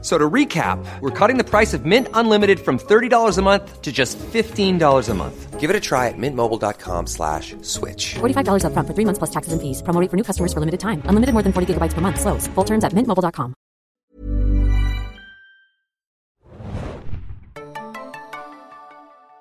So 0.00 0.16
to 0.16 0.30
recap, 0.30 0.78
we're 1.00 1.10
cutting 1.10 1.38
the 1.38 1.44
price 1.44 1.74
of 1.74 1.84
Mint 1.84 2.06
Unlimited 2.14 2.60
from 2.60 2.78
$30 2.78 3.36
a 3.36 3.42
month 3.42 3.82
to 3.82 3.90
just 3.90 4.16
$15 4.18 5.08
a 5.08 5.14
month. 5.14 5.58
Give 5.58 5.70
it 5.70 5.74
a 5.74 5.80
try 5.80 6.06
at 6.06 6.14
mintmobile.com 6.16 7.08
slash 7.08 7.56
switch. 7.62 8.14
$45 8.20 8.62
upfront 8.62 8.86
for 8.86 8.94
three 8.94 9.04
months 9.04 9.18
plus 9.18 9.30
taxes 9.30 9.52
and 9.52 9.60
fees. 9.60 9.82
Promo 9.82 10.00
rate 10.00 10.08
for 10.08 10.16
new 10.16 10.22
customers 10.22 10.52
for 10.52 10.60
limited 10.60 10.78
time. 10.78 11.02
Unlimited 11.10 11.34
more 11.34 11.42
than 11.42 11.52
40 11.52 11.74
gigabytes 11.74 11.94
per 11.94 12.00
month. 12.00 12.20
Slows. 12.20 12.46
Full 12.54 12.64
terms 12.64 12.84
at 12.84 12.92
mintmobile.com. 12.94 13.54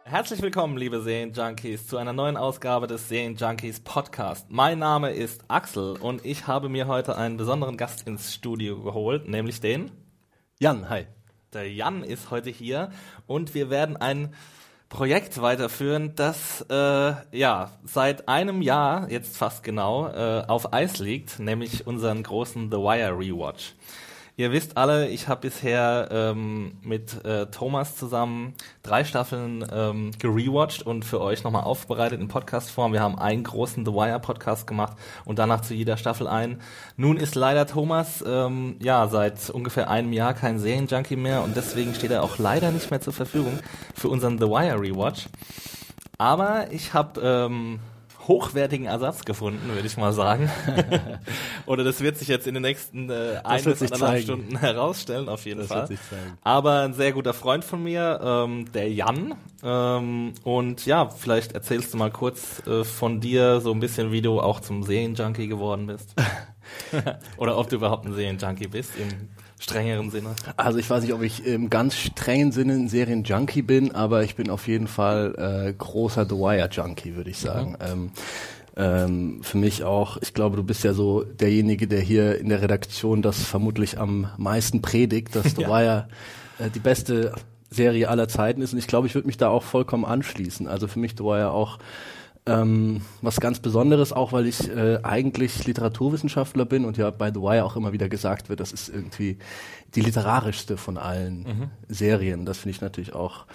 Herzlich 0.09 0.41
willkommen, 0.41 0.77
liebe 0.77 1.01
Serienjunkies, 1.01 1.85
zu 1.85 1.97
einer 1.97 2.13
neuen 2.13 2.37
Ausgabe 2.37 2.87
des 2.87 3.09
Serienjunkies 3.09 3.81
Podcast. 3.81 4.47
Mein 4.49 4.79
Name 4.79 5.11
ist 5.11 5.43
Axel 5.49 5.97
und 5.97 6.25
ich 6.25 6.47
habe 6.47 6.69
mir 6.69 6.87
heute 6.87 7.17
einen 7.17 7.35
besonderen 7.35 7.75
Gast 7.75 8.07
ins 8.07 8.33
Studio 8.33 8.81
geholt, 8.81 9.27
nämlich 9.27 9.59
den 9.59 9.91
Jan, 10.59 10.89
hi. 10.89 11.05
Der 11.53 11.71
Jan 11.71 12.01
ist 12.03 12.31
heute 12.31 12.49
hier 12.49 12.89
und 13.27 13.53
wir 13.53 13.69
werden 13.69 13.95
ein 13.95 14.33
Projekt 14.89 15.39
weiterführen, 15.39 16.15
das 16.15 16.65
äh, 16.71 17.13
ja 17.31 17.69
seit 17.85 18.27
einem 18.27 18.63
Jahr, 18.63 19.07
jetzt 19.11 19.37
fast 19.37 19.63
genau, 19.63 20.07
äh, 20.07 20.45
auf 20.47 20.73
Eis 20.73 20.97
liegt, 20.97 21.37
nämlich 21.37 21.85
unseren 21.85 22.23
großen 22.23 22.71
The 22.71 22.77
Wire 22.77 23.19
Rewatch. 23.19 23.75
Ihr 24.39 24.51
wisst 24.51 24.77
alle, 24.77 25.09
ich 25.09 25.27
habe 25.27 25.41
bisher 25.41 26.09
ähm, 26.11 26.73
mit 26.83 27.25
äh, 27.25 27.47
Thomas 27.47 27.95
zusammen 27.95 28.53
drei 28.83 29.03
Staffeln 29.03 29.65
ähm, 29.73 30.11
gerewatcht 30.19 30.83
und 30.83 31.05
für 31.05 31.21
euch 31.21 31.43
nochmal 31.43 31.63
aufbereitet 31.63 32.21
in 32.21 32.27
Podcastform. 32.27 32.93
Wir 32.93 33.01
haben 33.01 33.17
einen 33.17 33.43
großen 33.43 33.83
The 33.83 33.91
Wire 33.91 34.19
Podcast 34.19 34.67
gemacht 34.67 34.95
und 35.25 35.39
danach 35.39 35.61
zu 35.61 35.73
jeder 35.73 35.97
Staffel 35.97 36.27
ein. 36.27 36.61
Nun 36.97 37.17
ist 37.17 37.33
leider 37.33 37.65
Thomas 37.65 38.23
ähm, 38.27 38.75
ja 38.79 39.07
seit 39.07 39.49
ungefähr 39.49 39.89
einem 39.89 40.13
Jahr 40.13 40.35
kein 40.35 40.59
Serienjunkie 40.59 41.15
mehr 41.15 41.43
und 41.43 41.57
deswegen 41.57 41.95
steht 41.95 42.11
er 42.11 42.21
auch 42.21 42.37
leider 42.37 42.69
nicht 42.69 42.91
mehr 42.91 43.01
zur 43.01 43.13
Verfügung 43.13 43.57
für 43.95 44.09
unseren 44.09 44.37
The 44.37 44.45
Wire 44.45 44.79
Rewatch. 44.79 45.29
Aber 46.19 46.71
ich 46.71 46.93
habe 46.93 47.21
ähm, 47.23 47.79
hochwertigen 48.27 48.85
Ersatz 48.85 49.25
gefunden, 49.25 49.69
würde 49.73 49.87
ich 49.87 49.97
mal 49.97 50.13
sagen. 50.13 50.49
Oder 51.65 51.83
das 51.83 52.01
wird 52.01 52.17
sich 52.17 52.27
jetzt 52.27 52.47
in 52.47 52.53
den 52.53 52.63
nächsten 52.63 53.09
äh, 53.09 53.39
ein 53.43 53.63
bis 53.63 53.81
anderthalb. 53.81 54.23
Stunden 54.23 54.57
herausstellen, 54.57 55.29
auf 55.29 55.45
jeden 55.45 55.59
Das 55.59 55.67
Fall. 55.67 55.89
Aber 56.41 56.81
ein 56.81 56.93
sehr 56.93 57.13
guter 57.13 57.33
Freund 57.33 57.63
von 57.63 57.83
mir, 57.83 58.19
ähm, 58.21 58.71
der 58.73 58.91
Jan. 58.91 59.35
Ähm, 59.63 60.33
und 60.43 60.85
ja, 60.85 61.09
vielleicht 61.09 61.53
erzählst 61.53 61.93
du 61.93 61.97
mal 61.97 62.11
kurz 62.11 62.65
äh, 62.67 62.83
von 62.83 63.21
dir 63.21 63.61
so 63.61 63.71
ein 63.71 63.79
bisschen, 63.79 64.11
wie 64.11 64.21
du 64.21 64.39
auch 64.41 64.59
zum 64.59 64.83
Serienjunkie 64.83 65.47
geworden 65.47 65.87
bist. 65.87 66.15
Oder 67.37 67.57
ob 67.57 67.69
du 67.69 67.77
überhaupt 67.77 68.05
ein 68.05 68.13
Serienjunkie 68.13 68.67
bist 68.67 68.91
im 68.97 69.29
strengeren 69.59 70.09
Sinne. 70.11 70.35
Also 70.55 70.77
ich 70.79 70.89
weiß 70.89 71.03
nicht, 71.03 71.13
ob 71.13 71.21
ich 71.23 71.45
im 71.45 71.69
ganz 71.69 71.95
strengen 71.95 72.51
Sinne 72.51 72.73
ein 72.73 72.89
Serien-Junkie 72.89 73.61
bin, 73.63 73.93
aber 73.93 74.23
ich 74.23 74.35
bin 74.35 74.49
auf 74.49 74.67
jeden 74.67 74.87
Fall 74.87 75.67
äh, 75.69 75.73
großer 75.73 76.25
The 76.25 76.35
Wire-Junkie, 76.35 77.15
würde 77.15 77.29
ich 77.29 77.39
sagen. 77.39 77.75
Ähm, 77.79 78.11
ähm, 78.75 79.39
für 79.41 79.57
mich 79.57 79.83
auch, 79.83 80.17
ich 80.21 80.33
glaube, 80.35 80.55
du 80.55 80.63
bist 80.63 80.83
ja 80.83 80.93
so 80.93 81.23
derjenige, 81.23 81.87
der 81.87 81.99
hier 81.99 82.37
in 82.39 82.49
der 82.49 82.61
Redaktion 82.61 83.21
das 83.23 83.41
vermutlich 83.43 83.97
am 83.99 84.29
meisten 84.37 84.81
predigt, 84.81 85.35
dass 85.35 85.51
The 85.55 85.63
Ja. 85.63 85.69
Wire 85.69 86.07
äh, 86.59 86.69
die 86.69 86.79
beste 86.79 87.33
Serie 87.71 88.09
aller 88.09 88.27
Zeiten 88.27 88.61
ist. 88.61 88.73
Und 88.73 88.79
ich 88.79 88.87
glaube, 88.87 89.07
ich 89.07 89.15
würde 89.15 89.27
mich 89.27 89.37
da 89.37 89.49
auch 89.49 89.63
vollkommen 89.63 90.05
anschließen. 90.05 90.67
Also 90.67 90.87
für 90.87 90.99
mich 90.99 91.13
The 91.17 91.23
Wire 91.23 91.51
auch 91.51 91.79
ähm, 92.47 93.01
was 93.21 93.39
ganz 93.39 93.59
Besonderes, 93.59 94.13
auch 94.13 94.31
weil 94.31 94.47
ich 94.47 94.69
äh, 94.69 94.99
eigentlich 95.03 95.65
Literaturwissenschaftler 95.65 96.65
bin 96.65 96.85
und 96.85 96.97
ja 96.97 97.09
bei 97.11 97.31
The 97.31 97.41
Wire 97.41 97.65
auch 97.65 97.75
immer 97.75 97.93
wieder 97.93 98.09
gesagt 98.09 98.49
wird, 98.49 98.59
das 98.59 98.71
ist 98.71 98.89
irgendwie 98.89 99.37
die 99.95 100.01
literarischste 100.01 100.77
von 100.77 100.97
allen 100.97 101.71
Serien. 101.87 102.45
Das 102.45 102.59
finde 102.59 102.75
ich 102.75 102.81
natürlich 102.81 103.13
auch 103.13 103.45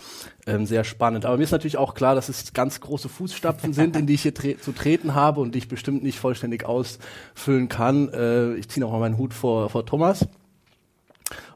ähm, 0.46 0.66
sehr 0.66 0.84
spannend. 0.84 1.24
Aber 1.24 1.36
mir 1.36 1.44
ist 1.44 1.50
natürlich 1.50 1.76
auch 1.76 1.94
klar, 1.94 2.14
dass 2.14 2.28
es 2.28 2.52
ganz 2.52 2.80
große 2.80 3.08
Fußstapfen 3.08 3.72
sind, 3.72 3.96
in 3.96 4.06
die 4.06 4.14
ich 4.14 4.22
hier 4.22 4.34
tre 4.34 4.56
zu 4.58 4.72
treten 4.72 5.14
habe 5.14 5.40
und 5.40 5.54
die 5.54 5.58
ich 5.58 5.68
bestimmt 5.68 6.02
nicht 6.02 6.18
vollständig 6.18 6.64
ausfüllen 6.64 7.68
kann. 7.68 8.08
Äh, 8.08 8.54
ich 8.54 8.68
ziehe 8.68 8.84
noch 8.84 8.92
mal 8.92 9.00
meinen 9.00 9.18
Hut 9.18 9.34
vor, 9.34 9.68
vor 9.70 9.84
Thomas. 9.84 10.26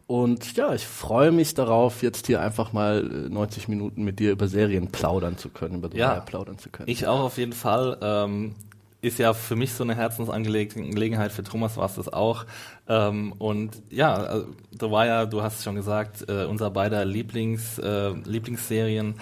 Und 0.06 0.56
ja, 0.56 0.72
ich 0.72 0.86
freue 0.86 1.32
mich 1.32 1.54
darauf, 1.54 2.02
jetzt 2.02 2.28
hier 2.28 2.40
einfach 2.40 2.72
mal 2.72 3.26
äh, 3.26 3.28
90 3.28 3.66
Minuten 3.66 4.04
mit 4.04 4.20
dir 4.20 4.30
über 4.32 4.46
Serien 4.46 4.88
plaudern 4.88 5.36
zu 5.36 5.48
können, 5.48 5.76
über 5.76 5.94
Ja. 5.96 6.20
Plaudern 6.20 6.58
zu 6.58 6.70
können. 6.70 6.88
Ich 6.88 7.06
auch 7.06 7.20
auf 7.20 7.38
jeden 7.38 7.52
Fall. 7.52 7.98
Ähm, 8.00 8.54
ist 9.02 9.18
ja 9.18 9.34
für 9.34 9.56
mich 9.56 9.72
so 9.72 9.84
eine 9.84 9.94
Herzensangelegenheit, 9.94 11.30
für 11.30 11.44
Thomas 11.44 11.76
war 11.76 11.86
es 11.86 11.94
das 11.96 12.12
auch. 12.12 12.44
Ähm, 12.88 13.32
und 13.38 13.82
ja, 13.90 14.14
also, 14.14 14.46
The 14.72 14.86
Wire, 14.90 15.28
du 15.28 15.42
hast 15.42 15.58
es 15.58 15.64
schon 15.64 15.74
gesagt, 15.74 16.28
äh, 16.28 16.44
unser 16.44 16.70
beider 16.70 17.04
Lieblings, 17.04 17.78
äh, 17.78 18.10
Lieblingsserien. 18.24 19.14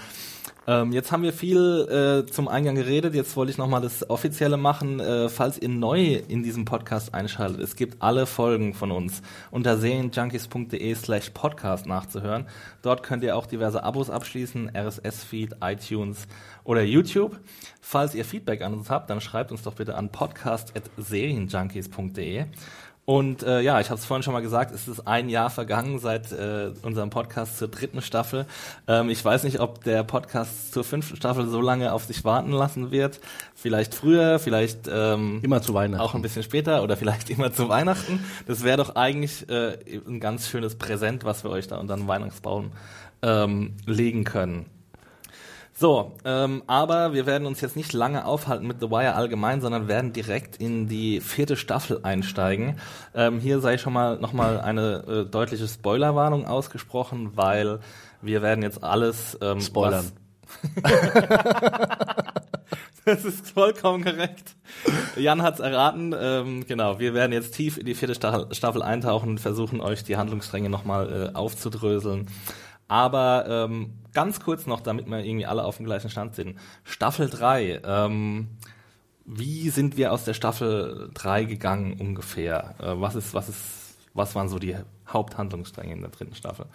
Ähm, 0.67 0.93
jetzt 0.93 1.13
haben 1.13 1.23
wir 1.23 1.35
viel 1.35 2.25
äh, 2.27 2.31
zum 2.31 2.49
Eingang 2.49 2.75
geredet. 2.75 3.15
Jetzt 3.15 3.37
wollte 3.37 3.53
ich 3.53 3.59
nochmal 3.59 3.83
das 3.83 4.09
Offizielle 4.09 4.57
machen. 4.57 4.99
Äh, 4.99 5.29
falls 5.29 5.59
ihr 5.59 5.69
neu 5.69 6.23
in 6.29 6.43
diesem 6.43 6.65
Podcast 6.65 7.13
einschaltet, 7.13 7.61
es 7.61 7.77
gibt 7.77 8.01
alle 8.03 8.25
Folgen 8.27 8.73
von 8.73 8.91
uns 8.91 9.21
unter 9.51 9.77
serienjunkies.de 9.77 10.95
slash 10.95 11.29
podcast 11.31 11.85
nachzuhören. 11.87 12.47
Dort 12.83 13.03
könnt 13.03 13.25
ihr 13.25 13.37
auch 13.37 13.45
diverse 13.47 13.83
Abos 13.83 14.09
abschließen, 14.09 14.71
RSS-Feed, 14.75 15.57
iTunes 15.63 16.27
oder 16.65 16.83
YouTube. 16.83 17.39
Falls 17.81 18.15
ihr 18.15 18.25
Feedback 18.25 18.63
an 18.63 18.73
uns 18.73 18.89
habt, 18.89 19.11
dann 19.11 19.21
schreibt 19.21 19.51
uns 19.53 19.63
doch 19.63 19.75
bitte 19.75 19.97
an 19.97 20.11
podcast.serienjunkies.de. 20.11 22.47
Und 23.07 23.43
äh, 23.43 23.61
ja, 23.61 23.81
ich 23.81 23.91
habe 23.91 23.99
es 23.99 24.07
vorhin 24.07 24.23
schon 24.23 24.33
mal 24.33 24.41
gesagt, 24.41 24.75
es 24.75 24.89
ist 24.89 25.07
ein 25.07 25.29
Jahr 25.29 25.51
vergangen 25.51 25.99
seit 25.99 26.33
äh, 26.33 26.71
unserem 26.83 27.11
Podcast 27.11 27.59
zur 27.59 27.69
dritten 27.69 28.01
Staffel. 28.01 28.47
Ähm, 28.89 29.11
ich 29.11 29.23
weiß 29.23 29.45
nicht, 29.45 29.61
ob 29.61 29.85
der 29.85 30.05
Podcast 30.05 30.73
zur 30.73 30.85
fünften 30.85 31.17
Staffel 31.17 31.47
so 31.47 31.61
lange 31.61 31.93
auf 31.93 32.05
sich 32.05 32.25
warten 32.25 32.53
lassen 32.53 32.91
wird. 32.91 33.21
Vielleicht 33.55 33.95
früher, 33.95 34.39
vielleicht 34.39 34.89
ähm, 34.91 35.41
Immer 35.43 35.61
zu 35.61 35.75
Weihnachten. 35.75 36.01
auch 36.03 36.15
ein 36.15 36.23
bisschen 36.23 36.43
später 36.43 36.83
oder 36.83 36.97
vielleicht 36.97 37.29
immer 37.29 37.53
zu 37.53 37.69
Weihnachten. 37.69 38.25
Das 38.47 38.65
wäre 38.65 38.79
doch 38.79 38.97
eigentlich 38.97 39.49
äh, 39.51 39.77
ein 40.07 40.21
ganz 40.21 40.49
schönes 40.49 40.77
Präsent, 40.77 41.25
was 41.25 41.45
wir 41.45 41.51
euch 41.51 41.67
da 41.69 41.77
unter 41.77 41.97
den 41.97 42.09
Weihnachtsbaum 42.09 42.73
ähm, 43.21 43.75
legen 43.85 44.25
können. 44.25 44.67
So, 45.77 46.13
ähm, 46.25 46.63
aber 46.69 47.15
wir 47.15 47.27
werden 47.27 47.49
uns 47.49 47.61
jetzt 47.61 47.75
nicht 47.75 47.93
lange 47.93 48.25
aufhalten 48.27 48.65
mit 48.67 48.79
The 48.81 48.91
Wire 48.91 49.17
allgemein, 49.17 49.61
sondern 49.61 49.89
werden 49.89 50.13
direkt 50.13 50.57
in 50.57 50.87
die 50.87 51.21
vierte 51.21 51.57
Staffel 51.57 51.99
einsteigen. 52.05 52.79
Ähm, 53.13 53.41
hier 53.41 53.59
sei 53.59 53.77
schon 53.77 53.93
mal 53.93 54.19
nochmal 54.19 54.61
eine 54.61 55.05
äh, 55.07 55.25
deutliche 55.29 55.67
Spoilerwarnung 55.67 56.47
ausgesprochen, 56.47 57.37
weil 57.37 57.81
wir 58.23 58.41
werden 58.41 58.63
jetzt 58.63 58.85
alles 58.85 59.37
ähm, 59.43 59.61
Spoilern. 59.61 60.13
Das 63.05 63.25
ist 63.25 63.51
vollkommen 63.51 64.03
korrekt. 64.03 64.57
Jan 65.17 65.43
hat's 65.43 65.61
erraten. 65.61 66.15
Ähm, 66.19 66.65
genau, 66.67 66.99
wir 66.99 67.13
werden 67.13 67.33
jetzt 67.33 67.55
tief 67.55 67.77
in 67.77 67.85
die 67.85 67.95
vierte 67.95 68.15
Staffel, 68.15 68.83
eintauchen 68.83 69.29
und 69.29 69.41
versuchen, 69.41 69.83
euch 69.83 70.05
die 70.05 70.17
Handlungsstränge 70.17 70.71
nochmal 70.71 71.31
äh, 71.35 71.37
aufzudröseln. 71.37 72.29
Aber 72.89 73.47
ähm, 73.49 73.95
ganz 74.13 74.41
kurz 74.41 74.67
noch, 74.67 74.81
damit 74.81 75.07
wir 75.07 75.25
irgendwie 75.25 75.47
alle 75.47 75.65
auf 75.65 75.79
dem 75.79 75.87
gleichen 75.87 76.11
Stand 76.11 76.35
sind. 76.35 76.59
Staffel 76.85 77.31
3. 77.31 77.81
Ähm, 77.85 78.49
wie 79.25 79.71
sind 79.71 79.97
wir 79.97 80.13
aus 80.13 80.25
der 80.25 80.35
Staffel 80.35 81.11
3 81.15 81.45
gegangen 81.45 81.95
ungefähr? 81.99 82.75
Äh, 82.79 83.01
was 83.01 83.15
ist, 83.15 83.35
was 83.35 83.49
ist, 83.49 83.61
was 84.13 84.35
waren 84.35 84.49
so 84.49 84.59
die 84.59 84.77
Haupthandlungsstränge 85.09 85.95
in 85.95 86.01
der 86.03 86.11
dritten 86.11 86.35
Staffel? 86.35 86.67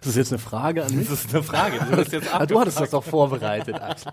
Das 0.00 0.08
ist 0.10 0.16
jetzt 0.16 0.32
eine 0.32 0.38
Frage 0.38 0.84
an 0.84 0.94
mich. 0.94 1.08
Das 1.08 1.24
ist 1.24 1.34
eine 1.34 1.42
Frage. 1.42 1.78
Du, 1.90 1.96
jetzt 1.96 2.28
Ah, 2.34 2.44
du 2.44 2.60
hattest 2.60 2.80
das 2.80 2.90
doch 2.90 3.04
vorbereitet, 3.04 3.80
Axel. 3.80 4.12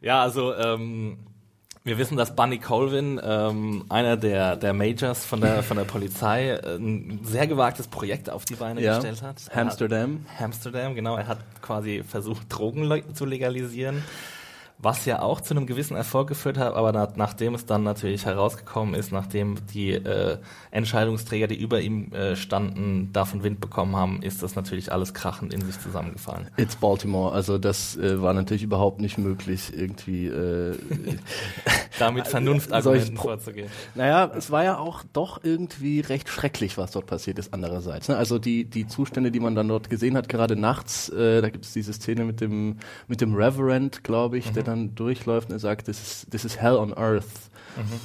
Ja, 0.00 0.22
also 0.22 0.54
ähm, 0.54 1.18
wir 1.86 1.98
wissen, 1.98 2.16
dass 2.16 2.34
Bunny 2.34 2.58
Colvin, 2.58 3.20
ähm, 3.22 3.84
einer 3.90 4.16
der, 4.16 4.56
der 4.56 4.72
Majors 4.72 5.26
von 5.26 5.42
der, 5.42 5.62
von 5.62 5.76
der 5.76 5.84
Polizei, 5.84 6.48
äh, 6.48 6.76
ein 6.76 7.20
sehr 7.22 7.46
gewagtes 7.46 7.88
Projekt 7.88 8.30
auf 8.30 8.46
die 8.46 8.54
Beine 8.54 8.80
Ja. 8.80 8.94
gestellt 8.94 9.20
hat. 9.20 9.36
Er 9.50 9.60
Amsterdam. 9.62 10.24
Hat, 10.34 10.44
Amsterdam, 10.44 10.94
genau. 10.94 11.16
Er 11.16 11.26
hat 11.26 11.40
quasi 11.60 12.02
versucht, 12.02 12.46
Drogen 12.48 12.84
le 12.84 13.04
zu 13.12 13.26
legalisieren. 13.26 14.02
Was 14.78 15.04
ja 15.06 15.22
auch 15.22 15.40
zu 15.40 15.54
einem 15.54 15.66
gewissen 15.66 15.96
Erfolg 15.96 16.28
geführt 16.28 16.58
hat, 16.58 16.74
aber 16.74 16.92
nach, 16.92 17.16
nachdem 17.16 17.54
es 17.54 17.64
dann 17.64 17.84
natürlich 17.84 18.26
herausgekommen 18.26 18.94
ist, 18.94 19.12
nachdem 19.12 19.56
die 19.72 19.92
äh, 19.92 20.38
Entscheidungsträger, 20.72 21.46
die 21.46 21.60
über 21.60 21.80
ihm 21.80 22.12
äh, 22.12 22.36
standen, 22.36 23.10
davon 23.12 23.42
Wind 23.42 23.60
bekommen 23.60 23.96
haben, 23.96 24.22
ist 24.22 24.42
das 24.42 24.56
natürlich 24.56 24.92
alles 24.92 25.14
krachend 25.14 25.54
in 25.54 25.64
sich 25.64 25.80
zusammengefallen. 25.80 26.48
It's 26.56 26.76
Baltimore, 26.76 27.32
also 27.32 27.56
das 27.56 27.96
äh, 27.96 28.20
war 28.20 28.34
natürlich 28.34 28.62
überhaupt 28.62 29.00
nicht 29.00 29.16
möglich, 29.16 29.72
irgendwie 29.74 30.26
äh, 30.26 30.76
damit 31.98 32.26
Vernunftargumenten 32.26 33.16
vorzugehen. 33.16 33.68
Naja, 33.94 34.30
es 34.36 34.50
war 34.50 34.64
ja 34.64 34.78
auch 34.78 35.02
doch 35.12 35.42
irgendwie 35.42 36.00
recht 36.00 36.28
schrecklich, 36.28 36.76
was 36.76 36.90
dort 36.90 37.06
passiert 37.06 37.38
ist 37.38 37.54
andererseits. 37.54 38.08
Ne? 38.08 38.16
Also 38.16 38.38
die, 38.38 38.64
die 38.64 38.86
Zustände, 38.86 39.30
die 39.30 39.40
man 39.40 39.54
dann 39.54 39.68
dort 39.68 39.88
gesehen 39.88 40.16
hat, 40.16 40.28
gerade 40.28 40.56
nachts, 40.56 41.08
äh, 41.10 41.40
da 41.40 41.48
gibt 41.48 41.64
es 41.64 41.72
diese 41.72 41.92
Szene 41.92 42.24
mit 42.24 42.40
dem, 42.40 42.78
mit 43.06 43.20
dem 43.20 43.34
Reverend, 43.34 44.02
glaube 44.04 44.36
ich, 44.36 44.50
mhm. 44.50 44.63
Dann 44.64 44.94
durchläuft 44.94 45.48
und 45.48 45.56
er 45.56 45.60
sagt, 45.60 45.86
this 45.86 46.00
is, 46.00 46.26
this 46.30 46.44
is 46.44 46.60
hell 46.60 46.76
on 46.76 46.92
earth. 46.96 47.50
Mhm. 47.76 48.00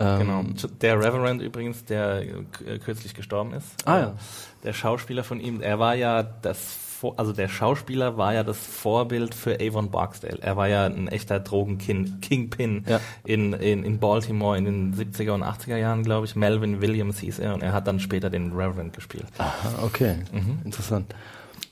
Ähm, 0.00 0.18
genau. 0.18 0.44
Der 0.80 0.98
Reverend 0.98 1.42
übrigens, 1.42 1.84
der 1.84 2.22
äh, 2.22 2.78
kürzlich 2.78 3.14
gestorben 3.14 3.52
ist. 3.52 3.66
Ah 3.84 3.98
ja. 3.98 4.14
Der 4.62 4.72
Schauspieler 4.72 5.24
von 5.24 5.40
ihm, 5.40 5.60
er 5.60 5.78
war 5.78 5.94
ja 5.94 6.22
das 6.22 6.78
also 7.16 7.32
der 7.32 7.48
Schauspieler 7.48 8.16
war 8.16 8.34
ja 8.34 8.42
das 8.42 8.58
Vorbild 8.58 9.34
für 9.34 9.58
Avon 9.60 9.90
Barksdale. 9.90 10.38
Er 10.40 10.56
war 10.56 10.68
ja 10.68 10.86
ein 10.86 11.08
echter 11.08 11.40
Drogen-Kingpin 11.40 12.84
ja. 12.88 13.00
in, 13.24 13.52
in, 13.52 13.84
in 13.84 13.98
Baltimore 13.98 14.56
in 14.56 14.64
den 14.64 14.94
70er 14.94 15.32
und 15.32 15.42
80er 15.42 15.76
Jahren, 15.76 16.02
glaube 16.02 16.26
ich. 16.26 16.36
Melvin 16.36 16.80
Williams 16.80 17.20
hieß 17.20 17.38
er 17.38 17.54
und 17.54 17.62
er 17.62 17.72
hat 17.72 17.86
dann 17.86 18.00
später 18.00 18.30
den 18.30 18.52
Reverend 18.52 18.94
gespielt. 18.94 19.26
Aha, 19.38 19.82
okay. 19.82 20.16
Mhm. 20.32 20.58
Interessant. 20.64 21.14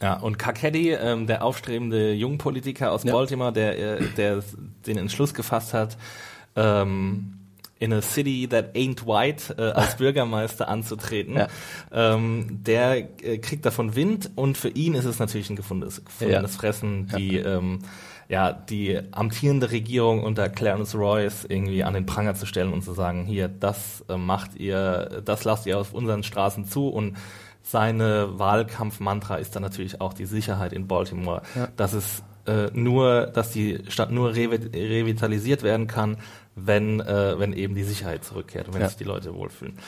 Ja, 0.00 0.14
und 0.14 0.38
Kakedi, 0.38 0.90
ähm, 0.90 1.26
der 1.26 1.42
aufstrebende 1.42 2.12
Jungpolitiker 2.12 2.92
aus 2.92 3.04
ja. 3.04 3.12
Baltimore, 3.12 3.52
der, 3.52 3.78
äh, 3.78 4.04
der 4.16 4.42
den 4.86 4.98
Entschluss 4.98 5.32
gefasst 5.32 5.72
hat, 5.72 5.96
ähm, 6.54 7.32
in 7.78 7.92
a 7.92 8.00
city 8.00 8.48
that 8.48 8.74
ain't 8.74 9.06
white 9.06 9.54
äh, 9.58 9.72
als 9.72 9.96
Bürgermeister 9.98 10.68
anzutreten, 10.68 11.36
ja. 11.36 11.48
ähm, 11.92 12.60
der 12.62 13.08
äh, 13.22 13.38
kriegt 13.38 13.66
davon 13.66 13.94
Wind 13.94 14.30
und 14.34 14.56
für 14.56 14.70
ihn 14.70 14.94
ist 14.94 15.04
es 15.04 15.18
natürlich 15.18 15.50
ein 15.50 15.56
gefundenes, 15.56 16.04
gefundenes 16.04 16.52
ja. 16.52 16.58
Fressen, 16.58 17.08
die 17.16 17.36
ja. 17.36 17.58
Ähm, 17.58 17.80
ja, 18.28 18.52
die 18.52 19.00
amtierende 19.12 19.70
Regierung 19.70 20.24
unter 20.24 20.48
Clarence 20.48 20.96
Royce 20.96 21.44
irgendwie 21.48 21.84
an 21.84 21.94
den 21.94 22.06
Pranger 22.06 22.34
zu 22.34 22.44
stellen 22.44 22.72
und 22.72 22.82
zu 22.82 22.92
sagen, 22.92 23.24
hier, 23.24 23.48
das 23.48 24.04
äh, 24.08 24.16
macht 24.16 24.56
ihr, 24.56 25.22
das 25.24 25.44
lasst 25.44 25.66
ihr 25.66 25.78
auf 25.78 25.92
unseren 25.92 26.22
Straßen 26.24 26.64
zu 26.64 26.88
und 26.88 27.16
seine 27.66 28.38
Wahlkampfmantra 28.38 29.36
ist 29.36 29.56
dann 29.56 29.62
natürlich 29.62 30.00
auch 30.00 30.12
die 30.12 30.26
Sicherheit 30.26 30.72
in 30.72 30.86
Baltimore, 30.86 31.42
ja. 31.56 31.68
dass 31.76 31.94
es 31.94 32.22
äh, 32.46 32.70
nur, 32.72 33.26
dass 33.26 33.50
die 33.50 33.80
Stadt 33.88 34.12
nur 34.12 34.34
revitalisiert 34.34 35.64
werden 35.64 35.88
kann, 35.88 36.18
wenn, 36.54 37.00
äh, 37.00 37.38
wenn 37.38 37.52
eben 37.52 37.74
die 37.74 37.82
Sicherheit 37.82 38.24
zurückkehrt 38.24 38.68
und 38.68 38.74
wenn 38.74 38.82
ja. 38.82 38.88
sich 38.88 38.96
die 38.96 39.04
Leute 39.04 39.34
wohlfühlen. 39.34 39.78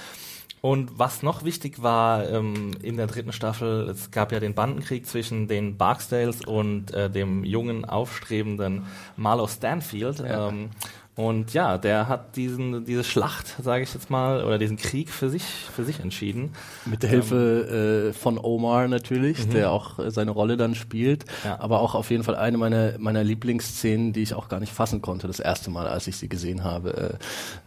Und 0.61 0.99
was 0.99 1.23
noch 1.23 1.45
wichtig 1.45 1.81
war 1.81 2.29
ähm, 2.29 2.73
in 2.83 2.97
der 2.97 3.07
dritten 3.07 3.33
Staffel, 3.33 3.89
es 3.89 4.11
gab 4.11 4.33
ja 4.33 4.41
den 4.41 4.55
Bandenkrieg 4.55 5.07
zwischen 5.07 5.47
den 5.47 5.77
Barksdales 5.77 6.45
und 6.45 6.93
äh, 6.93 7.09
dem 7.09 7.45
jungen, 7.45 7.85
aufstrebenden 7.85 8.87
Marlow 9.17 9.47
Stanfield. 9.47 10.19
Ja. 10.19 10.49
Ähm, 10.49 10.71
und 11.19 11.53
ja, 11.53 11.79
der 11.79 12.07
hat 12.07 12.37
diesen, 12.37 12.85
diese 12.85 13.03
Schlacht, 13.03 13.57
sage 13.61 13.83
ich 13.83 13.93
jetzt 13.93 14.09
mal, 14.09 14.45
oder 14.45 14.57
diesen 14.57 14.77
Krieg 14.77 15.11
für 15.11 15.29
sich, 15.29 15.43
für 15.43 15.85
sich 15.85 15.99
entschieden. 15.99 16.53
Mit 16.87 17.03
der 17.03 17.11
Hilfe 17.11 18.05
ähm, 18.05 18.11
äh, 18.11 18.13
von 18.13 18.39
Omar 18.39 18.87
natürlich, 18.87 19.47
mhm. 19.47 19.51
der 19.51 19.73
auch 19.73 19.99
äh, 19.99 20.13
seine 20.13 20.31
Rolle 20.31 20.57
dann 20.57 20.77
spielt. 20.77 21.25
Ja. 21.43 21.59
Aber 21.59 21.81
auch 21.81 21.97
auf 21.97 22.13
jeden 22.13 22.23
Fall 22.23 22.37
eine 22.37 22.57
meiner, 22.57 23.01
meiner 23.01 23.25
Lieblingsszenen, 23.25 24.13
die 24.13 24.23
ich 24.23 24.35
auch 24.35 24.49
gar 24.49 24.61
nicht 24.61 24.73
fassen 24.73 25.03
konnte, 25.03 25.27
das 25.27 25.41
erste 25.41 25.73
Mal, 25.73 25.89
als 25.89 26.07
ich 26.07 26.17
sie 26.17 26.29
gesehen 26.29 26.63
habe. 26.63 27.19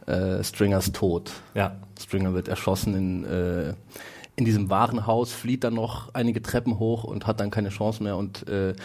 Äh, 0.07 0.38
äh, 0.39 0.44
Stringers 0.45 0.94
Tod. 0.94 1.33
Ja. 1.53 1.75
Stringer 2.00 2.33
wird 2.33 2.48
erschossen 2.48 2.95
in, 2.95 3.25
äh, 3.25 3.74
in 4.38 4.45
diesem 4.45 4.69
Warenhaus, 4.69 5.33
flieht 5.33 5.65
dann 5.65 5.74
noch 5.74 6.13
einige 6.13 6.42
Treppen 6.42 6.80
hoch 6.80 7.03
und 7.03 7.27
hat 7.27 7.42
dann 7.42 7.51
keine 7.51 7.68
Chance 7.68 8.01
mehr 8.01 8.15
und 8.15 8.48
äh, 8.48 8.75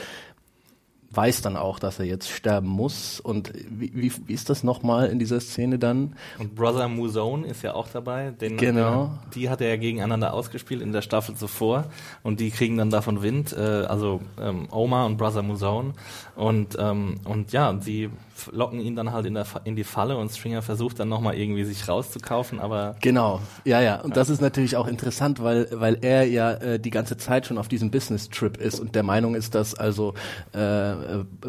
weiß 1.16 1.42
dann 1.42 1.56
auch, 1.56 1.78
dass 1.78 1.98
er 1.98 2.04
jetzt 2.04 2.28
sterben 2.28 2.68
muss. 2.68 3.20
Und 3.20 3.52
wie, 3.70 3.92
wie, 3.94 4.12
wie 4.26 4.32
ist 4.32 4.50
das 4.50 4.62
nochmal 4.62 5.08
in 5.08 5.18
dieser 5.18 5.40
Szene 5.40 5.78
dann? 5.78 6.14
Und 6.38 6.54
Brother 6.54 6.88
Muzone 6.88 7.46
ist 7.46 7.62
ja 7.62 7.74
auch 7.74 7.88
dabei. 7.88 8.30
Den, 8.30 8.56
genau. 8.56 9.06
Der, 9.06 9.30
die 9.34 9.50
hat 9.50 9.60
er 9.60 9.68
ja 9.68 9.76
gegeneinander 9.76 10.34
ausgespielt 10.34 10.82
in 10.82 10.92
der 10.92 11.02
Staffel 11.02 11.34
zuvor. 11.34 11.86
Und 12.22 12.40
die 12.40 12.50
kriegen 12.50 12.76
dann 12.76 12.90
davon 12.90 13.22
Wind. 13.22 13.52
Äh, 13.52 13.60
also 13.60 14.20
ähm, 14.40 14.68
Omar 14.70 15.06
und 15.06 15.16
Brother 15.16 15.42
Muzone. 15.42 15.94
Und, 16.34 16.76
ähm, 16.78 17.16
und 17.24 17.52
ja, 17.52 17.76
sie 17.80 18.10
locken 18.52 18.80
ihn 18.80 18.96
dann 18.96 19.12
halt 19.12 19.26
in, 19.26 19.34
der, 19.34 19.46
in 19.64 19.76
die 19.76 19.84
Falle 19.84 20.16
und 20.16 20.30
Stringer 20.30 20.62
versucht 20.62 21.00
dann 21.00 21.08
nochmal 21.08 21.36
irgendwie 21.36 21.64
sich 21.64 21.88
rauszukaufen, 21.88 22.60
aber... 22.60 22.96
Genau, 23.00 23.40
ja, 23.64 23.80
ja. 23.80 24.00
Und 24.00 24.16
das 24.16 24.28
ist 24.28 24.40
natürlich 24.40 24.76
auch 24.76 24.86
interessant, 24.86 25.42
weil, 25.42 25.68
weil 25.72 25.98
er 26.02 26.24
ja 26.24 26.52
äh, 26.52 26.78
die 26.78 26.90
ganze 26.90 27.16
Zeit 27.16 27.46
schon 27.46 27.58
auf 27.58 27.68
diesem 27.68 27.90
Business-Trip 27.90 28.56
ist 28.58 28.80
und 28.80 28.94
der 28.94 29.02
Meinung 29.02 29.34
ist, 29.34 29.54
dass 29.54 29.74
also 29.74 30.14
äh, 30.52 30.58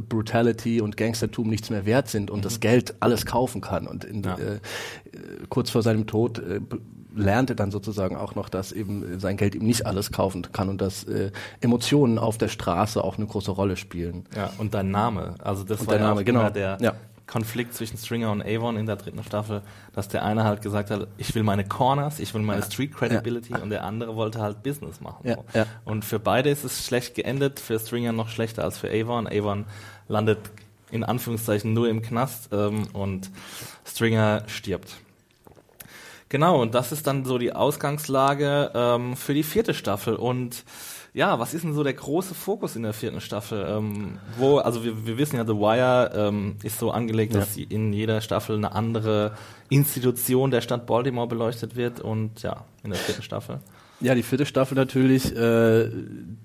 Brutality 0.08 0.82
und 0.82 0.98
Gangstertum 0.98 1.50
nichts 1.50 1.70
mehr 1.70 1.86
wert 1.86 2.08
sind 2.08 2.32
und 2.32 2.40
mhm. 2.40 2.44
das 2.44 2.60
Geld 2.60 2.96
alles 3.00 3.26
kaufen 3.26 3.62
kann. 3.62 3.88
Und 3.88 4.04
in, 4.04 4.24
ja. 4.24 4.36
äh, 4.36 4.60
kurz 5.50 5.70
vor 5.70 5.82
seinem 5.82 6.08
Tod 6.08 6.40
äh, 6.40 6.60
lernte 7.16 7.56
dann 7.56 7.72
sozusagen 7.72 8.16
auch 8.16 8.36
noch, 8.36 8.50
dass 8.50 8.72
eben 8.72 9.20
sein 9.20 9.38
Geld 9.38 9.56
ihm 9.56 9.66
nicht 9.66 9.86
alles 9.86 10.12
kaufen 10.12 10.44
kann 10.52 10.70
und 10.70 10.82
dass 10.82 11.04
äh, 11.06 11.32
Emotionen 11.62 12.20
auf 12.20 12.38
der 12.38 12.48
Straße 12.48 13.04
auch 13.04 13.18
eine 13.18 13.26
große 13.26 13.52
Rolle 13.52 13.76
spielen. 13.76 14.26
Ja, 14.36 14.52
und 14.58 14.74
dein 14.74 14.92
Name. 14.92 15.36
Also 15.40 15.64
das 15.64 15.82
und 15.82 15.88
war 15.88 15.98
der 15.98 16.08
Name, 16.08 16.24
genau. 16.24 16.50
der 16.50 16.78
ja. 16.80 16.94
Konflikt 17.28 17.74
zwischen 17.74 17.98
Stringer 17.98 18.32
und 18.32 18.42
Avon 18.42 18.78
in 18.78 18.86
der 18.86 18.96
dritten 18.96 19.22
Staffel, 19.24 19.62
dass 19.94 20.08
der 20.08 20.24
eine 20.24 20.46
halt 20.46 20.62
gesagt 20.62 20.90
hat, 20.90 21.08
ich 21.18 21.36
will 21.36 21.44
meine 21.44 21.66
Corners, 21.66 22.20
ich 22.20 22.34
will 22.34 22.42
meine. 22.42 22.64
Street 22.64 22.94
Credibility 22.96 23.54
ja. 23.54 23.60
und 23.60 23.70
der 23.70 23.84
andere 23.84 24.16
wollte 24.16 24.40
halt 24.40 24.64
Business 24.64 25.02
machen. 25.02 25.28
Ja. 25.28 25.38
Ja. 25.54 25.66
Und 25.84 26.06
für 26.06 26.20
beide 26.20 26.50
ist 26.50 26.64
es 26.64 26.86
schlecht 26.86 27.16
geendet, 27.16 27.60
für 27.60 27.78
Stringer 27.78 28.14
noch 28.14 28.30
schlechter 28.30 28.64
als 28.64 28.78
für 28.78 28.90
Avon. 28.90 29.28
Avon 29.28 29.66
landet 30.08 30.40
in 30.90 31.04
Anführungszeichen 31.04 31.74
nur 31.74 31.90
im 31.90 32.02
Knast 32.02 32.50
ähm, 32.54 32.88
und 32.94 33.30
Stringer 33.86 34.44
stirbt. 34.48 34.96
Genau, 36.30 36.62
und 36.62 36.76
das 36.76 36.92
ist 36.92 37.08
dann 37.08 37.24
so 37.24 37.38
die 37.38 37.54
Ausgangslage 37.54 38.72
ähm, 38.74 39.16
für 39.16 39.34
die 39.34 39.44
vierte 39.44 39.74
Staffel. 39.74 40.16
Und 40.16 40.64
ja, 41.18 41.40
was 41.40 41.56
ist 41.56 41.64
denn 41.64 41.74
so 41.74 41.84
der 41.84 41.96
große 41.96 42.36
Fokus 42.36 42.76
in 42.76 42.84
der 42.84 42.94
vierten 42.94 43.22
Staffel? 43.22 43.66
Ähm, 43.68 44.20
wo, 44.38 44.60
also 44.60 44.84
wir, 44.84 45.08
wir 45.08 45.18
wissen 45.18 45.38
ja, 45.38 45.46
The 45.46 45.56
Wire 45.56 46.12
ähm, 46.14 46.58
ist 46.62 46.78
so 46.78 46.92
angelegt, 46.92 47.34
ja. 47.34 47.40
dass 47.40 47.58
in 47.58 47.92
jeder 47.92 48.22
Staffel 48.22 48.56
eine 48.56 48.74
andere 48.74 49.32
Institution 49.70 50.52
der 50.52 50.62
Stadt 50.62 50.86
Baltimore 50.86 51.26
beleuchtet 51.28 51.76
wird 51.76 52.02
und 52.02 52.44
ja, 52.44 52.66
in 52.84 52.92
der 52.92 53.00
vierten 53.00 53.24
Staffel. 53.24 53.60
Ja, 54.00 54.14
die 54.14 54.22
vierte 54.22 54.46
Staffel 54.46 54.76
natürlich. 54.76 55.36
Äh, 55.36 55.90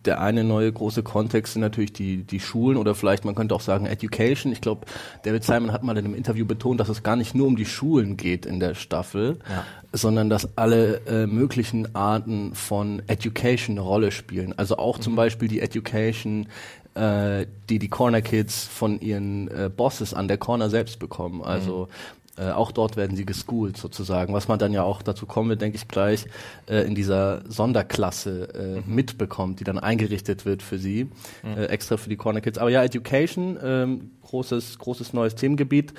der 0.04 0.20
eine 0.20 0.42
neue 0.42 0.72
große 0.72 1.02
Kontext 1.02 1.52
sind 1.52 1.60
natürlich 1.60 1.92
die, 1.92 2.24
die 2.24 2.40
Schulen 2.40 2.78
oder 2.78 2.94
vielleicht 2.94 3.24
man 3.24 3.34
könnte 3.34 3.54
auch 3.54 3.60
sagen 3.60 3.84
Education. 3.84 4.52
Ich 4.52 4.60
glaube, 4.60 4.86
David 5.24 5.44
Simon 5.44 5.70
hat 5.70 5.82
mal 5.82 5.96
in 5.98 6.04
einem 6.04 6.14
Interview 6.14 6.46
betont, 6.46 6.80
dass 6.80 6.88
es 6.88 7.02
gar 7.02 7.16
nicht 7.16 7.34
nur 7.34 7.46
um 7.46 7.56
die 7.56 7.66
Schulen 7.66 8.16
geht 8.16 8.46
in 8.46 8.58
der 8.58 8.74
Staffel, 8.74 9.38
ja. 9.50 9.64
sondern 9.92 10.30
dass 10.30 10.56
alle 10.56 11.02
äh, 11.06 11.26
möglichen 11.26 11.94
Arten 11.94 12.54
von 12.54 13.02
Education 13.06 13.76
eine 13.76 13.86
Rolle 13.86 14.12
spielen. 14.12 14.54
Also 14.56 14.78
auch 14.78 14.98
mhm. 14.98 15.02
zum 15.02 15.16
Beispiel 15.16 15.48
die 15.48 15.60
Education, 15.60 16.46
äh, 16.94 17.46
die 17.68 17.78
die 17.78 17.88
Corner 17.88 18.22
Kids 18.22 18.64
von 18.64 18.98
ihren 19.00 19.48
äh, 19.48 19.70
Bosses 19.74 20.14
an 20.14 20.26
der 20.26 20.38
Corner 20.38 20.70
selbst 20.70 20.98
bekommen. 20.98 21.42
Also 21.42 21.88
mhm 21.90 22.21
äh, 22.38 22.50
auch 22.50 22.72
dort 22.72 22.96
werden 22.96 23.14
sie 23.14 23.26
geschoolt 23.26 23.76
sozusagen, 23.76 24.32
was 24.32 24.48
man 24.48 24.58
dann 24.58 24.72
ja 24.72 24.82
auch 24.82 25.02
dazu 25.02 25.26
kommen 25.26 25.50
wird, 25.50 25.60
denke 25.60 25.76
ich 25.76 25.86
gleich, 25.86 26.24
äh, 26.66 26.86
in 26.86 26.94
dieser 26.94 27.42
Sonderklasse 27.50 28.48
äh, 28.54 28.80
mhm. 28.80 28.94
mitbekommt, 28.94 29.60
die 29.60 29.64
dann 29.64 29.78
eingerichtet 29.78 30.46
wird 30.46 30.62
für 30.62 30.78
sie, 30.78 31.04
mhm. 31.42 31.58
äh, 31.58 31.66
extra 31.66 31.98
für 31.98 32.08
die 32.08 32.16
Corner 32.16 32.40
Kids. 32.40 32.56
Aber 32.56 32.70
ja, 32.70 32.82
Education, 32.82 33.58
ähm, 33.62 34.10
großes, 34.22 34.78
großes 34.78 35.12
neues 35.12 35.34
Themengebiet 35.34 35.92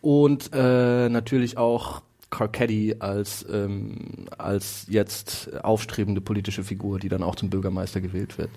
und 0.00 0.50
äh, 0.52 1.08
natürlich 1.08 1.58
auch 1.58 2.02
Carcetti 2.30 2.96
als, 3.00 3.44
ähm, 3.50 4.26
als 4.38 4.86
jetzt 4.88 5.52
aufstrebende 5.64 6.20
politische 6.20 6.62
Figur, 6.62 7.00
die 7.00 7.08
dann 7.08 7.24
auch 7.24 7.34
zum 7.34 7.50
Bürgermeister 7.50 8.00
gewählt 8.00 8.38
wird. 8.38 8.50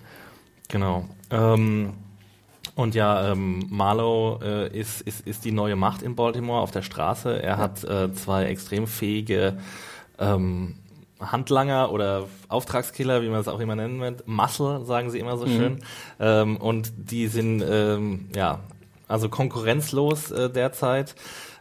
Genau. 0.67 1.07
Ähm 1.31 1.93
und 2.77 2.93
ja, 2.93 3.31
ähm, 3.31 3.65
Marlow 3.71 4.39
äh, 4.39 4.67
ist, 4.67 5.01
ist, 5.01 5.25
ist 5.25 5.45
die 5.45 5.51
neue 5.51 5.75
Macht 5.75 6.03
in 6.03 6.15
Baltimore 6.15 6.61
auf 6.61 6.69
der 6.69 6.83
Straße. 6.83 7.41
Er 7.41 7.57
hat 7.57 7.83
äh, 7.83 8.13
zwei 8.13 8.45
extrem 8.45 8.85
fähige 8.85 9.57
ähm, 10.19 10.75
Handlanger 11.19 11.91
oder 11.91 12.27
Auftragskiller, 12.49 13.23
wie 13.23 13.29
man 13.29 13.39
es 13.39 13.47
auch 13.47 13.59
immer 13.59 13.75
nennen 13.75 13.99
wird. 13.99 14.27
Muscle, 14.27 14.85
sagen 14.85 15.09
sie 15.09 15.17
immer 15.17 15.37
so 15.37 15.47
mhm. 15.47 15.57
schön. 15.57 15.79
Ähm, 16.19 16.57
und 16.57 16.93
die 16.97 17.25
sind, 17.25 17.63
ähm, 17.67 18.29
ja, 18.35 18.59
also 19.07 19.27
konkurrenzlos 19.27 20.29
äh, 20.29 20.47
derzeit. 20.47 21.15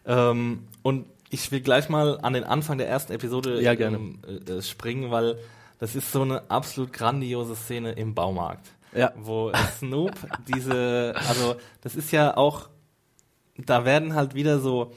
Ähm, 0.05 0.69
und 0.83 1.07
ich 1.31 1.51
will 1.51 1.61
gleich 1.61 1.89
mal 1.89 2.19
an 2.21 2.35
den 2.35 2.45
Anfang 2.45 2.77
der 2.77 2.91
ersten 2.91 3.15
Episode 3.15 3.63
ja, 3.63 3.75
gerne. 3.75 3.99
Äh, 4.47 4.61
springen, 4.61 5.11
weil 5.11 5.39
das 5.79 5.97
ist 5.97 6.13
so 6.13 6.21
eine 6.21 6.51
absolut 6.51 6.93
grandiose 6.93 7.57
Szene 7.57 7.93
im 7.93 8.15
Baumarkt 8.15 8.76
ja. 8.97 9.13
wo 9.17 9.53
Snoop 9.79 10.13
diese, 10.49 11.15
also 11.29 11.57
das 11.83 11.95
ist 11.95 12.11
ja 12.13 12.37
auch 12.37 12.69
da 13.59 13.85
werden 13.87 14.15
halt 14.15 14.35
wieder 14.35 14.59
so, 14.61 14.93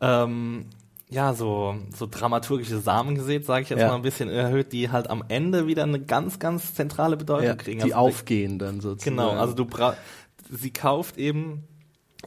ähm, 0.00 0.66
ja, 1.10 1.34
so, 1.34 1.76
so 1.94 2.06
dramaturgische 2.10 2.78
Samen 2.78 3.14
gesät, 3.14 3.44
sage 3.46 3.62
ich 3.62 3.70
jetzt 3.70 3.80
Ja. 3.80 3.88
mal 3.88 3.96
ein 3.96 4.02
bisschen 4.02 4.28
erhöht, 4.28 4.72
die 4.72 4.90
halt 4.90 5.08
am 5.10 5.24
Ende 5.28 5.66
wieder 5.66 5.82
eine 5.82 6.00
ganz, 6.00 6.38
ganz 6.38 6.74
zentrale 6.74 7.16
Bedeutung 7.16 7.46
Ja, 7.46 7.54
kriegen. 7.54 7.78
die 7.80 7.94
Also, 7.94 7.96
aufgehen 8.08 8.58
dann 8.58 8.80
sozusagen. 8.80 9.16
Genau, 9.16 9.32
also 9.32 9.54
du 9.54 9.64
bra 9.64 9.94
sie 10.50 10.70
kauft 10.70 11.18
eben 11.18 11.64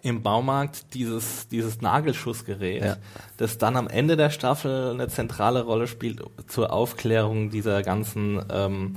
im 0.03 0.21
Baumarkt 0.23 0.93
dieses, 0.93 1.47
dieses 1.47 1.81
Nagelschussgerät, 1.81 2.83
Ja. 2.83 2.97
das 3.38 3.57
dann 3.57 3.75
am 3.75 3.88
Ende 3.88 4.15
der 4.17 4.29
Staffel 4.29 4.91
eine 4.91 5.07
zentrale 5.07 5.63
Rolle 5.63 5.88
spielt 5.88 6.21
zur 6.47 6.71
Aufklärung 6.71 7.50
dieser 7.50 7.81
ganzen 7.83 8.43
ähm, 8.51 8.93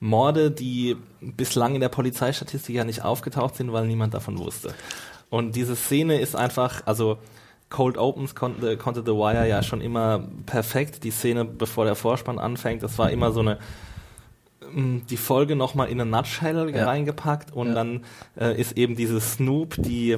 Morde, 0.00 0.50
die 0.50 0.96
bislang 1.20 1.74
in 1.74 1.80
der 1.82 1.90
Polizeistatistik 1.90 2.74
ja 2.74 2.84
nicht 2.84 3.04
aufgetaucht 3.04 3.56
sind, 3.56 3.72
weil 3.72 3.86
niemand 3.86 4.14
davon 4.14 4.38
wusste. 4.38 4.74
Und 5.28 5.54
diese 5.56 5.76
Szene 5.76 6.18
ist 6.18 6.34
einfach, 6.34 6.82
also 6.86 7.18
Cold 7.68 7.98
Opens 7.98 8.34
konnte, 8.34 8.76
konnte 8.76 9.02
The 9.02 9.12
Wire 9.12 9.46
ja 9.46 9.62
schon 9.62 9.80
immer 9.80 10.24
perfekt. 10.46 11.04
Die 11.04 11.10
Szene, 11.10 11.44
bevor 11.44 11.84
der 11.84 11.94
Vorspann 11.94 12.38
anfängt, 12.38 12.82
das 12.82 12.98
war 12.98 13.10
immer 13.10 13.30
so 13.30 13.40
eine 13.40 13.58
ähm, 14.74 15.02
die 15.08 15.16
Folge 15.18 15.54
nochmal 15.54 15.88
in 15.88 16.00
eine 16.00 16.10
Nutshell 16.10 16.70
Ja. 16.74 16.86
reingepackt 16.86 17.52
und 17.52 17.68
Ja. 17.68 17.74
dann 17.74 18.04
äh, 18.38 18.58
ist 18.60 18.76
eben 18.76 18.96
diese 18.96 19.20
Snoop, 19.20 19.76
die 19.82 20.16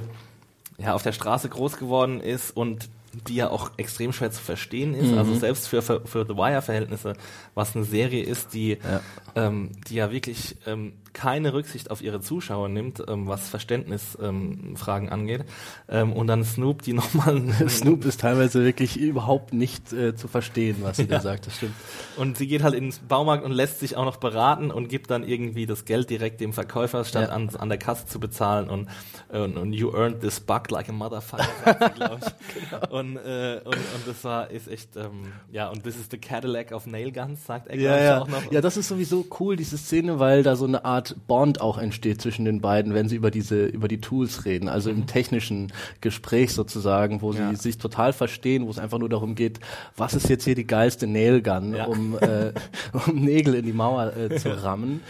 ja 0.79 0.95
auf 0.95 1.03
der 1.03 1.13
Straße 1.13 1.49
groß 1.49 1.77
geworden 1.77 2.21
ist 2.21 2.57
und 2.57 2.89
die 3.29 3.35
ja 3.37 3.51
auch 3.51 3.71
extrem 3.77 4.13
schwer 4.13 4.31
zu 4.31 4.41
verstehen 4.43 4.95
ist, 4.95 5.11
Mhm. 5.13 5.19
also 5.19 5.35
selbst 5.35 5.69
für, 5.69 5.83
für, 5.83 6.07
für 6.07 6.25
The 6.27 6.35
Wire-Verhältnisse, 6.35 7.13
was 7.55 7.77
eine 7.77 7.85
Serie 7.85 8.23
ist, 8.25 8.55
die 8.55 8.79
Ja. 8.83 9.01
ähm, 9.35 9.71
die 9.89 9.97
ja 9.97 10.11
wirklich 10.11 10.57
ähm, 10.67 10.95
keine 11.13 11.53
Rücksicht 11.53 11.91
auf 11.91 12.03
ihre 12.03 12.21
Zuschauer 12.21 12.69
nimmt, 12.69 13.03
ähm, 13.09 13.27
was 13.27 13.49
Verständnisfragen 13.49 15.09
ähm, 15.09 15.13
angeht. 15.13 15.45
Ähm, 15.89 16.13
und 16.13 16.27
dann 16.27 16.45
Snoop, 16.45 16.83
die 16.83 16.93
nochmal 16.95 17.43
Snoop 17.69 18.05
ist 18.05 18.21
teilweise 18.21 18.65
wirklich 18.65 18.99
überhaupt 18.99 19.53
nicht 19.53 19.93
äh, 19.93 20.15
zu 20.15 20.29
verstehen, 20.29 20.77
was 20.83 20.97
sie 20.97 21.07
da 21.07 21.21
sagt, 21.21 21.47
das 21.47 21.57
stimmt. 21.57 21.75
Und 22.17 22.37
sie 22.39 22.47
geht 22.47 22.63
halt 22.63 22.75
ins 22.75 22.99
Baumarkt 23.01 23.45
und 23.45 23.53
lässt 23.53 23.81
sich 23.81 23.97
auch 23.97 24.05
noch 24.05 24.17
beraten 24.17 24.71
und 24.71 24.89
gibt 24.89 25.11
dann 25.11 25.25
irgendwie 25.27 25.67
das 25.67 25.85
Geld 25.85 26.11
direkt 26.11 26.41
dem 26.41 26.53
Verkäufer, 26.53 27.05
statt 27.05 27.29
Ja. 27.29 27.35
an, 27.35 27.51
an 27.57 27.69
der 27.69 27.79
Kasse 27.79 28.07
zu 28.07 28.19
bezahlen 28.21 28.69
und, 28.71 28.89
und, 29.29 29.57
und 29.57 29.73
you 29.73 29.91
earned 29.95 30.21
this 30.21 30.41
buck 30.41 30.71
like 30.71 30.89
a 30.89 30.93
motherfucker, 30.93 31.45
sagt 31.65 31.83
sie, 31.85 32.01
glaub 32.01 32.19
ich. 32.21 32.71
Genau. 32.71 32.99
und, 32.99 33.17
äh, 33.17 33.61
und, 33.65 33.75
und 33.75 34.07
das 34.07 34.25
war, 34.25 34.51
ist 34.51 34.69
echt, 34.69 34.97
ähm, 34.97 35.33
ja, 35.51 35.69
und 35.69 35.83
this 35.85 35.97
is 35.97 36.07
the 36.11 36.19
Cadillac 36.19 36.73
of 36.73 36.87
Nail 36.87 37.13
Guns, 37.13 37.45
sagt 37.47 37.69
er, 37.69 37.77
Ja, 37.79 37.97
ich, 37.97 38.03
ja. 38.05 38.21
auch 38.23 38.29
noch. 38.29 38.51
ja, 38.53 38.61
das 38.61 38.77
ist 38.77 38.89
sowieso 38.89 39.27
cool, 39.41 39.57
diese 39.57 39.77
Szene, 39.79 40.19
weil 40.19 40.43
da 40.43 40.57
so 40.57 40.65
eine 40.67 40.85
Art 40.85 41.02
Bond 41.27 41.61
auch 41.61 41.79
entsteht 41.79 42.21
zwischen 42.23 42.45
den 42.45 42.61
beiden, 42.61 42.95
wenn 42.95 43.09
sie 43.09 43.17
über 43.17 43.31
diese, 43.31 43.67
über 43.67 43.89
die 43.89 44.01
Tools 44.01 44.45
reden, 44.45 44.69
also 44.69 44.91
im 44.91 45.07
technischen 45.07 45.73
Gespräch 46.01 46.53
sozusagen, 46.53 47.21
wo 47.23 47.33
Mhm. 47.33 47.39
Ja. 47.39 47.51
sie 47.51 47.57
sich 47.57 47.79
total 47.79 48.13
verstehen, 48.13 48.67
wo 48.67 48.71
es 48.71 48.79
einfach 48.79 48.99
nur 48.99 49.09
darum 49.09 49.35
geht, 49.35 49.61
was 49.97 50.15
ist 50.15 50.29
jetzt 50.29 50.45
hier 50.45 50.55
die 50.55 50.67
geilste 50.67 51.07
Nailgun, 51.07 51.75
Ja. 51.75 51.85
um, 51.87 52.17
äh, 52.19 52.53
um 53.07 53.17
Nägel 53.17 53.55
in 53.55 53.67
die 53.67 53.73
Mauer 53.73 54.13
äh, 54.17 54.37
zu 54.37 54.51
rammen. 54.63 55.01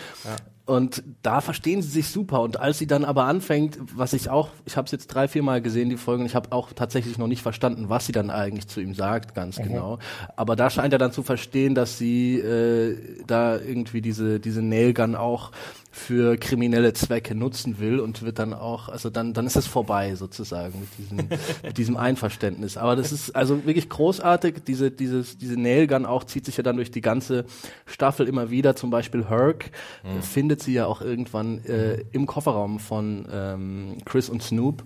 Und 0.64 1.02
da 1.22 1.40
verstehen 1.40 1.82
sie 1.82 1.88
sich 1.88 2.08
super. 2.08 2.40
Und 2.40 2.60
als 2.60 2.78
sie 2.78 2.86
dann 2.86 3.04
aber 3.04 3.24
anfängt, 3.24 3.78
was 3.96 4.12
ich 4.12 4.30
auch, 4.30 4.48
ich 4.64 4.76
habe 4.76 4.84
es 4.86 4.92
jetzt 4.92 5.08
drei, 5.08 5.26
vier 5.26 5.42
Mal 5.42 5.60
gesehen, 5.60 5.90
die 5.90 5.96
Folge, 5.96 6.20
und 6.20 6.26
ich 6.26 6.36
habe 6.36 6.52
auch 6.52 6.72
tatsächlich 6.72 7.18
noch 7.18 7.26
nicht 7.26 7.42
verstanden, 7.42 7.88
was 7.88 8.06
sie 8.06 8.12
dann 8.12 8.30
eigentlich 8.30 8.68
zu 8.68 8.80
ihm 8.80 8.94
sagt, 8.94 9.34
ganz 9.34 9.56
genau. 9.56 9.98
Aber 10.36 10.54
da 10.54 10.70
scheint 10.70 10.92
er 10.92 11.00
dann 11.00 11.10
zu 11.10 11.24
verstehen, 11.24 11.74
dass 11.74 11.98
sie 11.98 12.38
äh, 12.38 12.96
da 13.26 13.58
irgendwie 13.58 14.00
diese, 14.02 14.38
diese 14.38 14.62
Nailgun 14.62 15.16
auch 15.16 15.50
für 15.94 16.38
kriminelle 16.38 16.94
Zwecke 16.94 17.34
nutzen 17.34 17.78
will 17.78 18.00
und 18.00 18.22
wird 18.22 18.38
dann 18.38 18.54
auch, 18.54 18.88
also 18.88 19.10
dann, 19.10 19.34
dann 19.34 19.46
ist 19.46 19.56
es 19.56 19.66
vorbei 19.66 20.14
sozusagen 20.14 20.80
mit 20.80 20.88
diesem, 20.98 21.28
mit 21.62 21.78
diesem 21.78 21.96
Einverständnis. 21.98 22.78
Aber 22.78 22.96
das 22.96 23.12
ist 23.12 23.36
also 23.36 23.66
wirklich 23.66 23.90
großartig. 23.90 24.64
Diese, 24.66 24.90
dieses, 24.90 25.36
diese 25.36 25.60
Nailgun 25.60 26.06
auch 26.06 26.24
zieht 26.24 26.46
sich 26.46 26.56
ja 26.56 26.62
dann 26.62 26.76
durch 26.76 26.90
die 26.90 27.02
ganze 27.02 27.44
Staffel 27.84 28.26
immer 28.26 28.50
wieder. 28.50 28.74
Zum 28.74 28.88
Beispiel 28.88 29.28
Herc 29.28 29.66
äh, 30.02 30.22
findet 30.22 30.62
sie 30.62 30.72
ja 30.72 30.86
auch 30.86 31.02
irgendwann 31.02 31.62
äh, 31.66 32.02
im 32.12 32.26
Kofferraum 32.26 32.78
von 32.78 33.28
ähm, 33.30 33.98
Chris 34.06 34.30
und 34.30 34.42
Snoop. 34.42 34.82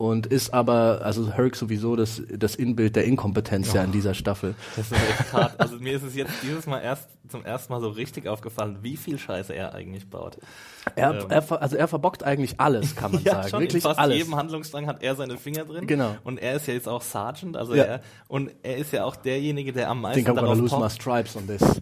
Und 0.00 0.26
ist 0.28 0.54
aber, 0.54 1.02
also 1.04 1.30
Herc 1.30 1.54
sowieso 1.54 1.94
das, 1.94 2.22
das 2.34 2.54
Inbild 2.54 2.96
der 2.96 3.04
Inkompetenz 3.04 3.74
ja 3.74 3.84
in 3.84 3.92
dieser 3.92 4.14
Staffel. 4.14 4.54
Das 4.74 4.86
ist 4.90 4.92
echt 4.94 5.30
hart. 5.34 5.60
Also 5.60 5.76
mir 5.76 5.92
ist 5.94 6.02
es 6.04 6.14
jetzt 6.14 6.32
dieses 6.42 6.66
Mal 6.66 6.78
erst 6.80 7.10
zum 7.28 7.44
ersten 7.44 7.70
Mal 7.70 7.82
so 7.82 7.90
richtig 7.90 8.26
aufgefallen, 8.26 8.78
wie 8.80 8.96
viel 8.96 9.18
Scheiße 9.18 9.52
er 9.54 9.74
eigentlich 9.74 10.08
baut. 10.08 10.38
Er, 10.96 11.10
Ähm. 11.20 11.26
er, 11.28 11.60
also 11.60 11.76
er 11.76 11.86
verbockt 11.86 12.22
eigentlich 12.22 12.58
alles, 12.58 12.96
kann 12.96 13.12
man 13.12 13.22
sagen. 13.24 13.48
schon, 13.50 13.60
Wirklich 13.60 13.84
in 13.84 13.90
fast 13.90 14.00
alles. 14.00 14.16
jedem 14.16 14.36
Handlungsstrang 14.36 14.86
hat 14.86 15.02
er 15.02 15.16
seine 15.16 15.36
Finger 15.36 15.66
drin. 15.66 15.86
Genau. 15.86 16.16
Und 16.24 16.38
er 16.38 16.54
ist 16.56 16.66
ja 16.66 16.72
jetzt 16.72 16.88
auch 16.88 17.02
Sergeant, 17.02 17.58
also 17.58 17.74
Ja. 17.74 17.84
er, 17.84 18.00
und 18.28 18.52
er 18.62 18.78
ist 18.78 18.94
ja 18.94 19.04
auch 19.04 19.16
derjenige, 19.16 19.74
der 19.74 19.90
am 19.90 20.00
meisten 20.00 20.24
think 20.24 20.34
I'm 20.34 20.40
darauf 20.40 20.56
lose 20.56 20.78
my 20.78 20.88
stripes 20.88 21.36
on 21.36 21.46
this. 21.46 21.60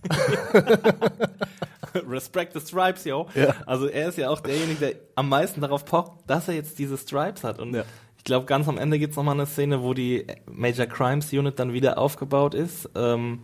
Respect 2.09 2.53
the 2.55 2.61
Stripes, 2.61 3.05
yo. 3.05 3.29
Ja. 3.35 3.55
Also 3.67 3.87
er 3.87 4.09
ist 4.09 4.19
ja 4.19 4.29
auch 4.29 4.41
derjenige, 4.41 4.79
der 4.81 4.95
am 5.15 5.29
meisten 5.29 5.61
darauf 5.61 5.85
pocht, 5.85 6.13
dass 6.27 6.49
er 6.49 6.55
jetzt 6.55 6.79
diese 6.79 6.99
Stripes 6.99 7.45
hat. 7.45 7.59
Und 7.61 7.75
Ja. 7.75 7.85
Ich 8.19 8.25
glaube, 8.25 8.47
ganz 8.47 8.69
am 8.69 8.79
Ende 8.79 8.99
gibt's 8.99 9.17
noch 9.17 9.25
mal 9.25 9.33
eine 9.33 9.47
Szene, 9.47 9.83
wo 9.83 9.95
die 9.95 10.27
Major 10.47 10.87
Crimes 10.87 11.33
Unit 11.33 11.59
dann 11.59 11.73
wieder 11.73 11.99
aufgebaut 11.99 12.55
ist. 12.55 12.91
Ähm, 12.95 13.41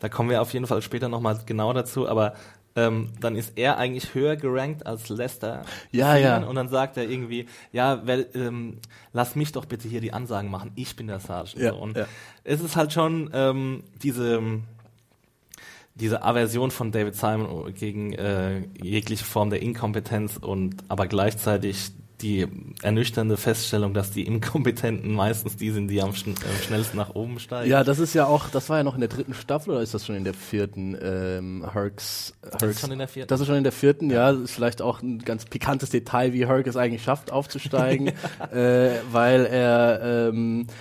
da 0.00 0.08
kommen 0.08 0.28
wir 0.28 0.42
auf 0.42 0.52
jeden 0.52 0.66
Fall 0.66 0.82
später 0.82 1.08
noch 1.08 1.20
mal 1.20 1.38
genau 1.46 1.72
dazu, 1.72 2.08
aber 2.08 2.34
ähm, 2.76 3.10
dann 3.20 3.36
ist 3.36 3.52
er 3.56 3.78
eigentlich 3.78 4.14
höher 4.14 4.36
gerankt 4.36 4.86
als 4.86 5.08
Lester. 5.08 5.62
Ja, 5.92 6.16
ja. 6.16 6.38
Und 6.42 6.56
dann 6.56 6.68
sagt 6.68 6.96
er 6.96 7.08
irgendwie, 7.08 7.46
ja, 7.72 8.02
wer, 8.04 8.34
ähm, 8.34 8.78
lass 9.12 9.36
mich 9.36 9.52
doch 9.52 9.64
bitte 9.64 9.88
hier 9.88 10.00
die 10.00 10.12
Ansagen 10.12 10.50
machen, 10.50 10.72
ich 10.74 10.96
bin 10.96 11.06
der 11.06 11.20
Sergeant. 11.20 11.62
Ja, 11.62 11.70
so. 11.70 11.76
Und 11.76 11.96
ja. 11.96 12.06
es 12.42 12.60
ist 12.60 12.74
halt 12.74 12.92
schon 12.92 13.30
ähm, 13.32 13.84
diese 14.02 14.42
diese 15.96 16.24
Aversion 16.24 16.72
von 16.72 16.90
David 16.90 17.14
Simon 17.14 17.72
gegen 17.72 18.12
äh, 18.14 18.62
jegliche 18.82 19.24
Form 19.24 19.50
der 19.50 19.62
Inkompetenz 19.62 20.36
und 20.36 20.82
aber 20.88 21.06
gleichzeitig 21.06 21.92
die 22.20 22.46
ernüchternde 22.82 23.36
Feststellung, 23.36 23.92
dass 23.94 24.10
die 24.10 24.26
Inkompetenten 24.26 25.12
meistens 25.12 25.56
die 25.56 25.70
sind, 25.70 25.88
die 25.88 26.00
am, 26.00 26.14
schn 26.14 26.30
am 26.30 26.62
schnellsten 26.62 26.96
nach 26.96 27.14
oben 27.14 27.38
steigen. 27.38 27.70
Ja, 27.70 27.84
das 27.84 27.98
ist 27.98 28.14
ja 28.14 28.26
auch, 28.26 28.48
das 28.48 28.68
war 28.68 28.78
ja 28.78 28.84
noch 28.84 28.94
in 28.94 29.00
der 29.00 29.08
dritten 29.08 29.34
Staffel 29.34 29.70
oder 29.70 29.82
ist 29.82 29.94
das 29.94 30.06
schon 30.06 30.16
in 30.16 30.24
der 30.24 30.34
vierten? 30.34 30.96
Ähm, 31.00 31.68
Hercs, 31.72 32.34
Hercs, 32.58 32.80
schon 32.80 32.92
in 32.92 32.98
der 32.98 33.08
vierten. 33.08 33.28
Das 33.28 33.40
ist 33.40 33.46
schon 33.46 33.56
in 33.56 33.64
der 33.64 33.72
vierten, 33.72 34.10
ja. 34.10 34.32
Das 34.32 34.40
ist 34.42 34.52
vielleicht 34.52 34.80
auch 34.80 35.02
ein 35.02 35.18
ganz 35.18 35.44
pikantes 35.44 35.90
Detail, 35.90 36.32
wie 36.32 36.46
Herc 36.46 36.66
es 36.66 36.76
eigentlich 36.76 37.02
schafft, 37.02 37.32
aufzusteigen, 37.32 38.08
äh, 38.52 38.90
weil 39.10 39.46
er 39.46 40.28
ähm, 40.30 40.66
äh, 40.68 40.72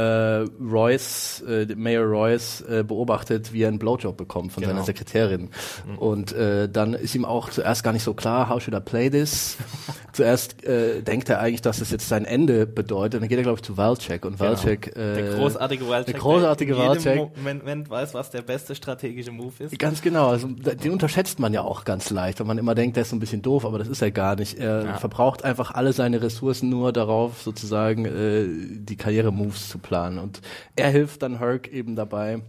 Royce, 0.00 1.42
äh, 1.48 1.66
Mayor 1.74 2.06
Royce, 2.06 2.60
äh, 2.68 2.84
beobachtet, 2.84 3.52
wie 3.52 3.62
er 3.62 3.68
einen 3.68 3.78
Blowjob 3.78 4.16
bekommt 4.16 4.52
von 4.52 4.62
Genau. 4.62 4.74
seiner 4.74 4.84
Sekretärin. 4.84 5.50
Und 5.98 6.32
äh, 6.32 6.68
dann 6.68 6.94
ist 6.94 7.14
ihm 7.14 7.24
auch 7.24 7.50
zuerst 7.50 7.82
gar 7.84 7.92
nicht 7.92 8.02
so 8.02 8.14
klar, 8.14 8.48
how 8.48 8.60
should 8.62 8.76
I 8.76 8.80
play 8.80 9.10
this? 9.10 9.56
zuerst 10.12 10.64
äh, 10.64 11.02
denkt 11.02 11.28
er 11.28 11.40
eigentlich, 11.40 11.62
dass 11.62 11.80
es 11.80 11.90
jetzt 11.90 12.08
sein 12.08 12.24
Ende 12.24 12.66
bedeutet. 12.66 13.20
Dann 13.22 13.28
geht 13.28 13.38
er, 13.38 13.42
glaube 13.42 13.58
ich, 13.58 13.62
zu 13.62 13.76
Valchek 13.76 14.24
und 14.24 14.40
Valchek, 14.40 14.94
Genau. 14.94 15.14
der 15.14 15.32
äh, 15.32 15.36
großartige 15.36 15.86
Wildcheck, 15.88 16.06
der 16.14 16.20
großartige 16.20 16.74
der 16.74 16.90
Wildcheck. 16.90 17.16
jedem 17.36 17.58
Moment 17.58 17.90
weiß, 17.90 18.14
was 18.14 18.30
der 18.30 18.42
beste 18.42 18.74
strategische 18.74 19.30
Move 19.32 19.52
ist. 19.58 19.78
Ganz 19.78 20.02
genau, 20.02 20.28
also 20.28 20.48
den 20.48 20.90
unterschätzt 20.92 21.38
man 21.38 21.52
ja 21.52 21.62
auch 21.62 21.84
ganz 21.84 22.10
leicht, 22.10 22.40
weil 22.40 22.46
man 22.46 22.58
immer 22.58 22.74
denkt, 22.74 22.96
der 22.96 23.02
ist 23.02 23.10
so 23.10 23.16
ein 23.16 23.20
bisschen 23.20 23.42
doof, 23.42 23.64
aber 23.64 23.78
das 23.78 23.88
ist 23.88 24.02
er 24.02 24.10
gar 24.10 24.36
nicht. 24.36 24.58
Er 24.58 24.84
Ja. 24.84 24.94
verbraucht 24.94 25.44
einfach 25.44 25.72
alle 25.74 25.92
seine 25.92 26.22
Ressourcen 26.22 26.68
nur 26.68 26.92
darauf, 26.92 27.42
sozusagen 27.42 28.04
äh, 28.06 28.46
die 28.78 28.96
Karrieremoves 28.96 29.68
zu 29.68 29.78
planen. 29.86 30.18
Und 30.18 30.40
er 30.76 30.90
hilft 30.90 31.22
dann 31.22 31.38
Herc 31.38 31.68
eben 31.68 31.96
dabei, 31.96 32.42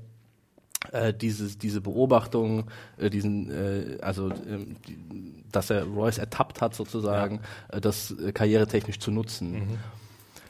äh, 0.91 1.13
dieses, 1.13 1.57
diese 1.57 1.81
Beobachtung, 1.81 2.65
äh, 2.97 3.09
diesen, 3.09 3.49
äh, 3.51 3.97
also 4.01 4.29
ähm, 4.29 4.75
die, 4.87 4.97
dass 5.51 5.69
er 5.69 5.83
Royce 5.85 6.17
ertappt 6.19 6.61
hat 6.61 6.75
sozusagen, 6.75 7.39
äh, 7.69 7.81
das 7.81 8.11
äh, 8.11 8.31
karrieretechnisch 8.31 8.99
zu 8.99 9.11
nutzen. 9.11 9.51
Mhm. 9.53 9.77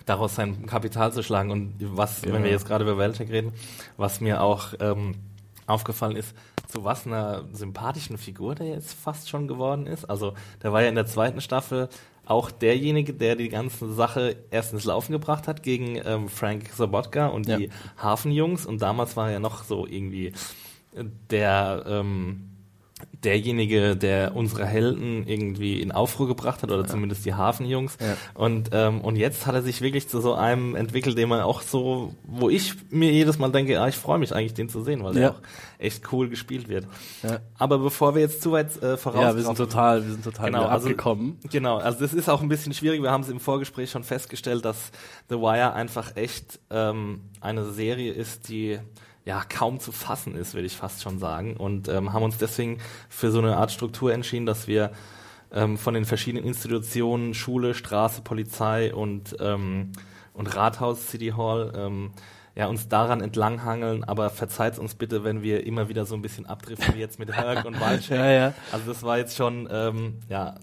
daraus 0.06 0.36
sein 0.36 0.66
Kapital 0.68 1.12
zu 1.12 1.22
schlagen. 1.22 1.52
Und 1.52 1.74
was, 1.82 2.24
wenn 2.24 2.32
Genau. 2.32 2.44
wir 2.46 2.52
jetzt 2.52 2.66
gerade 2.66 2.86
über 2.86 2.98
Weltec 2.98 3.30
reden, 3.30 3.52
was 3.98 4.22
mir 4.22 4.42
auch 4.42 4.74
ähm, 4.80 5.16
aufgefallen 5.66 6.16
ist, 6.16 6.34
zu 6.70 6.86
was 6.86 7.06
einer 7.06 7.44
sympathischen 7.52 8.18
Figur 8.18 8.56
der 8.56 8.68
jetzt 8.68 8.94
fast 8.94 9.28
schon 9.30 9.50
geworden 9.50 9.86
ist. 9.86 10.06
Also 10.06 10.34
der 10.64 10.72
war 10.72 10.82
ja 10.82 10.88
in 10.88 10.96
der 10.96 11.08
zweiten 11.08 11.42
Staffel 11.42 11.90
auch 12.28 12.52
derjenige, 12.52 13.14
der 13.14 13.36
die 13.36 13.50
ganze 13.50 13.94
Sache 13.94 14.36
erst 14.52 14.74
ins 14.74 14.86
Laufen 14.86 15.12
gebracht 15.14 15.48
hat 15.48 15.64
gegen 15.64 16.00
ähm, 16.06 16.28
Frank 16.30 16.70
Sobotka 16.76 17.28
und 17.28 17.48
die 17.48 17.66
Ja. 17.66 17.70
Hafenjungs. 17.98 18.66
Und 18.66 18.82
damals 18.82 19.16
war 19.16 19.28
er 19.28 19.34
ja 19.34 19.40
noch 19.40 19.64
so 19.64 19.88
irgendwie 19.88 20.34
der 21.30 21.84
ähm, 21.88 22.50
derjenige, 23.24 23.96
der 23.96 24.36
unsere 24.36 24.66
Helden 24.66 25.28
irgendwie 25.28 25.82
in 25.82 25.92
Aufruhr 25.92 26.28
gebracht 26.28 26.64
hat 26.64 26.72
oder 26.72 26.84
ja. 26.84 26.88
zumindest 26.88 27.26
die 27.26 27.34
Hafenjungs. 27.34 27.98
Ja. 28.00 28.16
Und 28.34 28.70
ähm, 28.74 29.02
und 29.02 29.16
jetzt 29.16 29.46
hat 29.46 29.56
er 29.56 29.62
sich 29.62 29.82
wirklich 29.82 30.08
zu 30.08 30.22
so 30.22 30.34
einem 30.34 30.76
entwickelt, 30.76 31.18
den 31.18 31.30
man 31.30 31.42
auch 31.42 31.62
so, 31.62 32.14
wo 32.24 32.50
ich 32.50 32.74
mir 32.90 33.12
jedes 33.12 33.38
Mal 33.40 33.52
denke, 33.52 33.80
ah, 33.80 33.88
ich 33.88 33.96
freue 33.96 34.20
mich 34.20 34.34
eigentlich, 34.34 34.54
den 34.54 34.70
zu 34.70 34.84
sehen, 34.84 35.04
weil 35.04 35.14
ja. 35.16 35.20
der 35.20 35.32
auch 35.32 35.42
echt 35.80 36.12
cool 36.12 36.30
gespielt 36.30 36.70
wird. 36.70 36.88
Ja. 37.24 37.40
Aber 37.58 37.80
bevor 37.80 38.16
wir 38.16 38.22
jetzt 38.22 38.42
zu 38.42 38.52
weit 38.52 38.82
äh, 38.82 38.98
voraus, 38.98 39.22
ja, 39.22 39.36
wir 39.36 39.44
sind 39.44 39.58
total, 39.58 40.04
wir 40.04 40.12
sind 40.12 40.24
total 40.24 40.46
genau, 40.48 40.66
also, 40.66 40.88
abgekommen. 40.88 41.40
Genau, 41.52 41.78
also 41.78 42.00
das 42.00 42.14
ist 42.14 42.30
auch 42.30 42.42
ein 42.42 42.50
bisschen 42.50 42.74
schwierig. 42.74 43.02
Wir 43.02 43.12
haben 43.12 43.22
es 43.22 43.30
im 43.30 43.40
Vorgespräch 43.40 43.92
schon 43.92 44.04
festgestellt, 44.04 44.66
dass 44.66 44.92
The 45.30 45.36
Wire 45.36 45.74
einfach 45.74 46.16
echt 46.16 46.60
ähm, 46.70 47.22
eine 47.42 47.66
Serie 47.72 48.14
ist, 48.14 48.50
die 48.50 48.80
ja 49.28 49.44
kaum 49.48 49.82
zu 49.82 49.92
fassen 49.92 50.36
ist, 50.36 50.54
würde 50.54 50.68
ich 50.68 50.78
fast 50.78 51.04
schon 51.04 51.20
sagen. 51.20 51.58
Und 51.58 51.90
ähm, 51.90 52.14
haben 52.14 52.24
uns 52.24 52.38
deswegen 52.38 52.80
für 53.10 53.30
so 53.30 53.40
eine 53.40 53.58
Art 53.58 53.72
Struktur 53.72 54.14
entschieden, 54.14 54.46
dass 54.46 54.68
wir 54.68 54.92
ähm, 55.52 55.78
von 55.78 55.94
den 55.94 56.06
verschiedenen 56.06 56.46
Institutionen, 56.46 57.34
Schule, 57.34 57.74
Straße, 57.74 58.22
Polizei 58.22 58.94
und, 58.94 59.36
ähm, 59.42 59.92
und 60.34 60.56
Rathaus, 60.56 61.10
City 61.10 61.34
Hall, 61.36 61.74
ähm, 61.76 62.12
ja, 62.56 62.68
uns 62.68 62.88
daran 62.88 63.20
entlanghangeln, 63.20 64.06
aber 64.06 64.30
verzeiht 64.30 64.80
uns 64.80 64.96
bitte, 64.96 65.26
wenn 65.26 65.44
wir 65.44 65.68
immer 65.68 65.90
wieder 65.90 66.06
so 66.06 66.16
ein 66.16 66.22
bisschen 66.22 66.46
abdriften, 66.46 66.96
wie 66.96 67.00
jetzt 67.00 67.20
mit 67.20 67.32
Herk 67.36 67.66
und 67.66 67.80
Walcheck. 67.82 68.18
ja, 68.18 68.32
ja. 68.32 68.54
Also 68.72 68.88
das 68.88 69.04
war 69.04 69.18
jetzt 69.18 69.36
schon, 69.36 69.68
ähm, 69.70 70.22
ja, 70.30 70.56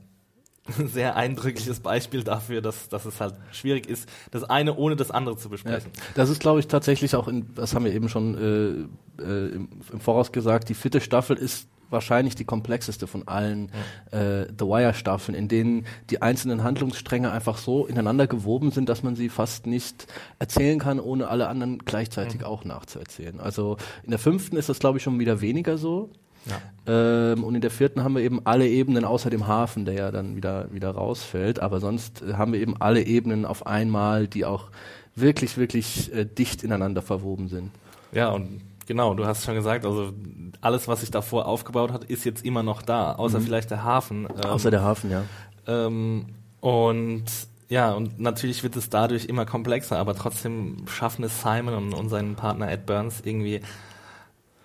sehr 0.86 1.16
eindrückliches 1.16 1.80
Beispiel 1.80 2.24
dafür, 2.24 2.62
dass, 2.62 2.88
dass 2.88 3.04
es 3.04 3.20
halt 3.20 3.34
schwierig 3.52 3.86
ist, 3.86 4.08
das 4.30 4.44
eine 4.44 4.74
ohne 4.76 4.96
das 4.96 5.10
andere 5.10 5.36
zu 5.36 5.50
besprechen. 5.50 5.90
Ja, 5.94 6.02
das 6.14 6.30
ist, 6.30 6.40
glaube 6.40 6.60
ich, 6.60 6.68
tatsächlich 6.68 7.14
auch, 7.16 7.28
in, 7.28 7.54
das 7.54 7.74
haben 7.74 7.84
wir 7.84 7.92
eben 7.92 8.08
schon 8.08 8.88
äh, 9.18 9.22
äh, 9.22 9.48
im, 9.54 9.68
im, 9.92 10.00
Voraus 10.00 10.32
gesagt, 10.32 10.70
die 10.70 10.74
vierte 10.74 11.02
Staffel 11.02 11.36
ist 11.36 11.68
wahrscheinlich 11.90 12.34
die 12.34 12.46
komplexeste 12.46 13.06
von 13.06 13.28
allen 13.28 13.70
ja. 14.10 14.18
äh, 14.18 14.46
The 14.58 14.64
Wire-Staffeln, 14.64 15.36
in 15.36 15.48
denen 15.48 15.86
die 16.08 16.22
einzelnen 16.22 16.64
Handlungsstränge 16.64 17.30
einfach 17.30 17.58
so 17.58 17.86
ineinander 17.86 18.26
gewoben 18.26 18.70
sind, 18.70 18.88
dass 18.88 19.02
man 19.02 19.16
sie 19.16 19.28
fast 19.28 19.66
nicht 19.66 20.06
erzählen 20.38 20.78
kann, 20.78 20.98
ohne 20.98 21.28
alle 21.28 21.48
anderen 21.48 21.78
gleichzeitig 21.78 22.40
mhm. 22.40 22.46
auch 22.46 22.64
nachzuerzählen. 22.64 23.38
Also 23.38 23.76
in 24.02 24.10
der 24.10 24.18
fünften 24.18 24.56
ist 24.56 24.70
das, 24.70 24.78
glaube 24.78 24.96
ich, 24.96 25.04
schon 25.04 25.18
wieder 25.18 25.42
weniger 25.42 25.76
so. 25.76 26.10
Ja. 26.46 27.32
Ähm, 27.32 27.44
und 27.44 27.54
in 27.54 27.60
der 27.60 27.70
vierten 27.70 28.04
haben 28.04 28.14
wir 28.14 28.22
eben 28.22 28.44
alle 28.44 28.68
Ebenen 28.68 29.04
außer 29.04 29.30
dem 29.30 29.46
Hafen, 29.46 29.84
der 29.84 29.94
ja 29.94 30.10
dann 30.10 30.36
wieder, 30.36 30.72
wieder 30.72 30.90
rausfällt. 30.90 31.60
Aber 31.60 31.80
sonst 31.80 32.22
äh, 32.22 32.34
haben 32.34 32.52
wir 32.52 32.60
eben 32.60 32.80
alle 32.80 33.02
Ebenen 33.02 33.46
auf 33.46 33.66
einmal, 33.66 34.26
die 34.26 34.44
auch 34.44 34.70
wirklich, 35.14 35.56
wirklich 35.56 36.12
äh, 36.12 36.24
dicht 36.26 36.62
ineinander 36.62 37.02
verwoben 37.02 37.48
sind. 37.48 37.70
Ja, 38.12 38.28
und 38.30 38.60
genau, 38.86 39.14
du 39.14 39.26
hast 39.26 39.44
schon 39.44 39.54
gesagt, 39.54 39.86
also 39.86 40.12
alles, 40.60 40.88
was 40.88 41.00
sich 41.00 41.10
davor 41.10 41.46
aufgebaut 41.46 41.92
hat, 41.92 42.04
ist 42.04 42.24
jetzt 42.24 42.44
immer 42.44 42.62
noch 42.62 42.82
da, 42.82 43.12
außer 43.12 43.40
mhm. 43.40 43.44
vielleicht 43.44 43.70
der 43.70 43.82
Hafen. 43.82 44.26
Ähm, 44.26 44.50
außer 44.50 44.70
der 44.70 44.82
Hafen, 44.82 45.10
ja. 45.10 45.24
Ähm, 45.66 46.26
und 46.60 47.24
ja, 47.68 47.92
und 47.92 48.20
natürlich 48.20 48.62
wird 48.62 48.76
es 48.76 48.90
dadurch 48.90 49.24
immer 49.24 49.46
komplexer, 49.46 49.98
aber 49.98 50.14
trotzdem 50.14 50.84
schaffen 50.86 51.24
es 51.24 51.40
Simon 51.40 51.74
und, 51.74 51.94
und 51.94 52.08
sein 52.10 52.34
Partner 52.34 52.70
Ed 52.70 52.86
Burns 52.86 53.22
irgendwie 53.24 53.62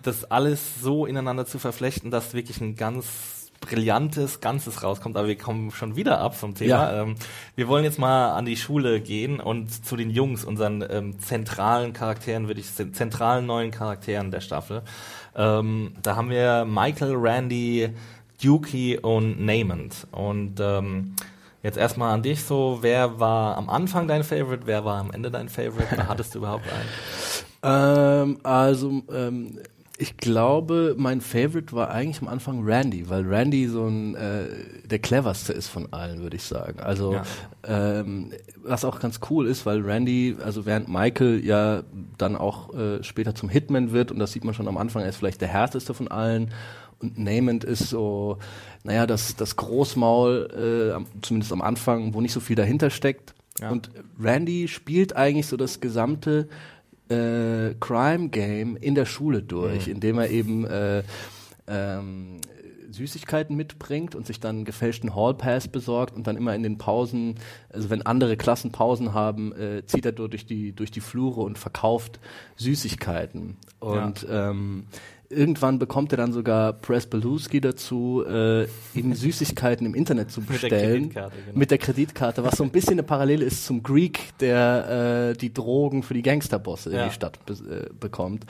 das 0.02 0.30
alles 0.30 0.80
so 0.80 1.06
ineinander 1.06 1.46
zu 1.46 1.58
verflechten, 1.58 2.10
dass 2.10 2.34
wirklich 2.34 2.60
ein 2.60 2.76
ganz 2.76 3.50
brillantes 3.60 4.40
Ganzes 4.40 4.82
rauskommt, 4.82 5.16
aber 5.16 5.28
wir 5.28 5.36
kommen 5.36 5.70
schon 5.70 5.94
wieder 5.94 6.18
ab 6.18 6.34
vom 6.34 6.54
Thema. 6.54 6.92
Ja. 6.92 7.02
Ähm, 7.02 7.16
wir 7.56 7.68
wollen 7.68 7.84
jetzt 7.84 7.98
mal 7.98 8.30
an 8.30 8.46
die 8.46 8.56
Schule 8.56 9.00
gehen 9.00 9.38
und 9.38 9.84
zu 9.84 9.96
den 9.96 10.10
Jungs, 10.10 10.44
unseren 10.44 10.84
ähm, 10.88 11.20
zentralen 11.20 11.92
Charakteren, 11.92 12.48
würde 12.48 12.60
ich 12.60 12.74
zentralen 12.74 13.46
neuen 13.46 13.70
Charakteren 13.70 14.30
der 14.30 14.40
Staffel. 14.40 14.82
Ähm, 15.36 15.92
da 16.02 16.16
haben 16.16 16.30
wir 16.30 16.64
Michael, 16.64 17.14
Randy, 17.14 17.90
Dukey 18.42 18.98
und 18.98 19.44
Namond. 19.44 20.06
Und 20.10 20.58
ähm, 20.60 21.14
jetzt 21.62 21.76
erstmal 21.76 22.14
an 22.14 22.22
dich 22.22 22.42
so, 22.42 22.78
wer 22.80 23.20
war 23.20 23.58
am 23.58 23.68
Anfang 23.68 24.08
dein 24.08 24.24
Favorite, 24.24 24.66
wer 24.66 24.84
war 24.86 24.98
am 24.98 25.10
Ende 25.12 25.30
dein 25.30 25.50
Favorite? 25.50 26.08
Hattest 26.08 26.34
du 26.34 26.38
überhaupt 26.38 26.64
einen? 26.64 26.88
Ähm, 27.62 28.38
also 28.42 29.02
ähm, 29.12 29.58
ich 30.00 30.16
glaube, 30.16 30.94
mein 30.96 31.20
Favorite 31.20 31.74
war 31.74 31.90
eigentlich 31.90 32.22
am 32.22 32.28
Anfang 32.28 32.64
Randy, 32.64 33.10
weil 33.10 33.26
Randy 33.26 33.68
so 33.68 33.86
ein 33.86 34.14
äh, 34.14 34.46
der 34.84 34.98
cleverste 34.98 35.52
ist 35.52 35.68
von 35.68 35.92
allen, 35.92 36.22
würde 36.22 36.36
ich 36.36 36.42
sagen. 36.42 36.80
Also 36.80 37.12
ja. 37.12 37.22
ähm, 37.64 38.32
was 38.62 38.86
auch 38.86 38.98
ganz 38.98 39.20
cool 39.28 39.46
ist, 39.46 39.66
weil 39.66 39.82
Randy, 39.82 40.38
also 40.42 40.64
während 40.64 40.88
Michael 40.88 41.44
ja 41.44 41.82
dann 42.16 42.36
auch 42.36 42.72
äh, 42.72 43.04
später 43.04 43.34
zum 43.34 43.50
Hitman 43.50 43.92
wird 43.92 44.10
und 44.10 44.18
das 44.18 44.32
sieht 44.32 44.42
man 44.42 44.54
schon 44.54 44.68
am 44.68 44.78
Anfang, 44.78 45.02
er 45.02 45.10
ist 45.10 45.16
vielleicht 45.16 45.42
der 45.42 45.48
härteste 45.48 45.92
von 45.92 46.08
allen 46.08 46.50
und 46.98 47.18
Namond 47.18 47.64
ist 47.64 47.90
so, 47.90 48.38
naja, 48.84 49.06
das 49.06 49.36
das 49.36 49.56
Großmaul, 49.56 50.96
äh, 50.96 51.20
zumindest 51.20 51.52
am 51.52 51.60
Anfang, 51.60 52.14
wo 52.14 52.22
nicht 52.22 52.32
so 52.32 52.40
viel 52.40 52.56
dahinter 52.56 52.88
steckt. 52.88 53.34
Ja. 53.60 53.70
Und 53.70 53.90
Randy 54.18 54.66
spielt 54.66 55.14
eigentlich 55.14 55.46
so 55.46 55.58
das 55.58 55.80
gesamte 55.80 56.48
äh, 57.10 57.74
Crime 57.80 58.28
Game 58.28 58.76
in 58.76 58.94
der 58.94 59.06
Schule 59.06 59.42
durch, 59.42 59.86
mhm. 59.86 59.94
indem 59.94 60.18
er 60.18 60.30
eben 60.30 60.64
äh, 60.66 61.02
ähm, 61.66 62.40
Süßigkeiten 62.90 63.56
mitbringt 63.56 64.14
und 64.14 64.26
sich 64.26 64.40
dann 64.40 64.56
einen 64.56 64.64
gefälschten 64.64 65.14
Hall 65.14 65.34
Pass 65.34 65.68
besorgt 65.68 66.14
und 66.14 66.26
dann 66.26 66.36
immer 66.36 66.54
in 66.54 66.62
den 66.62 66.78
Pausen, 66.78 67.36
also 67.72 67.90
wenn 67.90 68.02
andere 68.02 68.36
Klassen 68.36 68.72
Pausen 68.72 69.14
haben, 69.14 69.52
äh, 69.52 69.84
zieht 69.86 70.04
er 70.04 70.12
durch 70.12 70.46
die 70.46 70.72
durch 70.72 70.90
die 70.90 71.00
Flure 71.00 71.42
und 71.42 71.58
verkauft 71.58 72.18
Süßigkeiten. 72.56 73.56
Und 73.78 74.22
ja. 74.22 74.50
ähm, 74.50 74.86
irgendwann 75.30 75.78
bekommt 75.78 76.12
er 76.12 76.18
dann 76.18 76.32
sogar 76.32 76.72
Press 76.72 77.06
Beluski 77.06 77.60
dazu, 77.60 78.24
äh, 78.26 78.64
ihm 78.94 79.14
Süßigkeiten 79.14 79.86
im 79.86 79.94
Internet 79.94 80.30
zu 80.32 80.40
bestellen. 80.40 80.72
Mit 80.72 81.14
der 81.14 81.22
Kreditkarte, 81.22 81.36
genau. 81.46 81.58
Mit 81.58 81.70
der 81.70 81.78
Kreditkarte, 81.78 82.44
was 82.44 82.56
so 82.56 82.64
ein 82.64 82.70
bisschen 82.70 82.94
eine 82.94 83.04
Parallele 83.04 83.44
ist 83.44 83.64
zum 83.64 83.82
Greek, 83.82 84.36
der 84.40 85.30
äh, 85.30 85.38
die 85.38 85.54
Drogen 85.54 86.02
für 86.02 86.14
die 86.14 86.22
Gangsterbosse 86.22 86.92
ja. 86.92 87.02
in 87.02 87.08
die 87.08 87.14
Stadt 87.14 87.44
be 87.46 87.52
äh, 87.52 87.94
bekommt. 87.98 88.44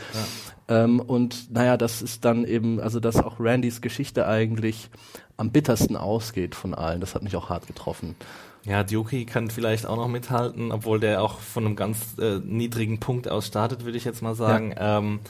Ja. 0.68 0.84
Ähm, 0.84 1.00
und 1.00 1.52
naja, 1.52 1.76
das 1.76 2.00
ist 2.00 2.24
dann 2.24 2.46
eben, 2.46 2.80
also 2.80 2.98
dass 2.98 3.16
auch 3.16 3.38
Randys 3.38 3.82
Geschichte 3.82 4.26
eigentlich 4.26 4.88
am 5.36 5.50
bittersten 5.50 5.96
ausgeht 5.96 6.54
von 6.54 6.74
allen. 6.74 7.00
Das 7.00 7.14
hat 7.14 7.22
mich 7.22 7.36
auch 7.36 7.50
hart 7.50 7.66
getroffen. 7.66 8.16
Ja, 8.64 8.84
Dukey 8.84 9.26
kann 9.26 9.50
vielleicht 9.50 9.86
auch 9.86 9.96
noch 9.96 10.08
mithalten, 10.08 10.72
obwohl 10.72 10.98
der 11.00 11.22
auch 11.22 11.40
von 11.40 11.66
einem 11.66 11.76
ganz 11.76 12.18
äh, 12.18 12.38
niedrigen 12.38 13.00
Punkt 13.00 13.28
aus 13.28 13.46
startet, 13.46 13.84
würde 13.84 13.98
ich 13.98 14.04
jetzt 14.04 14.22
mal 14.22 14.34
sagen. 14.34 14.72
Ja. 14.72 14.98
Ähm, 14.98 15.20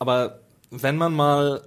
aber 0.00 0.39
wenn 0.70 0.96
man 0.96 1.12
mal 1.12 1.62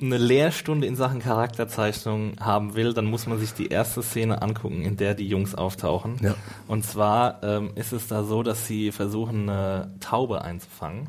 eine 0.00 0.18
Lehrstunde 0.18 0.86
in 0.86 0.94
Sachen 0.94 1.20
Charakterzeichnung 1.20 2.36
haben 2.40 2.76
will, 2.76 2.94
dann 2.94 3.06
muss 3.06 3.26
man 3.26 3.38
sich 3.38 3.52
die 3.52 3.66
erste 3.66 4.02
Szene 4.02 4.42
angucken, 4.42 4.82
in 4.82 4.96
der 4.96 5.14
die 5.14 5.26
Jungs 5.26 5.56
auftauchen. 5.56 6.18
Ja. 6.22 6.36
Und 6.68 6.84
zwar 6.84 7.42
ähm, 7.42 7.72
ist 7.74 7.92
es 7.92 8.06
da 8.06 8.22
so, 8.22 8.44
dass 8.44 8.66
sie 8.66 8.92
versuchen, 8.92 9.48
eine 9.48 9.92
Taube 9.98 10.42
einzufangen. 10.42 11.08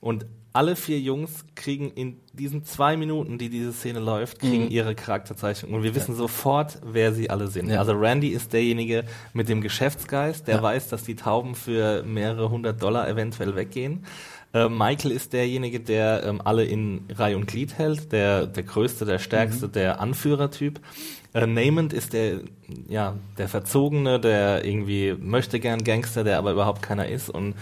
Und 0.00 0.26
alle 0.52 0.76
vier 0.76 1.00
Jungs 1.00 1.44
kriegen 1.56 1.90
in 1.90 2.20
diesen 2.32 2.64
zwei 2.64 2.96
Minuten, 2.96 3.38
die 3.38 3.48
diese 3.48 3.72
Szene 3.72 3.98
läuft, 3.98 4.38
kriegen 4.38 4.66
mhm. 4.66 4.70
ihre 4.70 4.94
Charakterzeichnung. 4.94 5.72
Und 5.72 5.82
wir 5.82 5.96
wissen 5.96 6.12
ja. 6.12 6.18
sofort, 6.18 6.78
wer 6.84 7.12
sie 7.12 7.28
alle 7.28 7.48
sind. 7.48 7.70
Ja. 7.70 7.80
Also 7.80 7.92
Randy 7.92 8.28
ist 8.28 8.52
derjenige 8.52 9.04
mit 9.32 9.48
dem 9.48 9.60
Geschäftsgeist, 9.60 10.46
der 10.46 10.62
weiß, 10.62 10.88
dass 10.88 11.02
die 11.02 11.16
Tauben 11.16 11.56
für 11.56 12.04
mehrere 12.04 12.50
hundert 12.50 12.80
Dollar 12.82 13.08
eventuell 13.08 13.56
weggehen. 13.56 14.04
Äh, 14.54 14.68
Michael 14.68 15.10
ist 15.10 15.32
derjenige, 15.32 15.80
der 15.80 16.22
ähm, 16.24 16.40
alle 16.42 16.64
in 16.64 17.02
Reihe 17.12 17.36
und 17.36 17.46
Glied 17.46 17.76
hält, 17.76 18.12
der, 18.12 18.46
der 18.46 18.62
größte, 18.62 19.04
der 19.04 19.18
stärkste, 19.18 19.66
mhm. 19.66 19.72
der 19.72 20.00
Anführertyp. 20.00 20.80
Äh, 21.34 21.46
Namond 21.46 21.92
ist 21.92 22.12
der, 22.12 22.40
ja, 22.88 23.16
der 23.36 23.48
Verzogene, 23.48 24.20
der 24.20 24.64
irgendwie 24.64 25.16
möchte 25.18 25.58
gern 25.58 25.82
Gangster, 25.82 26.22
der 26.22 26.38
aber 26.38 26.52
überhaupt 26.52 26.82
keiner 26.82 27.08
ist 27.08 27.28
und 27.28 27.54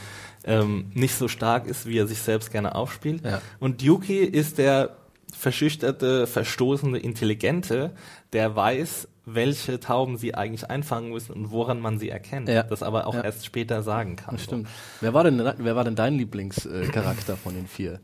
ähm, 0.45 0.91
nicht 0.93 1.15
so 1.15 1.29
stark 1.29 1.67
ist, 1.67 1.87
wie 1.87 1.99
er 1.99 2.07
sich 2.07 2.19
selbst 2.19 2.53
gerne 2.53 2.75
aufspielt. 2.75 3.25
Ja. 3.25 3.41
Und 3.59 3.81
Yuki 3.83 4.19
ist 4.19 4.59
der 4.59 4.97
verschüchterte, 5.33 6.27
verstoßene 6.27 6.99
Intelligente, 6.99 7.93
der 8.35 8.55
weiß, 8.55 9.09
welche 9.25 9.79
Tauben 9.79 10.17
sie 10.17 10.35
eigentlich 10.35 10.69
einfangen 10.69 11.13
müssen 11.13 11.33
und 11.33 11.51
woran 11.51 11.81
man 11.81 11.99
sie 11.99 12.09
erkennt, 12.09 12.49
ja. 12.49 12.63
das 12.65 12.83
aber 12.83 13.07
auch 13.07 13.15
ja. 13.15 13.23
erst 13.23 13.47
später 13.47 13.83
sagen 13.83 14.17
kann. 14.17 14.35
Das 14.35 14.45
stimmt. 14.45 14.69
Wer 15.01 15.15
war 15.15 15.25
denn, 15.25 15.39
wer 15.59 15.77
war 15.77 15.85
denn 15.85 15.95
dein 15.95 16.15
Lieblingscharakter 16.15 17.37
von 17.37 17.55
den 17.55 17.67
vier? 17.67 18.01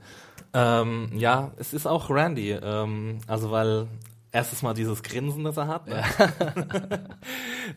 Ähm, 0.54 1.11
ja, 1.14 1.52
es 1.57 1.74
ist 1.74 1.87
auch 1.87 2.09
Randy, 2.09 2.52
ähm, 2.52 3.18
also 3.26 3.50
weil 3.50 3.88
erstes 4.33 4.62
Mal 4.62 4.74
dieses 4.74 5.02
Grinsen, 5.02 5.44
das 5.44 5.57
er 5.57 5.66
hat. 5.66 5.88
Ne? 5.88 6.02
Ja. 6.18 6.28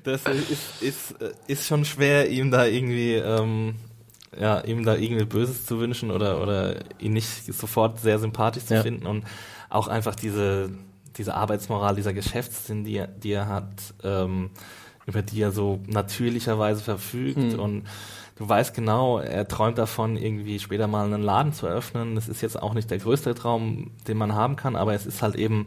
das 0.04 0.26
ist, 0.26 0.82
ist, 0.82 1.16
ist 1.48 1.66
schon 1.66 1.86
schwer, 1.86 2.30
ihm 2.30 2.52
da 2.52 2.66
irgendwie, 2.66 3.16
ähm, 3.16 3.76
ja, 4.40 4.62
ihm 4.62 4.86
da 4.86 4.96
irgendwie 4.96 5.26
Böses 5.26 5.66
zu 5.66 5.80
wünschen 5.80 6.12
oder, 6.12 6.42
oder 6.42 6.76
ihn 7.00 7.14
nicht 7.14 7.54
sofort 7.54 8.00
sehr 8.00 8.20
sympathisch 8.20 8.66
zu 8.66 8.82
finden 8.82 9.06
und 9.08 9.26
auch 9.70 9.88
einfach 9.88 10.16
diese, 10.16 10.70
diese 11.18 11.36
Arbeitsmoral, 11.36 11.96
dieser 11.96 12.14
Geschäftssinn, 12.14 12.84
die, 12.84 13.04
die 13.22 13.32
er 13.32 13.48
hat, 13.48 13.94
ähm, 14.04 14.52
über 15.06 15.22
die 15.22 15.42
er 15.42 15.52
so 15.52 15.80
natürlicherweise 15.88 16.84
verfügt. 16.84 17.38
Mhm. 17.38 17.60
Und 17.60 17.84
du 18.38 18.48
weißt 18.48 18.74
genau, 18.74 19.20
er 19.20 19.48
träumt 19.48 19.78
davon, 19.78 20.18
irgendwie 20.18 20.60
später 20.60 20.88
mal 20.88 21.06
einen 21.06 21.22
Laden 21.22 21.54
zu 21.54 21.68
eröffnen. 21.68 22.16
Das 22.16 22.28
ist 22.28 22.42
jetzt 22.42 22.62
auch 22.62 22.74
nicht 22.74 22.90
der 22.92 23.00
größte 23.00 23.36
Traum, 23.36 23.92
den 24.08 24.18
man 24.18 24.34
haben 24.34 24.56
kann, 24.56 24.76
aber 24.76 24.94
es 24.94 25.06
ist 25.06 25.22
halt 25.22 25.36
eben 25.36 25.66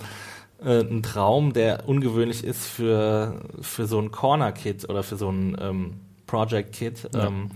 äh, 0.62 0.80
ein 0.80 1.02
Traum, 1.02 1.52
der 1.52 1.88
ungewöhnlich 1.88 2.44
ist 2.44 2.66
für, 2.66 3.40
für 3.60 3.86
so 3.86 3.98
ein 4.00 4.10
Corner-Kit 4.10 4.88
oder 4.88 5.02
für 5.02 5.16
so 5.16 5.30
ein 5.30 5.56
ähm, 5.60 6.00
Project-Kit. 6.26 7.10
Ja. 7.14 7.26
Ähm, 7.26 7.50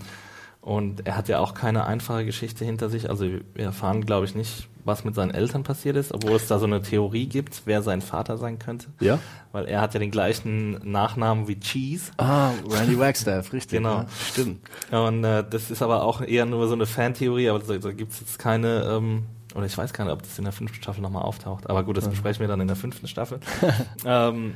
und 0.69 1.07
er 1.07 1.17
hat 1.17 1.27
ja 1.29 1.39
auch 1.39 1.55
keine 1.55 1.87
einfache 1.87 2.25
Geschichte 2.25 2.63
hinter 2.63 2.89
sich. 2.89 3.09
Also 3.09 3.25
wir 3.25 3.65
erfahren, 3.65 4.05
glaube 4.05 4.27
ich, 4.27 4.35
nicht, 4.35 4.67
was 4.85 5.03
mit 5.03 5.15
seinen 5.15 5.31
Eltern 5.31 5.63
passiert 5.63 5.95
ist, 5.95 6.13
obwohl 6.13 6.35
es 6.35 6.45
da 6.45 6.59
so 6.59 6.67
eine 6.67 6.83
Theorie 6.83 7.25
gibt, 7.25 7.63
wer 7.65 7.81
sein 7.81 8.01
Vater 8.01 8.37
sein 8.37 8.59
könnte. 8.59 8.85
Ja? 8.99 9.17
Weil 9.51 9.65
er 9.65 9.81
hat 9.81 9.95
ja 9.95 9.99
den 9.99 10.11
gleichen 10.11 10.73
Nachnamen 10.91 11.47
wie 11.47 11.59
Cheese. 11.59 12.11
Ah, 12.17 12.51
Randy 12.69 12.99
Wagstaff, 12.99 13.51
richtig. 13.53 13.79
Genau. 13.79 14.01
Ja, 14.01 14.05
stimmt. 14.29 14.59
Und 14.91 15.23
äh, 15.23 15.43
das 15.49 15.71
ist 15.71 15.81
aber 15.81 16.03
auch 16.03 16.21
eher 16.21 16.45
nur 16.45 16.67
so 16.67 16.75
eine 16.75 16.85
Fantheorie, 16.85 17.49
aber 17.49 17.57
da, 17.57 17.75
da 17.75 17.91
gibt 17.91 18.13
es 18.13 18.19
jetzt 18.19 18.37
keine, 18.37 18.83
ähm, 18.83 19.25
oder 19.55 19.65
ich 19.65 19.75
weiß 19.75 19.91
gar 19.91 20.03
nicht, 20.05 20.13
ob 20.13 20.21
das 20.21 20.37
in 20.37 20.43
der 20.43 20.53
fünften 20.53 20.83
Staffel 20.83 21.01
nochmal 21.01 21.23
auftaucht. 21.23 21.67
Aber 21.67 21.83
gut, 21.83 21.97
das 21.97 22.07
besprechen 22.07 22.41
wir 22.41 22.47
dann 22.47 22.61
in 22.61 22.67
der 22.67 22.77
fünften 22.77 23.07
Staffel. 23.07 23.39
ähm, 24.05 24.53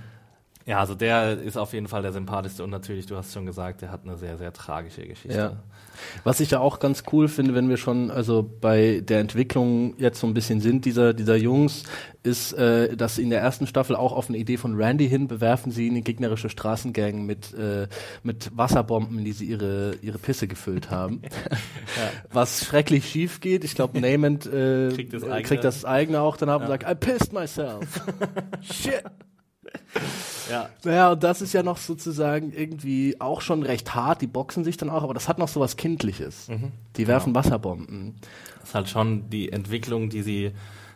ja, 0.65 0.80
also 0.80 0.93
der 0.93 1.39
ist 1.39 1.58
auf 1.58 1.73
jeden 1.73 1.88
Fall 1.88 2.04
der 2.04 2.13
sympathischste 2.13 2.63
und 2.63 2.69
natürlich, 2.69 3.08
du 3.08 3.17
hast 3.17 3.34
schon 3.34 3.47
gesagt, 3.47 3.82
der 3.82 3.91
hat 3.91 4.02
eine 4.04 4.15
sehr, 4.15 4.38
sehr 4.38 4.54
tragische 4.54 5.08
Geschichte. 5.08 5.38
Ja. 5.38 5.58
Was 6.24 6.40
ich 6.40 6.52
ja 6.52 6.60
auch 6.60 6.80
ganz 6.80 7.04
cool 7.12 7.28
finde, 7.28 7.54
wenn 7.54 7.70
wir 7.70 7.78
schon 7.78 8.12
also 8.12 8.44
bei 8.62 9.02
der 9.04 9.20
Entwicklung 9.20 9.96
jetzt 9.98 10.20
so 10.20 10.28
ein 10.28 10.34
bisschen 10.34 10.62
sind 10.62 10.86
dieser 10.86 11.14
dieser 11.14 11.36
Jungs, 11.36 11.84
ist, 12.24 12.54
äh, 12.54 12.96
dass 12.96 13.18
in 13.18 13.30
der 13.30 13.42
ersten 13.42 13.68
Staffel 13.68 13.96
auch 13.96 14.14
auf 14.14 14.30
eine 14.30 14.38
Idee 14.38 14.58
von 14.58 14.76
Randy 14.76 15.10
hin 15.10 15.28
bewerfen 15.28 15.72
sie 15.72 15.90
eine 15.90 16.02
gegnerische 16.02 16.50
Straßengang 16.50 17.26
mit 17.26 17.54
äh, 17.54 17.88
mit 18.24 18.52
Wasserbomben, 18.56 19.20
in 19.20 19.26
die 19.26 19.34
sie 19.34 19.46
ihre 19.46 19.96
ihre 20.02 20.18
Pisse 20.18 20.48
gefüllt 20.48 20.90
haben. 20.90 21.22
Was 22.32 22.66
schrecklich 22.66 23.10
schief 23.10 23.42
geht. 23.42 23.64
Ich 23.64 23.76
glaube, 23.76 24.00
Nament 24.00 24.46
äh, 24.46 24.90
Kriegt 24.94 25.14
das 25.14 25.24
äh, 25.24 25.28
eigene. 25.28 25.44
kriegt 25.44 25.64
das 25.64 25.86
eigene 25.86 26.22
auch 26.22 26.38
dann 26.38 26.50
ab 26.50 26.62
und 26.62 26.68
sagt, 26.68 26.90
I 26.90 26.96
pissed 26.96 27.34
myself. 27.34 28.02
Shit. 28.62 29.04
Ja. 30.50 30.70
Naja, 30.84 31.12
und 31.12 31.24
das 31.24 31.42
ist 31.42 31.54
ja 31.54 31.64
noch 31.64 31.78
sozusagen 31.78 32.52
irgendwie 32.52 33.20
auch 33.20 33.42
schon 33.42 33.64
recht 33.64 33.96
hart. 33.96 34.22
Die 34.22 34.28
boxen 34.28 34.64
sich 34.64 34.78
dann 34.78 34.90
auch, 34.90 35.04
aber 35.04 35.14
das 35.14 35.28
hat 35.28 35.40
noch 35.40 35.48
so 35.48 35.60
was 35.60 35.78
Kindliches. 35.78 36.48
Mhm. 36.50 36.72
Die 36.98 37.08
werfen 37.08 37.36
Wasserbomben. 37.36 38.16
Das 38.60 38.70
ist 38.70 38.76
halt 38.76 38.90
schon 38.90 39.30
die 39.30 39.52
Entwicklung, 39.52 40.10
die 40.10 40.22
sie, 40.22 40.52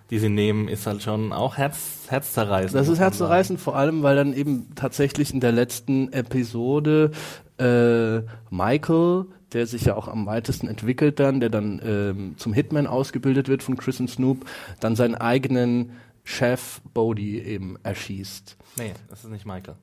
die 0.09 0.19
sie 0.19 0.29
nehmen, 0.29 0.67
ist 0.67 0.87
halt 0.87 1.01
schon 1.01 1.33
auch 1.33 1.57
Herz, 1.57 2.07
herzzerreißend. 2.09 2.75
Das 2.75 2.87
ist 2.87 2.99
herzzerreißend, 2.99 3.59
vor 3.59 3.75
allem, 3.75 4.03
weil 4.03 4.15
dann 4.15 4.33
eben 4.33 4.73
tatsächlich 4.75 5.33
in 5.33 5.39
der 5.39 5.51
letzten 5.51 6.11
Episode 6.13 7.11
äh, 7.57 8.19
Michael, 8.49 9.25
der 9.53 9.65
sich 9.65 9.85
ja 9.85 9.95
auch 9.95 10.07
am 10.07 10.25
weitesten 10.25 10.67
entwickelt 10.67 11.19
dann, 11.19 11.39
der 11.39 11.49
dann 11.49 11.81
ähm, 11.83 12.35
zum 12.37 12.53
Hitman 12.53 12.87
ausgebildet 12.87 13.47
wird 13.47 13.63
von 13.63 13.77
Chris 13.77 13.99
und 13.99 14.09
Snoop, 14.09 14.45
dann 14.79 14.95
seinen 14.95 15.15
eigenen 15.15 15.91
Chef 16.23 16.81
Bodie 16.93 17.39
eben 17.39 17.77
erschießt. 17.83 18.57
Nee, 18.77 18.93
das 19.09 19.23
ist 19.23 19.31
nicht 19.31 19.45
Michael. 19.45 19.75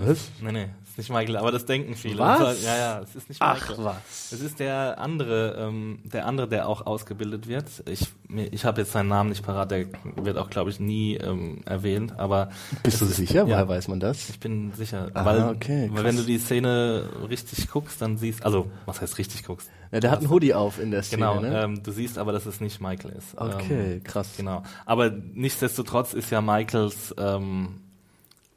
Was? 0.00 0.30
Nee, 0.40 0.52
nee, 0.52 0.68
das 0.82 0.90
ist 0.90 0.98
nicht 0.98 1.10
Michael, 1.10 1.36
aber 1.38 1.50
das 1.50 1.66
denken 1.66 1.96
viele. 1.96 2.20
Was? 2.20 2.62
Ja, 2.62 2.76
ja, 2.76 3.00
es 3.00 3.16
ist 3.16 3.28
nicht 3.28 3.42
Ach 3.42 3.54
Michael. 3.68 3.84
was. 3.84 4.30
Es 4.30 4.40
ist 4.40 4.60
der 4.60 4.96
andere, 5.00 5.56
ähm, 5.58 5.98
der 6.04 6.24
andere, 6.26 6.46
der 6.46 6.68
auch 6.68 6.86
ausgebildet 6.86 7.48
wird. 7.48 7.64
Ich, 7.88 8.06
mir- 8.28 8.46
ich 8.52 8.64
habe 8.64 8.80
jetzt 8.82 8.92
seinen 8.92 9.08
Namen 9.08 9.30
nicht 9.30 9.44
parat, 9.44 9.72
der 9.72 9.86
wird 10.14 10.38
auch, 10.38 10.50
glaube 10.50 10.70
ich, 10.70 10.78
nie 10.78 11.16
ähm, 11.16 11.62
erwähnt, 11.64 12.16
aber 12.16 12.50
Bist 12.84 13.00
du 13.00 13.06
ist- 13.06 13.16
sicher? 13.16 13.40
Ja. 13.40 13.46
Woher 13.46 13.68
weiß 13.68 13.88
man 13.88 13.98
das? 13.98 14.30
Ich 14.30 14.38
bin 14.38 14.72
sicher, 14.72 15.10
Ah, 15.14 15.24
weil, 15.24 15.42
okay, 15.48 15.90
weil 15.92 16.04
wenn 16.04 16.16
du 16.16 16.22
die 16.22 16.38
Szene 16.38 17.08
richtig 17.28 17.66
guckst, 17.68 18.00
dann 18.00 18.18
siehst, 18.18 18.44
also 18.44 18.70
was 18.86 19.00
heißt 19.00 19.18
richtig 19.18 19.42
guckst? 19.42 19.68
Ja, 19.90 19.98
der 19.98 20.12
hat 20.12 20.20
einen 20.20 20.30
Hoodie 20.30 20.54
auf 20.54 20.78
in 20.78 20.92
der 20.92 21.02
Szene, 21.02 21.22
Genau, 21.22 21.40
ne? 21.40 21.60
ähm, 21.64 21.82
du 21.82 21.90
siehst 21.90 22.18
aber, 22.18 22.30
dass 22.30 22.46
es 22.46 22.60
nicht 22.60 22.80
Michael 22.80 23.16
ist. 23.18 23.36
Okay, 23.36 23.94
ähm, 23.94 24.04
krass. 24.04 24.28
Genau, 24.36 24.62
aber 24.86 25.10
nichtsdestotrotz 25.10 26.12
ist 26.12 26.30
ja 26.30 26.40
Michaels 26.40 27.12
ähm, 27.18 27.80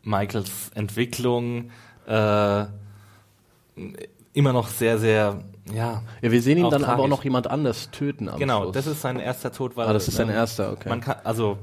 Michaels 0.03 0.69
Entwicklung 0.75 1.71
äh, 2.07 2.65
immer 4.33 4.53
noch 4.53 4.67
sehr, 4.67 4.97
sehr, 4.97 5.39
ja. 5.73 6.01
Ja, 6.21 6.31
wir 6.31 6.41
sehen 6.41 6.57
ihn 6.57 6.69
dann 6.69 6.83
aber 6.83 6.93
auch 6.93 6.97
tragisch. 6.97 7.09
noch 7.09 7.23
jemand 7.23 7.47
anders 7.47 7.91
töten 7.91 8.29
am 8.29 8.39
Genau, 8.39 8.63
Schluss. 8.63 8.73
das 8.73 8.87
ist 8.87 9.01
sein 9.01 9.19
erster 9.19 9.51
Tod, 9.51 9.75
weil 9.77 9.87
Ah, 9.87 9.93
das 9.93 10.07
ist 10.07 10.15
sein 10.15 10.29
ähm, 10.29 10.35
erster, 10.35 10.71
okay. 10.71 10.89
Man 10.89 11.01
kann, 11.01 11.17
also 11.23 11.57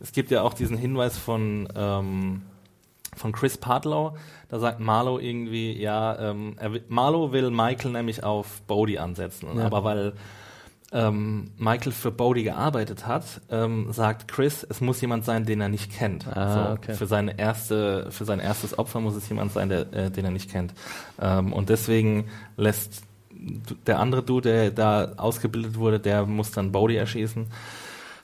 es 0.00 0.12
gibt 0.12 0.30
ja 0.30 0.42
auch 0.42 0.54
diesen 0.54 0.76
Hinweis 0.76 1.16
von 1.18 1.68
ähm, 1.74 2.42
von 3.16 3.30
Chris 3.30 3.56
Partlow, 3.56 4.16
da 4.48 4.58
sagt 4.58 4.80
Marlow 4.80 5.20
irgendwie, 5.20 5.72
ja, 5.80 6.18
ähm, 6.30 6.56
will, 6.60 6.82
Marlow 6.88 7.30
will 7.30 7.50
Michael 7.50 7.92
nämlich 7.92 8.24
auf 8.24 8.60
Bodie 8.62 8.98
ansetzen, 8.98 9.46
Ja. 9.56 9.66
aber 9.66 9.84
weil 9.84 10.14
ähm, 10.92 11.50
Michael 11.56 11.92
für 11.92 12.10
Bodie 12.12 12.44
gearbeitet 12.44 13.06
hat, 13.06 13.40
ähm, 13.50 13.92
sagt 13.92 14.28
Chris, 14.28 14.64
es 14.68 14.80
muss 14.80 15.00
jemand 15.00 15.24
sein, 15.24 15.44
den 15.44 15.60
er 15.60 15.68
nicht 15.68 15.92
kennt. 15.92 16.26
Ah, 16.26 16.74
okay. 16.74 16.94
Für 16.94 17.06
seine 17.06 17.38
erste, 17.38 18.10
für 18.10 18.24
sein 18.24 18.38
erstes 18.40 18.78
Opfer 18.78 19.00
muss 19.00 19.14
es 19.16 19.28
jemand 19.28 19.52
sein, 19.52 19.68
der, 19.68 19.92
äh, 19.92 20.10
den 20.10 20.24
er 20.24 20.30
nicht 20.30 20.50
kennt. 20.50 20.72
Ähm, 21.20 21.52
und 21.52 21.68
deswegen 21.68 22.28
lässt 22.56 23.02
der 23.86 23.98
andere 23.98 24.22
Dude, 24.22 24.48
der 24.48 24.70
da 24.70 25.12
ausgebildet 25.16 25.76
wurde, 25.76 25.98
der 26.00 26.26
muss 26.26 26.52
dann 26.52 26.70
Bodie 26.72 26.96
erschießen. 26.96 27.46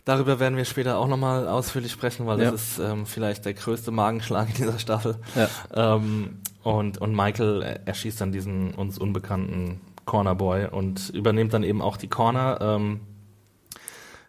Darüber 0.05 0.40
werden 0.40 0.57
wir 0.57 0.64
später 0.64 0.99
auch 0.99 1.09
nochmal 1.09 1.46
ausführlich 1.46 1.92
sprechen, 1.92 2.27
weil 2.27 2.40
Ja. 2.40 2.51
das 2.51 2.62
ist 2.73 2.79
ähm, 2.79 3.05
vielleicht 3.05 3.44
der 3.44 3.55
größte 3.55 3.90
Magenschlag 3.90 4.49
in 4.49 4.55
dieser 4.55 4.79
Staffel. 4.79 5.16
Ja. 5.35 5.96
Ähm, 5.96 6.38
und, 6.62 6.99
und 6.99 7.14
Michael 7.14 7.62
äh, 7.62 7.81
erschießt 7.85 8.20
dann 8.20 8.33
diesen 8.33 8.73
uns 8.75 8.99
unbekannten 8.99 9.81
Cornerboy 10.05 10.67
und 10.67 11.11
übernimmt 11.11 11.53
dann 11.55 11.63
eben 11.63 11.83
auch 11.83 11.97
die 11.97 12.09
Corner. 12.09 12.59
Ähm, 12.61 13.01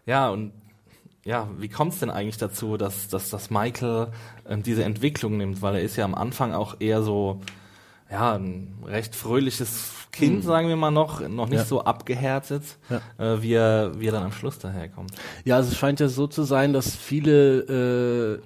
ja, 0.06 0.28
und 0.30 0.52
ja, 1.24 1.48
wie 1.58 1.68
kommt 1.68 1.92
es 1.92 2.00
denn 2.00 2.10
eigentlich 2.10 2.38
dazu, 2.38 2.76
dass, 2.76 3.08
dass, 3.08 3.30
dass 3.30 3.50
Michael 3.50 4.08
ähm, 4.48 4.62
diese 4.62 4.84
Entwicklung 4.84 5.36
nimmt? 5.36 5.62
Weil 5.62 5.76
er 5.76 5.82
ist 5.82 5.96
ja 5.96 6.04
am 6.04 6.14
Anfang 6.16 6.52
auch 6.52 6.76
eher 6.80 7.02
so, 7.02 7.40
ja, 8.10 8.34
ein 8.34 8.74
recht 8.84 9.14
fröhliches 9.14 9.90
Kind, 10.10 10.44
sagen 10.44 10.68
wir 10.68 10.76
mal 10.76 10.90
noch, 10.90 11.26
noch 11.28 11.48
nicht 11.48 11.60
Ja. 11.60 11.64
so 11.64 11.84
abgehärtet, 11.84 12.64
Ja. 12.90 13.34
äh, 13.34 13.42
wie, 13.42 13.54
er, 13.54 13.98
wie 13.98 14.08
er 14.08 14.12
dann 14.12 14.24
am 14.24 14.32
Schluss 14.32 14.58
daherkommt. 14.58 15.12
Ja, 15.44 15.56
also 15.56 15.70
es 15.70 15.78
scheint 15.78 16.00
ja 16.00 16.08
so 16.08 16.26
zu 16.26 16.42
sein, 16.42 16.72
dass 16.72 16.94
viele 16.94 17.60
äh, 17.60 18.34
äh, 18.34 18.40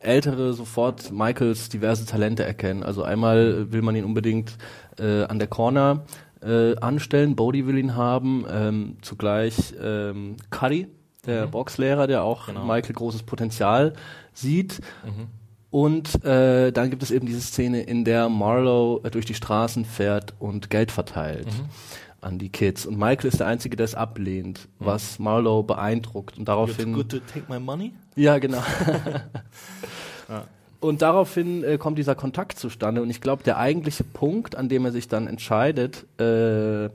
Ältere 0.00 0.52
sofort 0.52 1.10
Michaels 1.12 1.68
diverse 1.70 2.04
Talente 2.04 2.44
erkennen. 2.44 2.82
Also 2.82 3.02
einmal 3.02 3.72
will 3.72 3.80
man 3.82 3.96
ihn 3.96 4.04
unbedingt 4.04 4.58
äh, 4.98 5.24
an 5.24 5.38
der 5.38 5.48
Corner 5.48 6.04
äh, 6.42 6.76
anstellen, 6.76 7.34
Bodie 7.36 7.66
will 7.66 7.78
ihn 7.78 7.96
haben, 7.96 8.44
ähm, 8.50 8.96
zugleich 9.02 9.74
ähm, 9.82 10.36
Cuddy, 10.50 10.88
der 11.26 11.46
Boxlehrer, 11.48 12.06
der 12.06 12.22
auch 12.22 12.46
Genau. 12.46 12.64
Michael 12.64 12.94
großes 12.94 13.24
Potenzial 13.24 13.94
sieht. 14.32 14.80
Und 15.70 16.24
äh, 16.24 16.70
dann 16.72 16.90
gibt 16.90 17.02
es 17.02 17.10
eben 17.10 17.26
diese 17.26 17.40
Szene, 17.40 17.82
in 17.82 18.04
der 18.04 18.28
Marlowe 18.28 19.04
äh, 19.04 19.10
durch 19.10 19.26
die 19.26 19.34
Straßen 19.34 19.84
fährt 19.84 20.34
und 20.38 20.70
Geld 20.70 20.92
verteilt 20.92 21.48
an 22.20 22.38
die 22.38 22.48
Kids. 22.48 22.86
Und 22.86 22.98
Michael 22.98 23.26
ist 23.28 23.40
der 23.40 23.46
Einzige, 23.46 23.76
der 23.76 23.84
es 23.84 23.94
ablehnt, 23.94 24.68
was 24.78 25.18
Marlowe 25.18 25.64
beeindruckt. 25.64 26.38
Und 26.38 26.46
daraufhin. 26.48 26.94
to 26.94 27.18
take 27.18 27.44
my 27.48 27.58
money? 27.58 27.92
Ja, 28.14 28.38
genau. 28.38 28.62
Und 30.86 31.02
daraufhin 31.02 31.64
äh, 31.64 31.78
kommt 31.78 31.98
dieser 31.98 32.14
Kontakt 32.14 32.58
zustande. 32.58 33.02
Und 33.02 33.10
ich 33.10 33.20
glaube, 33.20 33.42
der 33.42 33.58
eigentliche 33.58 34.04
Punkt, 34.04 34.56
an 34.56 34.68
dem 34.68 34.84
er 34.84 34.92
sich 34.92 35.08
dann 35.08 35.26
entscheidet, 35.26 36.06
äh, 36.20 36.88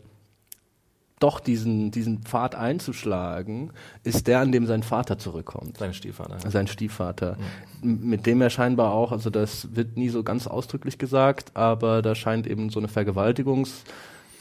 doch 1.19 1.39
diesen, 1.39 1.91
diesen 1.91 2.23
Pfad 2.23 2.56
einzuschlagen, 2.56 3.71
ist 4.04 4.25
der, 4.25 4.39
an 4.39 4.51
dem 4.51 4.65
sein 4.65 4.82
Vater 4.82 5.19
zurückkommt. 5.19 5.77
Seine 5.77 5.93
Stiefvater. 5.93 6.49
Sein 6.49 6.65
Stiefvater. 6.67 7.38
M- 7.84 8.10
Mit 8.10 8.25
dem 8.25 8.41
er 8.41 8.49
scheinbar 8.49 8.91
auch, 8.91 9.12
also 9.12 9.30
das 9.30 9.75
wird 9.75 9.97
nie 9.97 10.10
so 10.10 10.23
ganz 10.23 10.47
ausdrücklich 10.47 10.97
gesagt, 10.97 11.51
aber 11.54 12.01
da 12.01 12.15
scheint 12.15 12.47
eben 12.47 12.69
so 12.71 12.80
eine 12.80 12.88
Vergewaltigungs- 12.88 13.84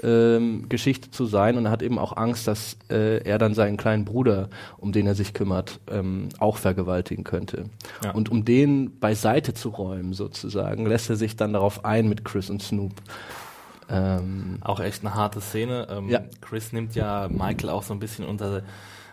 ähm, 0.02 0.68
Geschichte 0.68 1.10
zu 1.10 1.26
sein 1.26 1.56
und 1.56 1.66
er 1.66 1.70
hat 1.70 1.82
eben 1.82 1.98
auch 1.98 2.16
Angst, 2.16 2.46
dass 2.46 2.76
äh, 2.90 3.22
er 3.22 3.38
dann 3.38 3.54
seinen 3.54 3.76
kleinen 3.76 4.04
Bruder, 4.04 4.48
um 4.78 4.92
den 4.92 5.06
er 5.06 5.14
sich 5.14 5.34
kümmert, 5.34 5.80
ähm, 5.90 6.28
auch 6.38 6.56
vergewaltigen 6.56 7.24
könnte. 7.24 7.64
Ja. 8.04 8.12
Und 8.12 8.30
um 8.30 8.44
den 8.44 8.98
beiseite 8.98 9.54
zu 9.54 9.70
räumen 9.70 10.12
sozusagen, 10.12 10.86
lässt 10.86 11.10
er 11.10 11.16
sich 11.16 11.36
dann 11.36 11.52
darauf 11.52 11.84
ein 11.84 12.08
mit 12.08 12.24
Chris 12.24 12.50
und 12.50 12.62
Snoop. 12.62 12.92
Ähm, 13.88 14.58
Auch 14.60 14.80
echt 14.80 15.04
eine 15.04 15.14
harte 15.14 15.40
Szene. 15.40 15.88
Ähm, 15.90 16.08
Ja. 16.08 16.20
Chris 16.40 16.72
nimmt 16.72 16.94
ja 16.94 17.28
Michael 17.28 17.70
auch 17.70 17.82
so 17.82 17.92
ein 17.92 17.98
bisschen 17.98 18.24
unter, 18.24 18.62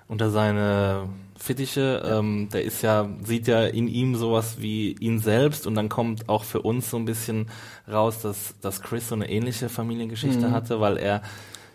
unter 0.08 0.30
seine 0.30 1.10
Fittiche. 1.38 2.04
Ähm, 2.06 2.50
der 2.52 2.64
ist 2.64 2.82
ja, 2.82 3.08
sieht 3.24 3.48
ja 3.48 3.66
in 3.66 3.88
ihm 3.88 4.16
sowas 4.16 4.58
wie 4.60 4.94
ihn 5.00 5.20
selbst 5.20 5.68
und 5.68 5.76
dann 5.76 5.90
kommt 5.90 6.30
auch 6.30 6.44
für 6.44 6.62
uns 6.62 6.90
so 6.90 6.98
ein 6.98 7.06
bisschen 7.06 7.48
raus, 7.90 8.22
dass, 8.22 8.56
dass 8.62 8.82
Chris 8.82 9.10
so 9.10 9.16
eine 9.16 9.30
ähnliche 9.30 9.70
Familiengeschichte 9.70 10.52
hatte, 10.52 10.80
weil 10.80 10.98
er 10.98 11.22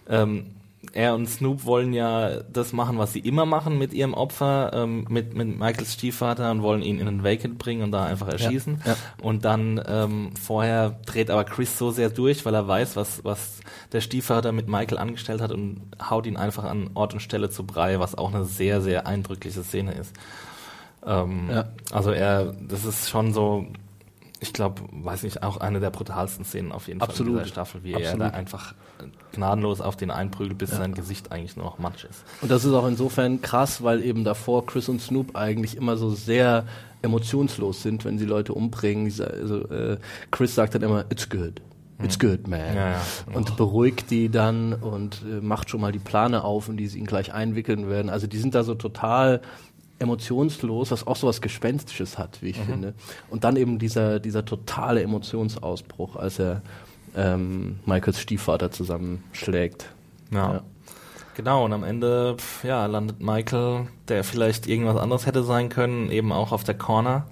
ähm, 0.08 0.46
er 0.92 1.14
und 1.14 1.26
Snoop 1.26 1.64
wollen 1.64 1.92
ja 1.92 2.42
das 2.42 2.72
machen, 2.72 2.98
was 2.98 3.12
sie 3.12 3.20
immer 3.20 3.46
machen 3.46 3.78
mit 3.78 3.94
ihrem 3.94 4.14
Opfer, 4.14 4.72
ähm, 4.74 5.06
mit, 5.08 5.34
mit 5.34 5.58
Michaels 5.58 5.94
Stiefvater 5.94 6.50
und 6.50 6.62
wollen 6.62 6.82
ihn 6.82 6.98
in 6.98 7.06
den 7.06 7.24
Vacant 7.24 7.58
bringen 7.58 7.82
und 7.82 7.92
da 7.92 8.04
einfach 8.04 8.28
erschießen. 8.28 8.82
ja. 8.84 8.96
Und 9.22 9.44
dann 9.44 9.80
ähm, 9.86 10.30
vorher 10.40 10.98
dreht 11.06 11.30
aber 11.30 11.44
Chris 11.44 11.78
so 11.78 11.90
sehr 11.92 12.10
durch, 12.10 12.44
weil 12.44 12.54
er 12.54 12.66
weiß, 12.66 12.96
was, 12.96 13.24
was 13.24 13.60
der 13.92 14.00
Stiefvater 14.00 14.52
mit 14.52 14.68
Michael 14.68 14.98
angestellt 14.98 15.40
hat 15.40 15.52
und 15.52 15.82
haut 16.10 16.26
ihn 16.26 16.36
einfach 16.36 16.64
an 16.64 16.90
Ort 16.94 17.14
und 17.14 17.20
Stelle 17.20 17.48
zu 17.48 17.64
Brei, 17.64 18.00
was 18.00 18.16
auch 18.16 18.34
eine 18.34 18.44
sehr, 18.44 18.80
sehr 18.80 19.06
eindrückliche 19.06 19.62
Szene 19.62 19.92
ist. 19.92 20.14
Ähm, 21.06 21.48
Ja. 21.50 21.64
Also 21.90 22.10
er, 22.10 22.54
das 22.60 22.84
ist 22.84 23.08
schon 23.08 23.32
so, 23.32 23.66
ich 24.42 24.52
glaube, 24.52 24.82
weiß 24.90 25.22
nicht, 25.22 25.44
auch 25.44 25.58
eine 25.58 25.78
der 25.78 25.90
brutalsten 25.90 26.44
Szenen 26.44 26.72
auf 26.72 26.88
jeden 26.88 27.00
Absolut. 27.00 27.16
Fall 27.18 27.26
in 27.26 27.44
dieser 27.44 27.52
Staffel, 27.52 27.84
wie 27.84 27.92
er 27.92 27.98
Absolut. 27.98 28.20
da 28.20 28.30
einfach 28.30 28.74
gnadenlos 29.30 29.80
auf 29.80 29.94
den 29.96 30.10
einprügelt, 30.10 30.58
bis 30.58 30.70
sein 30.70 30.94
Gesicht 30.94 31.30
eigentlich 31.30 31.56
nur 31.56 31.64
noch 31.64 31.78
Matsch 31.78 32.04
ist. 32.04 32.24
Und 32.40 32.50
das 32.50 32.64
ist 32.64 32.72
auch 32.72 32.86
insofern 32.86 33.40
krass, 33.40 33.84
weil 33.84 34.02
eben 34.02 34.24
davor 34.24 34.66
Chris 34.66 34.88
und 34.88 35.00
Snoop 35.00 35.36
eigentlich 35.36 35.76
immer 35.76 35.96
so 35.96 36.10
sehr 36.10 36.66
emotionslos 37.02 37.82
sind, 37.82 38.04
wenn 38.04 38.18
sie 38.18 38.24
Leute 38.24 38.52
umbringen. 38.52 39.06
Also, 39.06 39.68
äh, 39.68 39.98
Chris 40.32 40.56
sagt 40.56 40.74
dann 40.74 40.82
immer, 40.82 41.04
it's 41.08 41.30
good. 41.30 41.62
It's 42.02 42.18
good, 42.18 42.48
man. 42.48 42.74
Ja, 42.74 42.90
ja. 42.90 43.00
Und 43.32 43.56
beruhigt 43.56 44.10
die 44.10 44.28
dann 44.28 44.72
und 44.72 45.22
äh, 45.22 45.40
macht 45.40 45.70
schon 45.70 45.80
mal 45.80 45.92
die 45.92 46.00
Plane 46.00 46.42
auf, 46.42 46.68
in 46.68 46.76
die 46.76 46.88
sie 46.88 46.98
ihn 46.98 47.06
gleich 47.06 47.32
einwickeln 47.32 47.88
werden. 47.88 48.10
Also 48.10 48.26
die 48.26 48.38
sind 48.38 48.56
da 48.56 48.64
so 48.64 48.74
total 48.74 49.40
emotionslos, 50.02 50.90
was 50.90 51.06
auch 51.06 51.16
so 51.16 51.26
was 51.26 51.40
Gespenstisches 51.40 52.18
hat, 52.18 52.42
wie 52.42 52.50
ich 52.50 52.58
finde. 52.58 52.94
Und 53.30 53.44
dann 53.44 53.56
eben 53.56 53.78
dieser, 53.78 54.20
dieser 54.20 54.44
totale 54.44 55.02
Emotionsausbruch, 55.02 56.16
als 56.16 56.38
er 56.38 56.62
ähm, 57.16 57.78
Michaels 57.86 58.20
Stiefvater 58.20 58.70
zusammenschlägt. 58.70 59.86
Ja. 60.30 60.54
Ja. 60.54 60.62
Genau, 61.34 61.64
und 61.64 61.72
am 61.72 61.82
Ende 61.82 62.36
pf, 62.36 62.64
ja, 62.64 62.84
landet 62.84 63.20
Michael, 63.20 63.86
der 64.08 64.22
vielleicht 64.22 64.66
irgendwas 64.66 64.98
anderes 64.98 65.24
hätte 65.24 65.44
sein 65.44 65.70
können, 65.70 66.10
eben 66.10 66.30
auch 66.30 66.52
auf 66.52 66.62
der 66.62 66.76
Corner. 66.76 67.26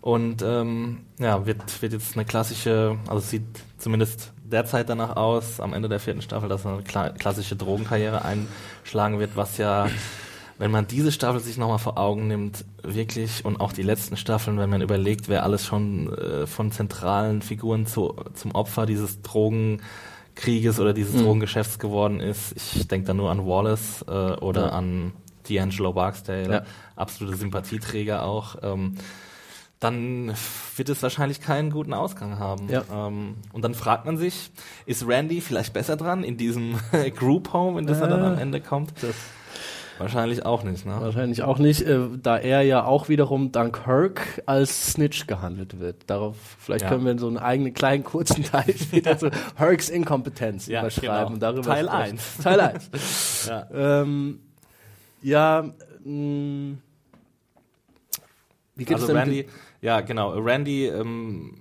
Und 0.00 0.42
ähm, 0.42 1.02
ja, 1.18 1.46
wird, 1.46 1.80
wird 1.80 1.92
jetzt 1.92 2.16
eine 2.16 2.24
klassische, 2.24 2.98
also 3.06 3.18
es 3.18 3.30
sieht 3.30 3.44
zumindest 3.78 4.32
derzeit 4.42 4.88
danach 4.88 5.14
aus, 5.16 5.60
am 5.60 5.72
Ende 5.72 5.88
der 5.88 6.00
vierten 6.00 6.20
Staffel, 6.20 6.48
dass 6.48 6.64
er 6.64 6.72
eine 6.72 6.82
kla 6.82 7.10
klassische 7.10 7.54
Drogenkarriere 7.54 8.22
einschlagen 8.24 9.20
wird, 9.20 9.36
was 9.36 9.56
ja, 9.56 9.88
wenn 10.58 10.70
man 10.70 10.86
diese 10.86 11.10
Staffel 11.12 11.40
sich 11.40 11.56
nochmal 11.58 11.78
vor 11.78 11.98
Augen 11.98 12.28
nimmt, 12.28 12.64
wirklich, 12.82 13.44
und 13.44 13.60
auch 13.60 13.72
die 13.72 13.82
letzten 13.82 14.16
Staffeln, 14.16 14.58
wenn 14.58 14.70
man 14.70 14.82
überlegt, 14.82 15.28
wer 15.28 15.42
alles 15.42 15.66
schon 15.66 16.12
äh, 16.16 16.46
von 16.46 16.70
zentralen 16.70 17.42
Figuren 17.42 17.86
zu, 17.86 18.14
zum 18.34 18.52
Opfer 18.52 18.86
dieses 18.86 19.20
Drogenkrieges 19.22 20.78
oder 20.80 20.92
dieses 20.92 21.20
Drogengeschäfts 21.22 21.78
geworden 21.78 22.20
ist. 22.20 22.54
Ich 22.56 22.86
denke 22.88 23.06
da 23.06 23.14
nur 23.14 23.30
an 23.30 23.44
Wallace 23.46 24.02
äh, 24.08 24.10
oder 24.40 24.66
Ja. 24.66 24.68
an 24.70 25.12
D'Angelo 25.46 25.92
Barksdale, 25.92 26.50
Ja. 26.52 26.62
absolute 26.96 27.36
Sympathieträger 27.36 28.22
auch. 28.24 28.56
Ähm, 28.62 28.96
dann 29.80 30.32
wird 30.76 30.88
es 30.88 31.02
wahrscheinlich 31.02 31.40
keinen 31.42 31.70
guten 31.70 31.92
Ausgang 31.92 32.38
haben. 32.38 32.70
Ja. 32.70 32.84
Ähm, 32.90 33.34
und 33.52 33.62
dann 33.62 33.74
fragt 33.74 34.06
man 34.06 34.16
sich, 34.16 34.50
ist 34.86 35.06
Randy 35.06 35.42
vielleicht 35.42 35.74
besser 35.74 35.96
dran 35.96 36.24
in 36.24 36.38
diesem 36.38 36.76
Group 37.16 37.52
Home, 37.52 37.78
in 37.80 37.86
das 37.86 38.00
er 38.00 38.08
dann 38.08 38.22
Äh, 38.22 38.26
am 38.26 38.38
Ende 38.38 38.60
kommt? 38.62 38.94
Wahrscheinlich 39.98 40.44
auch 40.44 40.62
nicht, 40.64 40.84
ne? 40.86 40.96
Wahrscheinlich 41.00 41.42
auch 41.42 41.58
nicht, 41.58 41.82
äh, 41.82 42.00
da 42.22 42.36
er 42.36 42.62
ja 42.62 42.84
auch 42.84 43.08
wiederum 43.08 43.52
dank 43.52 43.86
Herc 43.86 44.42
als 44.46 44.92
Snitch 44.92 45.26
gehandelt 45.26 45.78
wird. 45.78 46.02
Darauf, 46.08 46.36
vielleicht 46.58 46.82
Ja. 46.84 46.88
können 46.90 47.04
wir 47.06 47.18
so 47.18 47.26
einen 47.28 47.38
eigenen 47.38 47.74
kleinen 47.74 48.04
kurzen 48.04 48.42
Teil 48.44 48.74
später 48.76 49.16
zu 49.18 49.30
Hercs 49.56 49.88
Inkompetenz 49.88 50.66
Ja, 50.66 50.80
überschreiben. 50.80 51.34
genau. 51.34 51.52
Darüber 51.52 51.62
Teil 51.62 51.86
sprechen. 51.86 52.00
eins. 52.02 52.36
Teil 52.42 52.60
1. 52.60 52.90
Ja. 53.48 53.68
ähm, 54.02 54.40
ja, 55.22 55.62
mh, 56.04 56.76
wie 58.76 58.84
geht 58.84 58.94
also 58.94 59.06
denn? 59.08 59.16
Randy, 59.16 59.46
ja 59.80 60.00
genau, 60.00 60.32
Randy, 60.38 60.86
ähm, 60.86 61.54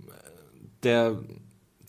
der, 0.84 1.20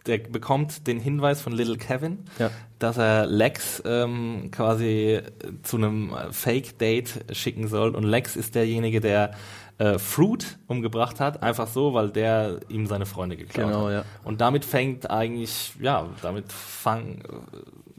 der 0.06 0.18
bekommt 0.18 0.86
den 0.86 1.00
Hinweis 1.00 1.40
von 1.40 1.52
Little 1.52 1.76
Kevin, 1.78 2.18
Ja. 2.38 2.50
Dass 2.84 2.98
er 2.98 3.26
Lex 3.26 3.82
ähm, 3.86 4.50
quasi 4.52 5.20
zu 5.62 5.76
einem 5.78 6.12
Fake-Date 6.30 7.24
schicken 7.32 7.66
soll. 7.68 7.94
Und 7.96 8.04
Lex 8.04 8.36
ist 8.36 8.54
derjenige, 8.54 9.00
der 9.00 9.32
äh, 9.78 9.98
Fruit 9.98 10.58
umgebracht 10.68 11.18
hat, 11.18 11.42
einfach 11.42 11.66
so, 11.66 11.94
weil 11.94 12.10
der 12.10 12.60
ihm 12.68 12.86
seine 12.86 13.06
Freunde 13.06 13.36
geklaut 13.36 13.66
Genau, 13.66 13.86
hat. 13.86 13.92
ja. 13.92 14.04
Und 14.22 14.40
damit 14.40 14.64
fängt 14.64 15.10
eigentlich, 15.10 15.72
ja, 15.80 16.06
damit 16.22 16.52
fang, 16.52 17.22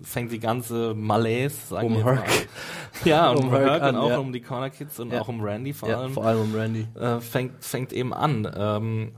fängt 0.02 0.32
die 0.32 0.40
ganze 0.40 0.94
Malaise, 0.94 1.56
sagen 1.70 1.88
Um 1.88 1.98
wir 1.98 2.06
Herc. 2.06 2.48
Ja, 3.06 3.32
und 3.32 3.40
Um 3.40 3.46
um 3.46 3.52
Herc 3.52 3.66
Herc 3.70 3.82
an, 3.84 3.96
und 3.96 4.02
auch 4.02 4.10
ja. 4.10 4.18
um 4.20 4.32
die 4.32 4.42
Corner 4.42 4.70
Kids 4.70 5.00
und 5.02 5.12
Ja. 5.12 5.20
auch 5.22 5.28
um 5.28 5.42
Randy 5.44 5.74
vor 5.74 5.90
allem 5.90 6.14
vor 6.14 6.26
allem 6.26 6.42
um 6.42 6.56
Randy. 6.56 6.88
äh, 6.98 7.20
fängt, 7.20 7.62
fängt 7.64 7.92
eben 7.92 8.14
an, 8.14 8.50
ähm, 8.58 9.12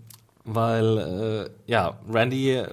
weil 0.45 1.49
äh, 1.67 1.71
ja, 1.71 1.99
Randy 2.12 2.63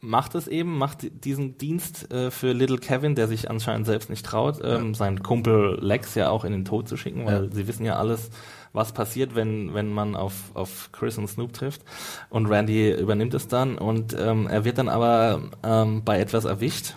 macht 0.00 0.34
es 0.34 0.46
eben, 0.46 0.76
macht 0.78 1.02
di- 1.02 1.10
diesen 1.10 1.58
Dienst 1.58 2.12
äh, 2.12 2.30
für 2.30 2.52
Little 2.52 2.78
Kevin, 2.78 3.14
der 3.14 3.28
sich 3.28 3.50
anscheinend 3.50 3.86
selbst 3.86 4.10
nicht 4.10 4.24
traut, 4.26 4.58
ähm, 4.62 4.94
seinen 4.94 5.22
Kumpel 5.22 5.78
Lex 5.80 6.14
ja 6.14 6.28
auch 6.30 6.44
in 6.44 6.52
den 6.52 6.64
Tod 6.64 6.88
zu 6.88 6.96
schicken, 6.96 7.24
weil 7.26 7.44
Ja. 7.46 7.50
sie 7.50 7.66
wissen 7.66 7.84
ja 7.86 7.96
alles, 7.96 8.30
was 8.72 8.92
passiert, 8.92 9.34
wenn, 9.34 9.72
wenn 9.74 9.88
man 9.92 10.14
auf, 10.14 10.34
auf 10.54 10.90
Chris 10.92 11.16
und 11.18 11.28
Snoop 11.28 11.52
trifft. 11.54 11.82
Und 12.28 12.46
Randy 12.46 12.92
übernimmt 12.92 13.32
es 13.34 13.48
dann 13.48 13.78
und 13.78 14.14
ähm, 14.18 14.46
er 14.46 14.64
wird 14.64 14.78
dann 14.78 14.88
aber 14.90 15.40
ähm, 15.64 16.02
bei 16.04 16.18
etwas 16.20 16.44
erwischt 16.44 16.94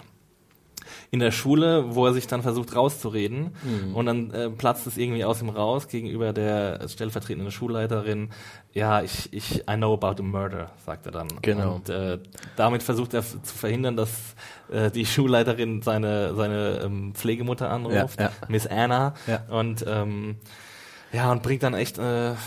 in 1.11 1.19
der 1.19 1.31
Schule, 1.31 1.95
wo 1.95 2.05
er 2.05 2.13
sich 2.13 2.27
dann 2.27 2.43
versucht 2.43 2.75
rauszureden 2.75 3.55
Mhm. 3.63 3.95
und 3.95 4.05
dann 4.05 4.31
äh, 4.31 4.49
platzt 4.51 4.85
es 4.85 4.95
irgendwie 4.97 5.25
aus 5.25 5.41
ihm 5.41 5.49
raus 5.49 5.87
gegenüber 5.87 6.33
der 6.33 6.87
stellvertretenden 6.87 7.51
Schulleiterin. 7.51 8.29
Ja, 8.73 9.01
ich, 9.01 9.33
ich, 9.33 9.61
I 9.67 9.75
know 9.75 9.93
about 9.93 10.21
a 10.21 10.23
murder, 10.25 10.69
sagt 10.85 11.07
er 11.07 11.11
dann. 11.11 11.27
Genau. 11.41 11.75
Und 11.75 11.89
äh, 11.89 12.19
damit 12.55 12.83
versucht 12.83 13.15
er 13.15 13.23
zu 13.23 13.39
verhindern, 13.55 13.97
dass 13.97 14.11
äh, 14.71 14.91
die 14.91 15.05
Schulleiterin 15.07 15.81
seine, 15.81 16.35
seine 16.35 16.81
ähm, 16.83 17.13
Pflegemutter 17.15 17.71
anruft, 17.71 18.19
Ja, 18.19 18.27
ja. 18.27 18.31
Miss 18.47 18.67
Anna, 18.67 19.15
Ja. 19.25 19.43
und 19.49 19.83
ähm, 19.87 20.35
ja, 21.11 21.31
und 21.31 21.41
bringt 21.41 21.63
dann 21.63 21.73
echt 21.73 21.97
äh, 21.97 22.01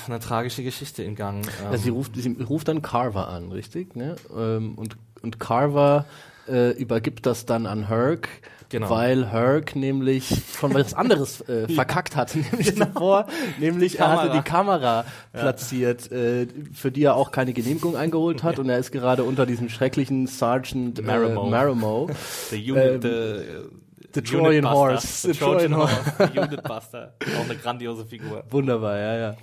eine 0.07 0.21
tragische 0.21 0.63
Geschichte 0.63 1.03
in 1.03 1.17
Gang. 1.17 1.45
Ähm, 1.65 1.73
Ja, 1.73 1.79
sie, 1.79 1.91
ruft, 1.91 2.13
sie 2.15 2.37
ruft 2.49 2.69
dann 2.69 2.81
Carver 2.81 3.27
an, 3.29 3.51
richtig? 3.51 3.97
Ne? 3.97 4.15
Ähm, 4.33 4.77
und, 4.77 4.97
und 5.21 5.41
Carver 5.41 6.05
äh, 6.49 6.71
übergibt 6.73 7.27
das 7.27 7.47
dann 7.47 7.67
an 7.67 7.89
Herc, 7.89 8.29
Genau. 8.69 8.89
weil 8.89 9.31
Herc 9.31 9.77
nämlich 9.77 10.33
schon 10.59 10.73
was 10.73 10.95
anderes 10.95 11.43
äh, 11.43 11.69
verkackt 11.75 12.17
hat, 12.17 12.35
nämlich 12.35 12.75
zuvor, 12.75 13.27
nämlich 13.59 13.99
er 14.01 14.11
hatte 14.23 14.33
die 14.33 14.41
Kamera 14.41 15.05
platziert, 15.33 16.11
äh, 16.11 16.47
für 16.73 16.91
die 16.91 17.03
er 17.05 17.17
auch 17.17 17.33
keine 17.33 17.53
Genehmigung 17.53 17.97
eingeholt 17.97 18.43
hat 18.43 18.59
und 18.59 18.71
er 18.71 18.79
ist 18.79 18.91
gerade 18.91 19.25
unter 19.25 19.45
diesem 19.45 19.69
schrecklichen 19.69 20.27
Sergeant 20.27 20.99
äh, 21.01 21.03
Marimo. 21.03 21.51
Marimo. 21.51 22.09
The 22.51 22.73
Unit, 22.73 23.05
Ähm, 23.05 23.43
the, 24.15 24.21
The 24.23 24.37
Unit 24.37 24.63
Trojan. 24.63 24.71
Horse. 24.71 25.07
The 25.29 25.33
The 25.35 25.39
Trojan 25.39 25.73
Trojan 25.73 25.77
Horse. 25.77 26.03
The 26.33 26.39
Unit 26.41 26.63
Buster. 26.63 27.15
Auch 27.39 27.45
eine 27.45 27.57
grandiose 27.57 28.07
Figur. 28.07 28.43
Wunderbar, 28.49 28.97
ja, 28.99 29.17
ja. 29.19 29.37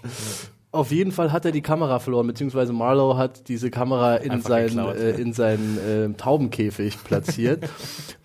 Auf 0.71 0.91
jeden 0.91 1.11
Fall 1.11 1.31
hat 1.31 1.45
er 1.45 1.51
die 1.51 1.61
Kamera 1.63 1.97
verloren, 1.97 2.27
beziehungsweise 2.27 2.73
Marlowe 2.73 3.17
hat 3.17 3.47
diese 3.47 3.71
Kamera 3.71 4.17
in 4.17 4.29
Einfach 4.31 4.49
seinen, 4.49 4.67
geklaut. 4.67 4.95
äh, 4.97 5.11
in 5.19 5.33
seinen 5.33 5.77
äh, 5.79 6.13
Taubenkäfig 6.15 7.03
platziert. 7.03 7.67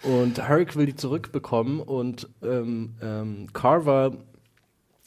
und 0.02 0.46
Herc 0.46 0.76
will 0.76 0.84
die 0.86 0.94
zurückbekommen 0.94 1.80
und 1.80 2.28
ähm, 2.42 2.96
ähm, 3.02 3.46
Carver 3.54 4.12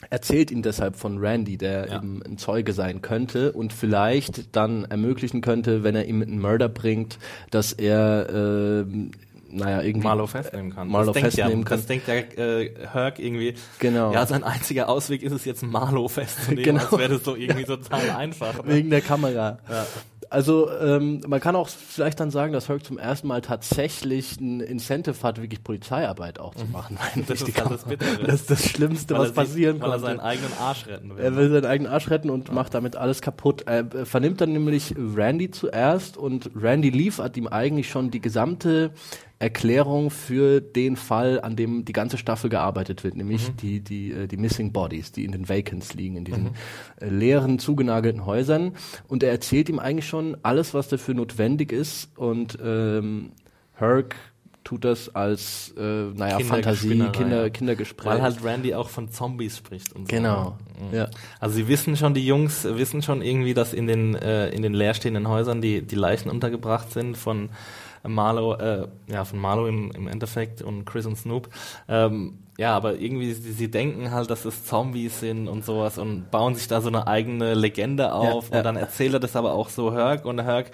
erzählt 0.09 0.51
ihm 0.51 0.61
deshalb 0.63 0.95
von 0.95 1.17
Randy, 1.19 1.57
der 1.57 1.87
Ja. 1.89 1.95
eben 1.97 2.21
ein 2.23 2.37
Zeuge 2.37 2.73
sein 2.73 3.01
könnte 3.01 3.51
und 3.51 3.71
vielleicht 3.73 4.55
dann 4.55 4.85
ermöglichen 4.85 5.41
könnte, 5.41 5.83
wenn 5.83 5.95
er 5.95 6.05
ihm 6.05 6.21
einen 6.23 6.39
Mörder 6.39 6.69
bringt, 6.69 7.17
dass 7.51 7.73
er 7.73 8.27
ähm, 8.31 9.11
naja, 9.57 9.81
irgendwie 9.81 10.07
Marlow 10.07 10.27
festnehmen 10.27 10.73
kann. 10.73 10.87
Marlow 10.87 11.07
das 11.07 11.13
denkt 11.15 11.33
festnehmen 11.33 11.59
ja, 11.63 11.65
kann. 11.65 11.77
Das 11.77 11.85
denkt 11.85 12.07
der 12.07 12.37
äh, 12.37 12.71
Herc 12.93 13.19
irgendwie. 13.19 13.55
Genau. 13.79 14.13
Ja, 14.13 14.25
sein 14.25 14.43
einziger 14.43 14.89
Ausweg 14.89 15.21
ist 15.23 15.33
es 15.33 15.45
jetzt 15.45 15.63
Marlow 15.63 16.07
festzunehmen, 16.07 16.63
Genau. 16.63 16.81
als 16.83 16.97
wäre 16.97 17.13
das 17.15 17.23
so 17.23 17.35
irgendwie 17.35 17.63
total 17.65 18.09
einfach. 18.11 18.63
Ne? 18.63 18.75
Wegen 18.75 18.89
der 18.89 19.01
Kamera. 19.01 19.57
Also 20.29 20.69
ähm, 20.81 21.21
man 21.25 21.39
kann 21.39 21.55
auch 21.55 21.69
vielleicht 21.69 22.19
dann 22.19 22.31
sagen, 22.31 22.51
dass 22.51 22.67
Herc 22.67 22.83
zum 22.83 22.97
ersten 22.97 23.27
Mal 23.29 23.39
tatsächlich 23.39 24.37
ein 24.41 24.59
Incentive 24.59 25.15
hat, 25.23 25.41
wirklich 25.41 25.63
Polizeiarbeit 25.63 26.39
auch 26.41 26.53
zu 26.53 26.65
machen. 26.65 26.97
Weil 26.99 27.23
Mhm. 27.23 27.27
Das 27.27 27.41
ist 27.47 27.57
halt 27.57 27.71
das 27.71 27.85
das 28.25 28.33
ist 28.41 28.51
das 28.51 28.65
Schlimmste, 28.65 29.13
Weil 29.13 29.21
was 29.21 29.29
er 29.29 29.33
passieren 29.35 29.75
sieht, 29.77 29.83
Weil 29.83 29.89
er 29.89 29.93
konnte. 29.93 30.05
seinen 30.07 30.19
eigenen 30.19 30.51
Arsch 30.59 30.87
retten 30.87 31.15
will. 31.15 31.23
Er 31.23 31.35
will 31.37 31.49
seinen 31.49 31.65
eigenen 31.65 31.91
Arsch 31.93 32.09
retten 32.09 32.29
und 32.29 32.51
macht 32.51 32.73
damit 32.73 32.97
alles 32.97 33.21
kaputt. 33.21 33.63
Er 33.67 33.79
äh, 33.95 34.05
vernimmt 34.05 34.41
dann 34.41 34.51
nämlich 34.51 34.93
Randy 35.15 35.49
zuerst 35.49 36.17
und 36.17 36.49
Randy 36.59 36.89
liefert 36.89 37.37
ihm 37.37 37.47
eigentlich 37.47 37.89
schon 37.89 38.11
die 38.11 38.19
gesamte 38.19 38.91
Erklärung 39.39 40.09
für 40.09 40.61
den 40.61 40.95
Fall, 40.95 41.39
an 41.41 41.55
dem 41.55 41.85
die 41.85 41.93
ganze 41.93 42.17
Staffel 42.17 42.49
gearbeitet 42.49 43.03
wird, 43.03 43.15
nämlich 43.15 43.49
Mhm. 43.49 43.57
die, 43.57 43.79
die, 43.81 44.11
äh, 44.11 44.27
die 44.27 44.37
Missing 44.37 44.71
Bodies, 44.71 45.11
die 45.11 45.25
in 45.25 45.31
den 45.31 45.47
Vacants 45.47 45.93
liegen, 45.93 46.15
in 46.17 46.25
diesen 46.25 46.43
Mhm. 46.45 46.51
äh, 47.01 47.09
leeren, 47.09 47.59
zugenagelten 47.59 48.25
Häusern. 48.25 48.73
Und 49.07 49.21
er 49.21 49.29
erzählt 49.31 49.69
ihm 49.69 49.77
eigentlich 49.79 50.07
schon 50.07 50.37
alles, 50.41 50.73
was 50.73 50.87
dafür 50.87 51.13
notwendig 51.13 51.71
ist 51.71 52.09
und 52.17 52.57
ähm, 52.63 53.31
Herc 53.75 54.15
tut 54.63 54.83
das 54.83 55.15
als, 55.15 55.73
äh, 55.77 55.81
naja, 55.81 56.39
Fantasie, 56.39 57.07
Kinder. 57.13 57.49
Kindergespräch. 57.49 58.05
Weil 58.11 58.21
halt 58.21 58.43
Randy 58.43 58.73
auch 58.73 58.89
von 58.89 59.09
Zombies 59.11 59.57
spricht 59.59 59.93
und 59.95 60.09
so. 60.09 60.15
Genau, 60.15 60.57
Mhm. 60.91 60.93
ja. 60.97 61.09
Also 61.39 61.55
sie 61.55 61.67
wissen 61.69 61.95
schon, 61.95 62.13
die 62.13 62.25
Jungs 62.25 62.65
wissen 62.65 63.01
schon 63.01 63.21
irgendwie, 63.21 63.53
dass 63.53 63.73
in 63.73 63.87
den 63.87 64.15
äh, 64.15 64.49
in 64.49 64.63
den 64.63 64.73
leerstehenden 64.73 65.29
Häusern 65.29 65.61
die 65.61 65.83
die 65.83 65.95
Leichen 65.95 66.29
untergebracht 66.29 66.91
sind 66.91 67.15
von 67.17 67.47
Marlo, 68.13 68.55
äh, 68.55 68.87
ja 69.07 69.25
von 69.25 69.39
Marlo 69.39 69.67
im, 69.67 69.91
im 69.91 70.07
Endeffekt 70.07 70.61
und 70.61 70.85
Chris 70.85 71.05
und 71.05 71.15
Snoop. 71.15 71.49
Ähm, 71.87 72.39
ja, 72.57 72.75
aber 72.75 72.95
irgendwie 72.95 73.33
sie, 73.33 73.51
sie 73.51 73.69
denken 73.69 74.11
halt, 74.11 74.29
dass 74.29 74.45
es 74.45 74.65
Zombies 74.65 75.19
sind 75.19 75.47
und 75.47 75.63
sowas 75.63 75.97
und 75.97 76.31
bauen 76.31 76.55
sich 76.55 76.67
da 76.67 76.81
so 76.81 76.87
eine 76.87 77.05
eigene 77.07 77.53
Legende 77.53 78.13
auf 78.13 78.49
ja. 78.49 78.57
und 78.57 78.63
dann 78.63 78.75
erzählt 78.77 79.13
er 79.13 79.19
das 79.19 79.35
aber 79.35 79.53
auch 79.53 79.69
so 79.69 79.93
Herc 79.93 80.25
und 80.25 80.41
Herc 80.41 80.71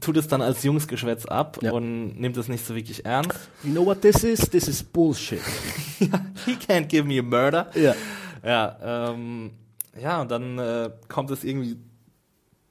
tut 0.00 0.16
es 0.16 0.28
dann 0.28 0.42
als 0.42 0.62
Jungsgeschwätz 0.62 1.26
ab 1.26 1.58
Ja. 1.62 1.72
und 1.72 2.20
nimmt 2.20 2.36
es 2.36 2.48
nicht 2.48 2.64
so 2.64 2.74
wirklich 2.74 3.04
ernst. 3.04 3.48
You 3.62 3.72
know 3.72 3.86
what 3.86 4.02
this 4.02 4.24
is? 4.24 4.40
This 4.50 4.68
is 4.68 4.82
bullshit. 4.82 5.40
He 5.98 6.52
can't 6.54 6.86
give 6.86 7.04
me 7.04 7.18
a 7.18 7.22
murder. 7.22 7.68
Ja. 7.74 7.94
Ja, 8.44 9.10
ähm, 9.10 9.52
ja, 10.00 10.20
und 10.20 10.30
dann 10.30 10.58
äh, 10.58 10.90
kommt 11.08 11.30
es 11.30 11.42
irgendwie 11.42 11.76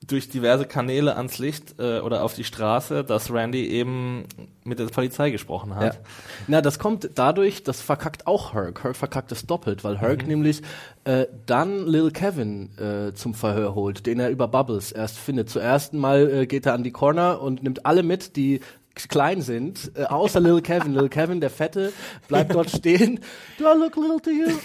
durch 0.08 0.30
diverse 0.30 0.65
Kanäle 0.65 1.15
ans 1.18 1.38
Licht 1.39 1.76
äh, 1.80 2.00
oder 2.00 2.24
auf 2.24 2.34
die 2.34 2.44
Straße, 2.44 3.04
dass 3.04 3.32
Randy 3.32 3.65
eben 3.68 4.26
mit 4.63 4.80
der 4.80 4.86
Polizei 4.86 5.30
gesprochen 5.32 5.72
Ja. 5.72 5.78
hat. 5.78 6.00
Na, 6.48 6.62
das 6.62 6.80
kommt 6.80 7.10
dadurch, 7.15 7.63
das 7.63 7.82
verkackt 7.82 8.28
auch 8.28 8.54
Herc. 8.54 8.84
Herc 8.84 8.96
verkackt 8.96 9.32
es 9.32 9.46
doppelt, 9.46 9.84
weil 9.84 9.98
Herc 10.00 10.24
Mhm. 10.24 10.28
nämlich 10.28 10.62
äh, 11.06 11.26
dann 11.46 11.86
Lil 11.88 12.12
Kevin 12.12 12.70
äh, 12.78 13.13
zum 13.13 13.34
Verhör 13.34 13.76
holt, 13.76 14.06
den 14.06 14.20
er 14.20 14.30
über 14.30 14.48
Bubbles 14.48 14.91
erst 14.91 15.18
findet. 15.18 15.50
Zuerst 15.50 15.94
mal 15.94 16.30
äh, 16.30 16.46
geht 16.48 16.65
er 16.65 16.74
an 16.74 16.84
die 16.84 16.91
Corner 16.91 17.41
und 17.41 17.63
nimmt 17.63 17.86
alle 17.86 18.04
mit, 18.04 18.36
die 18.36 18.60
klein 18.96 19.41
sind, 19.41 19.91
äh, 19.96 20.04
außer 20.06 20.39
Lil 20.39 20.62
Kevin. 20.62 20.94
Lil 20.94 21.10
Kevin, 21.10 21.41
der 21.41 21.50
Fette, 21.50 21.91
bleibt 22.28 22.54
dort 22.56 22.70
stehen. 22.76 23.20
Do 23.58 23.65
I 23.65 23.78
look 23.78 23.96
little 23.98 24.22
to 24.22 24.30
you? 24.30 24.56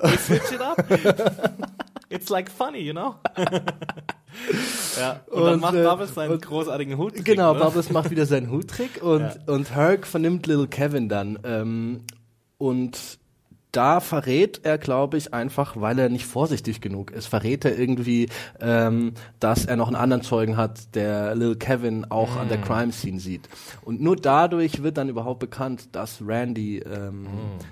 We 0.00 0.16
switch 0.18 0.52
it 0.52 0.60
up. 0.60 0.84
It's 2.10 2.28
like 2.28 2.50
funny, 2.50 2.80
you 2.80 2.92
know? 2.92 3.14
ja, 4.98 5.20
und, 5.30 5.44
dann 5.44 5.54
Und, 5.54 5.60
macht 5.60 5.74
äh, 5.74 5.82
Bubbles 5.84 6.14
seinen 6.14 6.32
und- 6.32 6.42
großartigen 6.44 6.98
Hut. 6.98 7.24
Genau, 7.24 7.54
ne? 7.54 7.60
Bubbles 7.60 7.90
macht 7.90 8.10
wieder 8.10 8.26
seinen 8.26 8.50
Huttrick 8.52 9.02
und, 9.02 9.20
Ja. 9.20 9.34
und 9.46 9.74
Herc 9.74 10.06
vernimmt 10.06 10.46
Little 10.46 10.66
Kevin 10.68 11.08
dann. 11.08 11.38
Ähm, 11.44 12.00
und 12.58 13.18
da 13.76 14.00
verrät 14.00 14.60
er, 14.62 14.78
glaube 14.78 15.16
ich, 15.16 15.34
einfach, 15.34 15.76
weil 15.80 15.98
er 15.98 16.08
nicht 16.08 16.26
vorsichtig 16.26 16.80
genug 16.80 17.10
ist, 17.10 17.26
verrät 17.26 17.64
er 17.64 17.76
irgendwie, 17.78 18.28
ähm, 18.60 19.14
dass 19.40 19.64
er 19.64 19.76
noch 19.76 19.88
einen 19.88 19.96
anderen 19.96 20.22
Zeugen 20.22 20.56
hat, 20.56 20.94
der 20.94 21.34
Lil 21.34 21.56
Kevin 21.56 22.06
auch 22.10 22.36
an 22.36 22.48
der 22.48 22.58
Crime 22.58 22.92
Scene 22.92 23.18
sieht. 23.18 23.48
Und 23.82 24.00
nur 24.00 24.16
dadurch 24.16 24.82
wird 24.82 24.96
dann 24.96 25.08
überhaupt 25.08 25.40
bekannt, 25.40 25.88
dass 25.92 26.22
Randy 26.24 26.78
ähm, 26.78 27.26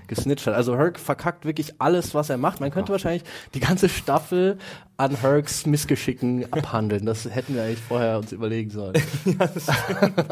gesnitcht 0.09 0.47
hat. 0.47 0.55
Also 0.55 0.77
Herc 0.77 0.99
verkackt 0.99 1.45
wirklich 1.45 1.81
alles, 1.81 2.15
was 2.15 2.31
er 2.31 2.39
macht. 2.39 2.61
Man 2.61 2.71
könnte 2.71 2.93
wahrscheinlich 2.93 3.23
die 3.55 3.61
ganze 3.61 3.89
Staffel 3.89 4.59
an 4.97 5.17
Hercs 5.21 5.67
Missgeschicken 5.67 6.53
abhandeln. 6.53 7.07
Das 7.07 7.25
hätten 7.25 7.55
wir 7.55 7.65
eigentlich 7.65 7.81
vorher 7.81 8.19
uns 8.19 8.31
überlegen 8.31 8.71
sollen. 8.71 8.95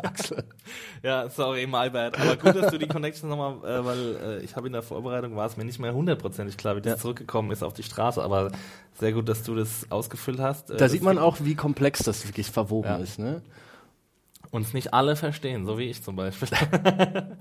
Axel. 0.05 0.45
Ja, 1.03 1.29
sorry, 1.29 1.67
my 1.67 1.91
bad. 1.91 2.19
Aber 2.21 2.37
gut, 2.37 2.55
dass 2.55 2.71
du 2.71 2.79
die 2.79 2.87
Connection 2.87 3.29
nochmal, 3.29 3.57
äh, 3.65 3.85
weil 3.85 4.17
äh, 4.17 4.45
ich 4.45 4.55
habe 4.55 4.69
in 4.69 4.73
der 4.73 4.83
Vorbereitung 4.83 5.35
war 5.35 5.47
es 5.47 5.57
mir 5.61 5.66
nicht 5.66 5.79
mehr 5.79 5.94
hundertprozentig 5.94 6.57
klar, 6.57 6.75
wie 6.77 6.81
das 6.81 6.94
Ja. 6.94 6.99
zurückgekommen 6.99 7.51
ist 7.53 7.62
auf 7.62 7.75
die 7.75 7.83
Straße. 7.83 8.23
Aber 8.23 8.51
sehr 8.99 9.12
gut, 9.12 9.29
dass 9.29 9.42
du 9.42 9.55
das 9.55 9.87
ausgefüllt 9.90 10.40
hast. 10.40 10.70
Äh, 10.70 10.75
Da 10.75 10.79
das 10.81 10.92
sieht 10.92 11.03
man 11.03 11.18
auch, 11.18 11.38
wie 11.40 11.55
komplex 11.55 12.03
das 12.03 12.27
wirklich 12.27 12.51
verwoben 12.51 12.88
Ja. 12.90 12.96
ist. 12.96 13.18
Ne? 13.18 13.42
uns 14.53 14.73
nicht 14.75 14.92
alle 14.92 15.14
verstehen, 15.14 15.64
so 15.64 15.79
wie 15.79 15.85
ich 15.90 16.03
zum 16.03 16.16
Beispiel. 16.16 16.49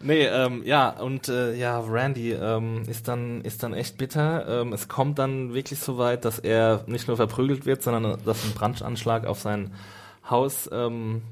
nee, 0.00 0.24
ähm, 0.26 0.62
ja, 0.64 0.88
und 0.90 1.28
äh, 1.28 1.54
ja, 1.54 1.78
Randy 1.78 2.32
ähm, 2.32 2.82
ist 2.88 3.06
dann 3.06 3.40
ist 3.42 3.62
dann 3.62 3.72
echt 3.72 3.98
bitter. 3.98 4.62
Ähm, 4.62 4.72
es 4.72 4.88
kommt 4.88 5.20
dann 5.20 5.54
wirklich 5.54 5.78
so 5.78 5.96
weit, 5.98 6.24
dass 6.24 6.40
er 6.40 6.82
nicht 6.88 7.06
nur 7.06 7.16
verprügelt 7.16 7.66
wird, 7.66 7.82
sondern 7.84 8.18
dass 8.24 8.44
ein 8.44 8.52
Brandanschlag 8.52 9.26
auf 9.26 9.40
sein 9.40 9.72
Haus 10.28 10.68
ähm, 10.72 11.22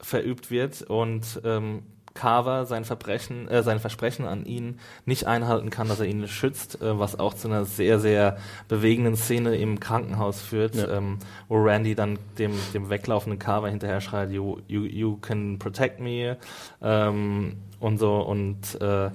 verübt 0.00 0.50
wird 0.50 0.82
und 0.82 1.40
ähm, 1.44 1.82
Carver 2.14 2.66
sein 2.66 2.84
Verbrechen, 2.84 3.48
äh, 3.48 3.62
sein 3.62 3.78
Versprechen 3.80 4.26
an 4.26 4.44
ihn 4.44 4.78
nicht 5.06 5.26
einhalten 5.26 5.70
kann, 5.70 5.88
dass 5.88 6.00
er 6.00 6.06
ihn 6.06 6.26
schützt, 6.26 6.80
äh, 6.82 6.98
was 6.98 7.18
auch 7.18 7.34
zu 7.34 7.48
einer 7.48 7.64
sehr, 7.64 8.00
sehr 8.00 8.38
bewegenden 8.68 9.16
Szene 9.16 9.56
im 9.56 9.78
Krankenhaus 9.80 10.40
führt, 10.40 10.74
Ja. 10.74 10.88
ähm, 10.98 11.18
wo 11.48 11.56
Randy 11.62 11.94
dann 11.94 12.18
dem, 12.38 12.52
dem 12.74 12.90
weglaufenden 12.90 13.38
Carver 13.38 13.68
hinterher 13.68 14.00
schreit, 14.00 14.30
you, 14.30 14.58
you, 14.66 14.82
you 14.84 15.16
can 15.18 15.58
protect 15.58 16.00
me 16.00 16.36
ähm, 16.82 17.56
und 17.80 17.98
so 17.98 18.16
und, 18.20 18.80
äh, 18.80 19.10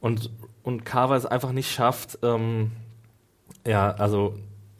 und, 0.00 0.30
und 0.62 0.84
Carver 0.84 1.16
es 1.16 1.26
einfach 1.26 1.52
nicht 1.52 1.70
schafft, 1.70 2.18
ähm, 2.22 2.72
ja, 3.66 3.90
also 3.92 4.34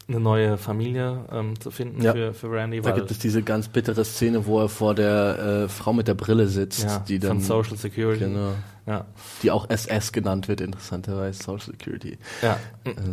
eine 0.07 0.19
neue 0.19 0.57
Familie 0.57 1.25
ähm, 1.31 1.59
zu 1.59 1.71
finden 1.71 2.01
Ja. 2.01 2.13
für, 2.13 2.33
für 2.33 2.51
Randy. 2.51 2.79
Da 2.81 2.91
gibt 2.91 3.09
es 3.09 3.17
diese 3.19 3.41
ganz 3.41 3.67
bittere 3.67 4.05
Szene, 4.05 4.45
wo 4.45 4.61
er 4.61 4.69
vor 4.69 4.93
der 4.93 5.63
äh, 5.65 5.67
Frau 5.67 5.93
mit 5.93 6.07
der 6.07 6.13
Brille 6.13 6.47
sitzt, 6.47 6.83
ja, 6.83 6.99
die 6.99 7.17
dann 7.17 7.39
von 7.39 7.41
Social 7.41 7.75
Security. 7.77 8.19
genau, 8.25 8.51
Ja. 8.85 9.05
die 9.41 9.49
auch 9.49 9.67
SS 9.67 10.11
genannt 10.11 10.47
wird, 10.47 10.61
interessanterweise 10.61 11.41
Social 11.41 11.71
Security. 11.71 12.19
Ja, 12.43 12.59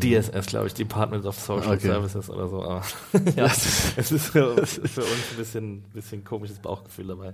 DSS, 0.01 0.47
glaube 0.49 0.67
ich, 0.67 0.75
Department 0.75 1.25
of 1.25 1.39
Social 1.39 1.77
Okay. 1.77 1.87
Services 1.87 2.29
oder 2.29 2.49
so. 2.49 2.63
Aber 2.63 2.83
ja, 3.37 3.47
es 3.47 4.13
ist 4.13 4.27
für, 4.27 4.51
uns 4.51 4.79
ein 4.79 5.37
bisschen, 5.39 5.83
bisschen 5.95 6.25
komisches 6.25 6.59
Bauchgefühl 6.59 7.07
dabei. 7.07 7.33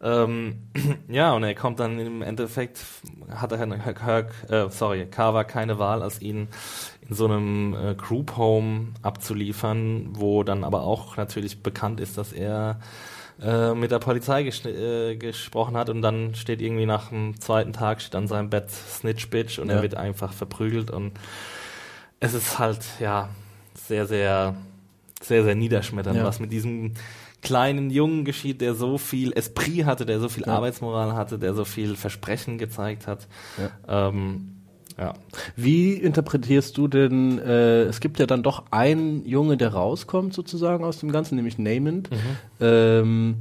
Ähm, 0.00 0.58
ja, 1.08 1.32
und 1.32 1.42
er 1.42 1.56
kommt 1.56 1.80
dann 1.80 1.98
im 1.98 2.22
Endeffekt, 2.22 2.78
hat 3.30 3.50
er 3.50 3.58
Herrn 3.58 3.80
Kirk, 3.96 4.30
äh, 4.48 4.68
sorry, 4.70 5.06
Carver 5.06 5.42
keine 5.42 5.80
Wahl, 5.80 6.02
als 6.02 6.22
ihn 6.22 6.46
in 7.08 7.14
so 7.14 7.24
einem 7.26 7.74
äh, 7.74 7.94
Group 7.94 8.36
Home 8.36 8.88
abzuliefern, 9.02 10.08
wo 10.12 10.42
dann 10.44 10.64
aber 10.64 10.82
auch 10.82 11.16
natürlich 11.16 11.62
bekannt 11.62 12.00
ist, 12.00 12.16
dass 12.18 12.32
er 12.32 12.80
äh, 13.40 13.74
mit 13.74 13.90
der 13.90 13.98
Polizei 13.98 14.44
ges 14.44 14.64
äh, 14.64 15.16
gesprochen 15.16 15.76
hat 15.76 15.88
und 15.90 16.00
dann 16.02 16.34
steht 16.34 16.60
irgendwie 16.62 16.86
nach 16.86 17.08
dem 17.08 17.40
zweiten 17.40 17.72
Tag 17.72 18.00
steht 18.00 18.14
an 18.14 18.28
seinem 18.28 18.50
Bett 18.50 18.70
Snitch 18.70 19.28
Bitch 19.30 19.58
und 19.58 19.68
Ja. 19.68 19.76
er 19.76 19.82
wird 19.82 19.96
einfach 19.96 20.32
verprügelt 20.32 20.90
und 20.90 21.12
es 22.20 22.34
ist 22.34 22.58
halt 22.58 22.78
ja 23.00 23.28
sehr 23.74 24.06
sehr 24.06 24.54
sehr 25.20 25.42
sehr 25.44 25.54
niederschmetternd, 25.54 26.18
Ja. 26.18 26.24
was 26.24 26.38
mit 26.40 26.52
diesem 26.52 26.92
kleinen 27.42 27.90
Jungen 27.90 28.24
geschieht, 28.24 28.60
der 28.60 28.74
so 28.74 28.98
viel 28.98 29.32
Esprit 29.32 29.84
hatte, 29.86 30.06
der 30.06 30.20
so 30.20 30.28
viel 30.28 30.44
Ja. 30.46 30.54
Arbeitsmoral 30.54 31.14
hatte, 31.14 31.38
der 31.40 31.54
so 31.54 31.64
viel 31.64 31.96
Versprechen 31.96 32.58
gezeigt 32.58 33.08
hat. 33.08 33.26
Ähm, 33.88 34.61
ja. 35.02 35.14
Wie 35.56 35.92
interpretierst 35.94 36.76
du 36.78 36.88
denn, 36.88 37.38
äh, 37.38 37.82
es 37.82 38.00
gibt 38.00 38.18
ja 38.18 38.26
dann 38.26 38.42
doch 38.42 38.64
einen 38.70 39.24
Junge, 39.26 39.56
der 39.56 39.72
rauskommt 39.74 40.32
sozusagen 40.34 40.84
aus 40.84 40.98
dem 40.98 41.10
Ganzen, 41.12 41.36
nämlich 41.36 41.58
Namond, 41.58 42.08
ähm, 42.60 43.36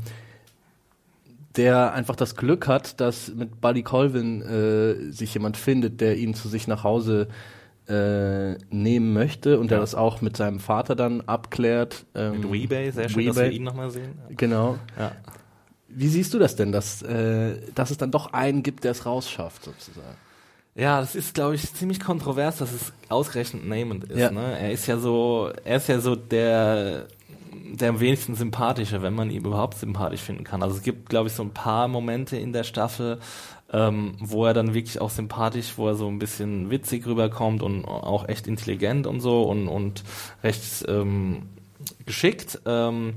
der 1.57 1.93
einfach 1.93 2.15
das 2.15 2.35
Glück 2.35 2.67
hat, 2.67 2.99
dass 3.01 3.33
mit 3.33 3.59
Buddy 3.61 3.83
Colvin 3.83 4.41
äh, 4.41 5.11
sich 5.11 5.33
jemand 5.33 5.57
findet, 5.57 5.99
der 6.01 6.17
ihn 6.17 6.33
zu 6.33 6.47
sich 6.47 6.67
nach 6.67 6.83
Hause 6.83 7.27
äh, 7.89 8.53
nehmen 8.69 9.11
möchte 9.13 9.59
und 9.59 9.69
der 9.69 9.79
Ja. 9.79 9.81
das 9.81 9.95
auch 9.95 10.21
mit 10.21 10.37
seinem 10.37 10.59
Vater 10.59 10.95
dann 10.95 11.21
abklärt. 11.21 12.05
Ähm, 12.15 12.39
Mit 12.41 12.51
Weebay, 12.53 12.91
sehr 12.91 13.09
schön, 13.09 13.25
dass 13.27 13.35
Weebay. 13.35 13.49
wir 13.49 13.55
ihn 13.57 13.63
nochmal 13.63 13.91
sehen. 13.91 14.13
Genau. 14.37 14.77
Ja. 14.97 15.11
Wie 15.89 16.07
siehst 16.07 16.33
du 16.33 16.39
das 16.39 16.55
denn, 16.55 16.71
dass, 16.71 17.01
äh, 17.01 17.55
dass 17.75 17.91
es 17.91 17.97
dann 17.97 18.11
doch 18.11 18.31
einen 18.31 18.63
gibt, 18.63 18.85
der 18.85 18.91
es 18.91 19.05
rausschafft 19.05 19.65
sozusagen? 19.65 20.15
Ja, 20.75 21.01
das 21.01 21.15
ist, 21.15 21.33
glaube 21.33 21.55
ich, 21.55 21.73
ziemlich 21.73 21.99
kontrovers, 21.99 22.57
dass 22.57 22.71
es 22.71 22.93
ausgerechnet 23.09 23.65
Namond 23.65 24.05
ist. 24.05 24.17
Ja. 24.17 24.31
Ne? 24.31 24.57
Er 24.57 24.71
ist 24.71 24.87
ja 24.87 24.97
so, 24.97 25.51
er 25.65 25.77
ist 25.77 25.89
ja 25.89 25.99
so 25.99 26.15
der, 26.15 27.07
der 27.73 27.89
am 27.89 27.99
wenigsten 27.99 28.35
sympathische, 28.35 29.01
wenn 29.01 29.13
man 29.13 29.29
ihn 29.29 29.45
überhaupt 29.45 29.77
sympathisch 29.77 30.21
finden 30.21 30.45
kann. 30.45 30.63
Also 30.63 30.77
es 30.77 30.83
gibt, 30.83 31.09
glaube 31.09 31.27
ich, 31.27 31.33
so 31.33 31.43
ein 31.43 31.53
paar 31.53 31.89
Momente 31.89 32.37
in 32.37 32.53
der 32.53 32.63
Staffel, 32.63 33.19
ähm, 33.73 34.15
wo 34.19 34.45
er 34.45 34.53
dann 34.53 34.73
wirklich 34.73 35.01
auch 35.01 35.09
sympathisch, 35.09 35.77
wo 35.77 35.89
er 35.89 35.95
so 35.95 36.07
ein 36.07 36.19
bisschen 36.19 36.69
witzig 36.69 37.05
rüberkommt 37.05 37.63
und 37.63 37.85
auch 37.85 38.27
echt 38.29 38.47
intelligent 38.47 39.07
und 39.07 39.19
so 39.19 39.43
und, 39.43 39.67
und 39.67 40.03
recht 40.41 40.85
ähm, 40.87 41.43
geschickt. 42.05 42.61
Ähm, 42.65 43.15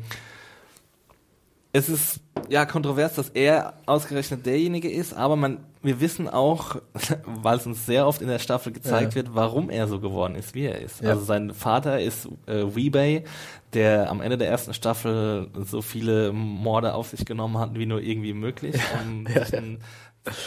es 1.75 1.89
ist 1.89 2.21
ja 2.49 2.65
kontrovers, 2.67 3.15
dass 3.15 3.31
er 3.31 3.75
ausgerechnet 3.87 4.47
derjenige 4.47 4.91
ist, 4.91 5.13
aber 5.15 5.35
man, 5.35 5.59
wir 5.83 6.01
wissen 6.01 6.29
auch, 6.29 6.77
weil 7.27 7.57
es 7.59 7.67
uns 7.67 7.85
sehr 7.85 8.07
oft 8.07 8.23
in 8.23 8.29
der 8.29 8.39
Staffel 8.39 8.73
gezeigt 8.73 9.13
Ja. 9.13 9.17
wird, 9.17 9.35
warum 9.35 9.71
er 9.71 9.87
so 9.89 9.99
geworden 10.01 10.35
ist, 10.37 10.55
wie 10.55 10.67
er 10.67 10.81
ist. 10.81 11.01
Ja. 11.03 11.11
Also 11.11 11.25
sein 11.25 11.53
Vater 11.53 12.01
ist 12.01 12.29
äh, 12.47 12.65
Weebay, 12.75 13.25
der 13.73 14.09
am 14.11 14.21
Ende 14.21 14.39
der 14.39 14.49
ersten 14.49 14.73
Staffel 14.73 15.49
so 15.65 15.83
viele 15.83 16.33
Morde 16.33 16.95
auf 16.95 17.09
sich 17.09 17.25
genommen 17.25 17.59
hat, 17.59 17.75
wie 17.75 17.87
nur 17.87 18.01
irgendwie 18.01 18.35
möglich, 18.35 18.77
um 19.03 19.27
Ja, 19.35 19.43
in 19.59 19.79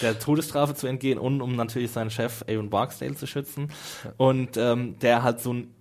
der 0.01 0.17
Todesstrafe 0.17 0.73
zu 0.75 0.87
entgehen 0.87 1.19
und 1.19 1.41
um 1.41 1.55
natürlich 1.55 1.91
seinen 1.91 2.09
Chef 2.09 2.43
Aaron 2.49 2.69
Barksdale 2.71 3.15
zu 3.15 3.27
schützen. 3.27 3.69
Und 4.17 4.57
ähm, 4.57 4.97
der 4.99 5.21
halt 5.23 5.39
so 5.39 5.53
ein 5.53 5.73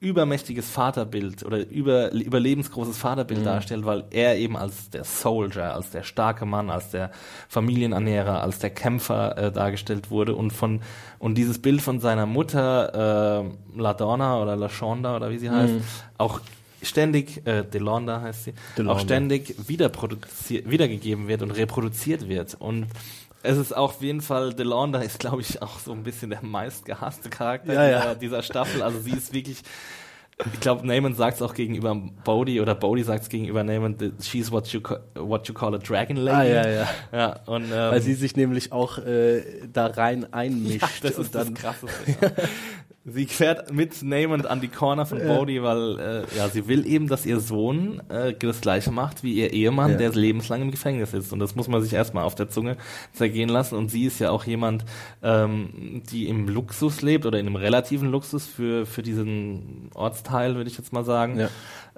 übermächtiges 0.00 0.70
Vaterbild 0.70 1.44
oder 1.44 1.66
über, 1.68 2.12
überlebensgroßes 2.12 2.96
Vaterbild 2.96 3.44
darstellt, 3.44 3.84
weil 3.84 4.04
er 4.10 4.36
eben 4.36 4.56
als 4.56 4.90
der 4.90 5.02
Soldier, 5.02 5.74
als 5.74 5.90
der 5.90 6.04
starke 6.04 6.46
Mann, 6.46 6.70
als 6.70 6.90
der 6.90 7.10
Familienernährer, 7.48 8.42
als 8.42 8.60
der 8.60 8.70
Kämpfer 8.70 9.36
äh, 9.36 9.52
dargestellt 9.52 10.10
wurde 10.10 10.36
und 10.36 10.52
von 10.52 10.80
und 11.18 11.34
dieses 11.34 11.60
Bild 11.60 11.82
von 11.82 11.98
seiner 11.98 12.26
Mutter 12.26 13.44
äh, 13.74 13.80
Ladonna 13.80 14.40
oder 14.40 14.54
LaShonda 14.54 15.16
oder 15.16 15.30
wie 15.30 15.38
sie 15.38 15.50
heißt, 15.50 15.74
auch 16.16 16.40
ständig, 16.80 17.44
äh, 17.46 17.64
Delonda 17.64 18.20
heißt 18.20 18.44
sie, 18.44 18.54
Delonda. 18.76 18.94
auch 18.94 19.00
ständig 19.00 19.68
wiederproduziert, 19.68 20.70
wiedergegeben 20.70 21.26
wird 21.28 21.42
und 21.42 21.50
reproduziert 21.50 22.28
wird. 22.28 22.56
Und 22.58 22.86
es 23.42 23.56
ist 23.56 23.76
auch 23.76 23.90
auf 23.94 24.02
jeden 24.02 24.20
Fall, 24.20 24.52
Delonda 24.54 25.00
ist, 25.00 25.18
glaube 25.20 25.40
ich, 25.42 25.60
auch 25.62 25.78
so 25.78 25.92
ein 25.92 26.02
bisschen 26.02 26.30
der 26.30 26.42
meistgehasste 26.42 27.30
Charakter 27.30 27.72
Ja, 27.72 27.86
dieser, 27.86 28.04
ja. 28.08 28.14
dieser 28.14 28.42
Staffel. 28.42 28.82
Also 28.82 29.00
sie 29.00 29.12
ist 29.12 29.32
wirklich, 29.32 29.62
ich 30.52 30.60
glaube, 30.60 30.86
Naaman 30.86 31.14
sagt 31.14 31.36
es 31.36 31.42
auch 31.42 31.54
gegenüber 31.54 31.94
Bodhi 32.24 32.60
oder 32.60 32.74
Bodhi 32.74 33.02
sagt 33.02 33.22
es 33.24 33.28
gegenüber 33.28 33.64
Naaman, 33.64 33.96
she's 34.22 34.50
what 34.52 34.66
you, 34.68 34.80
what 35.14 35.48
you 35.48 35.54
call 35.54 35.74
a 35.74 35.78
dragon 35.78 36.16
lady. 36.16 36.36
Ah, 36.36 36.44
ja, 36.64 36.68
ja. 36.68 36.88
Ja, 37.12 37.40
und, 37.46 37.64
ähm, 37.64 37.70
Weil 37.70 38.02
sie 38.02 38.14
sich 38.14 38.36
nämlich 38.36 38.72
auch 38.72 38.98
äh, 38.98 39.42
da 39.72 39.86
rein 39.86 40.32
einmischt. 40.32 40.82
ja, 40.82 40.88
das 41.02 41.16
und 41.18 41.24
ist 41.26 41.34
das 41.34 41.44
dann, 41.46 41.54
Krasseste. 41.54 42.16
ja. 42.20 42.30
Sie 43.10 43.26
fährt 43.26 43.72
mit 43.72 44.02
Naaman 44.02 44.44
an 44.46 44.60
die 44.60 44.68
Corner 44.68 45.06
von 45.06 45.18
Bodhi, 45.18 45.62
weil 45.62 45.98
äh, 45.98 46.36
ja, 46.36 46.48
sie 46.48 46.66
will 46.68 46.86
eben, 46.86 47.08
dass 47.08 47.24
ihr 47.26 47.40
Sohn 47.40 48.02
äh, 48.08 48.34
das 48.34 48.60
gleiche 48.60 48.90
macht 48.90 49.22
wie 49.22 49.34
ihr 49.34 49.52
Ehemann, 49.52 49.92
Ja. 49.92 49.96
der 49.98 50.10
lebenslang 50.10 50.62
im 50.62 50.70
Gefängnis 50.70 51.10
sitzt. 51.12 51.32
Und 51.32 51.38
das 51.38 51.54
muss 51.54 51.68
man 51.68 51.80
sich 51.82 51.92
erstmal 51.92 52.24
auf 52.24 52.34
der 52.34 52.48
Zunge 52.48 52.76
zergehen 53.12 53.48
lassen. 53.48 53.76
Und 53.76 53.90
sie 53.90 54.04
ist 54.04 54.18
ja 54.18 54.30
auch 54.30 54.44
jemand, 54.44 54.84
ähm, 55.22 56.02
die 56.10 56.28
im 56.28 56.48
Luxus 56.48 57.02
lebt 57.02 57.24
oder 57.26 57.38
in 57.38 57.46
einem 57.46 57.56
relativen 57.56 58.10
Luxus 58.10 58.46
für, 58.46 58.84
für 58.86 59.02
diesen 59.02 59.90
Ortsteil, 59.94 60.54
würde 60.56 60.68
ich 60.70 60.76
jetzt 60.78 60.92
mal 60.92 61.04
sagen. 61.04 61.38
Ja. 61.38 61.48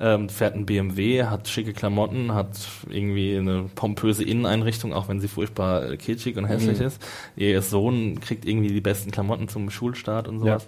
Ähm, 0.03 0.30
fährt 0.30 0.55
ein 0.55 0.64
BMW, 0.64 1.24
hat 1.24 1.46
schicke 1.46 1.74
Klamotten, 1.74 2.32
hat 2.32 2.59
irgendwie 2.88 3.36
eine 3.36 3.64
pompöse 3.74 4.24
Inneneinrichtung, 4.24 4.94
auch 4.94 5.09
wenn 5.09 5.20
sie 5.20 5.28
furchtbar 5.28 5.94
kitschig 5.98 6.38
und 6.38 6.46
hässlich 6.46 6.78
Mhm. 6.80 6.86
ist. 6.86 7.03
Ihr 7.36 7.61
Sohn 7.61 8.18
kriegt 8.18 8.46
irgendwie 8.46 8.68
die 8.72 8.80
besten 8.80 9.11
Klamotten 9.11 9.48
zum 9.48 9.68
Schulstart 9.68 10.26
und 10.26 10.38
sowas. 10.40 10.66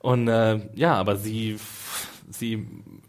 Und 0.00 0.28
äh, 0.28 0.60
ja, 0.74 0.92
aber 0.94 1.16
sie, 1.16 1.56
sie 2.30 2.66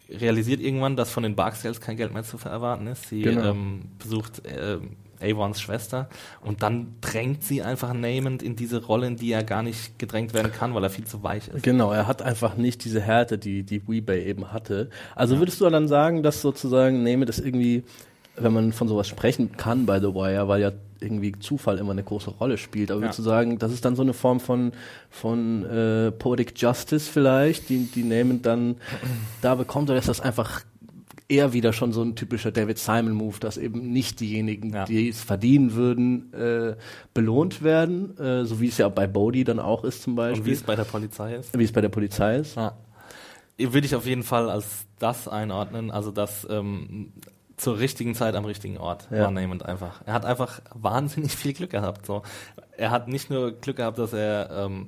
realisiert 0.09 0.61
irgendwann, 0.61 0.95
dass 0.95 1.11
von 1.11 1.23
den 1.23 1.35
Barksdales 1.35 1.81
kein 1.81 1.97
Geld 1.97 2.13
mehr 2.13 2.23
zu 2.23 2.37
erwarten 2.45 2.87
ist. 2.87 3.09
Sie 3.09 3.23
Genau. 3.23 3.49
ähm, 3.51 3.81
besucht 3.99 4.45
äh, 4.45 4.77
Avons 5.21 5.59
Schwester 5.61 6.07
und 6.41 6.63
dann 6.63 6.95
drängt 7.01 7.43
sie 7.43 7.61
einfach 7.61 7.93
Naaman 7.93 8.37
in 8.39 8.55
diese 8.55 8.83
Rolle, 8.85 9.07
in 9.07 9.15
die 9.17 9.31
er 9.31 9.43
gar 9.43 9.63
nicht 9.63 9.97
gedrängt 9.99 10.33
werden 10.33 10.51
kann, 10.51 10.73
weil 10.73 10.83
er 10.83 10.89
viel 10.89 11.05
zu 11.05 11.23
weich 11.23 11.47
ist. 11.47 11.63
Genau, 11.63 11.91
er 11.91 12.07
hat 12.07 12.21
einfach 12.21 12.57
nicht 12.57 12.83
diese 12.85 13.01
Härte, 13.01 13.37
die 13.37 13.63
die 13.63 13.87
Weebay 13.87 14.23
eben 14.25 14.51
hatte. 14.51 14.89
Also 15.15 15.39
würdest 15.39 15.59
du 15.61 15.69
dann 15.69 15.87
sagen, 15.87 16.23
dass 16.23 16.41
sozusagen 16.41 17.03
Name 17.03 17.25
das 17.25 17.39
irgendwie, 17.39 17.83
wenn 18.35 18.53
man 18.53 18.71
von 18.73 18.87
sowas 18.87 19.07
sprechen 19.07 19.57
kann 19.57 19.85
bei 19.85 19.99
The 19.99 20.13
Wire, 20.13 20.47
weil 20.47 20.61
ja 20.61 20.71
irgendwie 20.99 21.31
Zufall 21.33 21.77
immer 21.77 21.91
eine 21.91 22.01
große 22.03 22.31
Rolle 22.31 22.57
spielt, 22.57 22.89
aber 22.89 22.99
Ja. 23.01 23.05
würdest 23.05 23.19
du 23.19 23.23
sagen, 23.23 23.59
das 23.59 23.71
ist 23.71 23.85
dann 23.85 23.95
so 23.95 24.01
eine 24.01 24.13
Form 24.13 24.39
von 24.39 24.71
von 25.11 25.63
äh, 25.63 26.11
Poetic 26.11 26.59
Justice 26.59 27.07
vielleicht, 27.11 27.69
die 27.69 27.85
die 27.85 28.01
Name 28.03 28.35
dann 28.41 28.77
da 29.41 29.53
bekommt, 29.53 29.89
oder 29.91 29.99
ist 29.99 30.07
das 30.09 30.21
einfach 30.21 30.61
eher 31.29 31.51
wieder 31.53 31.73
schon 31.73 31.91
so 31.91 32.01
ein 32.03 32.15
typischer 32.15 32.51
David 32.51 32.77
Simon 32.77 33.11
Move, 33.11 33.39
dass 33.39 33.57
eben 33.57 33.91
nicht 33.91 34.19
diejenigen, 34.21 34.73
Ja. 34.73 34.85
die 34.85 35.09
es 35.09 35.21
verdienen 35.21 35.73
würden, 35.73 36.31
äh, 36.33 36.75
belohnt 37.13 37.61
werden, 37.63 38.17
äh, 38.17 38.45
so 38.45 38.61
wie 38.61 38.67
es 38.69 38.77
ja 38.77 38.87
bei 38.89 39.07
Bodhi 39.07 39.43
dann 39.43 39.59
auch 39.59 39.83
ist 39.83 40.03
zum 40.03 40.15
Beispiel. 40.15 40.41
Und 40.41 40.45
wie 40.47 40.53
es 40.53 40.63
bei 40.63 40.75
der 40.75 40.85
Polizei 40.85 41.35
ist. 41.35 41.57
Wie 41.57 41.63
es 41.63 41.71
bei 41.71 41.81
der 41.81 41.89
Polizei 41.89 42.37
ist. 42.37 42.55
Ja. 42.55 42.77
Würde 43.59 43.85
ich 43.87 43.95
auf 43.95 44.05
jeden 44.05 44.23
Fall 44.23 44.49
als 44.49 44.85
das 44.99 45.27
einordnen, 45.27 45.91
also 45.91 46.11
das 46.11 46.47
ähm, 46.49 47.11
zur 47.57 47.79
richtigen 47.79 48.13
Zeit 48.13 48.35
am 48.35 48.45
richtigen 48.45 48.77
Ort 48.77 49.07
Ja. 49.11 49.23
war 49.23 49.31
Naaman 49.31 49.61
einfach. 49.63 50.01
Er 50.05 50.13
hat 50.13 50.25
einfach 50.25 50.61
wahnsinnig 50.75 51.35
viel 51.35 51.53
Glück 51.53 51.71
gehabt. 51.71 52.05
So. 52.05 52.21
Er 52.77 52.91
hat 52.91 53.07
nicht 53.07 53.29
nur 53.29 53.51
Glück 53.51 53.77
gehabt, 53.77 53.97
dass 53.97 54.13
er, 54.13 54.49
ähm, 54.51 54.87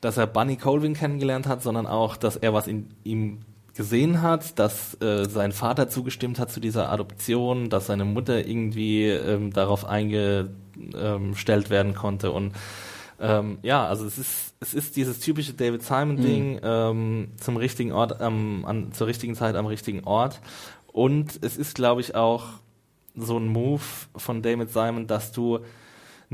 dass 0.00 0.16
er 0.16 0.26
Bunny 0.26 0.56
Colvin 0.56 0.94
kennengelernt 0.94 1.46
hat, 1.46 1.62
sondern 1.62 1.86
auch, 1.86 2.16
dass 2.16 2.36
er 2.36 2.54
was 2.54 2.66
in 2.66 2.88
ihm 3.04 3.40
gesehen 3.74 4.22
hat, 4.22 4.58
dass 4.58 5.00
äh, 5.00 5.28
sein 5.28 5.52
Vater 5.52 5.88
zugestimmt 5.88 6.38
hat 6.38 6.50
zu 6.50 6.60
dieser 6.60 6.90
Adoption, 6.90 7.70
dass 7.70 7.86
seine 7.86 8.04
Mutter 8.04 8.46
irgendwie 8.46 9.08
ähm, 9.08 9.52
darauf 9.52 9.84
eingestellt 9.84 11.70
werden 11.70 11.94
konnte 11.94 12.30
und 12.30 12.52
ähm, 13.20 13.58
ja, 13.62 13.86
also 13.86 14.06
es 14.06 14.18
ist, 14.18 14.54
es 14.60 14.74
ist 14.74 14.96
dieses 14.96 15.20
typische 15.20 15.54
David 15.54 15.82
Simon-Ding 15.82 16.60
ähm, 16.62 17.28
zum 17.40 17.56
richtigen 17.56 17.92
Ort, 17.92 18.20
am, 18.20 18.64
an, 18.64 18.92
zur 18.92 19.06
richtigen 19.06 19.34
Zeit 19.34 19.54
am 19.54 19.66
richtigen 19.66 20.04
Ort. 20.04 20.40
Und 20.88 21.38
es 21.42 21.56
ist, 21.56 21.74
glaube 21.74 22.00
ich, 22.00 22.14
auch 22.14 22.44
so 23.14 23.38
ein 23.38 23.48
Move 23.48 23.82
von 24.16 24.42
David 24.42 24.70
Simon, 24.70 25.06
dass 25.06 25.32
du 25.32 25.60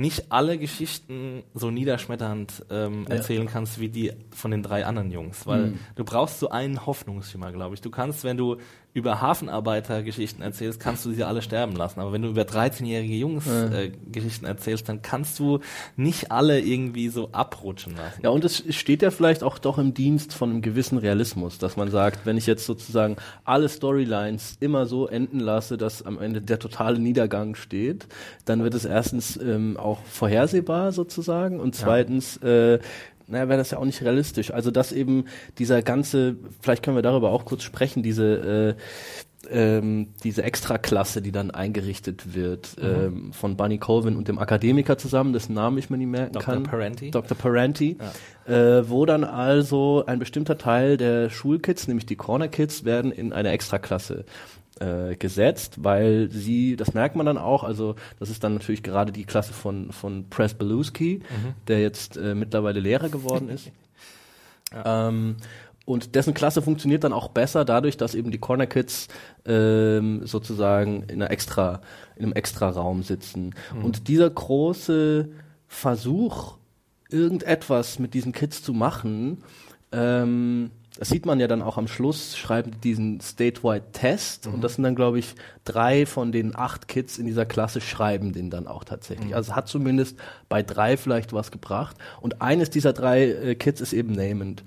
nicht 0.01 0.33
alle 0.33 0.59
Geschichten 0.59 1.43
so 1.55 1.71
niederschmetternd 1.71 2.65
ähm, 2.71 3.05
Ja. 3.09 3.17
erzählen 3.17 3.47
kannst 3.47 3.81
wie 3.81 3.89
die 3.89 4.13
von 4.31 4.51
den 4.51 4.63
drei 4.63 4.85
anderen 4.87 5.11
Jungs, 5.11 5.47
weil 5.47 5.75
du 5.97 6.05
brauchst 6.05 6.41
so 6.41 6.51
einen 6.51 6.87
Hoffnungsschimmer, 6.87 7.53
glaube 7.53 7.75
ich. 7.75 7.81
Du 7.81 7.91
kannst, 7.91 8.25
wenn 8.25 8.37
du 8.37 8.57
über 8.93 9.21
Hafenarbeiter-Geschichten 9.21 10.43
erzählst, 10.43 10.81
kannst 10.81 11.05
du 11.05 11.13
sie 11.13 11.23
alle 11.23 11.43
sterben 11.43 11.77
lassen. 11.77 12.01
Aber 12.01 12.13
wenn 12.13 12.23
du 12.23 12.29
über 12.29 12.43
13-jährige 12.43 13.15
Jungs 13.15 13.47
äh, 13.47 13.93
Geschichten 14.11 14.47
erzählst, 14.47 14.89
dann 14.89 15.01
kannst 15.03 15.39
du 15.39 15.61
nicht 15.97 16.33
alle 16.33 16.61
irgendwie 16.61 17.09
so 17.09 17.29
abrutschen 17.33 17.95
lassen. 17.97 18.21
Ja, 18.23 18.31
und 18.31 18.45
es 18.45 18.65
steht 18.75 19.03
ja 19.03 19.11
vielleicht 19.11 19.43
auch 19.45 19.59
doch 19.59 19.79
im 19.79 19.95
Dienst 19.95 20.35
von 20.35 20.51
einem 20.51 20.63
gewissen 20.63 20.99
Realismus, 20.99 21.59
dass 21.59 21.77
man 21.77 21.91
sagt, 21.91 22.27
wenn 22.27 22.37
ich 22.37 22.47
jetzt 22.47 22.67
sozusagen 22.67 23.17
alle 23.45 23.69
Storylines 23.69 24.57
immer 24.61 24.87
so 24.87 25.07
enden 25.07 25.41
lasse, 25.41 25.77
dass 25.77 26.03
am 26.05 26.19
Ende 26.21 26.41
der 26.43 26.59
totale 26.59 26.99
Niedergang 26.99 27.55
steht, 27.55 28.07
dann 28.45 28.63
wird 28.65 28.75
es 28.75 28.85
erstens 28.85 29.37
ähm, 29.37 29.77
auch 29.77 29.90
vorhersehbar 30.05 30.93
sozusagen 30.93 31.61
und 31.61 31.75
zweitens 31.75 32.37
äh, 32.39 32.79
naja, 33.27 33.49
wäre 33.49 33.59
das 33.59 33.71
ja 33.71 33.79
auch 33.79 33.85
nicht 33.85 34.03
realistisch. 34.03 34.53
Also 34.53 34.71
dass 34.71 34.93
eben 34.93 35.27
dieser 35.59 35.83
ganze, 35.83 36.37
vielleicht 36.61 36.83
können 36.83 36.97
wir 36.97 37.03
darüber 37.03 37.31
auch 37.31 37.45
kurz 37.45 37.63
sprechen, 37.63 38.03
diese 38.03 38.77
äh, 38.77 38.83
ähm, 39.49 40.09
diese 40.23 40.43
Extraklasse, 40.43 41.23
die 41.23 41.33
dann 41.33 41.51
eingerichtet 41.51 42.35
wird 42.35 42.77
ähm, 42.81 43.33
von 43.33 43.57
Bunny 43.57 43.79
Colvin 43.79 44.17
und 44.17 44.29
dem 44.29 44.39
Akademiker 44.39 44.99
zusammen, 44.99 45.33
dessen 45.33 45.55
Namen 45.55 45.79
ich 45.79 45.89
mir 45.89 45.97
nicht 45.97 46.09
merken 46.09 46.35
Dr. 46.35 46.55
kann. 46.55 46.63
Parenti. 46.65 47.11
Dr. 47.11 47.37
Parenti, 47.37 47.97
äh, 48.47 48.53
wo 48.87 49.07
dann 49.07 49.25
also 49.25 50.05
ein 50.07 50.19
bestimmter 50.19 50.59
Teil 50.59 50.97
der 50.97 51.31
Schulkids, 51.31 51.89
nämlich 51.89 52.07
die 52.07 52.17
Corner 52.17 52.49
Kids, 52.49 52.85
werden 52.85 53.13
in 53.13 53.33
eine 53.33 53.51
Extraklasse 53.51 54.25
äh, 54.81 55.15
gesetzt, 55.17 55.85
weil 55.85 56.31
sie, 56.31 56.77
das 56.77 56.95
merkt 56.95 57.15
man 57.15 57.27
dann 57.27 57.39
auch, 57.39 57.65
also 57.65 57.95
das 58.19 58.31
ist 58.31 58.43
dann 58.43 58.55
natürlich 58.55 58.83
gerade 58.83 59.13
die 59.13 59.25
Klasse 59.25 59.53
von, 59.53 59.93
von 59.93 60.29
Press 60.29 60.55
Beluski, 60.55 61.21
der 61.69 61.81
jetzt 61.81 62.17
äh, 62.17 62.35
mittlerweile 62.35 62.81
Lehrer 62.81 63.09
geworden 63.09 63.49
ist. 63.49 63.71
ähm, 64.85 65.37
und 65.85 66.15
dessen 66.15 66.35
Klasse 66.35 66.63
funktioniert 66.63 67.05
dann 67.05 67.13
auch 67.13 67.29
besser 67.29 67.65
dadurch, 67.65 67.97
dass 67.97 68.15
eben 68.15 68.31
die 68.31 68.39
Corner 68.39 68.67
Kids 68.67 69.09
ähm, 69.45 70.25
sozusagen 70.25 71.03
in 71.05 71.21
einer 71.21 71.31
extra, 71.31 71.81
in 72.17 72.25
einem 72.25 72.33
extra 72.33 72.71
Raum 72.71 73.03
sitzen. 73.03 73.55
Und 73.83 74.07
dieser 74.09 74.31
große 74.31 75.31
Versuch, 75.67 76.59
irgendetwas 77.11 77.99
mit 77.99 78.15
diesen 78.15 78.33
Kids 78.33 78.63
zu 78.63 78.73
machen, 78.73 79.43
ähm, 79.93 80.71
das 80.99 81.09
sieht 81.09 81.25
man 81.25 81.41
ja 81.41 81.47
dann 81.47 81.63
auch 81.63 81.79
am 81.79 81.89
Schluss, 81.89 82.37
schreiben 82.37 82.73
die 82.73 82.79
diesen 82.81 83.21
statewide 83.21 83.93
Test 83.93 84.47
und 84.47 84.63
das 84.63 84.75
sind 84.75 84.85
dann, 84.85 84.95
glaube 84.97 85.19
ich, 85.19 85.35
drei 85.65 86.05
von 86.05 86.33
den 86.33 86.55
acht 86.57 86.89
Kids 86.89 87.17
in 87.17 87.27
dieser 87.27 87.47
Klasse 87.47 87.81
schreiben 87.81 88.33
den 88.33 88.51
dann 88.51 88.67
auch 88.67 88.85
tatsächlich. 88.85 89.35
Also 89.35 89.53
es 89.53 89.57
hat 89.57 89.69
zumindest 89.69 90.19
bei 90.49 90.63
drei 90.63 90.97
vielleicht 90.97 91.33
was 91.33 91.51
gebracht 91.51 91.97
und 92.21 92.43
eines 92.43 92.71
dieser 92.71 92.93
drei 92.93 93.25
äh, 93.29 93.55
Kids 93.55 93.81
ist 93.81 93.93
eben 93.93 94.13
Namond. 94.13 94.63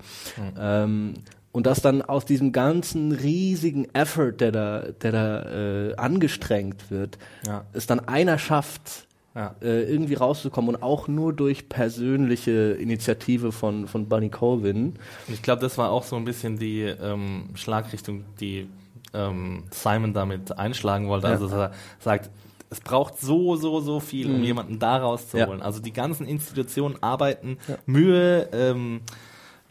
Ähm, 0.58 1.16
und 1.52 1.68
dass 1.68 1.82
dann 1.82 2.02
aus 2.02 2.26
diesem 2.26 2.52
ganzen 2.52 3.12
riesigen 3.12 3.86
Effort, 3.94 4.32
der 4.40 4.52
da, 4.52 4.80
der 5.04 5.12
da 5.12 5.44
äh, 5.92 5.96
angestrengt 5.98 6.90
wird, 6.90 7.20
Ja. 7.46 7.66
es 7.74 7.86
dann 7.86 8.00
einer 8.00 8.40
schafft, 8.40 9.06
Ja. 9.36 9.56
äh, 9.62 9.84
irgendwie 9.92 10.14
rauszukommen 10.14 10.76
und 10.76 10.84
auch 10.84 11.08
nur 11.08 11.34
durch 11.34 11.68
persönliche 11.68 12.78
Initiative 12.80 13.52
von, 13.52 13.88
von 13.88 14.08
Bunny 14.08 14.30
Colvin. 14.30 14.94
Ich 15.28 15.42
glaube, 15.42 15.62
das 15.62 15.78
war 15.78 15.90
auch 15.90 16.04
so 16.04 16.16
ein 16.16 16.26
bisschen 16.26 16.60
die 16.60 16.82
ähm, 16.82 17.50
Schlagrichtung, 17.56 18.26
die 18.40 18.68
ähm, 19.14 19.64
Simon 19.72 20.14
damit 20.14 20.58
einschlagen 20.58 21.08
wollte. 21.08 21.28
Ja. 21.28 21.34
Also 21.34 21.48
dass 21.48 21.58
er 21.58 21.72
sagt, 22.00 22.30
es 22.70 22.80
braucht 22.80 23.20
so, 23.20 23.56
so, 23.56 23.80
so 23.82 24.00
viel, 24.00 24.28
um 24.34 24.44
jemanden 24.44 24.80
da 24.80 24.98
rauszuholen. 24.98 25.60
Ja. 25.60 25.66
Also 25.66 25.80
die 25.80 25.94
ganzen 25.94 26.26
Institutionen 26.26 27.02
arbeiten 27.02 27.58
Mühe, 27.86 28.50
ähm, 28.52 29.02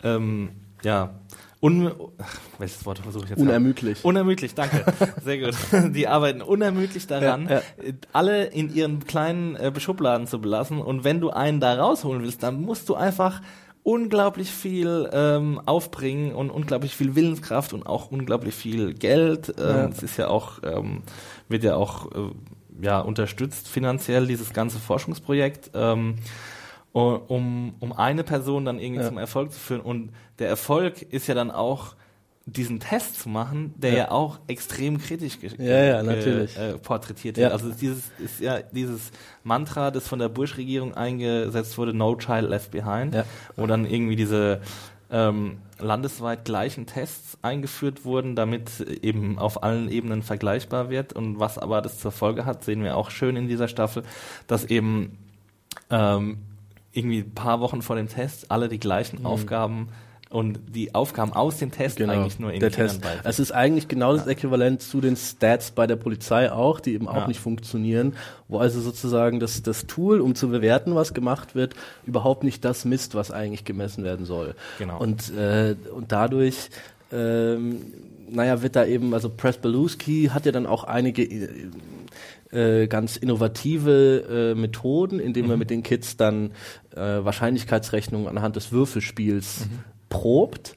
ähm, 0.05 0.51
ja, 0.83 1.15
un 1.63 1.93
ach, 2.19 2.39
welches 2.59 2.85
Wort 2.85 2.99
versuche 2.99 3.25
ich 3.25 3.31
jetzt? 3.31 3.39
Unermüdlich. 3.41 4.05
Unermüdlich, 4.05 4.55
danke. 4.55 4.85
Sehr 5.25 5.39
gut. 5.39 5.55
Die 5.95 6.09
arbeiten 6.09 6.43
unermüdlich 6.43 7.07
daran, 7.07 7.49
Ja, 7.49 7.57
ja. 7.57 7.63
alle 8.13 8.47
in 8.47 8.75
ihren 8.75 9.05
kleinen 9.07 9.55
äh, 9.57 9.79
Schubladen 9.81 10.27
zu 10.27 10.41
belassen. 10.41 10.81
Und 10.81 11.05
wenn 11.05 11.21
du 11.21 11.31
einen 11.31 11.61
da 11.61 11.75
rausholen 11.75 12.23
willst, 12.23 12.43
dann 12.43 12.61
musst 12.61 12.89
du 12.89 12.95
einfach 12.97 13.41
unglaublich 13.85 14.51
viel 14.51 15.09
ähm, 15.13 15.61
aufbringen 15.67 16.35
und 16.35 16.51
unglaublich 16.51 16.95
viel 16.97 17.15
Willenskraft 17.15 17.73
und 17.73 17.87
auch 17.87 18.11
unglaublich 18.11 18.55
viel 18.55 18.93
Geld. 18.95 19.55
Ähm, 19.59 19.65
Ja. 19.65 19.87
Es 19.87 20.03
ist 20.03 20.17
ja 20.17 20.29
auch, 20.29 20.59
ähm, 20.65 21.03
wird 21.49 21.65
ja 21.65 21.77
auch 21.77 22.11
äh, 22.13 22.31
ja, 22.81 23.01
unterstützt 23.01 23.69
finanziell, 23.69 24.27
dieses 24.27 24.53
ganze 24.53 24.79
Forschungsprojekt. 24.79 25.71
Ähm, 25.75 26.17
um, 26.93 27.74
um 27.80 27.93
eine 27.93 28.22
Person 28.24 28.64
dann 28.64 28.78
irgendwie 28.78 29.01
Ja. 29.03 29.09
zum 29.09 29.18
Erfolg 29.18 29.53
zu 29.53 29.59
führen. 29.59 29.80
Und 29.80 30.11
der 30.38 30.49
Erfolg 30.49 31.03
ist 31.03 31.26
ja 31.26 31.34
dann 31.34 31.51
auch, 31.51 31.95
diesen 32.45 32.80
Test 32.80 33.20
zu 33.20 33.28
machen, 33.28 33.72
der 33.76 33.90
ja, 33.93 33.97
Ja. 33.99 34.11
auch 34.11 34.40
extrem 34.49 34.99
kritisch 34.99 35.38
Ja, 35.59 35.64
ja, 35.64 36.03
ge- 36.03 36.16
natürlich. 36.16 36.59
Äh, 36.59 36.76
porträtiert 36.76 37.36
Ja. 37.38 37.45
wird. 37.45 37.53
Also 37.53 37.70
dieses 37.72 38.11
ist 38.18 38.40
ja 38.40 38.59
dieses 38.72 39.12
Mantra, 39.45 39.93
das 39.93 40.09
von 40.09 40.18
der 40.18 40.28
Bush-Regierung 40.28 40.93
eingesetzt 40.95 41.78
wurde, 41.78 41.95
No 41.95 42.16
Child 42.16 42.51
Left 42.51 42.72
Behind, 42.72 43.16
wo 43.55 43.66
dann 43.68 43.86
irgendwie 43.86 44.16
diese 44.16 44.61
ähm, 45.12 45.59
landesweit 45.78 46.45
gleichen 46.45 46.86
Tests 46.86 47.38
eingeführt 47.43 48.05
wurden, 48.05 48.34
damit 48.34 48.80
eben 48.80 49.38
auf 49.38 49.62
allen 49.62 49.88
Ebenen 49.88 50.22
vergleichbar 50.22 50.90
wird. 50.90 51.12
Und 51.12 51.38
was 51.38 51.59
aber 51.59 51.80
das 51.80 52.01
zur 52.01 52.11
Folge 52.11 52.45
hat, 52.45 52.64
sehen 52.64 52.82
wir 52.82 52.97
auch 52.97 53.11
schön 53.11 53.36
in 53.36 53.47
dieser 53.47 53.68
Staffel, 53.68 54.03
dass 54.49 54.64
eben 54.64 55.16
ähm, 55.90 56.38
irgendwie 56.93 57.20
ein 57.20 57.32
paar 57.34 57.61
Wochen 57.61 57.82
vor 57.82 57.97
dem 57.97 58.09
Test 58.09 58.51
alle 58.51 58.68
die 58.68 58.78
gleichen 58.80 59.24
Aufgaben 59.24 59.88
und 60.28 60.61
die 60.74 60.95
Aufgaben 60.95 61.34
aus 61.34 61.59
dem 61.59 61.70
Test 61.72 62.01
eigentlich 62.01 62.38
nur 62.38 62.51
in 62.53 62.61
Genau, 62.61 62.70
der 62.74 62.86
Test. 62.88 63.03
Es 63.24 63.38
ist 63.38 63.53
eigentlich 63.53 63.86
genau 63.88 64.16
das 64.16 64.26
Äquivalent 64.26 64.80
zu 64.80 65.03
den 65.03 65.14
Stats 65.16 65.72
bei 65.72 65.86
der 65.86 65.97
Polizei 65.97 66.51
auch, 66.51 66.80
die 66.80 66.95
eben 66.95 67.07
auch 67.07 67.16
Ja. 67.16 67.28
nicht 67.28 67.40
funktionieren, 67.40 68.14
wo 68.49 68.59
also 68.59 68.80
sozusagen 68.80 69.40
das, 69.40 69.62
das 69.62 69.86
Tool, 69.86 70.20
um 70.20 70.34
zu 70.34 70.49
bewerten, 70.49 70.95
was 70.95 71.12
gemacht 71.12 71.55
wird, 71.55 71.74
überhaupt 72.07 72.45
nicht 72.45 72.64
das 72.64 72.86
misst, 72.86 73.14
was 73.14 73.30
eigentlich 73.30 73.64
gemessen 73.66 74.05
werden 74.05 74.24
soll. 74.24 74.55
Genau. 74.78 74.99
Und, 74.99 75.34
äh, 75.36 75.76
und 75.95 76.12
dadurch, 76.12 76.70
ähm, 77.12 77.82
naja, 78.30 78.62
wird 78.62 78.74
da 78.76 78.86
eben, 78.86 79.12
also 79.12 79.28
Press 79.28 79.59
Beluski 79.59 80.30
hat 80.32 80.47
ja 80.47 80.53
dann 80.53 80.64
auch 80.64 80.84
einige 80.84 81.28
äh, 82.53 82.87
ganz 82.87 83.17
innovative 83.17 84.53
äh, 84.53 84.55
Methoden, 84.55 85.19
indem 85.19 85.51
er 85.51 85.57
mit 85.57 85.71
den 85.71 85.83
Kids 85.83 86.17
dann 86.17 86.53
äh, 86.95 87.01
Wahrscheinlichkeitsrechnungen 87.01 88.29
anhand 88.29 88.57
des 88.57 88.73
Würfelspiels 88.73 89.69
probt. 90.09 90.75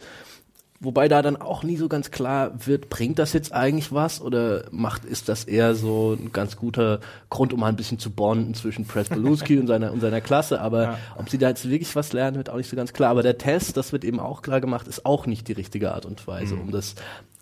Wobei 0.81 1.07
da 1.07 1.21
dann 1.21 1.37
auch 1.37 1.63
nie 1.63 1.77
so 1.77 1.87
ganz 1.87 2.11
klar 2.11 2.67
wird, 2.67 2.89
bringt 2.89 3.17
das 3.17 3.31
jetzt 3.33 3.53
eigentlich 3.53 3.93
was 3.93 4.21
oder 4.21 4.65
macht, 4.71 5.05
ist 5.05 5.29
das 5.29 5.45
eher 5.45 5.73
so 5.73 6.13
ein 6.13 6.31
ganz 6.33 6.57
guter 6.57 6.99
Grund, 7.29 7.53
um 7.53 7.61
mal 7.61 7.69
ein 7.69 7.77
bisschen 7.77 7.97
zu 7.97 8.11
bonden 8.11 8.53
zwischen 8.53 8.85
Press 8.85 9.07
Beluski 9.09 9.57
und 9.57 9.67
seiner, 9.67 9.93
und 9.93 10.01
seiner 10.01 10.21
Klasse. 10.21 10.59
Aber 10.59 10.99
ob 11.17 11.29
sie 11.29 11.37
da 11.37 11.49
jetzt 11.49 11.67
wirklich 11.69 11.95
was 11.95 12.11
lernen, 12.11 12.37
wird 12.37 12.49
auch 12.49 12.57
nicht 12.57 12.69
so 12.69 12.75
ganz 12.75 12.91
klar. 12.91 13.09
Aber 13.09 13.23
der 13.23 13.37
Test, 13.37 13.77
das 13.77 13.93
wird 13.93 14.03
eben 14.03 14.19
auch 14.19 14.41
klar 14.41 14.59
gemacht, 14.59 14.87
ist 14.87 15.05
auch 15.05 15.27
nicht 15.27 15.47
die 15.47 15.53
richtige 15.53 15.93
Art 15.93 16.05
und 16.05 16.27
Weise, 16.27 16.55
um 16.55 16.71
das, 16.71 16.95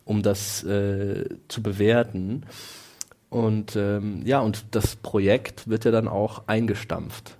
um 0.05 0.21
das 0.21 0.63
äh, 0.63 1.27
zu 1.47 1.63
bewerten. 1.63 2.45
Und 3.33 3.75
ähm, 3.75 4.21
ja, 4.25 4.39
und 4.41 4.63
das 4.75 4.95
Projekt 4.95 5.67
wird 5.67 5.85
ja 5.85 5.91
dann 5.91 6.07
auch 6.07 6.43
eingestampft. 6.47 7.35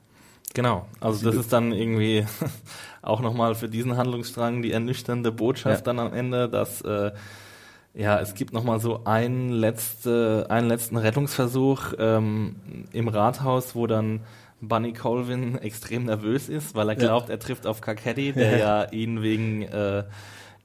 Genau, 0.55 0.85
also 0.99 1.25
das 1.25 1.35
ist 1.35 1.53
dann 1.53 1.71
irgendwie 1.71 2.25
auch 3.03 3.21
nochmal 3.21 3.53
für 3.55 3.69
diesen 3.69 3.95
Handlungsstrang 3.97 4.61
die 4.63 4.71
ernüchternde 4.71 5.31
Botschaft 5.31 5.85
Ja. 5.85 5.93
dann 5.93 5.99
am 5.99 6.13
Ende, 6.13 6.49
dass 6.49 6.81
äh, 6.81 7.11
ja, 7.93 8.19
es 8.19 8.33
gibt 8.33 8.53
nochmal 8.53 8.79
so 8.79 9.03
einen, 9.05 9.49
letzte, 9.49 10.47
einen 10.49 10.67
letzten 10.67 10.97
Rettungsversuch 10.97 11.93
ähm, 11.99 12.55
im 12.91 13.07
Rathaus, 13.07 13.75
wo 13.75 13.85
dann 13.85 14.21
Bunny 14.61 14.93
Colvin 14.93 15.59
extrem 15.59 16.05
nervös 16.05 16.49
ist, 16.49 16.73
weil 16.73 16.89
er 16.89 16.95
Ja. 16.97 17.07
glaubt, 17.07 17.29
er 17.29 17.37
trifft 17.39 17.67
auf 17.67 17.81
Kakaddy, 17.81 18.33
der 18.33 18.57
ja 18.57 18.83
ihn 18.91 19.21
wegen 19.21 19.61
äh, 19.63 20.05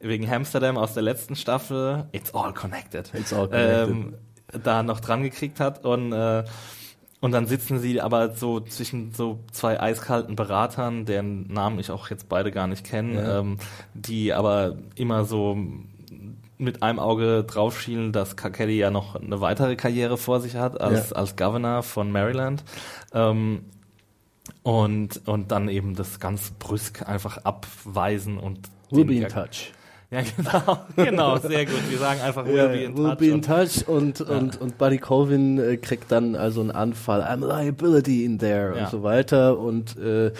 wegen 0.01 0.31
Amsterdam 0.33 0.79
aus 0.79 0.95
der 0.95 1.03
letzten 1.03 1.35
Staffel 1.37 2.07
It's 2.13 2.33
all 2.33 2.55
connected, 2.55 3.13
It's 3.15 3.33
all 3.33 3.49
connected. 3.49 3.89
Ähm, 3.89 4.15
da 4.63 4.83
noch 4.83 5.01
dran 5.01 5.23
gekriegt 5.23 5.61
hat 5.61 5.85
und 5.85 6.13
äh, 6.13 6.45
und 7.21 7.33
dann 7.33 7.47
sitzen 7.47 7.81
sie 7.81 8.01
aber 8.01 8.35
so 8.37 8.61
zwischen 8.61 9.13
so 9.13 9.41
zwei 9.51 9.81
eiskalten 9.81 10.37
Beratern, 10.37 11.05
deren 11.05 11.53
Namen 11.53 11.81
ich 11.81 11.91
auch 11.91 12.11
jetzt 12.11 12.29
beide 12.29 12.53
gar 12.53 12.69
nicht 12.69 12.85
kenne, 12.85 13.15
Ja. 13.15 13.41
ähm, 13.41 13.59
die 13.95 14.33
aber 14.33 14.77
immer 14.95 15.25
so 15.25 15.59
mit 16.59 16.83
einem 16.85 17.01
Auge 17.01 17.43
draufschielen, 17.45 18.13
dass 18.13 18.37
Kakeli 18.37 18.79
ja 18.79 18.91
noch 18.91 19.17
eine 19.17 19.41
weitere 19.41 19.75
Karriere 19.75 20.17
vor 20.17 20.41
sich 20.41 20.55
hat 20.55 20.81
als, 20.81 21.11
Ja. 21.11 21.17
als 21.17 21.35
Governor 21.35 21.83
von 21.83 22.13
Maryland. 22.13 22.63
Ähm, 23.13 23.65
und, 24.63 25.21
und 25.27 25.51
dann 25.51 25.69
eben 25.69 25.95
das 25.95 26.21
ganz 26.21 26.53
brüsk 26.59 27.09
einfach 27.09 27.39
abweisen 27.39 28.39
und 28.39 28.61
We'll 28.91 29.05
be 29.05 29.17
in 29.17 29.29
touch. 29.29 29.73
Ja, 30.11 30.23
genau, 30.37 30.79
genau, 30.97 31.37
sehr 31.39 31.67
gut. 31.67 31.83
Wir 31.91 31.99
sagen 31.99 32.21
einfach 32.23 32.47
we'll 32.47 32.57
Ja, 32.57 32.67
be 32.69 32.83
in 32.85 32.95
we'll 32.95 33.11
touch. 33.11 33.19
be 33.19 33.27
in 33.27 33.33
und- 33.35 33.45
touch 33.45 33.87
und, 33.89 34.21
und, 34.23 34.61
und 34.61 34.79
Buddy 34.79 34.99
Colvin 34.99 35.59
äh, 35.59 35.77
kriegt 35.77 36.11
dann 36.11 36.35
also 36.35 36.61
einen 36.63 36.71
Anfall, 36.71 37.23
I'm 37.23 37.45
a 37.49 37.61
liability 37.63 38.25
in 38.25 38.39
there 38.39 38.75
Ja. 38.77 38.85
und 38.85 38.91
so 38.91 39.03
weiter 39.03 39.59
und 39.59 39.99
äh, 39.99 40.33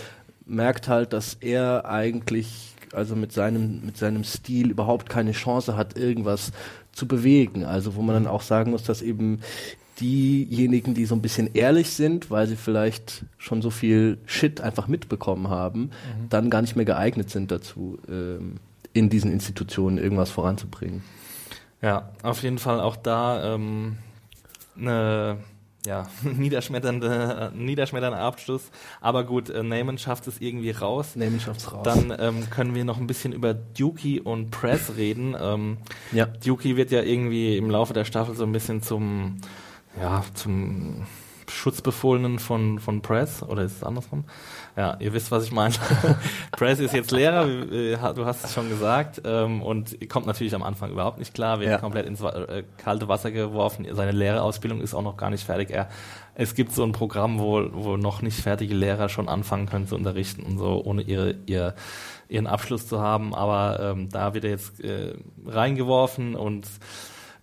merkt 0.47 0.89
halt, 0.89 1.13
dass 1.13 1.35
er 1.41 1.85
eigentlich 1.85 2.75
also 2.95 3.15
mit 3.15 3.33
seinem, 3.33 3.85
mit 3.85 3.99
seinem 3.99 4.25
Stil 4.25 4.71
überhaupt 4.71 5.11
keine 5.11 5.33
Chance 5.33 5.77
hat, 5.77 5.99
irgendwas 5.99 6.53
zu 6.93 7.07
bewegen. 7.07 7.65
Also 7.67 7.95
wo 7.97 8.01
man 8.01 8.15
dann 8.15 8.27
auch 8.27 8.41
sagen 8.41 8.71
muss, 8.71 8.83
dass 8.85 9.03
eben 9.03 9.41
diejenigen, 10.01 10.95
die 10.95 11.05
so 11.05 11.15
ein 11.15 11.21
bisschen 11.23 11.51
ehrlich 11.55 11.91
sind, 11.91 12.31
weil 12.31 12.47
sie 12.47 12.57
vielleicht 12.57 13.25
schon 13.37 13.61
so 13.61 13.69
viel 13.71 14.17
Shit 14.27 14.61
einfach 14.61 14.89
mitbekommen 14.89 15.49
haben, 15.51 15.91
dann 16.31 16.49
gar 16.51 16.63
nicht 16.63 16.77
mehr 16.77 16.85
geeignet 16.87 17.29
sind 17.31 17.51
dazu, 17.51 17.99
ähm, 18.09 18.55
in 18.99 19.09
diesen 19.09 19.33
Institutionen 19.33 19.99
irgendwas 19.99 20.31
voranzubringen. 20.31 21.03
Ja, 21.81 22.11
auf 22.23 22.43
jeden 22.43 22.59
Fall 22.59 22.81
auch 22.81 22.97
da 22.97 23.55
ähm, 23.55 23.99
eine 24.77 25.39
ja, 25.87 26.09
niederschmetternde, 26.23 27.53
niederschmetternder 27.55 28.19
Abschluss. 28.19 28.71
Aber 29.01 29.25
gut, 29.25 29.49
äh, 29.49 29.63
Naaman 29.63 29.97
schafft 29.97 30.27
es 30.27 30.41
irgendwie 30.41 30.73
raus. 30.73 31.15
Naaman 31.15 31.41
schafft's 31.41 31.73
raus. 31.73 31.83
Dann 31.85 32.15
ähm, 32.19 32.51
können 32.51 32.75
wir 32.75 32.85
noch 32.85 32.99
ein 32.99 33.07
bisschen 33.07 33.33
über 33.33 33.55
Dookie 33.55 34.21
und 34.21 34.51
Press 34.51 34.97
reden. 34.97 35.37
Ähm, 35.41 35.79
Ja. 36.13 36.27
Dookie 36.27 36.77
wird 36.77 36.91
ja 36.91 37.03
irgendwie 37.03 37.57
im 37.57 37.71
Laufe 37.71 37.95
der 37.95 38.05
Staffel 38.05 38.35
so 38.35 38.45
ein 38.45 38.53
bisschen 38.53 38.83
zum, 38.83 39.37
ja, 40.01 40.25
zum 40.35 41.07
Schutzbefohlenen 41.49 42.39
von, 42.39 42.81
von 42.81 43.01
Press. 43.01 43.43
Oder 43.43 43.63
ist 43.63 43.77
es 43.77 43.83
andersrum? 43.85 44.25
Ja, 44.79 44.97
ihr 45.01 45.13
wisst, 45.13 45.33
was 45.33 45.43
ich 45.43 45.51
meine. 45.51 45.75
Press 46.53 46.79
ist 46.79 46.95
jetzt 46.95 47.11
Lehrer, 47.11 47.49
äh, 47.49 47.97
du 48.15 48.25
hast 48.25 48.45
es 48.45 48.55
schon 48.55 48.69
gesagt, 48.69 49.21
ähm, 49.25 49.61
und 49.61 50.09
kommt 50.09 50.27
natürlich 50.27 50.55
am 50.55 50.63
Anfang 50.63 50.93
überhaupt 50.93 51.19
nicht 51.19 51.35
klar, 51.35 51.59
wird 51.59 51.69
Ja. 51.69 51.79
komplett 51.79 52.07
ins 52.07 52.21
äh, 52.21 52.63
kalte 52.77 53.09
Wasser 53.09 53.33
geworfen. 53.33 53.89
Seine 53.91 54.13
Lehrerausbildung 54.13 54.81
ist 54.81 54.95
auch 54.95 55.03
noch 55.03 55.17
gar 55.17 55.31
nicht 55.31 55.43
fertig. 55.45 55.71
Er, 55.71 55.89
es 56.37 56.55
gibt 56.55 56.71
so 56.71 56.85
ein 56.85 56.93
Programm, 56.93 57.41
wo, 57.41 57.69
wo 57.73 57.97
noch 57.97 58.23
nicht 58.23 58.39
fertige 58.41 58.73
Lehrer 58.73 59.09
schon 59.09 59.29
anfangen 59.29 59.67
können 59.67 59.89
zu 59.89 59.97
unterrichten 59.97 60.45
und 60.45 60.59
so, 60.59 60.81
ohne 60.85 61.03
ihre, 61.03 61.35
ihr, 61.47 61.75
ihren 62.29 62.47
Abschluss 62.47 62.87
zu 62.87 63.01
haben. 63.01 63.35
Aber 63.35 63.81
ähm, 63.97 64.09
da 64.11 64.33
wird 64.35 64.45
er 64.45 64.51
jetzt 64.51 64.79
äh, 64.85 65.15
reingeworfen 65.45 66.37
und 66.37 66.69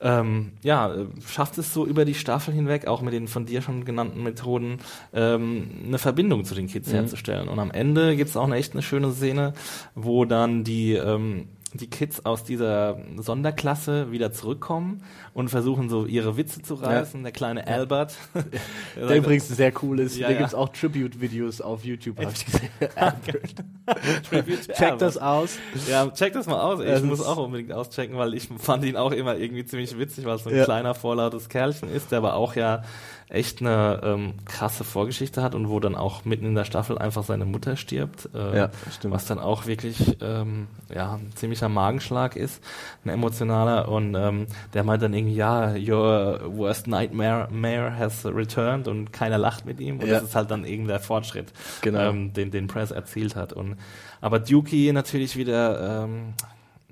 ähm, 0.02 0.52
ja, 0.64 0.94
äh, 0.94 1.06
schafft 1.28 1.58
es 1.58 1.74
so 1.74 1.86
über 1.86 2.06
die 2.06 2.14
Staffel 2.14 2.54
hinweg, 2.54 2.88
auch 2.88 3.02
mit 3.02 3.14
den 3.14 3.28
von 3.28 3.46
dir 3.46 3.62
schon 3.62 3.86
genannten 3.86 4.24
Methoden, 4.24 4.80
ähm, 5.14 5.70
eine 5.88 5.98
Verbindung 5.98 6.46
zu 6.46 6.56
den 6.56 6.68
Kids 6.68 6.92
herzustellen. 6.92 7.48
Und 7.48 7.60
am 7.60 7.72
Ende 7.72 8.16
gibt's 8.16 8.38
auch 8.38 8.46
eine 8.46 8.56
echt 8.56 8.74
eine 8.74 8.82
schöne 8.82 9.12
Szene, 9.12 9.54
wo 9.96 10.26
dann 10.26 10.64
die, 10.64 10.94
ähm, 10.94 11.48
die 11.82 11.90
Kids 11.90 12.26
aus 12.26 12.44
dieser 12.44 12.98
Sonderklasse 13.18 14.12
wieder 14.12 14.32
zurückkommen 14.32 15.04
und 15.34 15.50
versuchen 15.50 15.90
so 15.90 16.06
ihre 16.06 16.38
Witze 16.38 16.62
zu 16.62 16.76
reißen. 16.76 17.24
Der 17.24 17.32
kleine 17.32 17.68
Albert. 17.68 18.16
Der 18.96 19.18
übrigens 19.18 19.48
sehr 19.48 19.72
cool 19.84 20.00
ist. 20.00 20.18
Ja, 20.18 20.28
da 20.28 20.34
ja. 20.34 20.40
gibt's 20.40 20.54
auch 20.54 20.70
Tribute-Videos 20.70 21.62
auf 21.62 21.84
YouTube, 21.84 22.20
habe 22.20 22.32
ich 22.34 22.46
gesehen. 22.46 22.70
Tribute 24.30 24.68
Check 24.74 24.98
das 24.98 25.18
aus. 25.18 25.58
Ja, 25.90 26.10
check 26.10 26.34
das 26.34 26.48
mal 26.48 26.60
aus. 26.60 26.80
Ich 26.80 26.88
Es 26.88 27.04
muss 27.04 27.24
auch 27.24 27.38
unbedingt 27.38 27.72
auschecken, 27.72 28.18
weil 28.18 28.34
ich 28.34 28.50
fand 28.58 28.84
ihn 28.86 28.96
auch 28.96 29.12
immer 29.12 29.36
irgendwie 29.38 29.66
ziemlich 29.66 29.98
witzig, 29.98 30.26
weil 30.26 30.36
es 30.36 30.44
so 30.44 30.50
ein 30.50 30.56
Ja. 30.56 30.66
kleiner, 30.66 30.96
vorlautes 30.96 31.50
Kerlchen 31.50 31.90
ist, 31.90 32.12
der 32.12 32.20
aber 32.20 32.36
auch 32.36 32.56
ja 32.56 32.84
echt 33.28 33.60
eine 33.62 34.02
ähm, 34.04 34.34
krasse 34.46 34.84
Vorgeschichte 34.84 35.42
hat 35.42 35.56
und 35.56 35.68
wo 35.70 35.80
dann 35.80 35.96
auch 35.96 36.26
mitten 36.26 36.46
in 36.46 36.54
der 36.56 36.64
Staffel 36.66 36.98
einfach 37.00 37.24
seine 37.24 37.46
Mutter 37.46 37.76
stirbt. 37.76 38.30
Äh, 38.36 38.56
Ja, 38.58 38.70
stimmt. 38.92 39.14
Was 39.16 39.26
dann 39.26 39.40
auch 39.40 39.66
wirklich 39.66 40.18
ähm, 40.22 40.68
ja, 40.94 41.16
ein 41.16 41.32
ziemlicher 41.36 41.68
Magenschlag 41.68 42.36
ist, 42.36 42.64
ein 43.04 43.10
emotionaler. 43.10 43.88
Und 43.90 44.14
ähm, 44.14 44.46
der 44.76 44.84
meint 44.84 45.02
dann 45.02 45.14
irgendwie, 45.14 45.36
ja, 45.36 45.74
your 45.76 46.40
worst 46.56 46.86
nightmare 46.88 47.48
Mayor 47.52 47.96
has 47.98 48.26
returned 48.26 48.88
und 48.88 49.12
keiner 49.12 49.40
lacht 49.40 49.66
mit 49.66 49.80
ihm. 49.80 50.00
Und 50.00 50.06
Ja. 50.08 50.16
das 50.20 50.24
ist 50.30 50.36
halt 50.36 50.52
dann 50.52 50.64
eben 50.64 50.88
der 50.88 51.00
Fortschritt, 51.00 51.52
Genau. 51.82 52.00
ähm, 52.10 52.32
den, 52.34 52.52
den 52.52 52.68
Press 52.68 52.92
erzielt 52.92 53.36
hat. 53.36 53.54
Und 53.54 53.76
aber 54.22 54.40
Dookie 54.40 54.92
natürlich 54.92 55.36
wieder 55.36 56.04
ähm, 56.04 56.34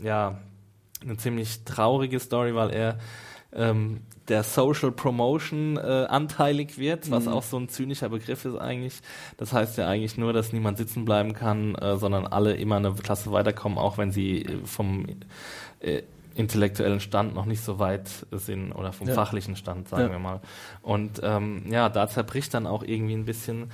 ja 0.01 0.39
eine 1.03 1.17
ziemlich 1.17 1.63
traurige 1.63 2.19
Story, 2.19 2.55
weil 2.55 2.71
er 2.71 2.97
ähm, 3.55 4.01
der 4.29 4.43
Social 4.43 4.91
Promotion 4.91 5.77
äh, 5.77 5.81
anteilig 6.09 6.77
wird, 6.77 7.11
was 7.11 7.25
Mhm. 7.25 7.31
auch 7.33 7.43
so 7.43 7.57
ein 7.57 7.67
zynischer 7.69 8.09
Begriff 8.09 8.45
ist 8.45 8.55
eigentlich. 8.55 8.93
Das 9.37 9.51
heißt 9.51 9.77
ja 9.77 9.87
eigentlich 9.87 10.17
nur, 10.17 10.31
dass 10.33 10.53
niemand 10.53 10.77
sitzen 10.77 11.03
bleiben 11.05 11.33
kann, 11.33 11.75
äh, 11.75 11.97
sondern 11.97 12.25
alle 12.27 12.55
immer 12.55 12.77
eine 12.77 12.93
Klasse 12.93 13.31
weiterkommen, 13.31 13.77
auch 13.77 13.97
wenn 13.97 14.11
sie 14.11 14.43
äh, 14.43 14.65
vom 14.65 15.05
äh, 15.81 16.03
intellektuellen 16.35 16.99
Stand 16.99 17.35
noch 17.35 17.45
nicht 17.45 17.61
so 17.63 17.77
weit 17.79 18.09
sind 18.31 18.71
oder 18.71 18.91
vom 18.91 19.07
Ja. 19.07 19.13
fachlichen 19.13 19.55
Stand, 19.55 19.89
sagen 19.89 20.05
Ja. 20.05 20.11
wir 20.11 20.19
mal. 20.19 20.41
Und 20.81 21.19
ähm, 21.21 21.63
ja, 21.69 21.89
da 21.89 22.07
zerbricht 22.07 22.53
dann 22.55 22.65
auch 22.65 22.81
irgendwie 22.83 23.13
ein 23.13 23.25
bisschen 23.25 23.69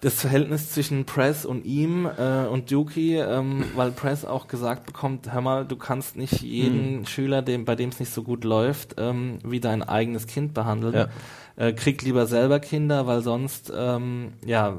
das 0.00 0.14
Verhältnis 0.20 0.70
zwischen 0.70 1.04
Press 1.06 1.44
und 1.44 1.64
ihm 1.64 2.06
äh, 2.06 2.46
und 2.46 2.70
Dookie, 2.70 3.16
ähm, 3.16 3.64
weil 3.76 3.90
Press 3.90 4.24
auch 4.24 4.46
gesagt 4.48 4.86
bekommt, 4.86 5.32
hör 5.32 5.40
mal, 5.40 5.64
du 5.64 5.76
kannst 5.76 6.16
nicht 6.16 6.40
jeden 6.40 7.04
Schüler, 7.06 7.42
dem, 7.42 7.64
bei 7.64 7.74
dem 7.74 7.88
es 7.90 7.98
nicht 7.98 8.12
so 8.12 8.22
gut 8.22 8.44
läuft, 8.44 8.94
ähm, 8.98 9.38
wie 9.44 9.60
dein 9.60 9.82
eigenes 9.82 10.26
Kind 10.26 10.54
behandeln. 10.54 10.94
Ja. 10.94 11.08
Äh, 11.56 11.72
krieg 11.72 12.00
lieber 12.02 12.28
selber 12.28 12.60
Kinder, 12.60 13.08
weil 13.08 13.20
sonst, 13.22 13.72
ähm, 13.76 14.34
ja, 14.46 14.76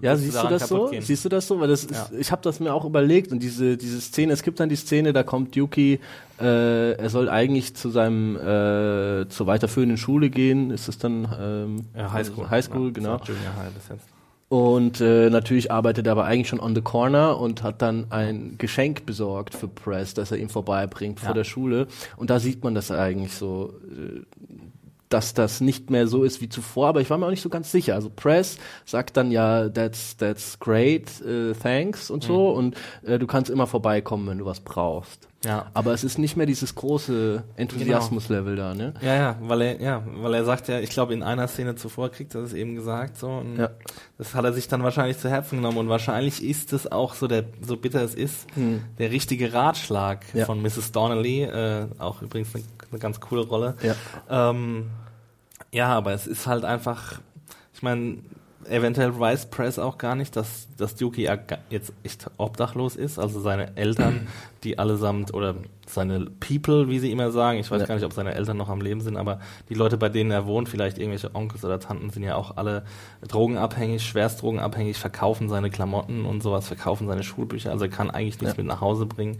Ja, 0.00 0.16
siehst 0.16 0.42
du 0.42 0.48
das 0.48 0.68
so? 0.68 0.86
gehen. 0.86 1.02
Siehst 1.02 1.22
du 1.26 1.28
das 1.28 1.46
so? 1.46 1.60
Weil 1.60 1.68
das 1.68 1.84
ist, 1.84 1.90
Ja. 2.12 2.18
ich 2.18 2.32
habe 2.32 2.40
das 2.40 2.60
mir 2.60 2.72
auch 2.72 2.86
überlegt 2.86 3.30
und 3.32 3.42
diese 3.42 3.76
diese 3.76 4.00
Szene, 4.00 4.32
es 4.32 4.42
gibt 4.42 4.58
dann 4.58 4.70
die 4.70 4.76
Szene, 4.76 5.12
da 5.12 5.22
kommt 5.22 5.54
Yuki, 5.54 6.00
äh, 6.40 6.92
er 6.92 7.10
soll 7.10 7.28
eigentlich 7.28 7.76
zu 7.76 7.90
seinem 7.90 8.36
äh, 8.36 9.28
zur 9.28 9.46
weiterführenden 9.46 9.98
Schule 9.98 10.30
gehen. 10.30 10.70
Ist 10.70 10.88
es 10.88 10.96
dann 10.96 11.28
ähm, 11.38 11.76
ja, 11.94 12.10
Highschool. 12.10 12.48
Highschool, 12.48 12.86
ja, 12.86 12.92
genau. 12.92 13.16
Junior 13.18 13.56
High 13.58 13.72
bis 13.74 13.88
jetzt. 13.90 14.13
Und 14.54 15.00
äh, 15.00 15.30
natürlich 15.30 15.72
arbeitet 15.72 16.06
er 16.06 16.12
aber 16.12 16.26
eigentlich 16.26 16.46
schon 16.46 16.60
on 16.60 16.76
the 16.76 16.80
corner 16.80 17.40
und 17.40 17.64
hat 17.64 17.82
dann 17.82 18.06
ein 18.10 18.54
Geschenk 18.56 19.04
besorgt 19.04 19.52
für 19.52 19.66
Press, 19.66 20.14
das 20.14 20.30
er 20.30 20.38
ihm 20.38 20.48
vorbeibringt 20.48 21.18
vor 21.18 21.30
Ja. 21.30 21.34
der 21.34 21.42
Schule. 21.42 21.88
Und 22.16 22.30
da 22.30 22.38
sieht 22.38 22.62
man 22.62 22.72
das 22.72 22.92
eigentlich 22.92 23.32
so, 23.34 23.72
äh, 23.90 24.20
dass 25.08 25.34
das 25.34 25.60
nicht 25.60 25.90
mehr 25.90 26.06
so 26.06 26.22
ist 26.22 26.40
wie 26.40 26.48
zuvor. 26.48 26.86
Aber 26.86 27.00
ich 27.00 27.10
war 27.10 27.18
mir 27.18 27.26
auch 27.26 27.30
nicht 27.30 27.42
so 27.42 27.48
ganz 27.48 27.72
sicher. 27.72 27.96
Also 27.96 28.10
Press 28.14 28.56
sagt 28.84 29.16
dann 29.16 29.32
ja, 29.32 29.68
that's 29.68 30.16
that's 30.18 30.56
great, 30.60 31.20
äh, 31.22 31.52
thanks 31.60 32.08
und 32.08 32.22
so. 32.22 32.50
Und 32.50 32.76
äh, 33.04 33.18
du 33.18 33.26
kannst 33.26 33.50
immer 33.50 33.66
vorbeikommen, 33.66 34.28
wenn 34.28 34.38
du 34.38 34.44
was 34.44 34.60
brauchst. 34.60 35.26
Ja. 35.44 35.66
Aber 35.74 35.92
es 35.92 36.04
ist 36.04 36.18
nicht 36.18 36.36
mehr 36.36 36.46
dieses 36.46 36.74
große 36.74 37.42
Enthusiasmus-Level 37.56 38.56
da, 38.56 38.74
ne? 38.74 38.94
Ja, 39.02 39.14
ja, 39.14 39.36
weil 39.42 39.60
er, 39.62 39.80
ja, 39.80 40.02
weil 40.06 40.34
er 40.34 40.44
sagt 40.44 40.68
ja, 40.68 40.80
ich 40.80 40.90
glaube 40.90 41.12
in 41.14 41.22
einer 41.22 41.48
Szene 41.48 41.74
zuvor 41.76 42.10
kriegt 42.10 42.34
er 42.34 42.42
das 42.42 42.52
eben 42.54 42.74
gesagt, 42.74 43.18
so, 43.18 43.28
und 43.28 43.58
Ja. 43.58 43.70
das 44.18 44.34
hat 44.34 44.44
er 44.44 44.52
sich 44.52 44.68
dann 44.68 44.82
wahrscheinlich 44.82 45.18
zu 45.18 45.28
Herzen 45.28 45.56
genommen 45.56 45.78
und 45.78 45.88
wahrscheinlich 45.88 46.42
ist 46.42 46.72
es 46.72 46.90
auch 46.90 47.14
so 47.14 47.26
der, 47.26 47.44
so 47.60 47.76
bitter 47.76 48.02
es 48.02 48.14
ist, 48.14 48.46
der 48.98 49.10
richtige 49.10 49.52
Ratschlag 49.52 50.24
Hm. 50.32 50.40
Ja. 50.40 50.46
von 50.46 50.62
Mrs. 50.62 50.92
Donnelly, 50.92 51.42
äh, 51.42 51.86
auch 51.98 52.22
übrigens 52.22 52.54
eine, 52.54 52.64
eine 52.90 52.98
ganz 53.00 53.20
coole 53.20 53.42
Rolle. 53.46 53.74
Ja. 53.82 54.50
Ähm, 54.50 54.86
ja, 55.72 55.88
aber 55.88 56.12
es 56.12 56.26
ist 56.26 56.46
halt 56.46 56.64
einfach, 56.64 57.20
ich 57.74 57.82
meine, 57.82 58.18
eventuell 58.68 59.18
weiß 59.18 59.46
Press 59.46 59.78
auch 59.78 59.98
gar 59.98 60.14
nicht, 60.14 60.36
dass, 60.36 60.68
dass 60.76 60.94
Dookie 60.96 61.22
ja 61.24 61.36
jetzt 61.70 61.92
echt 62.02 62.30
obdachlos 62.36 62.96
ist, 62.96 63.18
also 63.18 63.40
seine 63.40 63.76
Eltern, 63.76 64.26
die 64.64 64.78
allesamt, 64.78 65.32
oder 65.34 65.54
seine 65.86 66.26
People, 66.40 66.88
wie 66.88 66.98
sie 66.98 67.12
immer 67.12 67.30
sagen, 67.30 67.58
ich 67.58 67.70
weiß 67.70 67.82
Ja. 67.82 67.86
gar 67.86 67.94
nicht, 67.96 68.04
ob 68.04 68.12
seine 68.14 68.34
Eltern 68.34 68.56
noch 68.56 68.68
am 68.70 68.80
Leben 68.80 69.00
sind, 69.02 69.16
aber 69.18 69.38
die 69.68 69.74
Leute, 69.74 69.98
bei 69.98 70.08
denen 70.08 70.30
er 70.30 70.46
wohnt, 70.46 70.68
vielleicht 70.68 70.96
irgendwelche 70.98 71.34
Onkels 71.34 71.64
oder 71.64 71.78
Tanten, 71.78 72.08
sind 72.10 72.22
ja 72.22 72.36
auch 72.36 72.56
alle 72.56 72.84
drogenabhängig, 73.28 74.02
schwerst 74.04 74.42
drogenabhängig, 74.42 74.98
verkaufen 74.98 75.48
seine 75.48 75.70
Klamotten 75.70 76.24
und 76.24 76.42
sowas, 76.42 76.66
verkaufen 76.66 77.06
seine 77.06 77.22
Schulbücher, 77.22 77.70
also 77.70 77.84
er 77.84 77.90
kann 77.90 78.10
eigentlich 78.10 78.40
nichts 78.40 78.56
Ja. 78.56 78.62
mit 78.62 78.66
nach 78.66 78.80
Hause 78.80 79.06
bringen. 79.06 79.38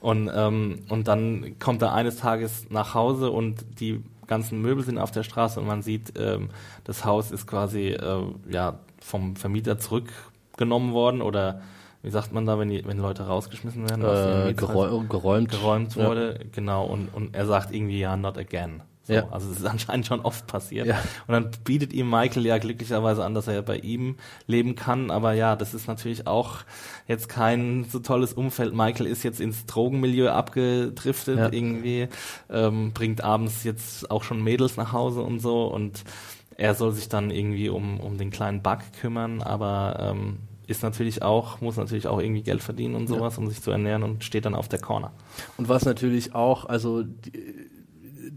Und, 0.00 0.30
ähm, 0.34 0.80
und 0.88 1.08
dann 1.08 1.56
kommt 1.58 1.82
er 1.82 1.92
eines 1.92 2.16
Tages 2.16 2.66
nach 2.70 2.94
Hause 2.94 3.30
und 3.30 3.64
die 3.80 4.02
ganzen 4.32 4.60
Möbel 4.62 4.82
sind 4.82 4.98
auf 4.98 5.10
der 5.10 5.22
Straße 5.22 5.60
und 5.60 5.66
man 5.66 5.82
sieht, 5.82 6.14
ähm, 6.18 6.48
das 6.84 7.04
Haus 7.04 7.30
ist 7.30 7.46
quasi 7.46 7.88
äh, 7.88 8.22
ja, 8.50 8.78
vom 9.00 9.36
Vermieter 9.36 9.78
zurückgenommen 9.78 10.92
worden 10.92 11.20
oder 11.22 11.60
wie 12.02 12.10
sagt 12.10 12.32
man 12.32 12.46
da, 12.46 12.58
wenn, 12.58 12.70
die, 12.70 12.84
wenn 12.84 12.98
Leute 12.98 13.26
rausgeschmissen 13.26 13.88
werden? 13.88 14.02
Äh, 14.48 14.54
geräumt. 14.54 15.50
geräumt 15.50 15.94
Ja. 15.96 16.08
wurde, 16.08 16.40
genau, 16.50 16.86
und, 16.86 17.14
und 17.14 17.34
er 17.36 17.46
sagt 17.46 17.72
irgendwie, 17.72 18.00
ja, 18.00 18.16
not 18.16 18.38
again. 18.38 18.82
So, 19.04 19.12
Ja. 19.14 19.28
Also 19.30 19.50
es 19.50 19.58
ist 19.58 19.66
anscheinend 19.66 20.06
schon 20.06 20.20
oft 20.20 20.46
passiert. 20.46 20.86
Ja. 20.86 21.02
Und 21.26 21.32
dann 21.32 21.50
bietet 21.64 21.92
ihm 21.92 22.08
Michael 22.08 22.46
ja 22.46 22.58
glücklicherweise 22.58 23.24
an, 23.24 23.34
dass 23.34 23.46
er 23.48 23.54
ja 23.54 23.62
bei 23.62 23.78
ihm 23.78 24.16
leben 24.46 24.74
kann. 24.74 25.10
Aber 25.10 25.32
ja, 25.32 25.56
das 25.56 25.74
ist 25.74 25.88
natürlich 25.88 26.26
auch 26.26 26.58
jetzt 27.08 27.28
kein 27.28 27.84
so 27.84 27.98
tolles 27.98 28.32
Umfeld. 28.32 28.74
Michael 28.74 29.06
ist 29.06 29.22
jetzt 29.22 29.40
ins 29.40 29.66
Drogenmilieu 29.66 30.30
abgedriftet 30.30 31.38
Ja. 31.38 31.52
irgendwie, 31.52 32.08
ähm, 32.50 32.92
bringt 32.92 33.22
abends 33.24 33.64
jetzt 33.64 34.10
auch 34.10 34.22
schon 34.22 34.42
Mädels 34.42 34.76
nach 34.76 34.92
Hause 34.92 35.22
und 35.22 35.40
so 35.40 35.66
und 35.66 36.04
er 36.56 36.74
soll 36.74 36.92
sich 36.92 37.08
dann 37.08 37.30
irgendwie 37.30 37.68
um, 37.70 37.98
um 37.98 38.18
den 38.18 38.30
kleinen 38.30 38.62
Bug 38.62 38.78
kümmern, 39.00 39.42
aber 39.42 39.96
ähm, 40.14 40.36
ist 40.66 40.82
natürlich 40.82 41.22
auch, 41.22 41.60
muss 41.60 41.76
natürlich 41.76 42.06
auch 42.06 42.20
irgendwie 42.20 42.42
Geld 42.42 42.62
verdienen 42.62 42.94
und 42.94 43.06
sowas, 43.08 43.36
um 43.38 43.48
sich 43.48 43.60
zu 43.62 43.70
ernähren 43.70 44.02
und 44.02 44.22
steht 44.22 44.44
dann 44.44 44.54
auf 44.54 44.68
der 44.68 44.78
Corner. 44.78 45.12
Und 45.56 45.68
was 45.68 45.84
natürlich 45.84 46.34
auch, 46.34 46.66
also 46.66 47.02
die, 47.02 47.32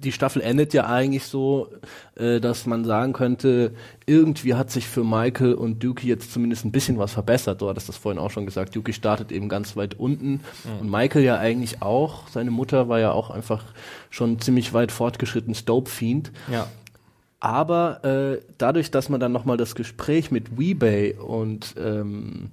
die 0.05 0.11
Staffel 0.11 0.41
endet 0.41 0.73
ja 0.73 0.85
eigentlich 0.85 1.25
so, 1.25 1.69
äh, 2.15 2.39
dass 2.39 2.65
man 2.65 2.85
sagen 2.85 3.13
könnte, 3.13 3.73
irgendwie 4.05 4.53
hat 4.53 4.71
sich 4.71 4.87
für 4.87 5.03
Michael 5.03 5.55
und 5.55 5.83
Dookie 5.83 6.07
jetzt 6.07 6.31
zumindest 6.31 6.63
ein 6.63 6.71
bisschen 6.71 6.97
was 6.97 7.13
verbessert. 7.13 7.61
Du 7.61 7.67
hattest 7.67 7.89
das 7.89 7.97
vorhin 7.97 8.19
auch 8.19 8.31
schon 8.31 8.45
gesagt. 8.45 8.75
Dookie 8.75 8.93
startet 8.93 9.31
eben 9.31 9.49
ganz 9.49 9.75
weit 9.75 9.95
unten 9.95 10.41
und 10.79 10.89
Michael 10.89 11.23
ja 11.23 11.37
eigentlich 11.37 11.81
auch. 11.81 12.27
Seine 12.29 12.51
Mutter 12.51 12.87
war 12.87 12.99
ja 12.99 13.11
auch 13.11 13.29
einfach 13.31 13.63
schon 14.09 14.39
ziemlich 14.39 14.73
weit 14.73 14.91
fortgeschritten 14.91 15.55
Dope-Fiend. 15.65 16.31
Ja. 16.51 16.67
Aber 17.39 18.03
äh, 18.03 18.41
dadurch, 18.57 18.91
dass 18.91 19.09
man 19.09 19.19
dann 19.19 19.31
nochmal 19.31 19.57
das 19.57 19.75
Gespräch 19.75 20.31
mit 20.31 20.57
Weebay 20.57 21.13
und 21.13 21.75
ähm, 21.77 22.51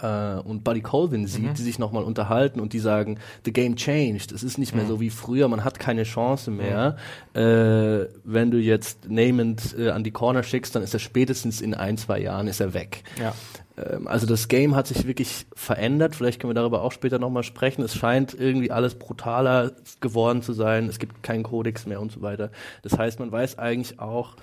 äh, 0.00 0.34
und 0.40 0.64
Buddy 0.64 0.80
Colvin 0.80 1.26
sieht, 1.26 1.58
die 1.58 1.62
sich 1.62 1.78
nochmal 1.78 2.04
unterhalten 2.04 2.60
und 2.60 2.72
die 2.72 2.78
sagen, 2.78 3.18
the 3.44 3.52
game 3.52 3.76
changed. 3.76 4.32
Es 4.32 4.42
ist 4.42 4.58
nicht 4.58 4.74
mehr 4.74 4.86
so 4.86 5.00
wie 5.00 5.10
früher, 5.10 5.48
man 5.48 5.64
hat 5.64 5.78
keine 5.78 6.02
Chance 6.04 6.50
mehr. 6.50 6.96
Äh, 7.34 8.08
wenn 8.24 8.50
du 8.50 8.58
jetzt 8.58 9.08
Namond 9.08 9.74
äh, 9.78 9.90
an 9.90 10.04
die 10.04 10.10
Corner 10.10 10.42
schickst, 10.42 10.74
dann 10.74 10.82
ist 10.82 10.94
er 10.94 11.00
spätestens 11.00 11.60
in 11.60 11.74
ein, 11.74 11.96
zwei 11.96 12.20
Jahren 12.20 12.46
ist 12.46 12.60
er 12.60 12.74
weg. 12.74 13.04
Ja. 13.18 13.34
Ähm, 13.76 14.06
also 14.06 14.26
das 14.26 14.48
Game 14.48 14.74
hat 14.74 14.86
sich 14.86 15.06
wirklich 15.06 15.46
verändert. 15.54 16.14
Vielleicht 16.14 16.40
können 16.40 16.50
wir 16.50 16.54
darüber 16.54 16.82
auch 16.82 16.92
später 16.92 17.18
nochmal 17.18 17.42
sprechen. 17.42 17.82
Es 17.82 17.94
scheint 17.94 18.34
irgendwie 18.34 18.70
alles 18.70 18.96
brutaler 18.96 19.72
geworden 20.00 20.42
zu 20.42 20.52
sein. 20.52 20.88
Es 20.88 20.98
gibt 20.98 21.22
keinen 21.22 21.42
Kodex 21.42 21.86
mehr 21.86 22.00
und 22.00 22.12
so 22.12 22.22
weiter. 22.22 22.50
Das 22.82 22.98
heißt, 22.98 23.18
man 23.18 23.32
weiß 23.32 23.58
eigentlich 23.58 23.98
auch, 23.98 24.36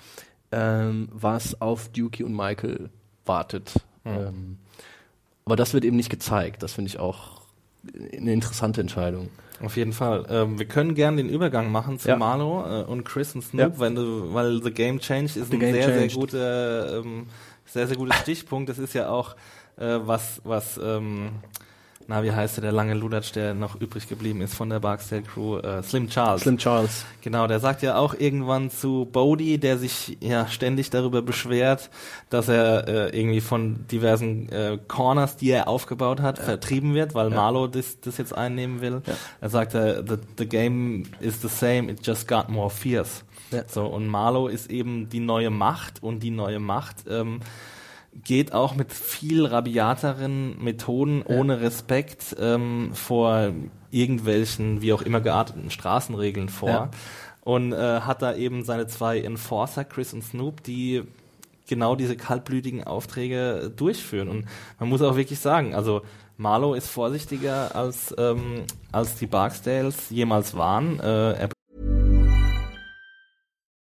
ähm, 0.52 1.08
was 1.12 1.60
auf 1.60 1.88
Dookie 1.88 2.24
und 2.24 2.34
Michael 2.34 2.90
wartet. 3.24 3.74
Ähm, 4.04 4.58
aber 5.44 5.56
das 5.56 5.74
wird 5.74 5.84
eben 5.84 5.96
nicht 5.96 6.10
gezeigt. 6.10 6.62
Das 6.62 6.72
finde 6.72 6.88
ich 6.88 6.98
auch 6.98 7.42
eine 8.16 8.32
interessante 8.32 8.80
Entscheidung. 8.80 9.28
Auf 9.62 9.76
jeden 9.76 9.92
Fall. 9.92 10.26
Ähm, 10.30 10.58
wir 10.58 10.66
können 10.66 10.94
gern 10.94 11.16
den 11.16 11.28
Übergang 11.28 11.70
machen 11.70 11.98
zu 11.98 12.08
Ja. 12.08 12.16
Marlo 12.16 12.64
äh, 12.66 12.84
und 12.84 13.04
Chris 13.04 13.34
und 13.34 13.42
Snoop, 13.42 13.74
Ja. 13.74 13.78
wenn 13.80 13.94
du, 13.94 14.34
weil 14.34 14.62
The 14.62 14.70
Game 14.72 14.98
Changed 15.00 15.36
ist 15.36 15.50
The 15.50 15.56
ein 15.56 15.60
Game 15.60 15.74
sehr, 15.74 15.86
Changed. 15.86 16.10
sehr 16.10 16.20
guter, 16.20 16.98
ähm, 17.00 17.26
sehr, 17.66 17.86
sehr 17.86 17.96
guter 17.96 18.14
Stichpunkt. 18.22 18.68
Das 18.68 18.78
ist 18.78 18.94
ja 18.94 19.08
auch 19.10 19.36
äh, 19.76 19.98
was, 20.02 20.40
was, 20.44 20.78
ähm, 20.82 21.30
na, 22.06 22.22
wie 22.22 22.32
heißt 22.32 22.56
der, 22.56 22.62
der 22.62 22.72
lange 22.72 22.94
Lulatsch, 22.94 23.32
der 23.32 23.54
noch 23.54 23.80
übrig 23.80 24.08
geblieben 24.08 24.40
ist 24.40 24.54
von 24.54 24.68
der 24.70 24.80
Barksdale 24.80 25.22
Crew, 25.22 25.58
äh, 25.58 25.82
Slim 25.82 26.08
Charles. 26.08 26.42
Slim 26.42 26.58
Charles. 26.58 27.04
Genau, 27.22 27.46
der 27.46 27.60
sagt 27.60 27.82
ja 27.82 27.96
auch 27.96 28.14
irgendwann 28.14 28.70
zu 28.70 29.08
Bodie, 29.10 29.58
der 29.58 29.78
sich 29.78 30.18
ja 30.20 30.46
ständig 30.48 30.90
darüber 30.90 31.22
beschwert, 31.22 31.90
dass 32.30 32.48
er 32.48 32.88
äh, 32.88 33.18
irgendwie 33.18 33.40
von 33.40 33.86
diversen 33.88 34.48
äh, 34.50 34.78
Corners, 34.88 35.36
die 35.36 35.50
er 35.50 35.68
aufgebaut 35.68 36.20
hat, 36.20 36.38
vertrieben 36.38 36.94
wird, 36.94 37.14
weil 37.14 37.30
Marlo 37.30 37.66
das, 37.66 38.00
das 38.00 38.18
jetzt 38.18 38.36
einnehmen 38.36 38.80
will. 38.80 39.02
Er 39.40 39.48
sagt, 39.48 39.74
äh, 39.74 40.02
the, 40.06 40.16
the 40.38 40.46
game 40.46 41.04
is 41.20 41.40
the 41.40 41.48
same, 41.48 41.90
it 41.90 42.06
just 42.06 42.28
got 42.28 42.48
more 42.48 42.70
fierce. 42.70 43.24
Ja. 43.50 43.62
So, 43.68 43.86
und 43.86 44.06
Marlo 44.06 44.48
ist 44.48 44.70
eben 44.70 45.08
die 45.08 45.20
neue 45.20 45.50
Macht 45.50 46.02
und 46.02 46.20
die 46.20 46.30
neue 46.30 46.58
Macht 46.58 47.04
ähm, 47.08 47.40
geht 48.22 48.52
auch 48.52 48.74
mit 48.74 48.92
viel 48.92 49.44
rabiateren 49.44 50.62
Methoden 50.62 51.22
ohne 51.22 51.60
Respekt 51.60 52.36
ähm, 52.38 52.90
vor 52.94 53.52
irgendwelchen, 53.90 54.82
wie 54.82 54.92
auch 54.92 55.02
immer 55.02 55.20
gearteten 55.20 55.70
Straßenregeln 55.70 56.48
vor. 56.48 56.68
Ja. 56.68 56.90
Und 57.42 57.72
äh, 57.72 58.00
hat 58.00 58.22
da 58.22 58.34
eben 58.34 58.64
seine 58.64 58.86
zwei 58.86 59.20
Enforcer, 59.20 59.84
Chris 59.84 60.14
und 60.14 60.22
Snoop, 60.22 60.62
die 60.62 61.02
genau 61.68 61.96
diese 61.96 62.16
kaltblütigen 62.16 62.84
Aufträge 62.84 63.72
durchführen. 63.74 64.28
Und 64.28 64.46
man 64.78 64.88
muss 64.88 65.02
auch 65.02 65.16
wirklich 65.16 65.40
sagen, 65.40 65.74
also 65.74 66.02
Marlow 66.36 66.74
ist 66.74 66.88
vorsichtiger 66.88 67.74
als, 67.76 68.14
ähm, 68.18 68.64
als 68.92 69.16
die 69.16 69.26
Barksdales 69.26 70.10
jemals 70.10 70.56
waren. 70.56 71.00
Äh, 71.00 71.32
er 71.32 71.48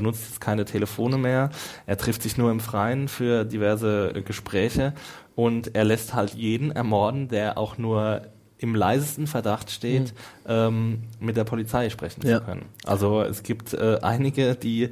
benutzt 0.00 0.22
jetzt 0.28 0.40
keine 0.40 0.64
Telefone 0.64 1.18
mehr. 1.18 1.50
Er 1.86 1.96
trifft 1.96 2.22
sich 2.22 2.36
nur 2.38 2.50
im 2.50 2.60
Freien 2.60 3.08
für 3.08 3.44
diverse 3.44 4.12
äh, 4.14 4.22
Gespräche 4.22 4.92
und 5.36 5.74
er 5.74 5.84
lässt 5.84 6.14
halt 6.14 6.34
jeden 6.34 6.70
ermorden, 6.72 7.28
der 7.28 7.58
auch 7.58 7.78
nur 7.78 8.22
im 8.58 8.74
leisesten 8.74 9.26
Verdacht 9.26 9.70
steht, 9.70 10.12
ähm, 10.46 11.04
mit 11.18 11.36
der 11.36 11.44
Polizei 11.44 11.88
sprechen 11.90 12.26
Ja. 12.26 12.38
zu 12.40 12.44
können. 12.44 12.66
Also 12.84 13.22
es 13.22 13.42
gibt 13.42 13.72
äh, 13.74 13.98
einige, 14.02 14.54
die, 14.54 14.90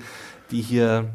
die 0.51 0.63
hier 0.63 1.11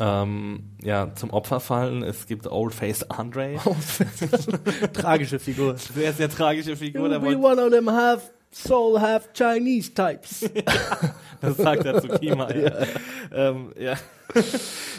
ähm, 0.00 0.64
ja, 0.82 1.14
zum 1.14 1.30
Opfer 1.30 1.60
fallen. 1.60 2.02
Es 2.02 2.26
gibt 2.26 2.46
Old-Faced 2.46 3.10
Andre, 3.10 3.56
Tragische 4.92 5.38
Figur. 5.38 5.76
sehr, 5.76 6.12
sehr 6.12 6.28
tragische 6.30 6.76
Figur. 6.76 7.08
We 7.10 7.20
wollte- 7.22 7.38
one 7.38 7.62
of 7.66 7.70
them 7.70 7.90
have 7.90 8.22
soul, 8.50 9.00
have 9.00 9.28
Chinese 9.34 9.92
types. 9.92 10.48
Das 11.40 11.56
sagt 11.56 11.86
er 11.86 12.02
zu 12.02 12.08
Kima. 12.08 12.50
ja. 12.54 12.70
Ähm, 13.32 13.72
ja. 13.78 13.94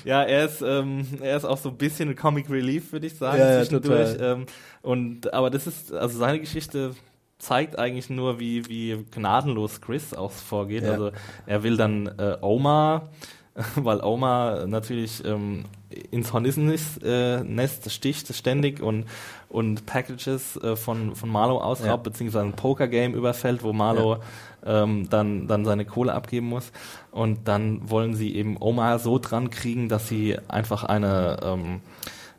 ja, 0.03 0.23
er 0.23 0.45
ist, 0.45 0.63
ähm, 0.63 1.05
er 1.21 1.37
ist 1.37 1.45
auch 1.45 1.59
so 1.59 1.69
ein 1.69 1.77
bisschen 1.77 2.15
Comic 2.15 2.49
Relief, 2.49 2.91
würde 2.91 3.05
ich 3.05 3.15
sagen, 3.15 3.37
Ja, 3.37 3.51
ja, 3.51 3.59
zwischendurch. 3.59 4.17
Ähm, 4.19 4.45
und 4.81 5.31
aber 5.35 5.51
das 5.51 5.67
ist, 5.67 5.93
also 5.93 6.17
seine 6.17 6.39
Geschichte 6.39 6.95
zeigt 7.37 7.77
eigentlich 7.77 8.09
nur, 8.09 8.39
wie, 8.39 8.67
wie 8.67 9.05
gnadenlos 9.11 9.81
Chris 9.81 10.13
auch 10.13 10.31
vorgeht. 10.31 10.83
Ja. 10.83 10.93
Also 10.93 11.11
er 11.45 11.63
will 11.63 11.77
dann 11.77 12.07
äh, 12.07 12.37
Oma, 12.41 13.09
weil 13.75 14.01
Oma 14.01 14.65
natürlich 14.65 15.23
ähm, 15.25 15.65
ins 16.09 16.31
Hornissennest 16.31 17.03
äh, 17.03 17.43
Nest 17.43 17.91
sticht 17.91 18.33
ständig 18.33 18.81
und 18.81 19.05
und 19.49 19.85
Packages 19.85 20.55
äh, 20.57 20.75
von 20.75 21.15
von 21.15 21.29
Marlow 21.29 21.57
ausraubt 21.57 22.05
Ja. 22.05 22.11
beziehungsweise 22.11 22.45
ein 22.45 22.53
Pokergame 22.53 23.13
überfällt, 23.15 23.61
wo 23.63 23.73
Marlow 23.73 24.17
ähm, 24.65 25.09
dann 25.09 25.47
dann 25.47 25.65
seine 25.65 25.85
Kohle 25.85 26.13
abgeben 26.13 26.47
muss 26.47 26.71
und 27.11 27.47
dann 27.47 27.89
wollen 27.89 28.15
sie 28.15 28.35
eben 28.35 28.55
Oma 28.59 28.99
so 28.99 29.19
dran 29.19 29.49
kriegen, 29.49 29.89
dass 29.89 30.07
sie 30.07 30.37
einfach 30.47 30.83
eine 30.85 31.37
ähm, 31.43 31.81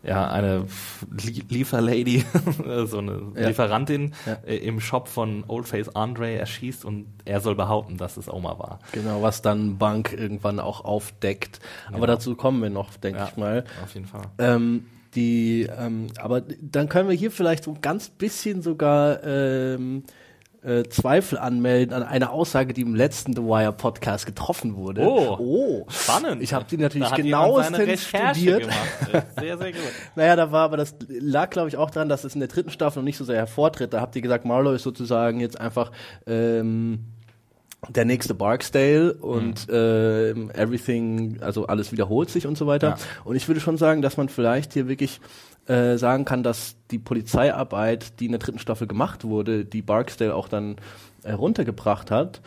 ja, 0.04 0.28
eine 0.30 0.66
Lie- 1.16 1.44
Lieferlady, 1.48 2.24
so 2.86 2.98
eine 2.98 3.32
Ja. 3.36 3.48
Lieferantin 3.48 4.14
Ja. 4.26 4.38
äh, 4.46 4.56
im 4.56 4.80
Shop 4.80 5.08
von 5.08 5.44
Oldface 5.46 5.94
Andre 5.94 6.32
erschießt 6.32 6.84
und 6.84 7.06
er 7.24 7.40
soll 7.40 7.54
behaupten, 7.54 7.96
dass 7.98 8.16
es 8.16 8.28
Oma 8.28 8.58
war. 8.58 8.78
Genau, 8.92 9.22
was 9.22 9.42
dann 9.42 9.78
Bank 9.78 10.12
irgendwann 10.12 10.58
auch 10.60 10.84
aufdeckt. 10.84 11.60
Aber 11.92 12.06
dazu 12.06 12.34
kommen 12.34 12.62
wir 12.62 12.70
noch, 12.70 12.94
denke 12.96 13.20
Ja. 13.20 13.28
ich 13.28 13.36
mal. 13.36 13.64
Auf 13.82 13.94
jeden 13.94 14.06
Fall. 14.06 14.22
Ähm, 14.38 14.86
die, 15.14 15.68
ähm, 15.78 16.06
aber 16.18 16.40
dann 16.60 16.88
können 16.88 17.08
wir 17.08 17.14
hier 17.16 17.30
vielleicht 17.30 17.64
so 17.64 17.70
ein 17.72 17.80
ganz 17.82 18.08
bisschen 18.08 18.62
sogar 18.62 19.22
ähm, 19.24 20.04
äh, 20.62 20.84
Zweifel 20.84 21.38
anmelden 21.38 21.94
an 21.94 22.02
einer 22.02 22.30
Aussage, 22.30 22.72
die 22.72 22.82
im 22.82 22.94
letzten 22.94 23.34
The 23.34 23.42
Wire 23.42 23.72
Podcast 23.72 24.26
getroffen 24.26 24.76
wurde. 24.76 25.02
Oh. 25.02 25.36
oh. 25.38 25.86
Spannend. 25.88 26.42
Ich 26.42 26.54
habe 26.54 26.64
die 26.70 26.76
natürlich 26.76 27.12
genauestens 27.12 28.02
studiert. 28.02 28.60
gemacht. 28.60 28.78
Äh, 29.12 29.22
Sehr, 29.40 29.58
sehr 29.58 29.72
gut. 29.72 29.80
Naja, 30.14 30.36
da 30.36 30.52
war, 30.52 30.62
aber 30.62 30.76
das 30.76 30.94
lag, 31.08 31.50
glaube 31.50 31.68
ich, 31.68 31.76
auch 31.76 31.90
daran, 31.90 32.08
dass 32.08 32.24
es 32.24 32.34
in 32.34 32.40
der 32.40 32.48
dritten 32.48 32.70
Staffel 32.70 33.00
noch 33.00 33.04
nicht 33.04 33.18
so 33.18 33.24
sehr 33.24 33.36
hervortritt. 33.36 33.92
Da 33.92 34.00
habt 34.00 34.14
ihr 34.16 34.22
gesagt, 34.22 34.44
Marlowe 34.44 34.76
ist 34.76 34.84
sozusagen 34.84 35.40
jetzt 35.40 35.60
einfach 35.60 35.90
ähm, 36.26 37.06
der 37.88 38.04
nächste 38.04 38.34
Barksdale 38.34 39.14
und 39.14 39.66
ähm, 39.70 40.50
everything, 40.54 41.38
also 41.40 41.66
alles 41.66 41.92
wiederholt 41.92 42.30
sich 42.30 42.46
und 42.46 42.56
so 42.56 42.66
weiter. 42.66 42.90
Ja. 42.90 42.96
Und 43.24 43.36
ich 43.36 43.48
würde 43.48 43.60
schon 43.60 43.76
sagen, 43.76 44.02
dass 44.02 44.16
man 44.16 44.28
vielleicht 44.28 44.72
hier 44.72 44.88
wirklich 44.88 45.20
äh, 45.66 45.96
sagen 45.96 46.24
kann, 46.24 46.42
dass 46.42 46.76
die 46.90 46.98
Polizeiarbeit, 46.98 48.18
die 48.20 48.26
in 48.26 48.32
der 48.32 48.38
dritten 48.40 48.58
Staffel 48.58 48.86
gemacht 48.86 49.24
wurde, 49.24 49.64
die 49.64 49.82
Barksdale 49.82 50.34
auch 50.34 50.48
dann 50.48 50.76
heruntergebracht 51.24 52.10
hat, 52.10 52.40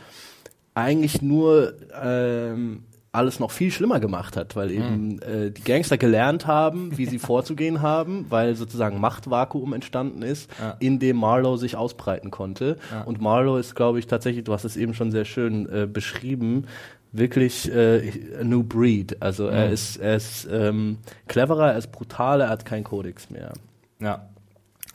eigentlich 0.74 1.22
nur 1.22 1.74
ähm, 2.02 2.84
alles 3.14 3.40
noch 3.40 3.52
viel 3.52 3.72
schlimmer 3.72 4.02
gemacht 4.02 4.36
hat, 4.36 4.58
weil 4.58 4.72
eben 4.72 5.22
äh, 5.22 5.50
die 5.50 5.64
Gangster 5.64 5.98
gelernt 5.98 6.48
haben, 6.48 6.98
wie 6.98 7.06
sie 7.06 7.18
vorzugehen 7.32 7.82
haben, 7.82 8.26
weil 8.28 8.56
sozusagen 8.58 9.00
Machtvakuum 9.00 9.72
entstanden 9.72 10.22
ist, 10.22 10.50
Ja. 10.60 10.76
in 10.80 11.00
dem 11.00 11.16
Marlowe 11.16 11.58
sich 11.58 11.78
ausbreiten 11.78 12.30
konnte. 12.30 12.76
Und 13.06 13.22
Marlowe 13.22 13.58
ist, 13.58 13.74
glaube 13.74 14.00
ich, 14.00 14.08
tatsächlich, 14.08 14.44
du 14.44 14.52
hast 14.52 14.66
es 14.66 14.76
eben 14.76 14.94
schon 14.94 15.12
sehr 15.12 15.24
schön 15.24 15.70
äh, 15.70 15.88
beschrieben, 15.88 16.66
wirklich 17.18 17.72
äh, 17.72 18.12
a 18.40 18.44
new 18.44 18.64
breed. 18.64 19.22
Also 19.22 19.48
er 19.48 19.70
ist, 19.70 19.98
er 19.98 20.16
ist 20.16 20.48
ähm, 20.52 20.98
cleverer, 21.28 21.72
er 21.74 21.78
ist 21.78 21.92
brutaler, 21.92 22.46
er 22.46 22.50
hat 22.52 22.66
keinen 22.66 22.84
Kodex 22.84 23.30
mehr. 23.30 23.54
Ja, 24.00 24.28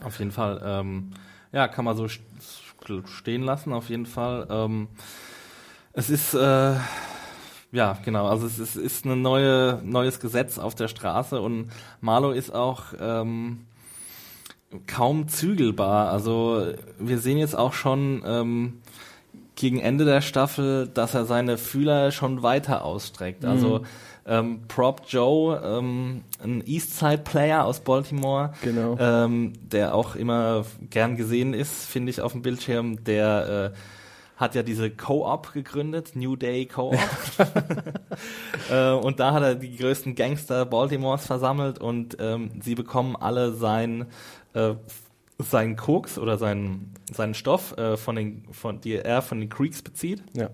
auf 0.02 0.18
jeden 0.18 0.30
Fall. 0.32 0.60
Ähm, 0.64 1.10
ja, 1.52 1.68
kann 1.68 1.84
man 1.84 1.96
so 1.96 2.04
st- 2.04 2.20
stehen 3.06 3.42
lassen, 3.42 3.72
auf 3.72 3.88
jeden 3.88 4.06
Fall. 4.06 4.46
Ähm, 4.50 4.88
es 5.92 6.10
ist, 6.10 6.34
äh, 6.34 6.74
ja, 7.72 7.98
genau, 8.04 8.26
also 8.28 8.46
es 8.46 8.58
ist, 8.58 8.76
ist 8.76 9.04
ein 9.04 9.22
neue, 9.22 9.80
neues 9.84 10.20
Gesetz 10.20 10.58
auf 10.58 10.74
der 10.74 10.88
Straße 10.88 11.40
und 11.40 11.70
Marlow 12.00 12.32
ist 12.32 12.54
auch 12.54 12.84
ähm, 13.00 13.66
kaum 14.86 15.28
zügelbar. 15.28 16.10
Also 16.10 16.72
wir 16.98 17.18
sehen 17.18 17.38
jetzt 17.38 17.56
auch 17.56 17.72
schon 17.72 18.22
ähm, 18.24 18.80
gegen 19.60 19.78
Ende 19.78 20.06
der 20.06 20.22
Staffel, 20.22 20.88
dass 20.88 21.14
er 21.14 21.26
seine 21.26 21.58
Fühler 21.58 22.12
schon 22.12 22.42
weiter 22.42 22.82
ausstreckt. 22.82 23.44
Also 23.44 23.82
ähm, 24.26 24.62
Prop 24.68 25.02
Joe, 25.06 25.60
ähm, 25.62 26.22
ein 26.42 26.62
Eastside-Player 26.64 27.64
aus 27.66 27.80
Baltimore, 27.80 28.54
Genau. 28.62 28.96
ähm, 28.98 29.52
der 29.60 29.94
auch 29.94 30.16
immer 30.16 30.64
gern 30.88 31.16
gesehen 31.16 31.52
ist, 31.52 31.84
finde 31.84 32.08
ich, 32.08 32.22
auf 32.22 32.32
dem 32.32 32.40
Bildschirm, 32.40 33.04
der 33.04 33.72
äh, 33.74 33.78
hat 34.40 34.54
ja 34.54 34.62
diese 34.62 34.90
Co-op 34.90 35.52
gegründet, 35.52 36.12
New 36.14 36.36
Day 36.36 36.64
Co-op. 36.64 36.98
äh, 38.70 38.92
und 38.92 39.20
da 39.20 39.34
hat 39.34 39.42
er 39.42 39.54
die 39.56 39.76
größten 39.76 40.14
Gangster 40.14 40.64
Baltimores 40.64 41.26
versammelt 41.26 41.78
und 41.78 42.16
ähm, 42.18 42.50
sie 42.62 42.74
bekommen 42.74 43.14
alle 43.14 43.52
sein 43.52 44.06
äh, 44.54 44.72
seinen 45.42 45.76
Koks 45.76 46.18
oder 46.18 46.38
seinen, 46.38 46.94
seinen 47.12 47.34
Stoff, 47.34 47.76
äh, 47.76 47.96
von 47.96 48.16
den, 48.16 48.44
von, 48.52 48.80
die 48.80 48.96
er 48.96 49.22
von 49.22 49.40
den 49.40 49.48
Creeks 49.48 49.82
bezieht. 49.82 50.22
Ja. 50.34 50.50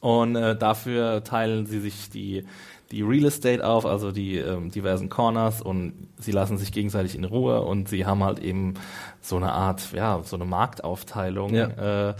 Und 0.00 0.36
äh, 0.36 0.56
dafür 0.56 1.22
teilen 1.22 1.66
sie 1.66 1.80
sich 1.80 2.10
die, 2.10 2.44
die 2.90 3.02
Real 3.02 3.24
Estate 3.24 3.66
auf, 3.66 3.86
also 3.86 4.12
die 4.12 4.36
ähm, 4.36 4.70
diversen 4.70 5.08
Corners 5.08 5.62
und 5.62 6.08
sie 6.18 6.32
lassen 6.32 6.58
sich 6.58 6.72
gegenseitig 6.72 7.14
in 7.14 7.24
Ruhe 7.24 7.62
und 7.62 7.88
sie 7.88 8.04
haben 8.04 8.22
halt 8.22 8.38
eben 8.40 8.74
so 9.20 9.36
eine 9.36 9.52
Art, 9.52 9.92
ja, 9.92 10.20
so 10.24 10.36
eine 10.36 10.44
Marktaufteilung. 10.44 11.54
Ja. 11.54 12.10
Äh, 12.10 12.14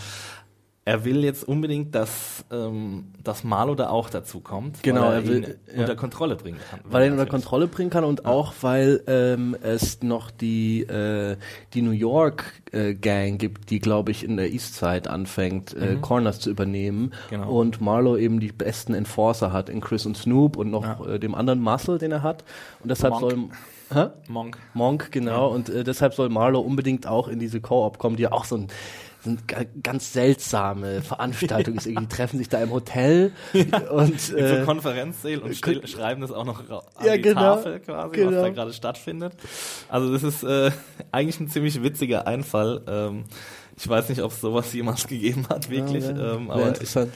er 0.85 1.05
will 1.05 1.22
jetzt 1.22 1.47
unbedingt, 1.47 1.95
dass, 1.95 2.45
ähm, 2.51 3.12
dass 3.22 3.45
Marlo 3.45 3.76
da 3.76 3.89
auch 3.91 4.11
dazu 4.11 4.41
kommt, 4.41 4.83
Genau, 4.83 5.03
weil 5.03 5.11
er, 5.12 5.14
er 5.18 5.26
will- 5.28 5.45
ihn 5.68 5.74
ja. 5.76 5.80
unter 5.83 5.95
Kontrolle 5.97 6.35
bringen 6.35 6.59
kann. 6.70 6.80
Weil 6.85 7.03
er 7.03 7.07
ihn 7.07 7.12
unter. 7.12 7.26
Kontrolle 7.26 7.68
bringen 7.68 7.91
kann 7.91 8.03
und 8.03 8.24
auch 8.26 8.53
weil 8.62 9.01
ähm, 9.07 9.57
es 9.62 10.03
noch 10.03 10.33
die 10.33 10.80
äh, 10.83 11.37
die 11.74 11.83
New 11.83 11.93
York 11.93 12.45
äh, 12.72 12.95
Gang 12.95 13.39
gibt, 13.39 13.70
die 13.70 13.78
glaube 13.78 14.11
ich 14.11 14.24
in 14.24 14.37
der 14.37 14.51
East 14.53 14.74
Side 14.74 15.09
anfängt 15.09 15.72
äh, 15.74 15.99
Corners 16.01 16.41
zu 16.41 16.51
übernehmen 16.51 17.03
Mhm. 17.03 17.11
Genau. 17.30 17.51
und 17.61 17.80
Marlowe 17.80 18.20
eben 18.20 18.41
die 18.41 18.51
besten 18.51 18.95
Enforcer 18.95 19.53
hat 19.53 19.68
in 19.68 19.80
Chris 19.80 20.05
und 20.05 20.16
Snoop 20.16 20.57
und 20.57 20.70
noch 20.72 21.07
äh, 21.07 21.18
dem 21.20 21.35
anderen 21.37 21.61
Muscle, 21.61 21.99
den 21.99 22.11
er 22.11 22.22
hat 22.24 22.43
und 22.80 22.91
deshalb 22.91 23.14
Monk. 23.20 23.20
soll 23.30 23.39
Hä? 23.95 24.07
Monk. 24.26 24.59
Monk, 24.74 25.12
genau. 25.12 25.49
Und 25.53 25.68
äh, 25.68 25.85
deshalb 25.85 26.14
soll 26.14 26.28
Marlowe 26.30 26.64
unbedingt 26.66 27.07
auch 27.07 27.28
in 27.28 27.39
diese 27.39 27.61
Co-op 27.61 27.99
kommen, 27.99 28.16
die 28.16 28.22
ja 28.22 28.33
auch 28.33 28.47
so 28.47 28.57
ein 28.57 28.68
ga- 29.47 29.64
ganz 29.83 30.12
seltsame 30.12 31.03
Veranstaltung 31.03 31.77
ist. 31.77 31.87
Irgendwie 31.87 32.07
die 32.07 32.14
treffen 32.14 32.39
sich 32.39 32.49
da 32.49 32.62
im 32.62 32.70
Hotel 32.70 33.33
und 33.91 34.11
Mit 34.11 34.20
so 34.20 34.37
äh, 34.37 34.64
Konferenzsälen 34.64 35.43
und 35.43 35.55
still, 35.57 35.87
schreiben 35.87 36.20
das 36.20 36.33
auch 36.33 36.45
noch 36.45 36.68
an 36.68 37.07
Ja, 37.07 37.16
die 37.16 37.23
genau, 37.23 37.41
Tafel 37.57 37.81
quasi, 37.81 38.09
was 38.09 38.16
genau. 38.16 38.43
da 38.43 38.49
gerade 38.49 38.73
stattfindet. 38.73 39.35
Also 39.89 40.12
das 40.12 40.23
ist 40.23 40.43
äh, 40.43 40.70
eigentlich 41.12 41.41
ein 41.41 41.49
ziemlich 41.49 41.83
witziger 41.83 42.27
Einfall. 42.27 42.83
Ähm, 42.87 43.25
ich 43.77 43.89
weiß 43.89 44.09
nicht, 44.11 44.23
ob 44.23 44.33
es 44.33 44.41
sowas 44.41 44.73
jemals 44.73 45.07
gegeben 45.09 45.47
hat, 45.49 45.70
wirklich. 45.70 46.05
ja, 46.05 46.35
ähm, 46.35 46.51
aber 46.51 46.68
interessant. 46.68 47.12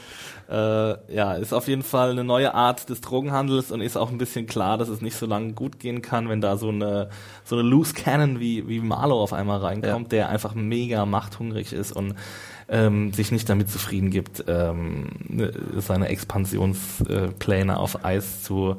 Äh, 0.49 1.13
ja, 1.13 1.33
ist 1.33 1.53
auf 1.53 1.67
jeden 1.67 1.83
Fall 1.83 2.11
eine 2.11 2.23
neue 2.23 2.53
Art 2.53 2.89
des 2.89 3.01
Drogenhandels 3.01 3.71
und 3.71 3.81
ist 3.81 3.97
auch 3.97 4.11
ein 4.11 4.17
bisschen 4.17 4.45
klar, 4.45 4.77
dass 4.77 4.87
es 4.89 5.01
nicht 5.01 5.17
so 5.17 5.25
lange 5.25 5.53
gut 5.53 5.79
gehen 5.79 6.01
kann, 6.01 6.29
wenn 6.29 6.39
da 6.41 6.57
so 6.57 6.69
eine 6.69 7.09
so 7.43 7.55
eine 7.57 7.67
Loose 7.67 7.93
Cannon 7.93 8.39
wie 8.39 8.67
wie 8.67 8.79
Marlow 8.79 9.21
auf 9.21 9.33
einmal 9.33 9.59
reinkommt, 9.59 10.11
der 10.11 10.29
einfach 10.29 10.55
mega 10.55 11.05
machthungrig 11.05 11.73
ist 11.73 11.91
und 11.91 12.15
ähm, 12.69 13.13
sich 13.13 13.31
nicht 13.31 13.49
damit 13.49 13.69
zufrieden 13.69 14.09
gibt, 14.09 14.43
ähm, 14.47 15.07
ne- 15.27 15.53
seine 15.77 16.07
Expansionspläne 16.09 17.77
auf 17.77 18.03
Eis 18.05 18.43
zu 18.43 18.77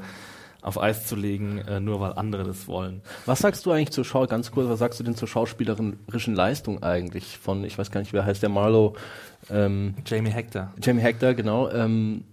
auf 0.61 0.79
Eis 0.81 1.07
zu 1.07 1.15
legen, 1.15 1.59
äh, 1.59 1.79
nur 1.81 2.01
weil 2.01 2.13
andere 2.15 2.43
das 2.45 2.67
wollen. 2.67 3.01
Was 3.27 3.39
sagst 3.39 3.65
du 3.65 3.71
eigentlich 3.71 3.93
zur 3.93 4.05
Schau, 4.05 4.27
ganz 4.27 4.51
kurz, 4.51 4.69
was 4.69 4.81
sagst 4.81 4.99
du 4.99 5.05
denn 5.05 5.15
zur 5.15 5.29
schauspielerischen 5.29 6.35
Leistung 6.35 6.83
eigentlich 6.83 7.39
von, 7.39 7.65
ich 7.65 7.79
weiß 7.79 7.93
gar 7.93 8.01
nicht, 8.01 8.13
wer 8.13 8.25
heißt 8.27 8.43
der 8.43 8.51
Marlow? 8.51 8.95
Ähm, 9.51 9.95
Jamie 10.07 10.31
Hector. 10.31 10.73
Jamie 10.83 11.01
Hector, 11.03 11.35
genau. 11.35 11.71
Ähm, 11.71 12.25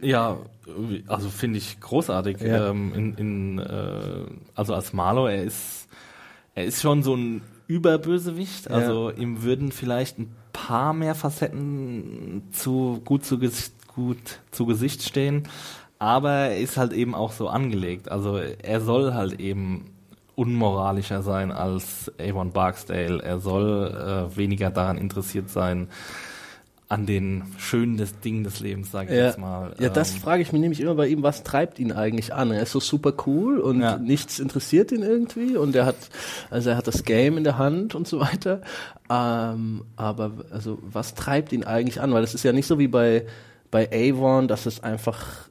Ja, 0.00 0.38
also 1.08 1.28
finde 1.28 1.58
ich 1.58 1.80
großartig. 1.80 2.40
Ja. 2.40 2.70
Ähm, 2.70 2.92
in, 2.94 3.14
in, 3.14 3.58
äh, 3.58 4.24
also 4.54 4.74
als 4.74 4.92
Marlow, 4.92 5.26
er 5.26 5.44
ist, 5.44 5.88
er 6.54 6.64
ist 6.64 6.80
schon 6.80 7.02
so 7.02 7.14
ein 7.14 7.42
Überbösewicht. 7.66 8.70
Also 8.70 9.10
ihm 9.10 9.42
würden 9.42 9.72
vielleicht 9.72 10.18
ein 10.18 10.34
paar 10.52 10.92
mehr 10.92 11.14
Facetten 11.14 12.42
zu 12.52 13.00
gut 13.04 13.24
zu 13.24 13.38
Gesicht, 13.38 13.72
gut 13.94 14.40
zu 14.50 14.66
Gesicht 14.66 15.02
stehen. 15.02 15.44
Aber 15.98 16.32
er 16.32 16.58
ist 16.58 16.76
halt 16.78 16.92
eben 16.92 17.14
auch 17.14 17.32
so 17.32 17.48
angelegt. 17.48 18.10
Also 18.10 18.38
er 18.38 18.80
soll 18.80 19.12
halt 19.12 19.38
eben 19.38 19.90
unmoralischer 20.34 21.22
sein 21.22 21.52
als 21.52 22.10
Avon 22.18 22.52
Barksdale. 22.52 23.22
Er 23.22 23.38
soll 23.40 23.88
äh, 24.32 24.36
weniger 24.36 24.70
daran 24.70 24.96
interessiert 24.96 25.50
sein, 25.50 25.88
an 26.90 27.06
den 27.06 27.44
schönen 27.56 27.96
des 27.96 28.18
Dingen 28.20 28.42
des 28.44 28.58
Lebens, 28.60 28.90
sage 28.90 29.10
ich 29.12 29.16
ja, 29.18 29.26
jetzt 29.28 29.38
mal. 29.38 29.74
ja, 29.78 29.88
das 29.88 30.12
Ähm, 30.12 30.20
frage 30.20 30.42
ich 30.42 30.52
mich 30.52 30.60
nämlich 30.60 30.80
immer 30.80 30.96
bei 30.96 31.06
ihm, 31.06 31.22
was 31.22 31.44
treibt 31.44 31.78
ihn 31.78 31.92
eigentlich 31.92 32.34
an? 32.34 32.50
Er 32.50 32.62
ist 32.62 32.72
so 32.72 32.80
super 32.80 33.12
cool 33.26 33.58
und 33.60 33.80
Ja. 33.80 33.96
nichts 33.96 34.40
interessiert 34.40 34.90
ihn 34.90 35.02
irgendwie 35.02 35.56
und 35.56 35.74
er 35.76 35.86
hat, 35.86 35.96
also 36.50 36.70
er 36.70 36.76
hat 36.76 36.88
das 36.88 37.04
Game 37.04 37.38
in 37.38 37.44
der 37.44 37.58
Hand 37.58 37.94
und 37.94 38.08
so 38.08 38.18
weiter. 38.20 38.60
Ähm, 39.08 39.84
aber 39.96 40.32
also 40.50 40.78
was 40.82 41.14
treibt 41.14 41.52
ihn 41.52 41.64
eigentlich 41.64 42.00
an? 42.00 42.12
Weil 42.12 42.22
das 42.22 42.34
ist 42.34 42.42
ja 42.42 42.52
nicht 42.52 42.66
so 42.66 42.78
wie 42.78 42.88
bei 42.88 43.24
bei 43.70 43.88
Avon, 43.92 44.48
dass 44.48 44.66
es 44.66 44.82
einfach 44.82 45.48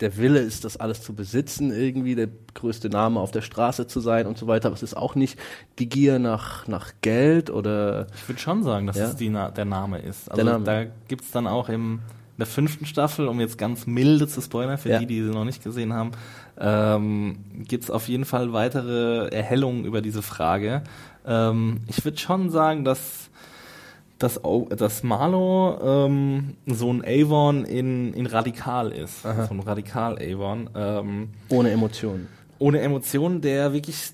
der 0.00 0.16
Wille 0.16 0.40
ist, 0.40 0.64
das 0.64 0.76
alles 0.76 1.02
zu 1.02 1.14
besitzen, 1.14 1.72
irgendwie 1.72 2.14
der 2.14 2.28
größte 2.54 2.88
Name 2.90 3.20
auf 3.20 3.30
der 3.30 3.40
Straße 3.42 3.86
zu 3.86 4.00
sein 4.00 4.26
und 4.26 4.36
so 4.38 4.46
weiter. 4.46 4.66
Aber 4.68 4.76
es 4.76 4.82
ist 4.82 4.96
auch 4.96 5.14
nicht 5.14 5.38
die 5.78 5.88
Gier 5.88 6.18
nach 6.18 6.66
nach 6.68 6.92
Geld 7.00 7.50
oder 7.50 8.06
Ich 8.14 8.28
würde 8.28 8.40
schon 8.40 8.62
sagen, 8.62 8.86
dass 8.86 8.96
Ja. 8.96 9.06
es 9.08 9.16
die 9.16 9.30
der 9.30 9.64
Name 9.64 9.98
ist. 9.98 10.30
Also 10.30 10.44
Name. 10.44 10.64
da 10.64 10.84
gibt's 11.08 11.30
dann 11.30 11.46
auch 11.46 11.68
im, 11.68 11.94
in 11.94 12.38
der 12.38 12.46
fünften 12.46 12.84
Staffel, 12.86 13.28
um 13.28 13.40
jetzt 13.40 13.56
ganz 13.58 13.86
milde 13.86 14.28
zu 14.28 14.40
spoilern 14.42 14.76
für 14.78 14.90
Ja. 14.90 14.98
die, 14.98 15.06
die 15.06 15.22
sie 15.22 15.30
noch 15.30 15.44
nicht 15.44 15.64
gesehen 15.64 15.92
haben, 15.94 16.12
ähm, 16.58 17.38
gibt's 17.66 17.90
auf 17.90 18.08
jeden 18.08 18.24
Fall 18.24 18.52
weitere 18.52 19.28
Erhellungen 19.28 19.84
über 19.84 20.00
diese 20.02 20.22
Frage. 20.22 20.82
Ähm, 21.26 21.80
ich 21.86 22.04
würde 22.04 22.18
schon 22.18 22.50
sagen, 22.50 22.84
dass 22.84 23.30
dass, 24.18 24.40
dass 24.76 25.02
Marlow 25.02 25.78
ähm, 26.06 26.54
so 26.66 26.90
ein 26.92 27.02
Avon 27.04 27.64
in, 27.64 28.14
in 28.14 28.26
radikal 28.26 28.90
ist. 28.92 29.22
So 29.22 29.28
ein 29.28 29.60
radikal 29.60 30.18
Avon. 30.18 30.70
Ähm, 30.74 31.28
ohne 31.50 31.70
Emotionen. 31.70 32.28
ohne 32.58 32.80
Emotionen, 32.80 33.40
der 33.42 33.72
wirklich 33.72 34.12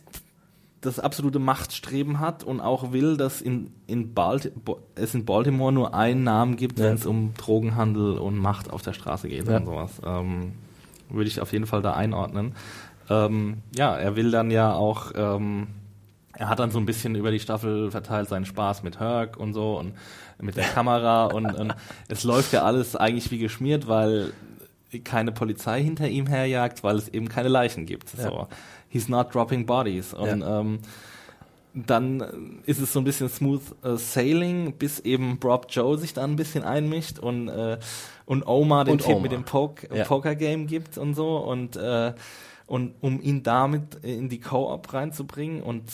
das 0.80 0.98
absolute 0.98 1.38
Machtstreben 1.38 2.18
hat 2.18 2.42
und 2.42 2.61
auch 2.61 2.90
will, 2.90 3.16
dass 3.16 3.40
in, 3.40 3.70
in 3.86 4.12
es 4.96 5.14
in 5.14 5.24
Baltimore 5.24 5.70
nur 5.72 5.94
einen 5.94 6.24
Namen 6.24 6.57
gibt, 6.57 6.80
Ja. 6.80 6.86
wenn 6.86 6.94
es 6.94 7.07
um 7.07 7.34
Drogenhandel 7.34 8.18
und 8.18 8.36
Macht 8.36 8.72
auf 8.72 8.82
der 8.82 8.92
Straße 8.92 9.28
geht 9.28 9.46
Ja. 9.46 9.59
und 9.59 9.66
sowas. 9.66 10.03
Ähm, 10.05 10.53
würde 11.09 11.28
ich 11.28 11.40
auf 11.40 11.53
jeden 11.53 11.66
Fall 11.66 11.82
da 11.82 11.92
einordnen. 11.92 12.57
Ähm, 13.09 13.59
ja, 13.76 13.94
er 13.96 14.16
will 14.16 14.32
dann 14.32 14.50
ja 14.50 14.72
auch, 14.74 15.12
ähm, 15.14 15.68
er 16.37 16.49
hat 16.49 16.59
dann 16.59 16.70
so 16.70 16.78
ein 16.78 16.87
bisschen 16.87 17.14
über 17.14 17.30
die 17.30 17.41
Staffel 17.41 17.91
verteilt 17.91 18.28
seinen 18.28 18.47
Spaß 18.47 18.83
mit 18.83 18.99
Herc 19.01 19.37
und 19.37 19.53
so 19.55 19.78
und 19.78 19.95
mit 20.41 20.57
der 20.57 20.64
Kamera 20.64 21.26
und, 21.26 21.47
und 21.55 21.74
es 22.09 22.24
läuft 22.24 22.53
ja 22.53 22.62
alles 22.62 22.97
eigentlich 22.97 23.30
wie 23.30 23.39
geschmiert, 23.39 23.87
weil 23.87 24.33
keine 25.05 25.33
Polizei 25.33 25.83
hinter 25.83 26.09
ihm 26.09 26.26
herjagt, 26.26 26.83
weil 26.85 26.97
es 26.97 27.09
eben 27.09 27.28
keine 27.28 27.49
Leichen 27.49 27.87
gibt. 27.87 28.11
So. 28.11 28.49
He's 28.89 29.09
not 29.09 29.35
dropping 29.35 29.64
bodies. 29.66 30.12
Und 30.12 30.43
ähm, 30.47 30.78
dann 31.74 32.61
ist 32.66 32.80
es 32.80 32.93
so 32.93 33.01
ein 33.01 33.05
bisschen 33.05 33.28
smooth 33.30 33.62
äh, 33.83 33.97
sailing, 33.97 34.74
bis 34.74 35.01
eben 35.01 35.39
Rob 35.43 35.66
Joe 35.70 35.97
sich 35.97 36.12
dann 36.12 36.33
ein 36.33 36.37
bisschen 36.37 36.64
einmischt 36.64 37.18
und, 37.18 37.49
äh, 37.49 37.78
und 38.26 38.47
Omar 38.47 38.85
den 38.85 38.93
Und 38.93 38.99
Tipp 38.99 39.11
Omar. 39.12 39.22
mit 39.22 39.33
dem 39.33 39.45
Poke, 39.45 39.89
Ja. 39.97 40.05
Poker-Game 40.05 40.66
gibt 40.66 40.99
und 40.99 41.14
so 41.14 41.39
und, 41.39 41.76
äh, 41.76 42.12
und 42.66 42.95
um 43.01 43.20
ihn 43.22 43.43
damit 43.43 43.97
in 44.03 44.28
die 44.28 44.41
Co-op 44.41 44.93
reinzubringen 44.93 45.62
und 45.62 45.85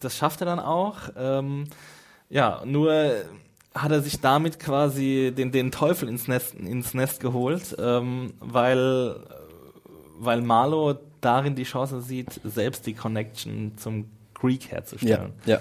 das 0.00 0.16
schafft 0.16 0.40
er 0.40 0.46
dann 0.46 0.60
auch. 0.60 0.96
Ähm, 1.16 1.64
ja, 2.28 2.62
nur 2.64 2.92
hat 3.74 3.92
er 3.92 4.00
sich 4.02 4.20
damit 4.20 4.58
quasi 4.58 5.32
den, 5.36 5.52
den 5.52 5.70
Teufel 5.70 6.08
ins 6.08 6.26
Nest, 6.28 6.54
ins 6.54 6.92
Nest 6.94 7.20
geholt, 7.20 7.76
ähm, 7.78 8.34
weil, 8.40 9.16
weil 10.18 10.40
Marlow 10.42 10.94
darin 11.20 11.54
die 11.54 11.64
Chance 11.64 12.00
sieht, 12.02 12.40
selbst 12.44 12.86
die 12.86 12.94
Connection 12.94 13.72
zum 13.76 14.06
Greek 14.34 14.64
Ja, 14.64 14.70
herzustellen. 14.70 15.32
ja. 15.46 15.58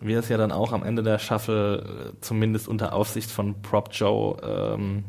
Wie 0.00 0.12
er 0.14 0.20
es 0.20 0.28
ja 0.28 0.36
dann 0.36 0.52
auch 0.52 0.72
am 0.72 0.82
Ende 0.82 1.02
der 1.02 1.18
Staffel, 1.18 2.12
äh, 2.14 2.20
zumindest 2.20 2.68
unter 2.68 2.92
Aufsicht 2.92 3.30
von 3.30 3.60
Prop 3.62 3.90
Joe, 3.92 4.36
ähm, 4.42 5.04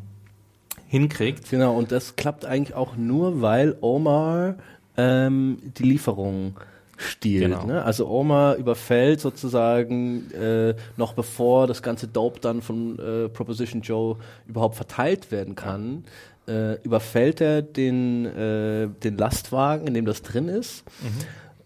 hinkriegt. 0.88 1.50
Genau, 1.50 1.76
und 1.76 1.92
das 1.92 2.16
klappt 2.16 2.46
eigentlich 2.46 2.76
auch 2.76 2.96
nur, 2.96 3.42
weil 3.42 3.76
Omar 3.82 4.56
ähm, 4.98 5.58
die 5.78 5.84
Lieferung 5.84 6.58
stiehlt. 6.98 7.44
Genau. 7.44 7.66
Ne? 7.66 7.84
Also 7.84 8.08
Omar 8.08 8.56
überfällt 8.56 9.20
sozusagen 9.20 10.32
äh, 10.32 10.76
noch 10.98 11.14
bevor 11.14 11.68
das 11.68 11.82
ganze 11.82 12.08
Dope 12.08 12.40
dann 12.40 12.62
von 12.62 13.00
äh, 13.00 13.30
Proposition 13.30 13.82
Joe 13.82 14.18
überhaupt 14.48 14.76
verteilt 14.76 15.32
werden 15.32 15.56
kann, 15.56 16.06
äh, 16.48 16.82
überfällt 16.84 17.42
er 17.42 17.62
den, 17.62 18.26
äh, 18.26 18.88
den 19.04 19.18
Lastwagen, 19.18 19.88
in 19.88 19.94
dem 19.94 20.06
das 20.06 20.22
drin 20.22 20.48
ist. 20.48 20.84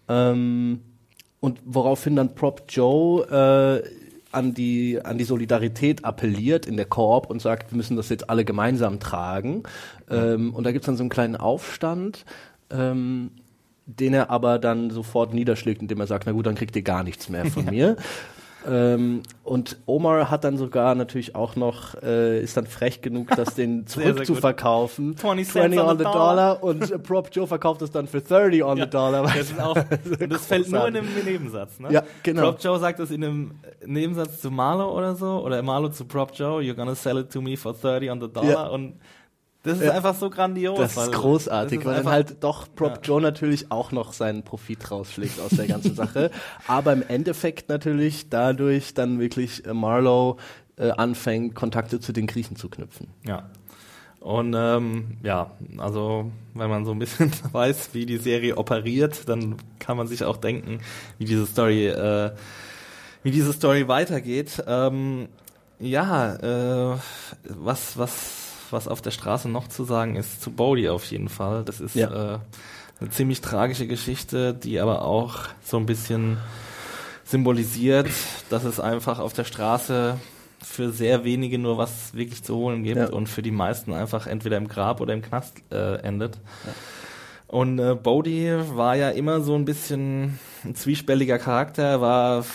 Ähm, 0.07 0.81
und 1.39 1.59
woraufhin 1.65 2.15
dann 2.15 2.35
Prop 2.35 2.63
Joe 2.67 3.23
äh, 3.83 3.89
an 4.31 4.53
die 4.53 4.99
an 5.03 5.17
die 5.17 5.23
Solidarität 5.23 6.05
appelliert 6.05 6.65
in 6.65 6.77
der 6.77 6.85
Koop 6.85 7.29
und 7.29 7.41
sagt, 7.41 7.71
wir 7.71 7.77
müssen 7.77 7.97
das 7.97 8.09
jetzt 8.09 8.29
alle 8.29 8.45
gemeinsam 8.45 8.99
tragen. 8.99 9.63
Ähm, 10.09 10.53
und 10.53 10.65
da 10.65 10.71
gibt's 10.71 10.85
dann 10.85 10.97
so 10.97 11.03
einen 11.03 11.09
kleinen 11.09 11.35
Aufstand, 11.35 12.25
ähm, 12.69 13.31
den 13.97 14.13
er 14.13 14.29
aber 14.29 14.59
dann 14.59 14.91
sofort 14.91 15.33
niederschlägt, 15.33 15.81
indem 15.81 15.99
er 15.99 16.07
sagt, 16.07 16.25
na 16.25 16.31
gut, 16.31 16.45
dann 16.45 16.55
kriegt 16.55 16.75
ihr 16.75 16.83
gar 16.83 17.03
nichts 17.03 17.29
mehr 17.29 17.45
von 17.45 17.65
mir. 17.69 17.97
Ähm, 18.67 19.21
und 19.43 19.77
Omar 19.85 20.29
hat 20.29 20.43
dann 20.43 20.57
sogar 20.57 20.93
natürlich 20.93 21.33
auch 21.33 21.55
noch, 21.55 21.95
äh, 22.03 22.41
ist 22.41 22.57
dann 22.57 22.67
frech 22.67 23.01
genug, 23.01 23.29
das 23.35 23.55
den 23.55 23.87
Sehr, 23.87 24.03
sehr 24.03 24.13
zurückzuverkaufen. 24.13 25.15
20 25.15 25.47
cents 25.47 25.77
on 25.77 25.97
the 25.97 26.03
dollar 26.03 26.61
und 26.61 26.91
äh, 26.91 26.99
Prop 26.99 27.29
Joe 27.31 27.47
verkauft 27.47 27.81
es 27.81 27.91
dann 27.91 28.07
für 28.07 28.21
30 28.21 28.63
on 28.63 28.77
Ja, 28.77 28.83
the 28.83 28.89
dollar. 28.89 29.23
Das, 29.23 29.35
ist 29.37 29.59
auch, 29.59 29.75
und 29.75 30.29
das 30.29 30.45
fällt 30.45 30.69
nur 30.69 30.87
in 30.87 30.97
einem 30.97 31.07
Nebensatz. 31.23 31.79
Ne? 31.79 31.91
Ja, 31.91 32.03
genau. 32.21 32.43
Prop 32.43 32.61
Joe 32.61 32.79
sagt 32.79 32.99
das 32.99 33.11
in 33.11 33.23
einem 33.23 33.51
Nebensatz 33.85 34.41
zu 34.41 34.51
Marlo 34.51 34.95
oder 34.95 35.15
so, 35.15 35.41
oder 35.43 35.61
Marlo 35.61 35.89
zu 35.89 36.03
Prop 36.05 36.31
Joe, 36.33 36.61
you're 36.61 36.75
gonna 36.75 36.95
sell 36.95 37.17
it 37.17 37.31
to 37.31 37.41
me 37.41 37.55
for 37.55 37.73
30 37.73 38.11
on 38.11 38.19
the 38.19 38.27
dollar. 38.27 38.49
Ja. 38.49 38.67
Und 38.67 38.95
das 39.63 39.79
ist 39.79 39.85
Ja. 39.85 39.93
einfach 39.93 40.15
so 40.15 40.29
grandios. 40.29 40.77
Das 40.77 40.95
ist 40.97 41.11
großartig, 41.11 41.79
das 41.79 41.85
ist 41.85 41.85
weil 41.97 42.03
dann 42.03 42.11
halt 42.11 42.43
doch 42.43 42.67
Prop 42.75 42.95
Ja. 42.95 43.01
Joe 43.03 43.21
natürlich 43.21 43.71
auch 43.71 43.91
noch 43.91 44.13
seinen 44.13 44.43
Profit 44.43 44.89
rausschlägt 44.91 45.39
aus 45.39 45.51
der 45.51 45.67
ganzen 45.67 45.95
Sache. 45.95 46.31
Aber 46.67 46.93
im 46.93 47.03
Endeffekt 47.07 47.69
natürlich 47.69 48.29
dadurch 48.29 48.93
dann 48.93 49.19
wirklich 49.19 49.65
äh, 49.65 49.73
Marlowe 49.73 50.37
äh, 50.77 50.91
anfängt, 50.91 51.55
Kontakte 51.55 51.99
zu 51.99 52.13
den 52.13 52.25
Griechen 52.27 52.55
zu 52.55 52.69
knüpfen. 52.69 53.07
Ja. 53.25 53.49
Und 54.21 54.53
ähm, 54.57 55.17
ja, 55.23 55.51
also 55.77 56.29
wenn 56.53 56.69
man 56.69 56.83
so 56.85 56.91
ein 56.91 56.99
bisschen 56.99 57.31
weiß, 57.53 57.89
wie 57.93 58.05
die 58.05 58.17
Serie 58.17 58.57
operiert, 58.57 59.27
dann 59.29 59.55
kann 59.79 59.95
man 59.97 60.07
sich 60.07 60.23
auch 60.25 60.37
denken, 60.37 60.79
wie 61.17 61.25
diese 61.25 61.45
Story, 61.45 61.87
äh, 61.87 62.31
wie 63.23 63.31
diese 63.31 63.53
Story 63.53 63.87
weitergeht. 63.87 64.61
Ähm, 64.67 65.29
ja, 65.79 66.35
äh, 66.35 66.97
was, 67.47 67.97
was, 67.97 68.48
was 68.71 68.87
auf 68.87 69.01
der 69.01 69.11
Straße 69.11 69.49
noch 69.49 69.67
zu 69.67 69.83
sagen 69.83 70.15
ist, 70.15 70.41
zu 70.41 70.51
Bodhi 70.51 70.89
auf 70.89 71.05
jeden 71.05 71.29
Fall. 71.29 71.63
Das 71.63 71.79
ist 71.79 71.95
Ja. 71.95 72.35
äh, 72.35 72.39
eine 72.99 73.09
ziemlich 73.11 73.41
tragische 73.41 73.87
Geschichte, 73.87 74.53
die 74.53 74.79
aber 74.79 75.03
auch 75.05 75.39
so 75.63 75.77
ein 75.77 75.85
bisschen 75.85 76.37
symbolisiert, 77.25 78.09
dass 78.49 78.63
es 78.63 78.79
einfach 78.79 79.19
auf 79.19 79.33
der 79.33 79.43
Straße 79.43 80.17
für 80.61 80.91
sehr 80.91 81.23
wenige 81.23 81.57
nur 81.57 81.77
was 81.77 82.13
wirklich 82.13 82.43
zu 82.43 82.55
holen 82.55 82.83
gibt 82.83 82.97
Ja. 82.97 83.09
und 83.09 83.29
für 83.29 83.41
die 83.41 83.51
meisten 83.51 83.93
einfach 83.93 84.27
entweder 84.27 84.57
im 84.57 84.67
Grab 84.67 84.99
oder 84.99 85.13
im 85.13 85.21
Knast 85.21 85.53
äh, 85.71 85.95
endet. 86.01 86.37
Und 87.47 87.79
äh, 87.79 87.95
Bodhi 87.95 88.51
war 88.75 88.95
ja 88.95 89.09
immer 89.09 89.41
so 89.41 89.55
ein 89.55 89.65
bisschen 89.65 90.37
ein 90.65 90.75
zwiespältiger 90.75 91.39
Charakter, 91.39 91.83
Er 91.83 92.01
war 92.01 92.45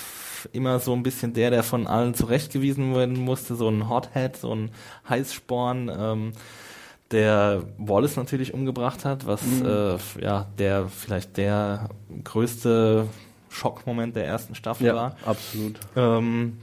immer 0.53 0.79
so 0.81 0.93
ein 0.93 1.03
bisschen 1.03 1.33
der, 1.33 1.51
der 1.51 1.63
von 1.63 1.87
allen 1.87 2.15
zurechtgewiesen 2.15 2.95
werden 2.95 3.19
musste, 3.19 3.55
so 3.55 3.69
ein 3.69 3.89
Hothead, 3.89 4.37
so 4.37 4.55
ein 4.55 4.71
Heißsporn, 5.09 5.91
ähm, 5.97 6.33
der 7.11 7.63
Wallace 7.79 8.17
natürlich 8.17 8.55
umgebracht 8.55 9.05
hat, 9.05 9.27
was 9.27 9.41
äh, 9.63 9.97
ja 10.21 10.47
der 10.59 10.89
vielleicht 10.89 11.37
der 11.37 11.89
größte 12.25 13.07
Schockmoment 13.51 14.17
der 14.17 14.27
ersten 14.27 14.55
Staffel 14.55 14.87
war. 14.95 15.17
absolut. 15.25 15.79
Ähm, 15.95 16.59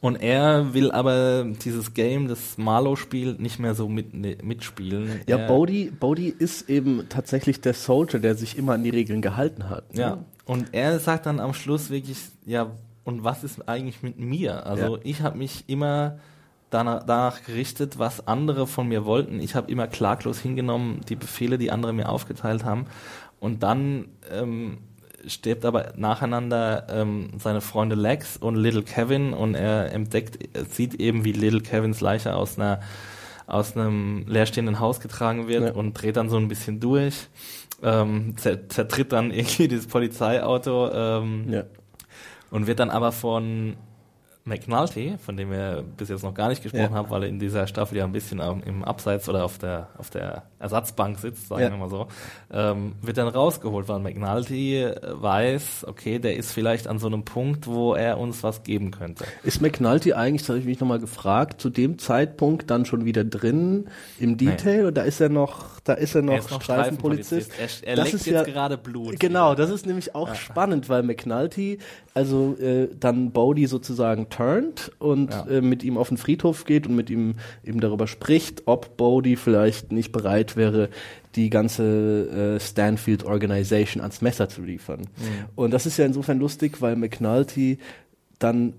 Und 0.00 0.16
er 0.22 0.72
will 0.74 0.92
aber 0.92 1.44
dieses 1.64 1.92
Game, 1.92 2.28
das 2.28 2.56
Marlow 2.56 2.94
spielt, 2.96 3.40
nicht 3.40 3.58
mehr 3.58 3.74
so 3.74 3.88
mit, 3.88 4.14
ne, 4.14 4.38
mitspielen. 4.42 5.20
Ja, 5.26 5.36
Bodhi, 5.46 5.90
Bodhi 5.90 6.28
ist 6.28 6.70
eben 6.70 7.06
tatsächlich 7.08 7.60
der 7.60 7.74
Soldier, 7.74 8.20
der 8.20 8.34
sich 8.36 8.56
immer 8.56 8.74
an 8.74 8.84
die 8.84 8.90
Regeln 8.90 9.20
gehalten 9.22 9.68
hat. 9.68 9.92
ne? 9.94 10.00
Ja. 10.00 10.18
Und 10.46 10.68
er 10.72 10.98
sagt 11.00 11.26
dann 11.26 11.38
am 11.40 11.52
Schluss 11.52 11.90
wirklich, 11.90 12.18
ja, 12.46 12.70
und 13.04 13.24
was 13.24 13.44
ist 13.44 13.68
eigentlich 13.68 14.02
mit 14.02 14.18
mir? 14.18 14.66
Also 14.66 14.96
Ja. 14.96 15.02
ich 15.04 15.22
habe 15.22 15.38
mich 15.38 15.64
immer 15.68 16.18
danach, 16.70 17.02
danach 17.04 17.42
gerichtet, 17.44 17.98
was 17.98 18.26
andere 18.28 18.66
von 18.66 18.88
mir 18.88 19.04
wollten. 19.04 19.40
Ich 19.40 19.54
habe 19.54 19.70
immer 19.70 19.86
klaglos 19.86 20.38
hingenommen, 20.40 21.00
die 21.08 21.16
Befehle, 21.16 21.58
die 21.58 21.70
andere 21.70 21.92
mir 21.92 22.08
aufgeteilt 22.08 22.64
haben. 22.64 22.86
Und 23.40 23.62
dann 23.62 24.06
ähm, 24.30 24.78
stirbt 25.26 25.64
aber 25.64 25.92
nacheinander 25.96 26.86
ähm, 26.90 27.30
seine 27.38 27.60
Freunde 27.60 27.96
Lex 27.96 28.36
und 28.36 28.54
Little 28.56 28.82
Kevin 28.82 29.32
und 29.32 29.54
er 29.54 29.92
entdeckt, 29.92 30.38
er 30.56 30.64
sieht 30.64 30.94
eben, 30.94 31.24
wie 31.24 31.32
Little 31.32 31.60
Kevins 31.60 32.00
Leiche 32.00 32.34
aus 32.34 32.58
einer 32.58 32.80
aus 33.46 33.76
einem 33.76 34.26
leerstehenden 34.28 34.78
Haus 34.78 35.00
getragen 35.00 35.48
wird 35.48 35.64
Ja. 35.64 35.72
und 35.72 35.94
dreht 35.94 36.16
dann 36.16 36.28
so 36.30 36.36
ein 36.36 36.46
bisschen 36.46 36.78
durch, 36.78 37.26
ähm, 37.82 38.36
zer 38.36 38.68
zertritt 38.68 39.10
dann 39.10 39.30
irgendwie 39.32 39.66
dieses 39.66 39.88
Polizeiauto 39.88 40.88
ähm, 40.92 41.46
Ja. 41.52 41.64
Und 42.50 42.66
wird 42.66 42.80
dann 42.80 42.90
aber 42.90 43.12
von 43.12 43.76
McNulty, 44.46 45.16
von 45.24 45.36
dem 45.36 45.50
wir 45.50 45.84
bis 45.98 46.08
jetzt 46.08 46.22
noch 46.24 46.32
gar 46.32 46.48
nicht 46.48 46.62
gesprochen 46.62 46.82
Ja. 46.92 46.94
haben, 46.94 47.10
weil 47.10 47.24
er 47.24 47.28
in 47.28 47.38
dieser 47.38 47.66
Staffel 47.66 47.98
ja 47.98 48.04
ein 48.04 48.12
bisschen 48.12 48.40
im 48.64 48.82
Abseits 48.82 49.28
oder 49.28 49.44
auf 49.44 49.58
der, 49.58 49.88
auf 49.98 50.08
der 50.08 50.44
Ersatzbank 50.58 51.18
sitzt, 51.18 51.48
sagen 51.48 51.62
Ja. 51.62 51.70
wir 51.70 51.76
mal 51.76 51.90
so, 51.90 52.06
ähm, 52.50 52.94
wird 53.02 53.18
dann 53.18 53.28
rausgeholt, 53.28 53.86
weil 53.88 53.98
McNulty 54.00 54.86
weiß, 55.12 55.84
okay, 55.86 56.18
der 56.18 56.36
ist 56.36 56.52
vielleicht 56.52 56.88
an 56.88 56.98
so 56.98 57.06
einem 57.06 57.22
Punkt, 57.24 57.66
wo 57.66 57.94
er 57.94 58.18
uns 58.18 58.42
was 58.42 58.62
geben 58.62 58.90
könnte. 58.90 59.24
Ist 59.42 59.60
McNulty 59.60 60.14
eigentlich, 60.14 60.42
das 60.42 60.48
habe 60.48 60.58
ich 60.58 60.64
mich 60.64 60.80
nochmal 60.80 61.00
gefragt, 61.00 61.60
zu 61.60 61.68
dem 61.68 61.98
Zeitpunkt 61.98 62.70
dann 62.70 62.86
schon 62.86 63.04
wieder 63.04 63.24
drin 63.24 63.88
im 64.18 64.38
Detail 64.38 64.86
oder 64.86 65.04
ist 65.04 65.20
er 65.20 65.28
noch, 65.28 65.80
da 65.84 65.92
ist 65.92 66.14
er 66.14 66.22
noch, 66.22 66.32
er 66.32 66.38
ist 66.38 66.50
noch 66.50 66.62
Streifenpolizist? 66.62 67.52
Streifenpolizist. 67.52 67.84
Er, 67.84 67.90
er 67.90 67.96
Das 67.96 68.04
leckt 68.06 68.14
ist 68.16 68.26
jetzt 68.26 68.46
ja- 68.46 68.52
gerade 68.52 68.78
Blut. 68.78 69.20
Genau, 69.20 69.54
das 69.54 69.68
ist 69.68 69.84
nämlich 69.86 70.14
auch 70.14 70.34
spannend, 70.34 70.88
weil 70.88 71.02
McNulty 71.02 71.78
also 72.14 72.56
äh, 72.60 72.88
dann 72.98 73.30
Bodhi 73.30 73.66
sozusagen 73.66 74.28
turnt 74.30 74.90
und 74.98 75.30
Ja. 75.30 75.46
äh, 75.46 75.60
mit 75.60 75.82
ihm 75.84 75.96
auf 75.96 76.08
den 76.08 76.16
Friedhof 76.16 76.64
geht 76.64 76.86
und 76.86 76.96
mit 76.96 77.08
ihm 77.10 77.36
eben 77.64 77.80
darüber 77.80 78.06
spricht, 78.06 78.62
ob 78.66 78.96
Bodhi 78.96 79.36
vielleicht 79.36 79.92
nicht 79.92 80.10
bereit 80.12 80.56
wäre, 80.56 80.88
die 81.36 81.50
ganze 81.50 82.56
äh, 82.56 82.60
Stanfield 82.60 83.24
Organization 83.24 84.00
ans 84.02 84.20
Messer 84.22 84.48
zu 84.48 84.62
liefern. 84.62 85.02
Und 85.54 85.72
das 85.72 85.86
ist 85.86 85.96
ja 85.98 86.04
insofern 86.04 86.38
lustig, 86.40 86.80
weil 86.82 86.96
McNulty 86.96 87.78
dann 88.40 88.72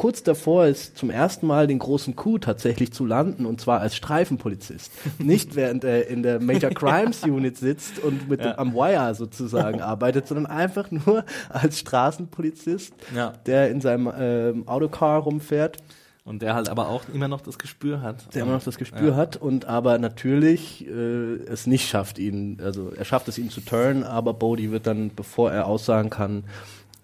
kurz 0.00 0.22
davor 0.22 0.64
ist, 0.64 0.96
zum 0.96 1.10
ersten 1.10 1.46
Mal 1.46 1.66
den 1.66 1.78
großen 1.78 2.16
Coup 2.16 2.40
tatsächlich 2.40 2.90
zu 2.90 3.04
landen 3.04 3.44
und 3.44 3.60
zwar 3.60 3.80
als 3.80 3.94
Streifenpolizist. 3.94 4.90
Nicht 5.18 5.56
während 5.56 5.84
er 5.84 6.08
in 6.08 6.22
der 6.22 6.40
Major 6.40 6.70
Crimes 6.70 7.22
Unit 7.22 7.58
sitzt 7.58 7.98
und 7.98 8.26
mit 8.26 8.42
dem, 8.42 8.52
am 8.52 8.72
Wire 8.72 9.14
sozusagen 9.14 9.82
arbeitet, 9.82 10.26
sondern 10.26 10.46
einfach 10.46 10.90
nur 10.90 11.26
als 11.50 11.80
Straßenpolizist, 11.80 12.94
Ja. 13.14 13.34
der 13.44 13.70
in 13.70 13.82
seinem 13.82 14.10
ähm, 14.18 14.66
Autocar 14.66 15.20
rumfährt, 15.20 15.76
Und 16.24 16.40
der 16.40 16.54
halt 16.54 16.70
aber 16.70 16.88
auch 16.88 17.02
immer 17.12 17.28
noch 17.28 17.42
das 17.42 17.58
Gespür 17.58 18.00
hat. 18.00 18.34
der 18.34 18.44
immer 18.44 18.52
noch 18.52 18.64
das 18.64 18.78
Gespür 18.78 19.16
hat 19.16 19.36
und 19.36 19.66
aber 19.66 19.98
natürlich 19.98 20.86
äh, 20.88 21.34
es 21.44 21.66
nicht 21.66 21.86
schafft, 21.90 22.18
ihn, 22.18 22.58
also 22.64 22.90
er 22.90 23.04
schafft 23.04 23.28
es 23.28 23.36
ihn 23.36 23.50
zu 23.50 23.60
turnen, 23.60 24.04
aber 24.04 24.32
Bodhi 24.32 24.70
wird 24.70 24.86
dann, 24.86 25.10
bevor 25.14 25.52
er 25.52 25.66
aussagen 25.66 26.08
kann, 26.08 26.44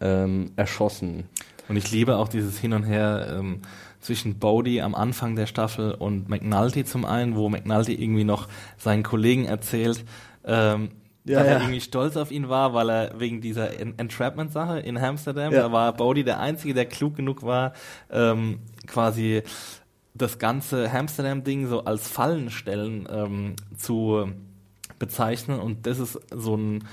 ähm, 0.01 0.53
erschossen. 0.57 1.25
Und 1.69 1.77
ich 1.77 1.91
liebe 1.91 2.17
auch 2.17 2.29
dieses 2.29 2.59
Hin 2.59 2.73
und 2.73 2.85
Her 2.85 3.37
ähm, 3.39 3.63
zwischen 4.01 4.39
Bodhi 4.39 4.81
am 4.83 4.95
Anfang 4.95 5.35
der 5.37 5.47
Staffel 5.47 5.93
und 5.93 6.29
McNulty 6.29 6.85
zum 6.85 7.05
einen, 7.05 7.35
wo 7.37 7.49
McNulty 7.49 7.95
irgendwie 7.95 8.25
noch 8.25 8.49
seinen 8.79 9.03
Kollegen 9.03 9.47
erzählt, 9.47 10.05
ähm, 10.45 10.91
Ja, 11.25 11.39
dass 11.41 11.49
er 11.49 11.53
ja. 11.55 11.61
irgendwie 11.63 11.81
stolz 11.81 12.17
auf 12.17 12.31
ihn 12.31 12.49
war, 12.49 12.73
weil 12.73 12.89
er 12.89 13.19
wegen 13.19 13.41
dieser 13.41 13.81
En- 13.81 13.99
Entrapment-Sache 13.99 14.79
in 14.79 14.97
Amsterdam, 14.97 15.53
Ja. 15.53 15.63
da 15.63 15.73
war 15.73 15.93
Bodhi 15.93 16.23
der 16.23 16.39
Einzige, 16.39 16.73
der 16.73 16.87
klug 16.87 17.17
genug 17.17 17.43
war, 17.43 17.73
ähm, 18.11 18.61
quasi 18.87 19.43
das 20.15 20.39
ganze 20.39 20.89
Amsterdam-Ding 20.91 21.67
so 21.67 21.85
als 21.85 22.09
Fallenstellen 22.09 23.09
ähm, 23.11 23.55
zu 23.77 24.29
bezeichnen 24.99 25.59
und 25.61 25.87
das 25.87 25.99
ist 25.99 26.19
so 26.33 26.57
ein 26.57 26.85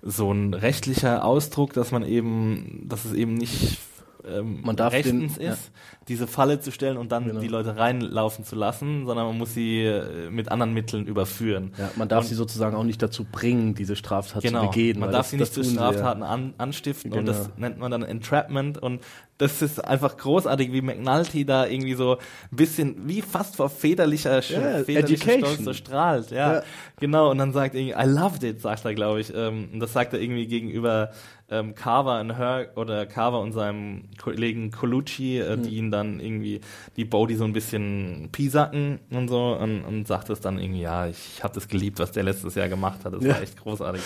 so 0.00 0.30
ein 0.30 0.54
rechtlicher 0.54 1.24
Ausdruck, 1.24 1.72
dass 1.72 1.90
man 1.90 2.04
eben, 2.04 2.84
dass 2.88 3.04
es 3.04 3.14
eben 3.14 3.34
nicht 3.34 3.78
ähm, 4.26 4.60
Man 4.62 4.76
darf 4.76 4.92
den- 4.92 5.20
rechtens 5.20 5.36
ja. 5.42 5.52
ist, 5.52 5.70
diese 6.08 6.26
Falle 6.26 6.60
zu 6.60 6.70
stellen 6.72 6.96
und 6.96 7.12
dann 7.12 7.26
Genau. 7.26 7.40
die 7.40 7.48
Leute 7.48 7.76
reinlaufen 7.76 8.44
zu 8.44 8.56
lassen, 8.56 9.04
sondern 9.06 9.26
man 9.26 9.36
muss 9.38 9.54
sie 9.54 9.82
äh, 9.84 10.30
mit 10.30 10.50
anderen 10.50 10.72
Mitteln 10.72 11.06
überführen. 11.06 11.72
Ja, 11.78 11.90
man 11.96 12.08
darf 12.08 12.24
Und- 12.24 12.28
sie 12.28 12.34
sozusagen 12.34 12.76
auch 12.76 12.84
nicht 12.84 13.02
dazu 13.02 13.24
bringen, 13.24 13.74
diese 13.74 13.94
Straftat 13.96 14.42
Genau, 14.42 14.62
zu 14.62 14.66
begehen. 14.70 14.98
man 15.00 15.10
darf 15.10 15.22
das, 15.26 15.30
sie 15.30 15.36
nicht 15.36 15.52
zu 15.52 15.62
Straftaten 15.64 16.22
an, 16.22 16.54
anstiften 16.58 17.12
und 17.12 17.26
das 17.26 17.44
Genau. 17.44 17.50
nennt 17.58 17.78
man 17.78 17.90
dann 17.90 18.02
Entrapment 18.02 18.78
und 18.78 19.00
das 19.36 19.62
ist 19.62 19.84
einfach 19.84 20.16
großartig, 20.16 20.72
wie 20.72 20.82
McNulty 20.82 21.44
da 21.44 21.64
irgendwie 21.66 21.94
so 21.94 22.16
ein 22.50 22.56
bisschen, 22.56 23.06
wie 23.08 23.22
fast 23.22 23.54
vor 23.54 23.68
väterlicher, 23.70 24.40
Ja, 24.42 24.82
väterlicher. 24.82 25.38
Stolz 25.38 25.58
so 25.64 25.72
strahlt. 25.72 26.30
Ja, 26.32 26.54
Ja. 26.54 26.62
genau. 26.98 27.30
Und 27.30 27.38
dann 27.38 27.52
sagt 27.52 27.76
irgendwie, 27.76 27.92
I 27.96 28.04
loved 28.08 28.42
it, 28.42 28.60
sagt 28.60 28.84
er, 28.84 28.94
glaube 28.94 29.20
ich. 29.20 29.32
Ähm, 29.32 29.68
und 29.72 29.78
das 29.78 29.92
sagt 29.92 30.12
er 30.12 30.20
irgendwie 30.20 30.48
gegenüber 30.48 31.10
ähm, 31.50 31.74
Carver 31.74 32.20
und 32.20 32.36
Her 32.36 32.68
oder 32.76 33.06
Carver 33.06 33.40
und 33.40 33.52
seinem 33.52 34.04
Kollegen 34.22 34.70
Colucci, 34.70 35.38
äh, 35.38 35.56
Mhm. 35.56 35.62
die 35.62 35.76
ihn 35.76 35.90
dann 35.90 36.20
irgendwie, 36.20 36.60
die 36.96 37.04
Bodhi 37.04 37.36
so 37.36 37.44
ein 37.44 37.52
bisschen 37.52 38.28
piesacken 38.32 38.98
und 39.10 39.28
so 39.28 39.56
und, 39.58 39.82
und 39.84 40.06
sagt 40.06 40.28
es 40.30 40.40
dann 40.40 40.58
irgendwie, 40.58 40.82
ja, 40.82 41.06
ich 41.06 41.42
habe 41.42 41.54
das 41.54 41.68
geliebt, 41.68 41.98
was 42.00 42.12
der 42.12 42.22
letztes 42.24 42.54
Jahr 42.54 42.68
gemacht 42.68 43.04
hat. 43.04 43.14
Das 43.14 43.24
Ja. 43.24 43.34
war 43.34 43.42
echt 43.42 43.60
großartig. 43.62 44.02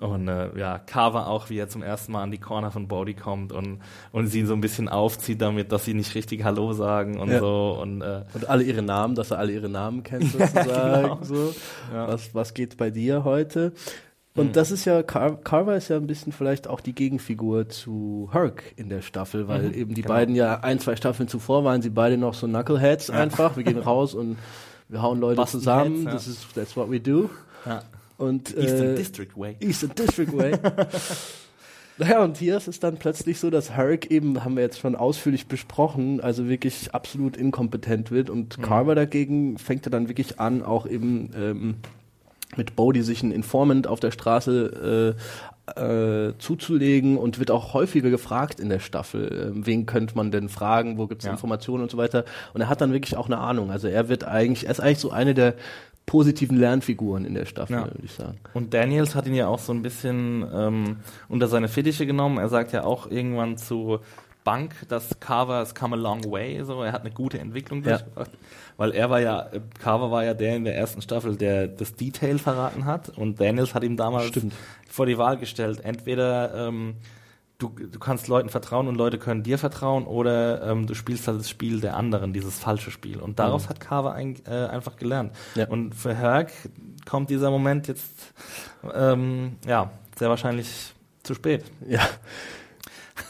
Und 0.00 0.28
äh, 0.28 0.56
ja, 0.56 0.78
Carver 0.78 1.26
auch, 1.26 1.50
wie 1.50 1.58
er 1.58 1.68
zum 1.68 1.82
ersten 1.82 2.12
Mal 2.12 2.22
an 2.22 2.30
die 2.30 2.38
Corner 2.38 2.70
von 2.70 2.86
Bodhi 2.86 3.14
kommt 3.14 3.52
und, 3.52 3.80
und 4.12 4.28
sie 4.28 4.38
ihn 4.40 4.46
so 4.46 4.54
ein 4.54 4.60
bisschen 4.60 4.88
aufzieht 4.88 5.42
damit, 5.42 5.72
dass 5.72 5.84
sie 5.86 5.94
nicht 5.94 6.14
richtig 6.14 6.44
Hallo 6.44 6.72
sagen 6.72 7.18
und 7.18 7.30
Ja. 7.32 7.40
so. 7.40 7.76
Und 7.82 8.02
äh, 8.02 8.22
Und 8.32 8.48
alle 8.48 8.62
ihre 8.62 8.82
Namen, 8.82 9.16
dass 9.16 9.32
er 9.32 9.38
alle 9.40 9.52
ihre 9.52 9.68
Namen 9.68 10.04
kennt 10.04 10.22
sozusagen. 10.32 11.02
genau. 11.02 11.18
so. 11.22 11.52
Ja. 11.92 12.06
Was, 12.06 12.32
was 12.32 12.54
geht 12.54 12.76
bei 12.76 12.90
dir 12.90 13.24
heute? 13.24 13.72
Und 14.38 14.56
das 14.56 14.70
ist 14.70 14.84
ja, 14.84 15.02
Car 15.02 15.36
Carver 15.36 15.76
ist 15.76 15.88
ja 15.88 15.96
ein 15.96 16.06
bisschen 16.06 16.32
vielleicht 16.32 16.68
auch 16.68 16.80
die 16.80 16.94
Gegenfigur 16.94 17.68
zu 17.68 18.28
Herc 18.32 18.62
in 18.76 18.88
der 18.88 19.02
Staffel, 19.02 19.48
weil 19.48 19.74
eben 19.76 19.94
die 19.94 20.02
genau. 20.02 20.14
beiden 20.14 20.34
ja 20.34 20.60
ein, 20.60 20.78
zwei 20.78 20.96
Staffeln 20.96 21.28
zuvor 21.28 21.64
waren 21.64 21.82
sie 21.82 21.90
beide 21.90 22.16
noch 22.16 22.34
so 22.34 22.46
Knuckleheads 22.46 23.10
einfach. 23.10 23.56
Wir 23.56 23.64
gehen 23.64 23.78
raus 23.78 24.14
und 24.14 24.36
wir 24.88 25.02
hauen 25.02 25.20
Leute 25.20 25.36
Busten 25.36 25.60
zusammen. 25.60 25.94
Heads, 25.96 26.04
ja. 26.04 26.10
Das 26.12 26.28
ist, 26.28 26.54
that's 26.54 26.76
what 26.76 26.90
we 26.90 27.00
do. 27.00 27.30
ja. 27.66 27.82
Und, 28.16 28.56
Eastern 28.56 28.88
äh, 28.88 28.94
District 28.96 29.36
Way. 29.36 29.56
Eastern 29.60 29.92
District 29.94 30.36
Way. 30.36 30.58
naja, 31.98 32.24
und 32.24 32.36
hier 32.36 32.56
ist 32.56 32.66
es 32.66 32.80
dann 32.80 32.96
plötzlich 32.96 33.38
so, 33.38 33.48
dass 33.48 33.70
Herrick 33.70 34.10
eben, 34.10 34.44
haben 34.44 34.56
wir 34.56 34.64
jetzt 34.64 34.80
schon 34.80 34.96
ausführlich 34.96 35.46
besprochen, 35.46 36.20
also 36.20 36.48
wirklich 36.48 36.92
absolut 36.92 37.36
inkompetent 37.36 38.10
wird 38.10 38.28
und 38.28 38.60
Carver 38.60 38.96
dagegen 38.96 39.56
fängt 39.56 39.86
er 39.86 39.90
dann 39.90 40.08
wirklich 40.08 40.40
an, 40.40 40.64
auch 40.64 40.86
eben 40.86 41.30
ähm, 41.36 41.76
mit 42.56 42.76
Bodhi 42.76 43.02
sich 43.02 43.22
einen 43.22 43.32
Informant 43.32 43.86
auf 43.86 44.00
der 44.00 44.10
Straße 44.10 45.14
äh, 45.16 45.80
äh, 46.28 46.32
zuzulegen 46.38 47.18
und 47.18 47.38
wird 47.38 47.50
auch 47.50 47.74
häufiger 47.74 48.08
gefragt 48.10 48.58
in 48.58 48.70
der 48.70 48.78
Staffel, 48.78 49.50
ähm, 49.54 49.66
wen 49.66 49.84
könnte 49.86 50.16
man 50.16 50.30
denn 50.30 50.48
fragen, 50.48 50.96
wo 50.96 51.06
gibt 51.06 51.20
es 51.22 51.26
Ja. 51.26 51.32
Informationen 51.32 51.82
und 51.82 51.90
so 51.90 51.98
weiter. 51.98 52.24
Und 52.54 52.62
er 52.62 52.68
hat 52.70 52.80
dann 52.80 52.92
wirklich 52.92 53.16
auch 53.16 53.26
eine 53.26 53.38
Ahnung. 53.38 53.70
Also 53.70 53.86
er 53.88 54.08
wird 54.08 54.24
eigentlich, 54.24 54.64
er 54.64 54.70
ist 54.70 54.80
eigentlich 54.80 54.98
so 54.98 55.10
eine 55.10 55.34
der 55.34 55.54
positiven 56.06 56.56
Lernfiguren 56.58 57.26
in 57.26 57.34
der 57.34 57.44
Staffel, 57.44 57.74
Ja. 57.76 57.84
würde 57.84 58.00
ich 58.02 58.12
sagen. 58.12 58.38
Und 58.54 58.72
Daniels 58.72 59.14
hat 59.14 59.26
ihn 59.26 59.34
ja 59.34 59.46
auch 59.46 59.58
so 59.58 59.74
ein 59.74 59.82
bisschen 59.82 60.42
ähm, 60.54 60.96
unter 61.28 61.48
seine 61.48 61.68
Fittiche 61.68 62.06
genommen. 62.06 62.38
Er 62.38 62.48
sagt 62.48 62.72
ja 62.72 62.84
auch 62.84 63.10
irgendwann 63.10 63.58
zu 63.58 63.98
Bank, 64.48 64.74
dass 64.88 65.20
Carver 65.20 65.56
has 65.56 65.74
come 65.74 65.94
a 65.94 65.98
long 65.98 66.24
way. 66.30 66.64
So, 66.64 66.82
er 66.82 66.92
hat 66.92 67.02
eine 67.02 67.10
gute 67.10 67.38
Entwicklung 67.38 67.82
Ja. 67.82 67.98
durchgebracht. 67.98 68.30
Weil 68.78 68.92
er 68.92 69.10
war 69.10 69.20
ja, 69.20 69.46
Carver 69.78 70.10
war 70.10 70.24
ja 70.24 70.32
der 70.32 70.56
in 70.56 70.64
der 70.64 70.74
ersten 70.74 71.02
Staffel, 71.02 71.36
der 71.36 71.68
das 71.68 71.94
Detail 71.96 72.38
verraten 72.38 72.86
hat. 72.86 73.10
Und 73.10 73.38
Daniels 73.40 73.74
hat 73.74 73.84
ihm 73.84 73.98
damals 73.98 74.28
Stimmt. 74.28 74.54
vor 74.88 75.04
die 75.04 75.18
Wahl 75.18 75.36
gestellt. 75.36 75.80
Entweder 75.84 76.68
ähm, 76.68 76.94
du, 77.58 77.68
du 77.70 77.98
kannst 77.98 78.26
Leuten 78.28 78.48
vertrauen 78.48 78.88
und 78.88 78.94
Leute 78.94 79.18
können 79.18 79.42
dir 79.42 79.58
vertrauen 79.58 80.06
oder 80.06 80.62
ähm, 80.70 80.86
du 80.86 80.94
spielst 80.94 81.28
halt 81.28 81.40
das 81.40 81.50
Spiel 81.50 81.80
der 81.82 81.94
anderen, 81.96 82.32
dieses 82.32 82.58
falsche 82.58 82.90
Spiel. 82.90 83.18
Und 83.20 83.38
daraus 83.38 83.68
hat 83.68 83.80
Carver 83.80 84.12
ein, 84.14 84.36
äh, 84.46 84.50
einfach 84.66 84.96
gelernt. 84.96 85.34
Ja. 85.56 85.66
Und 85.68 85.94
für 85.94 86.14
Herc 86.14 86.52
kommt 87.04 87.28
dieser 87.28 87.50
Moment 87.50 87.86
jetzt 87.88 88.32
ähm, 88.94 89.56
ja 89.66 89.90
sehr 90.18 90.30
wahrscheinlich 90.30 90.94
zu 91.22 91.34
spät. 91.34 91.64
Ja. 91.86 92.00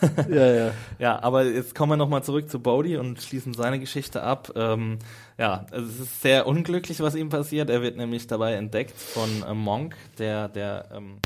ja, 0.29 0.47
ja. 0.53 0.71
Ja, 0.99 1.23
aber 1.23 1.45
jetzt 1.45 1.75
kommen 1.75 1.93
wir 1.93 1.97
nochmal 1.97 2.23
zurück 2.23 2.51
zu 2.51 2.61
Bodhi 2.61 2.97
und 2.97 3.21
schließen 3.21 3.55
seine 3.55 3.79
Geschichte 3.79 4.23
ab. 4.23 4.53
Ähm, 4.55 4.99
ja, 5.39 5.67
also 5.71 5.87
es 5.89 6.01
ist 6.01 6.23
sehr 6.23 6.47
unglücklich, 6.47 7.01
was 7.01 7.15
ihm 7.15 7.29
passiert. 7.29 7.71
Er 7.71 7.83
wird 7.83 7.97
nämlich 7.97 8.27
dabei 8.27 8.55
entdeckt 8.55 8.97
von 8.99 9.29
äh, 9.49 9.55
Monk, 9.55 9.97
der, 10.19 10.49
der, 10.49 10.89
ähm, 10.95 11.19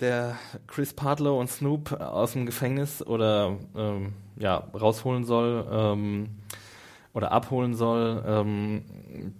der 0.00 0.36
Chris 0.66 0.94
Partlow 0.94 1.38
und 1.38 1.48
Snoop 1.48 1.92
aus 1.92 2.32
dem 2.32 2.46
Gefängnis 2.46 3.06
oder 3.06 3.56
ähm, 3.76 4.14
ja, 4.36 4.56
rausholen 4.56 5.24
soll 5.24 5.66
ähm, 5.70 6.30
oder 7.12 7.32
abholen 7.32 7.74
soll, 7.74 8.22
ähm, 8.26 8.82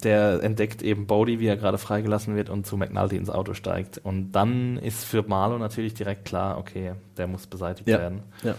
der 0.03 0.43
entdeckt 0.43 0.83
eben 0.83 1.07
Bodie, 1.07 1.39
wie 1.39 1.47
er 1.47 1.57
gerade 1.57 1.79
freigelassen 1.79 2.35
wird 2.35 2.51
und 2.51 2.67
zu 2.67 2.77
McNulty 2.77 3.17
ins 3.17 3.31
Auto 3.31 3.55
steigt. 3.55 3.99
Und 4.03 4.33
dann 4.33 4.77
ist 4.79 5.05
für 5.05 5.23
Marlow 5.23 5.59
natürlich 5.59 5.95
direkt 5.95 6.25
klar, 6.25 6.59
okay, 6.59 6.93
der 7.17 7.27
muss 7.29 7.47
beseitigt 7.47 7.89
Ja. 7.89 7.99
werden. 7.99 8.23
Ja. 8.43 8.55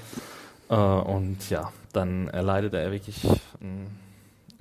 Äh, 0.70 1.01
und 1.03 1.49
ja, 1.49 1.72
dann 1.91 2.30
erleidet 2.30 2.74
er 2.74 2.89
wirklich 2.91 3.22
ein, 3.62 3.88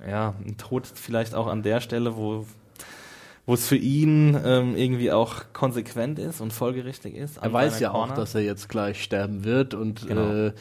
ja, 0.05 0.33
einen 0.43 0.57
Tod 0.57 0.85
vielleicht 0.85 1.33
auch 1.35 1.47
an 1.47 1.63
der 1.63 1.79
Stelle, 1.81 2.15
wo 2.17 2.45
wo 3.47 3.55
es 3.55 3.67
für 3.67 3.75
ihn 3.75 4.39
ähm, 4.45 4.75
irgendwie 4.77 5.11
auch 5.11 5.45
konsequent 5.51 6.19
ist 6.19 6.41
und 6.41 6.53
folgerichtig 6.53 7.15
ist. 7.15 7.37
Er 7.37 7.51
weiß 7.51 7.79
ja 7.79 7.89
auch, 7.89 8.05
Corner. 8.05 8.13
dass 8.13 8.35
er 8.35 8.41
jetzt 8.41 8.69
gleich 8.69 9.01
sterben 9.03 9.43
wird 9.43 9.73
und 9.73 10.07
Genau. 10.07 10.29
äh, 10.47 10.51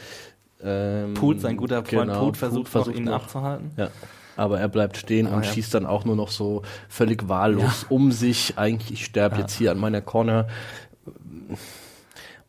ähm, 0.63 1.15
Put, 1.15 1.41
sein 1.41 1.57
guter 1.57 1.85
Freund 1.85 2.09
genau, 2.09 2.25
Put, 2.27 2.37
versucht, 2.37 2.69
versucht 2.69 2.95
noch, 2.95 3.01
ihn 3.01 3.05
noch- 3.05 3.15
abzuhalten. 3.23 3.71
Ja. 3.77 3.89
Aber 4.37 4.59
er 4.61 4.69
bleibt 4.69 4.97
stehen 4.97 5.27
Ah, 5.27 5.37
und 5.37 5.45
ja. 5.45 5.53
schießt 5.53 5.75
dann 5.75 5.85
auch 5.87 6.05
nur 6.05 6.17
noch 6.17 6.31
so 6.31 6.63
völlig 6.89 7.29
wahllos 7.29 7.85
um 7.91 8.11
sich. 8.13 8.55
Eigentlich, 8.57 8.93
ich 8.93 9.05
sterbe 9.05 9.37
jetzt 9.37 9.53
hier 9.57 9.71
an 9.71 9.79
meiner 9.79 10.01
Corner, 10.01 10.47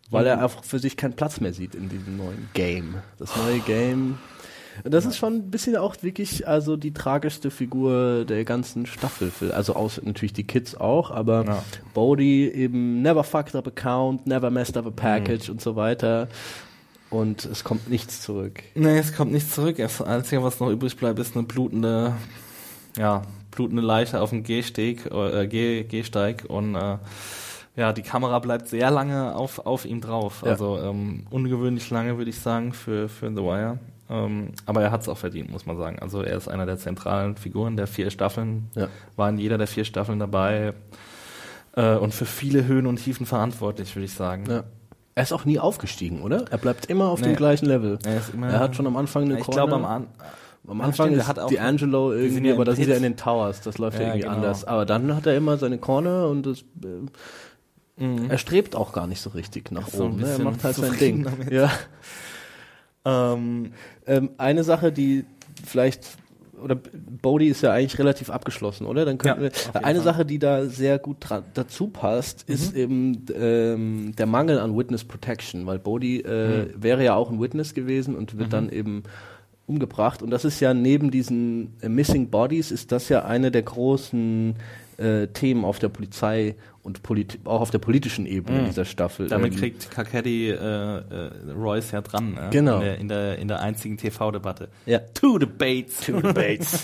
weil 0.10 0.22
Mhm. 0.24 0.28
er 0.28 0.44
einfach 0.44 0.64
für 0.64 0.80
sich 0.80 0.98
keinen 0.98 1.14
Platz 1.14 1.40
mehr 1.42 1.54
sieht 1.54 1.76
in 1.76 1.90
diesem 1.90 2.18
neuen 2.18 2.50
Game. 2.54 2.96
Das 3.18 3.36
neue 3.36 3.60
Game. 3.60 4.18
Das 4.86 5.06
ist 5.06 5.18
schon 5.18 5.34
ein 5.34 5.52
bisschen 5.52 5.76
auch 5.76 5.96
wirklich 6.02 6.48
also 6.48 6.78
die 6.78 6.94
tragischste 6.94 7.52
Figur 7.52 8.24
der 8.24 8.46
ganzen 8.46 8.86
Staffel. 8.86 9.52
Also 9.52 9.76
aus 9.76 10.00
natürlich 10.02 10.32
die 10.34 10.46
Kids 10.46 10.76
auch, 10.76 11.12
aber 11.12 11.44
Ja. 11.46 11.64
Bodhi 11.94 12.48
eben 12.50 13.02
never 13.02 13.24
fucked 13.26 13.54
up 13.56 13.68
account, 13.68 14.28
never 14.28 14.50
messed 14.50 14.78
up 14.78 14.86
a 14.88 14.92
package 14.92 15.50
Mhm. 15.50 15.56
und 15.56 15.62
so 15.62 15.76
weiter. 15.76 16.30
Und 17.12 17.46
es 17.46 17.64
kommt 17.64 17.90
nichts 17.90 18.22
zurück. 18.22 18.64
Nee, 18.74 18.98
es 18.98 19.14
kommt 19.14 19.32
nichts 19.34 19.54
zurück. 19.54 19.76
Das 19.78 20.02
Einzige, 20.02 20.42
was 20.44 20.60
noch 20.60 20.70
übrig 20.70 20.96
bleibt, 20.98 21.20
ist 21.20 21.36
eine 21.36 21.46
blutende, 21.46 22.14
ja, 22.98 23.22
blutende 23.52 23.84
Leiche 23.84 24.22
auf 24.22 24.30
dem 24.32 24.44
Gehsteg, 24.44 25.06
äh, 25.12 25.46
Geh, 25.48 25.84
Gehsteig 25.84 26.46
und 26.48 26.74
äh, 26.76 26.98
ja, 27.76 27.94
die 27.94 28.02
Kamera 28.02 28.40
bleibt 28.40 28.68
sehr 28.70 28.92
lange 28.92 29.36
auf, 29.36 29.60
auf 29.66 29.86
ihm 29.86 30.02
drauf. 30.02 30.42
Ja. 30.46 30.52
Also 30.52 30.80
ähm, 30.80 31.28
ungewöhnlich 31.30 31.90
lange, 31.90 32.18
würde 32.18 32.30
ich 32.30 32.40
sagen, 32.40 32.74
für, 32.74 33.08
für 33.10 33.30
The 33.30 33.38
Wire. 33.44 33.78
Ähm, 34.10 34.50
aber 34.66 34.82
er 34.82 34.92
hat 34.92 35.02
es 35.02 35.10
auch 35.10 35.18
verdient, 35.18 35.52
muss 35.52 35.66
man 35.66 35.78
sagen. 35.78 36.00
Also 36.00 36.22
er 36.22 36.36
ist 36.38 36.48
einer 36.48 36.66
der 36.66 36.78
zentralen 36.78 37.36
Figuren 37.38 37.78
der 37.78 37.88
vier 37.88 38.10
Staffeln, 38.10 38.70
Ja. 38.76 38.88
war 39.16 39.30
in 39.30 39.38
jeder 39.38 39.58
der 39.58 39.68
vier 39.68 39.86
Staffeln 39.86 40.20
dabei 40.20 40.74
äh, 41.76 41.96
und 41.96 42.14
für 42.14 42.26
viele 42.26 42.66
Höhen 42.66 42.88
und 42.88 42.98
Tiefen 42.98 43.26
verantwortlich, 43.26 43.96
würde 43.96 44.06
ich 44.06 44.14
sagen. 44.14 44.44
Ja. 44.50 44.64
Er 45.16 45.24
ist 45.24 45.34
auch 45.34 45.44
nie 45.46 45.60
aufgestiegen, 45.60 46.22
oder? 46.22 46.46
Er 46.52 46.58
bleibt 46.58 46.86
immer 46.88 47.10
auf 47.10 47.20
Nee. 47.22 47.28
dem 47.28 47.36
gleichen 47.36 47.66
Level. 47.66 48.00
Er 48.06 48.22
er 48.50 48.60
hat 48.60 48.76
schon 48.76 48.88
am 48.88 48.96
Anfang 48.96 49.24
eine 49.24 49.40
Ich 49.40 49.46
Corner. 49.46 49.68
glaube, 49.68 49.76
am, 49.76 49.86
An 49.86 50.08
am 50.68 50.80
Anfang 50.82 51.08
stimmt, 51.08 51.18
er 51.18 51.22
ist 51.24 51.28
hat 51.28 51.40
auch- 51.40 51.52
D'Angelo 51.52 52.14
irgendwie, 52.16 52.48
ja 52.50 52.54
aber 52.54 52.66
das 52.66 52.78
ist 52.80 52.88
ja 52.88 52.96
in 52.96 53.02
Pit. 53.02 53.12
den 53.12 53.18
Towers. 53.18 53.62
Das 53.62 53.78
läuft 53.78 53.98
ja, 53.98 54.04
Ja, 54.04 54.08
irgendwie 54.10 54.22
genau. 54.24 54.36
anders. 54.36 54.64
Aber 54.64 54.86
dann 54.86 55.16
hat 55.16 55.26
er 55.26 55.36
immer 55.36 55.58
seine 55.58 55.78
Corner 55.80 56.28
und 56.30 56.46
das, 56.46 56.60
äh, 56.62 58.04
Mhm. 58.04 58.30
er 58.30 58.38
strebt 58.38 58.76
auch 58.76 58.94
gar 58.94 59.06
nicht 59.08 59.22
so 59.22 59.32
richtig 59.32 59.72
nach 59.72 59.88
so 59.90 60.06
oben. 60.06 60.18
Ne? 60.22 60.30
Er 60.30 60.40
macht 60.40 60.64
halt 60.64 60.76
sein 60.76 60.98
Ding. 60.98 61.24
damit. 61.24 61.52
Ja. 61.52 61.70
ähm, 63.06 63.74
Ähm, 64.08 64.32
eine 64.38 64.64
Sache, 64.64 64.92
die 64.92 65.26
vielleicht 65.64 66.08
oder 66.64 66.76
Bodhi 67.22 67.48
ist 67.48 67.62
ja 67.62 67.72
eigentlich 67.74 67.98
relativ 68.00 68.30
abgeschlossen, 68.30 68.86
oder? 68.86 69.06
Dann 69.06 69.18
könnten 69.18 69.44
Ja, 69.44 69.52
wir, 69.74 69.84
eine 69.86 70.00
Fall. 70.00 70.04
Sache, 70.14 70.26
die 70.26 70.40
da 70.40 70.66
sehr 70.66 71.00
gut 71.00 71.18
dazu 71.54 71.88
passt, 71.88 72.48
Mhm. 72.48 72.54
ist 72.56 72.76
eben 72.76 73.26
ähm, 73.36 74.14
der 74.18 74.26
Mangel 74.26 74.60
an 74.60 74.78
Witness 74.78 75.04
Protection, 75.04 75.66
weil 75.66 75.80
Bodhi 75.80 76.20
äh, 76.22 76.66
Mhm. 76.66 76.84
wäre 76.84 77.04
ja 77.04 77.16
auch 77.16 77.32
ein 77.32 77.40
Witness 77.42 77.74
gewesen 77.74 78.16
und 78.16 78.38
wird 78.38 78.54
dann 78.54 78.70
eben 78.70 79.04
umgebracht. 79.68 80.22
Und 80.22 80.32
das 80.32 80.44
ist 80.46 80.60
ja 80.60 80.74
neben 80.74 81.12
diesen 81.12 81.74
äh, 81.82 81.90
Missing 81.90 82.30
Bodies 82.30 82.72
ist 82.72 82.92
das 82.92 83.10
ja 83.10 83.24
eine 83.26 83.52
der 83.52 83.62
großen 83.64 84.56
äh, 84.98 85.28
Themen 85.28 85.64
auf 85.66 85.80
der 85.80 85.90
Polizei 85.90 86.56
und 86.84 87.02
auch 87.46 87.62
auf 87.62 87.70
der 87.72 87.80
politischen 87.80 88.26
Ebene 88.26 88.64
dieser 88.66 88.86
Staffel. 88.86 89.26
Mhm. 89.26 89.30
damit 89.30 89.54
Ähm, 89.54 89.60
kriegt 89.60 89.92
Kakedi 89.92 90.50
äh, 90.50 90.56
äh, 90.56 91.32
Royce 91.56 91.92
ja 91.92 92.02
dran. 92.02 92.34
Ne? 92.34 92.48
Genau. 92.52 92.76
In 92.78 92.82
der, 92.82 92.98
in 92.98 93.08
der, 93.08 93.38
in 93.40 93.48
der 93.48 93.60
einzigen 93.62 93.98
TV-Debatte. 93.98 94.70
ja. 94.86 95.00
Two 95.14 95.38
debates. 95.38 96.00
Two 96.02 96.22
debates. 96.22 96.84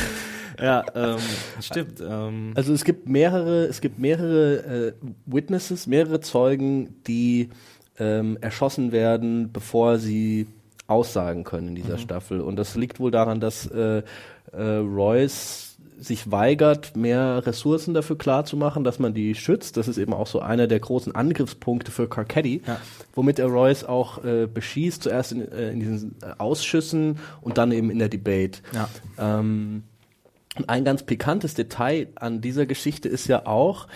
ja, 0.60 0.84
ähm, 0.94 1.16
stimmt. 1.60 2.00
Ähm, 2.00 2.52
Also 2.54 2.72
es 2.72 2.84
gibt 2.84 3.08
mehrere, 3.08 3.66
es 3.66 3.80
gibt 3.80 3.98
mehrere 3.98 4.88
äh, 4.88 4.92
Witnesses, 5.26 5.86
mehrere 5.86 6.20
Zeugen, 6.20 6.96
die 7.06 7.50
ähm, 7.98 8.38
erschossen 8.40 8.92
werden, 8.92 9.52
bevor 9.52 9.98
sie 9.98 10.46
aussagen 10.86 11.44
können 11.44 11.68
in 11.68 11.74
dieser 11.76 11.94
Mhm. 11.94 12.00
Staffel. 12.00 12.40
Und 12.40 12.56
das 12.56 12.74
liegt 12.76 12.98
wohl 12.98 13.10
daran, 13.10 13.40
dass 13.40 13.66
äh, 13.66 14.02
äh, 14.52 14.62
Royce 14.62 15.67
sich 15.98 16.30
weigert, 16.30 16.96
mehr 16.96 17.44
Ressourcen 17.46 17.92
dafür 17.94 18.16
klarzumachen, 18.16 18.84
dass 18.84 18.98
man 18.98 19.14
die 19.14 19.34
schützt. 19.34 19.76
Das 19.76 19.88
ist 19.88 19.98
eben 19.98 20.14
auch 20.14 20.26
so 20.26 20.40
einer 20.40 20.66
der 20.66 20.80
großen 20.80 21.14
Angriffspunkte 21.14 21.90
für 21.90 22.08
Carcetti, 22.08 22.62
Ja. 22.66 22.80
womit 23.14 23.38
er 23.38 23.46
Royce 23.46 23.84
auch 23.84 24.24
äh, 24.24 24.46
beschießt, 24.46 25.02
zuerst 25.02 25.32
in, 25.32 25.50
äh, 25.50 25.70
in 25.72 25.80
diesen 25.80 26.16
äh, 26.22 26.32
Ausschüssen 26.38 27.18
und 27.40 27.58
dann 27.58 27.72
eben 27.72 27.90
in 27.90 27.98
der 27.98 28.08
Debate. 28.08 28.60
Ja. 28.72 28.88
Ähm, 29.18 29.82
und 30.56 30.68
ein 30.68 30.84
ganz 30.84 31.02
pikantes 31.04 31.54
Detail 31.54 32.08
an 32.16 32.40
dieser 32.40 32.66
Geschichte 32.66 33.08
ist 33.08 33.28
ja 33.28 33.46
auch, 33.46 33.86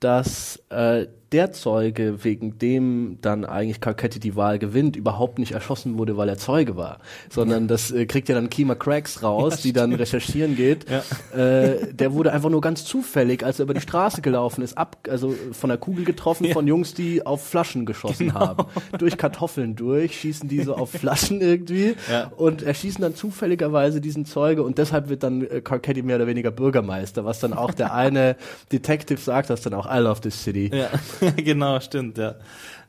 dass 0.00 0.62
äh, 0.70 1.06
der 1.32 1.52
Zeuge, 1.52 2.22
wegen 2.24 2.58
dem 2.58 3.18
dann 3.20 3.44
eigentlich 3.44 3.80
Carcetti 3.80 4.20
die 4.20 4.36
Wahl 4.36 4.58
gewinnt, 4.58 4.94
überhaupt 4.96 5.38
nicht 5.38 5.52
erschossen 5.52 5.98
wurde, 5.98 6.16
weil 6.16 6.28
er 6.28 6.38
Zeuge 6.38 6.76
war, 6.76 6.98
sondern 7.30 7.66
das 7.68 7.90
äh, 7.90 8.06
kriegt 8.06 8.28
ja 8.28 8.34
dann 8.34 8.48
Kima 8.48 8.74
Cracks 8.76 9.22
raus, 9.22 9.60
die 9.62 9.72
dann 9.72 9.92
recherchieren 9.92 10.54
geht. 10.56 10.86
Äh, 11.34 11.92
der 11.92 12.12
wurde 12.12 12.32
einfach 12.32 12.48
nur 12.50 12.60
ganz 12.60 12.84
zufällig, 12.84 13.44
als 13.44 13.58
er 13.58 13.64
über 13.64 13.74
die 13.74 13.80
Straße 13.80 14.22
gelaufen 14.22 14.62
ist, 14.62 14.78
ab, 14.78 14.96
also 15.10 15.34
von 15.52 15.68
der 15.68 15.78
Kugel 15.78 16.04
getroffen 16.04 16.46
von 16.52 16.66
Jungs, 16.66 16.94
die 16.94 17.26
auf 17.26 17.44
Flaschen 17.44 17.86
geschossen 17.86 18.32
haben. 18.34 18.66
Durch 18.98 19.16
Kartoffeln 19.18 19.74
durch, 19.76 20.20
schießen 20.20 20.48
die 20.48 20.62
so 20.62 20.74
auf 20.76 20.90
Flaschen 20.92 21.40
irgendwie 21.40 21.96
Ja. 22.10 22.30
und 22.36 22.62
erschießen 22.62 23.02
dann 23.02 23.14
zufälligerweise 23.16 24.00
diesen 24.00 24.26
Zeuge 24.26 24.62
und 24.62 24.78
deshalb 24.78 25.08
wird 25.08 25.22
dann 25.22 25.42
äh, 25.42 25.60
Carcetti 25.60 26.02
mehr 26.02 26.16
oder 26.16 26.26
weniger 26.28 26.50
Bürgermeister, 26.52 27.24
was 27.24 27.40
dann 27.40 27.52
auch 27.52 27.72
der 27.74 27.92
eine 27.94 28.36
Detective 28.72 29.18
sagt, 29.20 29.50
das 29.50 29.62
dann 29.62 29.74
auch 29.74 29.86
I 29.92 29.98
love 29.98 30.20
this 30.20 30.42
city. 30.44 30.70
Ja, 31.20 31.30
genau, 31.36 31.80
stimmt, 31.80 32.18
ja. 32.18 32.34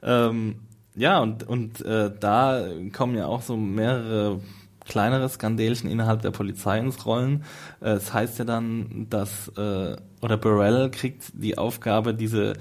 Ähm, 0.03 0.55
ja, 0.95 1.19
und, 1.19 1.47
und 1.47 1.83
äh, 1.85 2.11
da 2.19 2.65
kommen 2.95 3.15
ja 3.15 3.27
auch 3.27 3.41
so 3.41 3.55
mehrere 3.57 4.39
kleinere 4.85 5.27
Skandelchen 5.29 5.89
innerhalb 5.89 6.21
der 6.21 6.31
Polizei 6.31 6.79
ins 6.79 7.05
Rollen. 7.05 7.43
Äh, 7.81 7.91
Es 7.91 8.13
heißt 8.13 8.39
ja 8.39 8.45
dann, 8.45 9.07
dass, 9.09 9.49
äh, 9.57 9.95
oder 10.21 10.37
Burrell 10.37 10.89
kriegt 10.89 11.25
die 11.33 11.57
Aufgabe, 11.57 12.13
diese 12.13 12.53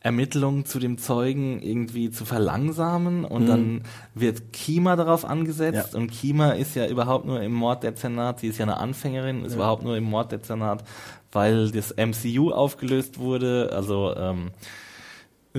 Ermittlungen 0.00 0.64
zu 0.64 0.78
dem 0.78 0.96
Zeugen 0.96 1.60
irgendwie 1.60 2.10
zu 2.10 2.24
verlangsamen 2.24 3.24
und 3.24 3.46
dann 3.46 3.82
wird 4.14 4.52
Kima 4.52 4.94
darauf 4.96 5.24
angesetzt 5.24 5.92
Ja. 5.92 5.98
und 5.98 6.10
Kima 6.12 6.52
ist 6.52 6.76
ja 6.76 6.86
überhaupt 6.86 7.26
nur 7.26 7.42
im 7.42 7.52
Morddezernat, 7.52 8.38
sie 8.40 8.46
ist 8.46 8.58
ja 8.58 8.64
eine 8.64 8.78
Anfängerin, 8.78 9.44
ist 9.44 9.54
überhaupt 9.56 9.82
nur 9.82 9.96
im 9.96 10.04
Morddezernat, 10.04 10.84
weil 11.32 11.70
das 11.72 11.90
MCU 11.96 12.52
aufgelöst 12.52 13.18
wurde, 13.18 13.70
also 13.74 14.14
ähm, 14.16 14.52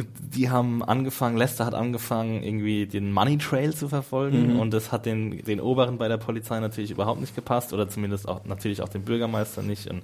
die 0.03 0.49
haben 0.49 0.83
angefangen, 0.83 1.37
Lester 1.37 1.65
hat 1.65 1.73
angefangen, 1.73 2.43
irgendwie 2.43 2.85
den 2.85 3.11
Money 3.11 3.37
Trail 3.37 3.73
zu 3.73 3.87
verfolgen 3.87 4.59
und 4.59 4.71
das 4.71 4.91
hat 4.91 5.05
den, 5.05 5.43
den 5.43 5.59
Oberen 5.59 5.97
bei 5.97 6.07
der 6.07 6.17
Polizei 6.17 6.59
natürlich 6.59 6.91
überhaupt 6.91 7.21
nicht 7.21 7.35
gepasst 7.35 7.73
oder 7.73 7.89
zumindest 7.89 8.27
auch 8.27 8.43
natürlich 8.45 8.81
auch 8.81 8.89
dem 8.89 9.03
Bürgermeister 9.03 9.61
nicht. 9.61 9.87
Und 9.87 10.03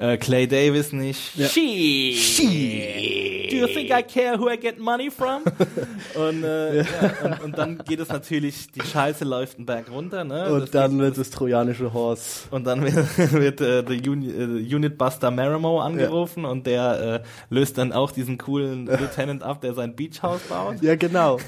äh, 0.00 0.16
Clay 0.16 0.46
Davis 0.48 0.92
nicht. 0.92 1.20
She. 1.50 2.14
She. 2.16 3.48
Do 3.50 3.56
you 3.56 3.66
think 3.66 3.90
I 3.90 4.02
care 4.02 4.38
who 4.38 4.48
I 4.48 4.56
get 4.56 4.78
money 4.78 5.10
from? 5.10 5.42
und, 6.14 6.44
äh, 6.44 6.78
ja. 6.78 6.84
und, 7.24 7.40
und 7.44 7.58
dann 7.58 7.78
geht 7.78 7.98
es 8.00 8.08
natürlich, 8.08 8.70
die 8.70 8.80
Scheiße 8.80 9.24
läuft 9.24 9.56
einen 9.58 9.66
Berg 9.66 9.90
runter, 9.90 10.22
ne? 10.24 10.44
Das 10.44 10.50
Und 10.52 10.74
dann 10.74 10.90
geht- 10.92 11.00
wird 11.00 11.18
das 11.18 11.30
trojanische 11.30 11.92
Horse. 11.92 12.46
und 12.52 12.64
dann 12.64 12.82
wird, 12.82 12.94
wird 13.32 13.60
äh, 13.60 13.82
der 13.82 14.10
Uni 14.12 14.28
äh, 14.30 14.74
Unit 14.74 14.96
Buster 14.96 15.30
Marimo 15.32 15.80
angerufen 15.80 16.44
und 16.44 16.66
der 16.66 17.22
äh, 17.24 17.54
löst 17.54 17.76
dann 17.76 17.92
auch 17.92 18.12
diesen 18.12 18.38
coolen 18.38 18.86
Lieutenant 18.86 19.42
ab, 19.42 19.60
der 19.60 19.74
sein 19.74 19.94
Beach 19.96 20.22
House 20.22 20.42
baut. 20.48 20.80
Ja, 20.80 20.94
genau. 20.94 21.38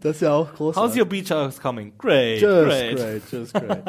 Das 0.00 0.16
ist 0.16 0.22
ja 0.22 0.32
auch 0.32 0.52
groß. 0.54 0.74
How's 0.76 0.96
your 0.96 1.06
Beach 1.06 1.30
House 1.30 1.60
coming? 1.60 1.92
Great, 1.98 2.40
Just 2.40 2.66
great. 2.68 2.96
great, 2.96 3.22
just 3.32 3.54
great. 3.54 3.82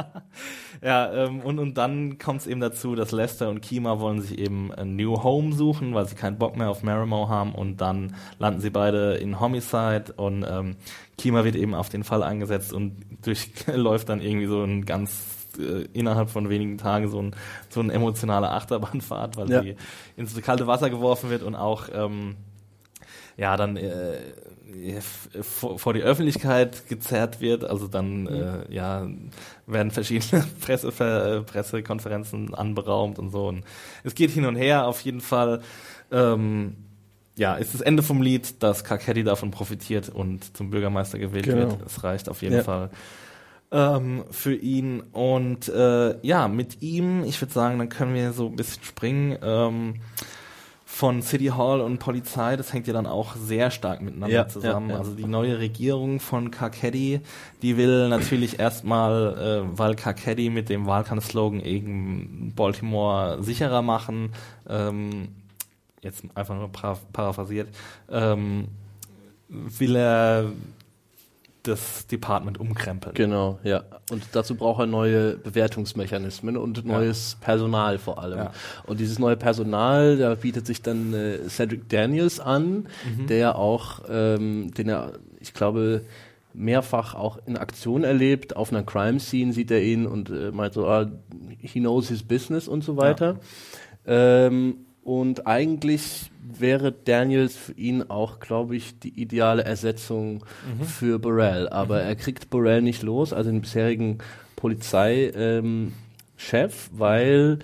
Ja, 0.81 1.11
ähm, 1.13 1.41
und, 1.41 1.59
und 1.59 1.77
dann 1.77 2.17
kommt 2.19 2.41
es 2.41 2.47
eben 2.47 2.61
dazu, 2.61 2.95
dass 2.95 3.11
Lester 3.11 3.49
und 3.49 3.61
Kima 3.61 3.99
wollen 3.99 4.21
sich 4.21 4.37
eben 4.39 4.71
ein 4.73 4.95
New 4.95 5.21
Home 5.23 5.53
suchen, 5.53 5.93
weil 5.93 6.07
sie 6.07 6.15
keinen 6.15 6.37
Bock 6.37 6.55
mehr 6.55 6.69
auf 6.69 6.83
Marimo 6.83 7.27
haben 7.27 7.53
und 7.53 7.77
dann 7.81 8.15
landen 8.37 8.61
sie 8.61 8.69
beide 8.69 9.15
in 9.15 9.39
Homicide 9.41 10.13
und 10.15 10.45
ähm, 10.49 10.77
Kima 11.17 11.43
wird 11.43 11.55
eben 11.55 11.75
auf 11.75 11.89
den 11.89 12.03
Fall 12.05 12.23
eingesetzt 12.23 12.71
und 12.71 12.95
durchläuft 13.25 14.07
dann 14.07 14.21
irgendwie 14.21 14.47
so 14.47 14.63
ein 14.63 14.85
ganz 14.85 15.47
äh, 15.59 15.85
innerhalb 15.91 16.29
von 16.29 16.47
wenigen 16.49 16.77
Tagen 16.77 17.09
so 17.09 17.21
ein 17.21 17.35
so 17.69 17.81
eine 17.81 17.91
emotionale 17.91 18.49
Achterbahnfahrt, 18.49 19.35
weil 19.35 19.51
Ja. 19.51 19.61
sie 19.61 19.75
ins 20.15 20.39
kalte 20.41 20.65
Wasser 20.67 20.89
geworfen 20.89 21.29
wird 21.29 21.43
und 21.43 21.55
auch 21.55 21.89
ähm, 21.93 22.37
ja 23.35 23.57
dann 23.57 23.75
äh, 23.75 24.17
vor, 25.41 25.79
vor 25.79 25.93
die 25.93 26.01
Öffentlichkeit 26.01 26.87
gezerrt 26.87 27.41
wird. 27.41 27.63
Also 27.63 27.87
dann 27.87 28.27
äh, 28.27 28.73
ja 28.73 29.07
werden 29.67 29.91
verschiedene 29.91 30.43
Presse, 30.61 30.87
äh, 30.87 31.41
Pressekonferenzen 31.41 32.53
anberaumt 32.53 33.19
und 33.19 33.29
so. 33.31 33.47
Und 33.47 33.63
es 34.03 34.15
geht 34.15 34.31
hin 34.31 34.45
und 34.45 34.55
her 34.55 34.87
auf 34.87 35.01
jeden 35.01 35.21
Fall. 35.21 35.61
Ähm, 36.11 36.75
ja, 37.35 37.55
ist 37.55 37.73
das 37.73 37.81
Ende 37.81 38.03
vom 38.03 38.21
Lied, 38.21 38.61
dass 38.61 38.83
Kakedi 38.83 39.23
davon 39.23 39.51
profitiert 39.51 40.09
und 40.09 40.57
zum 40.57 40.69
Bürgermeister 40.71 41.19
gewählt 41.19 41.45
Genau. 41.45 41.69
wird. 41.71 41.85
Es 41.85 42.03
reicht 42.03 42.27
auf 42.27 42.41
jeden 42.41 42.55
Ja. 42.57 42.63
Fall 42.63 42.89
ähm, 43.71 44.25
für 44.31 44.55
ihn. 44.55 45.01
Und 45.13 45.69
äh, 45.69 46.15
ja, 46.25 46.47
mit 46.47 46.81
ihm, 46.81 47.23
ich 47.23 47.39
würde 47.41 47.53
sagen, 47.53 47.77
dann 47.79 47.89
können 47.89 48.13
wir 48.13 48.33
so 48.33 48.47
ein 48.47 48.55
bisschen 48.55 48.83
springen. 48.83 49.37
Ähm, 49.41 49.95
von 50.99 51.21
City 51.21 51.45
Hall 51.45 51.79
und 51.79 51.99
Polizei, 51.99 52.57
das 52.57 52.73
hängt 52.73 52.85
ja 52.85 52.91
dann 52.91 53.05
auch 53.05 53.33
sehr 53.37 53.71
stark 53.71 54.01
miteinander 54.01 54.35
Ja, 54.35 54.47
zusammen. 54.49 54.89
ja, 54.89 54.95
ja. 54.95 54.99
Also 54.99 55.15
die 55.15 55.23
neue 55.23 55.57
Regierung 55.57 56.19
von 56.19 56.51
Kakedi, 56.51 57.21
die 57.61 57.77
will 57.77 58.09
natürlich 58.09 58.59
erstmal, 58.59 59.63
äh, 59.63 59.77
weil 59.79 59.95
Kakedi 59.95 60.49
mit 60.49 60.67
dem 60.67 60.87
Wahlkampfslogan 60.87 61.61
eben 61.61 62.51
Baltimore 62.53 63.41
sicherer 63.41 63.81
machen, 63.81 64.33
ähm, 64.67 65.29
jetzt 66.01 66.25
einfach 66.35 66.55
nur 66.57 66.69
para 66.69 66.97
paraphrasiert, 67.13 67.69
ähm, 68.11 68.67
will 69.47 69.95
er 69.95 70.51
das 71.63 72.07
Department 72.07 72.59
umkrempeln. 72.59 73.13
Genau, 73.15 73.59
ja. 73.63 73.83
Und 74.11 74.23
dazu 74.31 74.55
braucht 74.55 74.79
er 74.79 74.85
neue 74.85 75.35
Bewertungsmechanismen 75.37 76.55
und 76.57 76.85
neues 76.85 77.37
Personal 77.41 77.97
vor 77.97 78.21
allem. 78.21 78.37
Ja. 78.37 78.51
Und 78.85 78.99
dieses 78.99 79.19
neue 79.19 79.35
Personal, 79.37 80.17
da 80.17 80.35
bietet 80.35 80.65
sich 80.65 80.81
dann 80.81 81.13
äh, 81.13 81.47
Cedric 81.49 81.89
Daniels 81.89 82.39
an, 82.39 82.87
Mhm. 83.17 83.27
der 83.27 83.57
auch, 83.57 84.01
ähm, 84.09 84.71
den 84.73 84.89
er, 84.89 85.13
ich 85.39 85.53
glaube, 85.53 86.01
mehrfach 86.53 87.13
auch 87.13 87.37
in 87.45 87.57
Aktion 87.57 88.03
erlebt. 88.03 88.55
Auf 88.55 88.71
einer 88.71 88.83
Crime 88.83 89.19
Scene 89.19 89.53
sieht 89.53 89.69
er 89.71 89.83
ihn 89.83 90.07
und 90.07 90.29
äh, 90.29 90.51
meint 90.51 90.73
so, 90.73 90.87
ah, 90.87 91.07
he 91.59 91.79
knows 91.79 92.07
his 92.07 92.23
business 92.23 92.67
und 92.67 92.83
so 92.83 92.97
weiter. 92.97 93.37
Ähm, 94.07 94.77
und 95.09 95.47
eigentlich 95.47 96.29
wäre 96.39 96.91
Daniels 96.91 97.55
für 97.55 97.71
ihn 97.71 98.03
auch, 98.11 98.39
glaube 98.39 98.75
ich, 98.75 98.99
die 98.99 99.19
ideale 99.19 99.63
Ersetzung 99.63 100.45
für 100.85 101.17
Burrell. 101.17 101.67
Aber 101.67 101.99
er 101.99 102.15
kriegt 102.15 102.51
Burrell 102.51 102.83
nicht 102.83 103.01
los, 103.01 103.33
also 103.33 103.49
den 103.49 103.61
bisherigen 103.61 104.19
Polizeichef, 104.55 105.33
ähm, 105.35 105.93
weil 106.91 107.57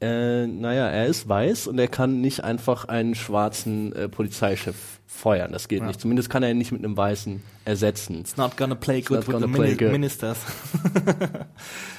äh, 0.00 0.48
naja, 0.48 0.88
er 0.88 1.06
ist 1.06 1.28
weiß 1.28 1.68
und 1.68 1.78
er 1.78 1.86
kann 1.86 2.20
nicht 2.20 2.42
einfach 2.42 2.86
einen 2.86 3.14
schwarzen 3.14 3.92
äh, 3.92 4.08
Polizeichef 4.08 4.98
feuern. 5.06 5.52
Das 5.52 5.68
geht 5.68 5.84
nicht. 5.84 6.00
Zumindest 6.00 6.30
kann 6.30 6.42
er 6.42 6.50
ihn 6.50 6.58
nicht 6.58 6.72
mit 6.72 6.84
einem 6.84 6.96
weißen 6.96 7.40
ersetzen. 7.64 8.22
It's 8.22 8.36
not 8.36 8.56
gonna 8.56 8.74
play 8.74 9.02
good 9.02 9.18
not 9.18 9.28
with 9.28 9.40
the 9.40 9.46
mini 9.46 9.76
good. 9.76 9.92
ministers. 9.92 10.38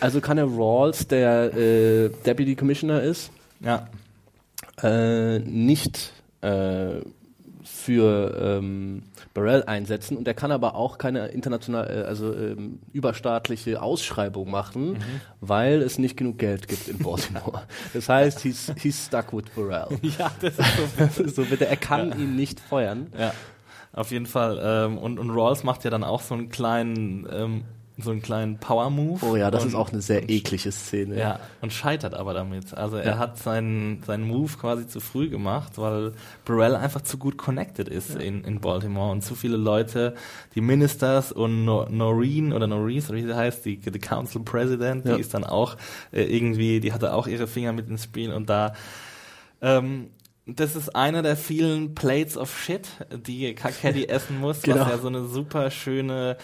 Also 0.01 0.19
kann 0.19 0.37
er 0.37 0.45
Rawls, 0.45 1.07
der 1.07 1.55
äh, 1.55 2.09
Deputy 2.25 2.57
Commissioner 2.57 3.01
ist, 3.01 3.31
ja. 3.61 3.87
Äh, 4.83 5.39
nicht 5.39 6.13
äh, 6.41 7.01
für 7.63 8.59
ähm, 8.59 9.03
Burrell 9.33 9.63
einsetzen 9.63 10.17
und 10.17 10.27
er 10.27 10.33
kann 10.33 10.51
aber 10.51 10.75
auch 10.75 10.97
keine 10.97 11.27
international, 11.27 11.87
äh, 11.87 12.07
also 12.07 12.33
ähm, 12.33 12.79
überstaatliche 12.93 13.81
Ausschreibung 13.81 14.49
machen, 14.49 14.97
weil 15.39 15.81
es 15.81 15.97
nicht 15.97 16.17
genug 16.17 16.39
Geld 16.39 16.67
gibt 16.67 16.87
in 16.87 16.97
Baltimore. 16.99 17.63
das 17.93 18.09
heißt, 18.09 18.39
he's, 18.41 18.73
he's 18.77 19.05
stuck 19.05 19.33
with 19.33 19.45
Burrell. 19.55 19.87
Ja, 20.19 20.31
das 20.41 20.57
ist 20.57 21.15
so. 21.15 21.27
so 21.43 21.45
bitte, 21.45 21.67
er 21.67 21.77
kann 21.77 22.19
ihn 22.19 22.35
nicht 22.35 22.59
feuern. 22.59 23.07
Ja, 23.17 23.33
auf 23.93 24.11
jeden 24.11 24.25
Fall. 24.25 24.59
Ähm, 24.61 24.97
und, 24.97 25.19
und 25.19 25.29
Rawls 25.29 25.63
macht 25.63 25.83
ja 25.83 25.89
dann 25.89 26.03
auch 26.03 26.21
so 26.21 26.33
einen 26.33 26.49
kleinen, 26.49 27.27
ähm, 27.31 27.63
so 28.01 28.11
einen 28.11 28.21
kleinen 28.21 28.57
Power-Move. 28.59 29.25
Oh 29.25 29.35
ja, 29.35 29.51
das 29.51 29.63
und, 29.63 29.69
ist 29.69 29.75
auch 29.75 29.91
eine 29.91 30.01
sehr 30.01 30.29
eklige 30.29 30.71
Szene. 30.71 31.17
Ja, 31.19 31.39
und 31.61 31.73
scheitert 31.73 32.13
aber 32.13 32.33
damit. 32.33 32.73
Also 32.73 32.97
er 32.97 33.11
Ja. 33.13 33.17
hat 33.17 33.37
seinen, 33.37 34.01
seinen 34.03 34.27
Move 34.27 34.51
quasi 34.59 34.87
zu 34.87 34.99
früh 34.99 35.29
gemacht, 35.29 35.73
weil 35.77 36.13
Burrell 36.45 36.75
einfach 36.75 37.01
zu 37.01 37.17
gut 37.17 37.37
connected 37.37 37.87
ist 37.89 38.15
in, 38.15 38.43
in 38.43 38.59
Baltimore 38.61 39.11
und 39.11 39.21
zu 39.23 39.35
viele 39.35 39.57
Leute, 39.57 40.15
die 40.55 40.61
Ministers 40.61 41.31
und 41.31 41.65
no 41.65 41.85
Noreen 41.89 42.53
oder 42.53 42.67
Norris, 42.67 43.09
oder 43.09 43.17
wie 43.19 43.23
sie 43.25 43.35
heißt, 43.35 43.65
die, 43.65 43.77
die 43.77 43.99
Council 43.99 44.41
President, 44.43 45.05
Ja. 45.05 45.15
die 45.15 45.21
ist 45.21 45.33
dann 45.33 45.43
auch 45.43 45.77
äh, 46.11 46.23
irgendwie, 46.23 46.79
die 46.79 46.93
hatte 46.93 47.13
auch 47.13 47.27
ihre 47.27 47.47
Finger 47.47 47.73
mit 47.73 47.89
ins 47.89 48.03
Spiel 48.05 48.31
und 48.33 48.49
da 48.49 48.73
ähm, 49.61 50.09
das 50.51 50.75
ist 50.75 50.95
einer 50.95 51.21
der 51.21 51.37
vielen 51.37 51.93
Plates 51.93 52.35
of 52.35 52.57
Shit, 52.57 52.87
die 53.27 53.53
Kakedi 53.53 54.05
essen 54.09 54.39
muss, 54.39 54.63
Genau. 54.63 54.79
was 54.79 54.87
ja 54.89 54.97
so 54.97 55.07
eine 55.07 55.25
super 55.25 55.69
schöne 55.69 56.37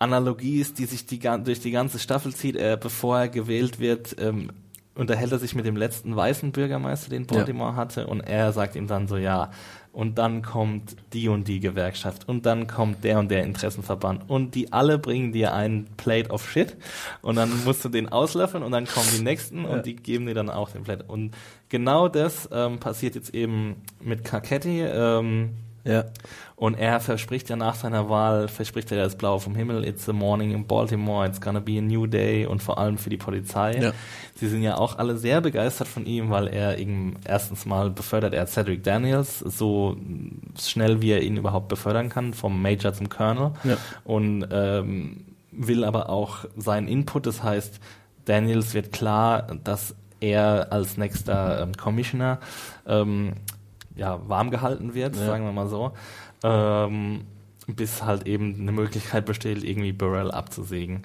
Analogie 0.00 0.60
ist, 0.60 0.78
die 0.78 0.86
sich 0.86 1.06
die, 1.06 1.18
durch 1.18 1.60
die 1.60 1.70
ganze 1.70 1.98
Staffel 1.98 2.34
zieht. 2.34 2.56
Er, 2.56 2.76
bevor 2.76 3.20
er 3.20 3.28
gewählt 3.28 3.78
wird, 3.78 4.16
ähm, 4.18 4.50
unterhält 4.94 5.30
er 5.30 5.38
sich 5.38 5.54
mit 5.54 5.66
dem 5.66 5.76
letzten 5.76 6.16
weißen 6.16 6.52
Bürgermeister, 6.52 7.10
den 7.10 7.26
Baltimore 7.26 7.76
hatte, 7.76 8.06
und 8.06 8.20
er 8.20 8.52
sagt 8.52 8.76
ihm 8.76 8.86
dann 8.86 9.08
so, 9.08 9.16
ja, 9.16 9.50
und 9.92 10.18
dann 10.18 10.42
kommt 10.42 10.96
die 11.12 11.28
und 11.28 11.48
die 11.48 11.58
Gewerkschaft 11.58 12.28
und 12.28 12.46
dann 12.46 12.66
kommt 12.66 13.02
der 13.02 13.18
und 13.18 13.30
der 13.30 13.42
Interessenverband 13.42 14.28
und 14.30 14.54
die 14.54 14.72
alle 14.72 14.98
bringen 14.98 15.32
dir 15.32 15.52
einen 15.52 15.86
Plate 15.96 16.30
of 16.30 16.48
Shit 16.48 16.76
und 17.22 17.36
dann 17.36 17.64
musst 17.64 17.84
du 17.84 17.88
den 17.88 18.08
auslöffeln 18.08 18.62
und 18.62 18.70
dann 18.72 18.86
kommen 18.86 19.08
die 19.16 19.22
nächsten 19.22 19.64
und 19.64 19.86
die 19.86 19.96
geben 19.96 20.26
dir 20.26 20.34
dann 20.34 20.48
auch 20.48 20.70
den 20.70 20.84
Plate. 20.84 21.04
Und 21.08 21.32
genau 21.68 22.08
das 22.08 22.48
ähm, 22.52 22.78
passiert 22.78 23.16
jetzt 23.16 23.34
eben 23.34 23.82
mit 24.00 24.24
Kaketti. 24.24 24.82
Ähm, 24.82 25.54
Ja. 25.84 26.04
und 26.56 26.74
er 26.74 27.00
verspricht 27.00 27.48
ja 27.48 27.56
nach 27.56 27.74
seiner 27.74 28.08
Wahl, 28.08 28.48
verspricht 28.48 28.90
er 28.92 28.98
ja 28.98 29.04
das 29.04 29.16
Blaue 29.16 29.40
vom 29.40 29.54
Himmel, 29.54 29.84
it's 29.84 30.04
the 30.04 30.12
morning 30.12 30.52
in 30.52 30.66
Baltimore, 30.66 31.26
it's 31.26 31.40
gonna 31.40 31.60
be 31.60 31.78
a 31.78 31.80
new 31.80 32.06
day 32.06 32.46
und 32.46 32.62
vor 32.62 32.78
allem 32.78 32.98
für 32.98 33.10
die 33.10 33.16
Polizei. 33.16 33.78
Ja. 33.80 33.92
Sie 34.34 34.48
sind 34.48 34.62
ja 34.62 34.76
auch 34.76 34.98
alle 34.98 35.16
sehr 35.16 35.40
begeistert 35.40 35.88
von 35.88 36.06
ihm, 36.06 36.30
weil 36.30 36.48
er 36.48 36.78
eben 36.78 37.16
erstens 37.24 37.66
mal 37.66 37.90
befördert 37.90 38.34
er 38.34 38.46
Cedric 38.46 38.84
Daniels 38.84 39.38
so 39.38 39.96
schnell 40.58 41.00
wie 41.00 41.12
er 41.12 41.22
ihn 41.22 41.36
überhaupt 41.36 41.68
befördern 41.68 42.08
kann, 42.08 42.34
vom 42.34 42.60
Major 42.60 42.92
zum 42.92 43.08
Colonel. 43.08 43.52
Ja. 43.64 43.76
Und 44.04 44.46
ähm, 44.50 45.24
will 45.52 45.84
aber 45.84 46.10
auch 46.10 46.44
seinen 46.56 46.88
Input, 46.88 47.26
das 47.26 47.42
heißt, 47.42 47.80
Daniels 48.24 48.74
wird 48.74 48.92
klar, 48.92 49.46
dass 49.64 49.94
er 50.20 50.68
als 50.70 50.96
nächster 50.96 51.62
ähm, 51.62 51.72
Commissioner 51.76 52.38
ähm, 52.86 53.32
ja, 54.00 54.18
warm 54.28 54.50
gehalten 54.50 54.94
wird, 54.94 55.14
Ja. 55.14 55.26
sagen 55.26 55.44
wir 55.44 55.52
mal 55.52 55.68
so, 55.68 55.92
ähm, 56.42 57.26
bis 57.66 58.02
halt 58.02 58.26
eben 58.26 58.56
eine 58.58 58.72
Möglichkeit 58.72 59.26
besteht, 59.26 59.62
irgendwie 59.62 59.92
Burrell 59.92 60.30
abzusägen. 60.30 61.02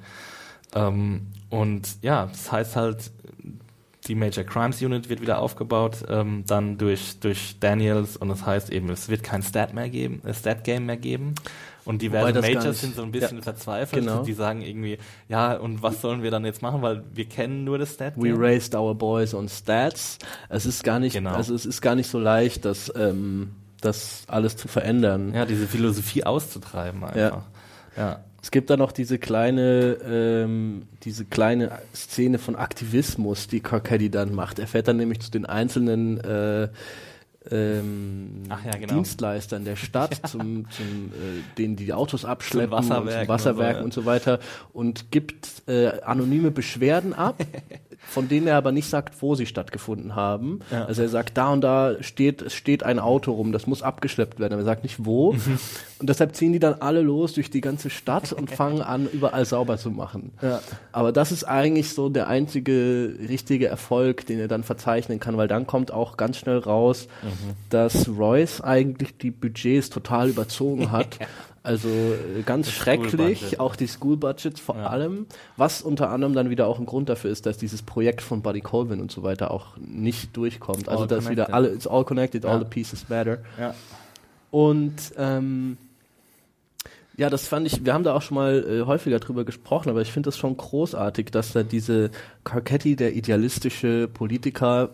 Ähm, 0.73 1.27
und 1.49 2.01
ja, 2.01 2.27
das 2.27 2.51
heißt 2.51 2.75
halt, 2.77 3.11
die 4.07 4.15
Major 4.15 4.43
Crimes 4.45 4.81
Unit 4.81 5.09
wird 5.09 5.19
wieder 5.21 5.39
aufgebaut, 5.39 6.05
ähm, 6.09 6.43
dann 6.47 6.77
durch, 6.77 7.19
durch 7.19 7.57
Daniels 7.59 8.15
und 8.17 8.29
das 8.29 8.45
heißt 8.45 8.71
eben, 8.71 8.89
es 8.89 9.09
wird 9.09 9.23
kein 9.23 9.43
Stat 9.43 9.73
mehr 9.73 9.89
geben, 9.89 10.21
äh, 10.25 10.33
Stat 10.33 10.63
Game 10.63 10.85
mehr 10.85 10.97
geben. 10.97 11.35
Und 11.85 12.01
diverse 12.01 12.41
Majors 12.41 12.81
sind 12.81 12.95
so 12.95 13.03
ein 13.03 13.11
bisschen 13.11 13.37
ja, 13.37 13.43
verzweifelt. 13.43 14.03
genau. 14.03 14.23
Die 14.23 14.33
sagen 14.33 14.61
irgendwie, 14.61 14.97
ja, 15.29 15.53
und 15.55 15.83
was 15.83 16.01
sollen 16.01 16.23
wir 16.23 16.31
dann 16.31 16.43
jetzt 16.43 16.61
machen, 16.61 16.81
weil 16.81 17.03
wir 17.13 17.25
kennen 17.25 17.63
nur 17.63 17.77
das 17.77 17.93
Stat 17.93 18.13
We 18.17 18.29
Game. 18.29 18.37
raised 18.39 18.73
our 18.75 18.95
boys 18.95 19.33
on 19.33 19.47
stats. 19.47 20.17
Es 20.49 20.65
ist 20.65 20.83
gar 20.83 20.99
nicht, 20.99 21.13
Genau. 21.13 21.31
also 21.31 21.53
es 21.53 21.65
ist 21.65 21.81
gar 21.81 21.95
nicht 21.95 22.09
so 22.09 22.19
leicht, 22.19 22.65
das, 22.65 22.91
ähm, 22.95 23.51
das 23.81 24.23
alles 24.27 24.57
zu 24.57 24.67
verändern. 24.67 25.33
Ja, 25.33 25.45
diese 25.45 25.67
Philosophie 25.67 26.23
auszutreiben 26.23 27.03
einfach. 27.03 27.43
Ja. 27.95 28.19
Es 28.41 28.51
gibt 28.51 28.69
da 28.69 28.77
noch 28.77 28.91
diese 28.91 29.17
kleine, 29.17 29.97
ähm, 30.07 30.83
diese 31.03 31.25
kleine 31.25 31.71
Szene 31.95 32.37
von 32.37 32.55
Aktivismus, 32.55 33.47
die 33.47 33.59
Carcetti 33.59 34.11
dann 34.11 34.35
macht. 34.35 34.59
Er 34.59 34.67
fährt 34.67 34.87
dann 34.87 34.97
nämlich 34.97 35.19
zu 35.21 35.31
den 35.31 35.47
einzelnen 35.47 36.19
äh, 36.19 36.67
ähm, 37.51 38.43
ja, 38.49 38.71
genau. 38.71 38.93
Dienstleistern 38.95 39.65
der 39.65 39.75
Stadt, 39.75 40.19
zum, 40.27 40.69
zum 40.71 41.11
äh, 41.11 41.55
denen 41.57 41.75
die 41.75 41.93
Autos 41.93 42.25
abschleppen, 42.25 42.81
Zum 42.81 42.89
Wasserwerk 42.89 42.97
und 42.97 43.15
und 43.15 43.21
zum 43.21 43.27
Wasserwerk 43.27 43.73
so, 43.73 43.79
ja. 43.79 43.83
und 43.83 43.93
so 43.93 44.05
weiter 44.05 44.39
und 44.73 45.11
gibt 45.11 45.63
äh, 45.67 46.01
anonyme 46.01 46.51
Beschwerden 46.51 47.13
ab, 47.13 47.43
von 48.07 48.27
denen 48.27 48.47
er 48.47 48.57
aber 48.57 48.71
nicht 48.71 48.89
sagt, 48.89 49.21
wo 49.21 49.35
sie 49.35 49.45
stattgefunden 49.45 50.15
haben. 50.15 50.59
Also 50.71 51.01
er 51.01 51.09
sagt, 51.09 51.37
da 51.37 51.51
und 51.51 51.61
da 51.61 51.95
steht, 52.01 52.41
es 52.41 52.53
steht 52.53 52.83
ein 52.83 52.99
Auto 52.99 53.31
rum, 53.31 53.51
das 53.51 53.67
muss 53.67 53.81
abgeschleppt 53.81 54.39
werden, 54.39 54.53
aber 54.53 54.61
er 54.61 54.65
sagt 54.65 54.83
nicht 54.83 55.05
wo. 55.05 55.33
Mhm. 55.33 55.59
Und 55.99 56.09
deshalb 56.09 56.35
ziehen 56.35 56.53
die 56.53 56.59
dann 56.59 56.75
alle 56.81 57.01
los 57.01 57.33
durch 57.33 57.49
die 57.49 57.61
ganze 57.61 57.89
Stadt 57.89 58.33
und 58.33 58.51
fangen 58.55 58.81
an, 58.81 59.07
überall 59.11 59.45
sauber 59.45 59.77
zu 59.77 59.91
machen. 59.91 60.31
Aber 60.91 61.11
das 61.11 61.31
ist 61.31 61.43
eigentlich 61.43 61.93
so 61.93 62.09
der 62.09 62.27
einzige 62.27 63.15
richtige 63.27 63.67
Erfolg, 63.67 64.25
den 64.25 64.39
er 64.39 64.47
dann 64.47 64.63
verzeichnen 64.63 65.19
kann, 65.19 65.37
weil 65.37 65.47
dann 65.47 65.67
kommt 65.67 65.91
auch 65.91 66.17
ganz 66.17 66.37
schnell 66.37 66.59
raus, 66.59 67.07
dass 67.69 68.07
Royce 68.07 68.61
eigentlich 68.61 69.17
die 69.17 69.31
Budgets 69.31 69.89
total 69.89 70.29
überzogen 70.29 70.91
hat. 70.91 71.19
Also 71.65 71.89
äh, 71.89 72.43
ganz 72.45 72.69
schrecklich, 72.71 73.09
School-Budget. 73.39 73.59
auch 73.59 73.75
die 73.75 73.87
School 73.87 74.17
Budgets 74.17 74.59
vor 74.59 74.75
allem, 74.75 75.25
was 75.57 75.81
unter 75.81 76.09
anderem 76.11 76.33
dann 76.33 76.49
wieder 76.49 76.67
auch 76.67 76.79
ein 76.79 76.85
Grund 76.85 77.09
dafür 77.09 77.31
ist, 77.31 77.45
dass 77.47 77.57
dieses 77.57 77.81
Projekt 77.81 78.21
von 78.21 78.41
Buddy 78.41 78.61
Colvin 78.61 79.01
und 79.01 79.11
so 79.11 79.23
weiter 79.23 79.49
auch 79.51 79.75
nicht 79.77 80.37
durchkommt. 80.37 80.87
Also 80.87 81.01
All 81.03 81.07
dass 81.07 81.29
wieder 81.29 81.53
alle, 81.53 81.69
it's 81.69 81.87
all 81.87 82.05
connected, 82.05 82.45
all 82.45 82.53
Ja. 82.53 82.59
the 82.59 82.65
pieces 82.65 83.09
matter. 83.09 83.39
Ja. 83.59 83.73
Und 84.51 84.93
ähm, 85.17 85.77
ja, 87.17 87.29
das 87.29 87.47
fand 87.47 87.65
ich, 87.65 87.83
wir 87.85 87.93
haben 87.93 88.03
da 88.03 88.13
auch 88.13 88.21
schon 88.21 88.35
mal 88.35 88.63
äh, 88.69 88.85
häufiger 88.85 89.19
drüber 89.19 89.43
gesprochen, 89.45 89.89
aber 89.89 90.01
ich 90.01 90.11
finde 90.11 90.27
das 90.27 90.37
schon 90.37 90.55
großartig, 90.57 91.31
dass 91.31 91.53
da 91.53 91.63
diese 91.63 92.11
Carcetti, 92.43 92.95
der 92.95 93.15
idealistische 93.15 94.07
Politiker, 94.07 94.89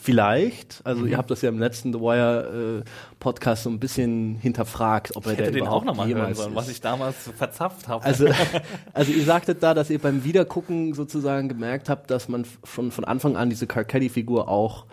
vielleicht, 0.00 0.80
also 0.84 1.02
Mhm. 1.02 1.08
ihr 1.08 1.16
habt 1.16 1.30
das 1.30 1.42
ja 1.42 1.48
im 1.48 1.58
letzten 1.58 1.92
The 1.92 2.00
Wire 2.00 2.82
äh, 2.84 2.90
Podcast 3.20 3.62
so 3.64 3.70
ein 3.70 3.78
bisschen 3.80 4.36
hinterfragt, 4.36 5.16
ob 5.16 5.26
er 5.26 5.32
Ich 5.32 5.36
der 5.38 5.46
hätte 5.46 5.54
den 5.58 5.62
auch 5.62 5.82
überhaupt 5.82 5.86
nochmal 5.86 6.08
hören 6.08 6.34
sollen, 6.34 6.50
ist. 6.50 6.56
was 6.56 6.68
ich 6.68 6.80
damals 6.80 7.16
verzapft 7.36 7.88
habe. 7.88 8.04
Also, 8.04 8.26
also 8.92 9.12
ihr 9.12 9.24
sagtet 9.24 9.62
da, 9.62 9.74
dass 9.74 9.90
ihr 9.90 9.98
beim 9.98 10.24
Wiedergucken 10.24 10.94
sozusagen 10.94 11.48
gemerkt 11.48 11.88
habt, 11.88 12.10
dass 12.10 12.28
man 12.28 12.44
schon 12.64 12.90
von 12.90 13.04
Anfang 13.04 13.36
an 13.36 13.50
diese 13.50 13.66
Carcetti-Figur 13.66 14.48
auch 14.48 14.86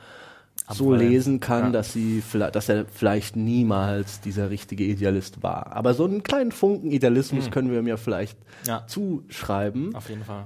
so 0.70 0.86
Ambivalent. 0.86 1.10
lesen 1.12 1.40
kann, 1.42 1.64
Ja. 1.66 1.70
dass 1.72 1.92
sie 1.92 2.22
vielleicht, 2.22 2.56
dass 2.56 2.70
er 2.70 2.86
vielleicht 2.86 3.36
niemals 3.36 4.22
dieser 4.22 4.50
richtige 4.50 4.84
Idealist 4.86 5.44
war. 5.44 5.74
Aber 5.74 5.94
so 5.94 6.06
einen 6.06 6.24
kleinen 6.24 6.52
Funken 6.52 6.92
Idealismus 6.92 7.50
können 7.52 7.72
wir 7.72 7.80
ihm 7.80 7.88
ja 7.88 7.98
vielleicht. 7.98 8.38
Ja. 8.68 8.86
zuschreiben. 8.88 9.94
Auf 9.96 10.10
jeden 10.10 10.24
Fall. 10.24 10.46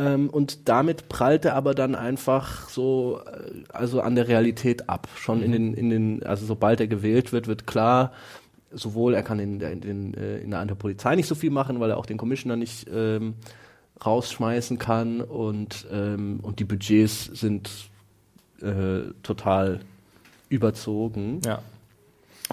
Ähm, 0.00 0.30
und 0.30 0.68
damit 0.68 1.10
prallt 1.10 1.44
er 1.44 1.54
aber 1.56 1.74
dann 1.74 1.94
einfach 1.94 2.70
so, 2.70 3.20
äh, 3.26 3.64
also 3.68 4.00
an 4.00 4.14
der 4.14 4.28
Realität 4.28 4.88
ab. 4.88 5.08
Schon 5.16 5.42
in 5.42 5.52
den, 5.52 5.74
in 5.74 5.90
den, 5.90 6.22
also 6.22 6.46
sobald 6.46 6.80
er 6.80 6.86
gewählt 6.86 7.32
wird, 7.32 7.48
wird 7.48 7.66
klar, 7.66 8.12
sowohl 8.72 9.12
er 9.12 9.22
kann 9.22 9.38
in 9.38 9.58
der, 9.58 9.72
in, 9.72 10.14
äh, 10.14 10.38
in 10.38 10.52
der, 10.52 10.60
an 10.60 10.68
der 10.68 10.74
Polizei 10.74 11.16
nicht 11.16 11.26
so 11.26 11.34
viel 11.34 11.50
machen, 11.50 11.80
weil 11.80 11.90
er 11.90 11.98
auch 11.98 12.06
den 12.06 12.16
Commissioner 12.16 12.56
nicht 12.56 12.86
ähm, 12.90 13.34
rausschmeißen 14.04 14.78
kann 14.78 15.20
und, 15.20 15.86
ähm, 15.92 16.40
und 16.40 16.60
die 16.60 16.64
Budgets 16.64 17.24
sind 17.24 17.68
äh, 18.62 19.12
total 19.22 19.80
überzogen. 20.48 21.42
Ja. 21.44 21.60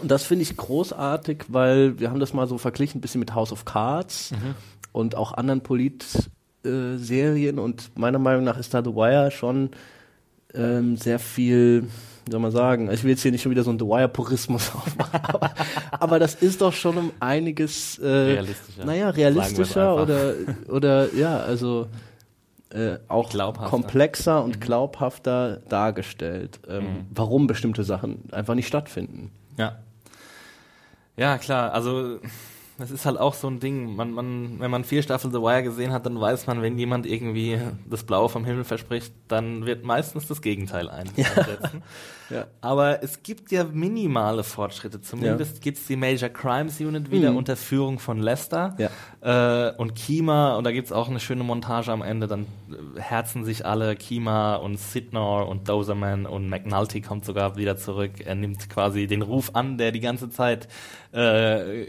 Und 0.02 0.11
das 0.11 0.24
finde 0.24 0.44
ich 0.44 0.57
großartig, 0.57 1.45
weil 1.48 1.98
wir 1.98 2.10
haben 2.10 2.19
das 2.19 2.34
mal 2.34 2.48
so 2.48 2.57
verglichen, 2.57 2.98
ein 2.98 3.02
bisschen 3.02 3.19
mit 3.19 3.34
House 3.34 3.53
of 3.53 3.64
Cards 3.64 4.32
und 4.91 5.15
auch 5.15 5.34
anderen 5.34 5.61
Polit-Serien. 6.63 7.59
und 7.59 7.97
meiner 7.97 8.19
Meinung 8.19 8.43
nach 8.43 8.57
ist 8.57 8.73
da 8.73 8.84
The 8.84 8.91
Wire 8.93 9.31
schon 9.31 9.69
ähm, 10.53 10.97
sehr 10.97 11.19
viel, 11.19 11.84
wie 12.25 12.31
soll 12.31 12.39
man 12.39 12.51
sagen, 12.51 12.89
ich 12.91 13.03
will 13.03 13.11
jetzt 13.11 13.21
hier 13.21 13.31
nicht 13.31 13.41
schon 13.41 13.51
wieder 13.51 13.63
so 13.63 13.69
einen 13.69 13.79
The 13.79 13.85
Wire-Purismus 13.85 14.71
aufmachen, 14.75 15.19
aber, 15.23 15.51
aber 15.91 16.19
das 16.19 16.35
ist 16.35 16.61
doch 16.61 16.73
schon 16.73 16.97
um 16.97 17.11
einiges 17.19 17.99
äh, 17.99 18.07
Realistischer. 18.07 18.85
Naja, 18.85 19.09
realistischer 19.09 20.01
oder, 20.01 20.34
oder 20.69 21.13
ja, 21.13 21.38
also 21.39 21.88
äh, 22.69 22.97
auch 23.07 23.31
komplexer 23.69 24.39
Mhm. 24.39 24.45
und 24.45 24.61
glaubhafter 24.61 25.61
dargestellt, 25.69 26.59
ähm, 26.67 27.05
warum 27.13 27.47
bestimmte 27.47 27.84
Sachen 27.84 28.23
einfach 28.31 28.55
nicht 28.55 28.67
stattfinden. 28.67 29.31
Ja. 29.57 29.79
Ja, 31.15 31.38
klar, 31.38 31.73
also 31.73 32.19
das 32.77 32.91
ist 32.91 33.05
halt 33.05 33.17
auch 33.19 33.33
so 33.33 33.47
ein 33.47 33.59
Ding. 33.59 33.95
Man, 33.95 34.11
man, 34.11 34.59
wenn 34.59 34.69
man 34.71 34.83
vier 34.83 35.01
Staffeln 35.01 35.33
The 35.33 35.39
Wire 35.39 35.63
gesehen 35.63 35.91
hat, 35.91 36.05
dann 36.05 36.19
weiß 36.19 36.47
man, 36.47 36.61
wenn 36.61 36.77
jemand 36.77 37.05
irgendwie 37.05 37.59
das 37.89 38.03
Blaue 38.03 38.29
vom 38.29 38.45
Himmel 38.45 38.63
verspricht, 38.63 39.13
dann 39.27 39.65
wird 39.65 39.83
meistens 39.83 40.27
das 40.27 40.41
Gegenteil 40.41 40.89
ein- 40.89 41.07
einsetzen. 41.09 41.83
Ja. 42.29 42.47
Aber 42.59 43.01
es 43.03 43.23
gibt 43.23 43.53
ja 43.53 43.63
minimale 43.63 44.43
Fortschritte. 44.43 44.99
Zumindest 44.99 45.61
gibt's 45.61 45.87
die 45.87 45.95
Major 45.95 46.27
Crimes 46.27 46.77
Unit 46.81 47.09
wieder 47.09 47.31
Mhm. 47.31 47.37
unter 47.37 47.55
Führung 47.55 47.99
von 47.99 48.19
Lester 48.19 48.75
Ja. 48.77 49.69
äh, 49.69 49.73
und 49.77 49.95
Kima. 49.95 50.57
Und 50.57 50.65
da 50.65 50.73
gibt's 50.73 50.91
auch 50.91 51.07
eine 51.07 51.21
schöne 51.21 51.45
Montage 51.45 51.89
am 51.89 52.01
Ende. 52.01 52.27
Dann 52.27 52.41
äh, 52.97 52.99
herzen 52.99 53.45
sich 53.45 53.65
alle, 53.65 53.95
Kima 53.95 54.57
und 54.57 54.77
Sidnor 54.77 55.47
und 55.47 55.69
Doserman 55.69 56.25
und 56.25 56.49
McNulty 56.49 56.99
kommt 56.99 57.23
sogar 57.23 57.55
wieder 57.55 57.77
zurück. 57.77 58.11
Er 58.25 58.35
nimmt 58.35 58.69
quasi 58.69 59.07
den 59.07 59.21
Ruf 59.21 59.51
an, 59.53 59.77
der 59.77 59.93
die 59.93 60.01
ganze 60.01 60.29
Zeit 60.29 60.67
äh, 61.13 61.83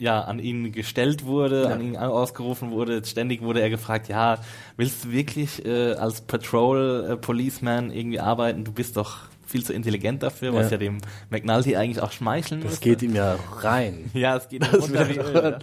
ja, 0.00 0.22
an 0.22 0.38
ihn 0.40 0.72
gestellt 0.72 1.24
wurde, 1.26 1.64
Ja. 1.64 1.68
an 1.68 1.80
ihn 1.82 1.96
ausgerufen 1.96 2.70
wurde. 2.72 3.04
Ständig 3.04 3.42
wurde 3.42 3.60
er 3.60 3.70
gefragt, 3.70 4.08
ja, 4.08 4.38
willst 4.76 5.04
du 5.04 5.12
wirklich 5.12 5.64
äh, 5.64 5.92
als 5.92 6.22
Patrol 6.22 7.06
äh, 7.10 7.16
Policeman 7.16 7.90
irgendwie 7.92 8.18
arbeiten? 8.18 8.64
Du 8.64 8.72
bist 8.72 8.96
doch 8.96 9.18
viel 9.50 9.64
zu 9.64 9.72
intelligent 9.72 10.22
dafür, 10.22 10.54
was 10.54 10.66
Ja. 10.66 10.72
ja 10.72 10.76
dem 10.78 10.98
McNulty 11.30 11.76
eigentlich 11.76 12.00
auch 12.02 12.12
schmeicheln 12.12 12.60
Das 12.62 12.70
müsste. 12.72 12.88
geht 12.88 13.02
ihm 13.02 13.14
ja 13.14 13.36
rein. 13.60 14.10
Ja, 14.14 14.36
es 14.36 14.48
geht 14.48 14.64
ihm 14.66 14.74
runter 14.80 15.08
wie 15.08 15.18
Öl, 15.18 15.34
ja. 15.34 15.58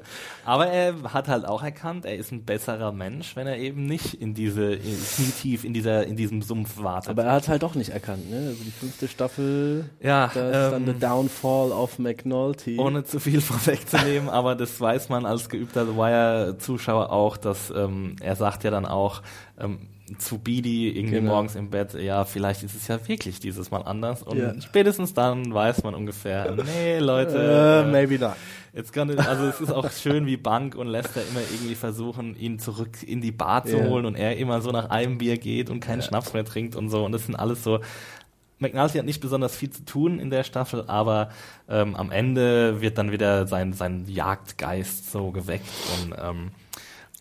Aber 0.46 0.68
er 0.68 0.94
hat 1.14 1.28
halt 1.28 1.46
auch 1.46 1.62
erkannt, 1.64 2.06
er 2.06 2.16
ist 2.16 2.32
ein 2.32 2.44
besserer 2.46 2.92
Mensch, 2.92 3.36
wenn 3.36 3.48
er 3.48 3.58
eben 3.58 3.86
nicht 3.86 4.14
in 4.14 4.34
diese, 4.34 4.78
knietief 4.78 5.64
in 5.64 5.74
dieser, 5.74 6.06
in 6.08 6.16
diesem 6.16 6.42
Sumpf 6.42 6.78
wartet. 6.82 7.10
Aber 7.10 7.24
er 7.24 7.34
hat 7.34 7.48
halt 7.48 7.64
doch 7.64 7.76
nicht 7.76 7.90
erkannt, 7.90 8.30
ne? 8.30 8.48
Also 8.50 8.64
die 8.64 8.72
fünfte 8.72 9.08
Staffel, 9.08 9.90
ja, 10.02 10.32
da 10.34 10.50
ist 10.50 10.72
dann 10.74 10.88
ähm, 10.88 10.94
the 10.94 11.00
Downfall 11.00 11.72
of 11.72 12.00
McNulty. 12.00 12.78
ohne 12.80 13.04
zu 13.04 13.20
viel 13.20 13.42
vorwegzunehmen, 13.42 14.30
aber 14.30 14.56
das 14.56 14.80
weiß 14.80 15.10
man 15.10 15.26
als 15.26 15.50
geübter 15.50 15.86
The 15.86 15.96
Wire-Zuschauer 15.96 17.12
auch, 17.12 17.38
dass 17.38 17.70
ähm, 17.76 18.16
er 18.22 18.36
sagt 18.36 18.64
ja 18.64 18.72
dann 18.72 18.86
auch 18.86 19.22
ähm, 19.60 19.80
zu 20.18 20.38
Beady 20.40 20.90
irgendwie 20.90 21.16
Genau. 21.18 21.32
morgens 21.34 21.56
im 21.56 21.70
Bett, 21.70 21.94
ja, 21.94 22.24
vielleicht 22.26 22.64
ist 22.64 22.76
es 22.76 22.88
ja 22.88 23.06
wirklich 23.08 23.40
dieses 23.40 23.72
Mal 23.72 23.82
anders 23.82 24.24
und 24.24 24.38
Ja. 24.38 24.54
spätestens 24.62 25.14
dann 25.14 25.54
weiß 25.54 25.84
man 25.84 25.94
ungefähr, 25.96 26.56
nee, 26.66 27.00
Leute, 27.00 27.84
äh, 27.86 27.92
maybe 27.92 28.18
not. 28.18 28.36
Jetzt 28.74 28.94
kann, 28.94 29.10
also 29.20 29.46
es 29.48 29.60
ist 29.60 29.72
auch 29.72 29.90
schön, 29.92 30.26
wie 30.28 30.38
Bank 30.38 30.76
und 30.76 30.88
Lester 30.88 31.22
immer 31.30 31.42
irgendwie 31.42 31.76
versuchen, 31.76 32.36
ihn 32.40 32.60
zurück 32.60 33.02
in 33.06 33.22
die 33.22 33.32
Bar 33.32 33.66
zu 33.66 33.78
Ja. 33.78 33.84
holen 33.84 34.06
und 34.06 34.16
er 34.16 34.38
immer 34.38 34.62
so 34.62 34.72
nach 34.72 34.90
einem 34.90 35.18
Bier 35.18 35.38
geht 35.38 35.70
und 35.70 35.80
keinen 35.80 36.02
Schnaps 36.02 36.34
mehr 36.34 36.46
trinkt 36.46 36.76
und 36.76 36.90
so. 36.90 37.04
Und 37.04 37.12
das 37.12 37.26
sind 37.26 37.36
alles 37.36 37.64
so. 37.64 37.80
McNulty 38.60 38.98
hat 38.98 39.06
nicht 39.06 39.22
besonders 39.22 39.56
viel 39.56 39.70
zu 39.70 39.84
tun 39.86 40.20
in 40.20 40.30
der 40.30 40.44
Staffel, 40.44 40.84
aber 40.88 41.30
ähm, 41.70 41.96
am 41.96 42.12
Ende 42.12 42.82
wird 42.82 42.98
dann 42.98 43.12
wieder 43.12 43.46
sein, 43.48 43.74
sein 43.74 44.06
Jagdgeist 44.08 45.12
so 45.12 45.32
geweckt 45.32 45.70
und, 46.04 46.16
ähm, 46.20 46.52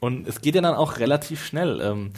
und 0.00 0.28
es 0.28 0.40
geht 0.40 0.54
ja 0.54 0.60
dann 0.62 0.74
auch 0.74 0.98
relativ 0.98 1.44
schnell. 1.44 1.80
Ähm, 1.80 2.12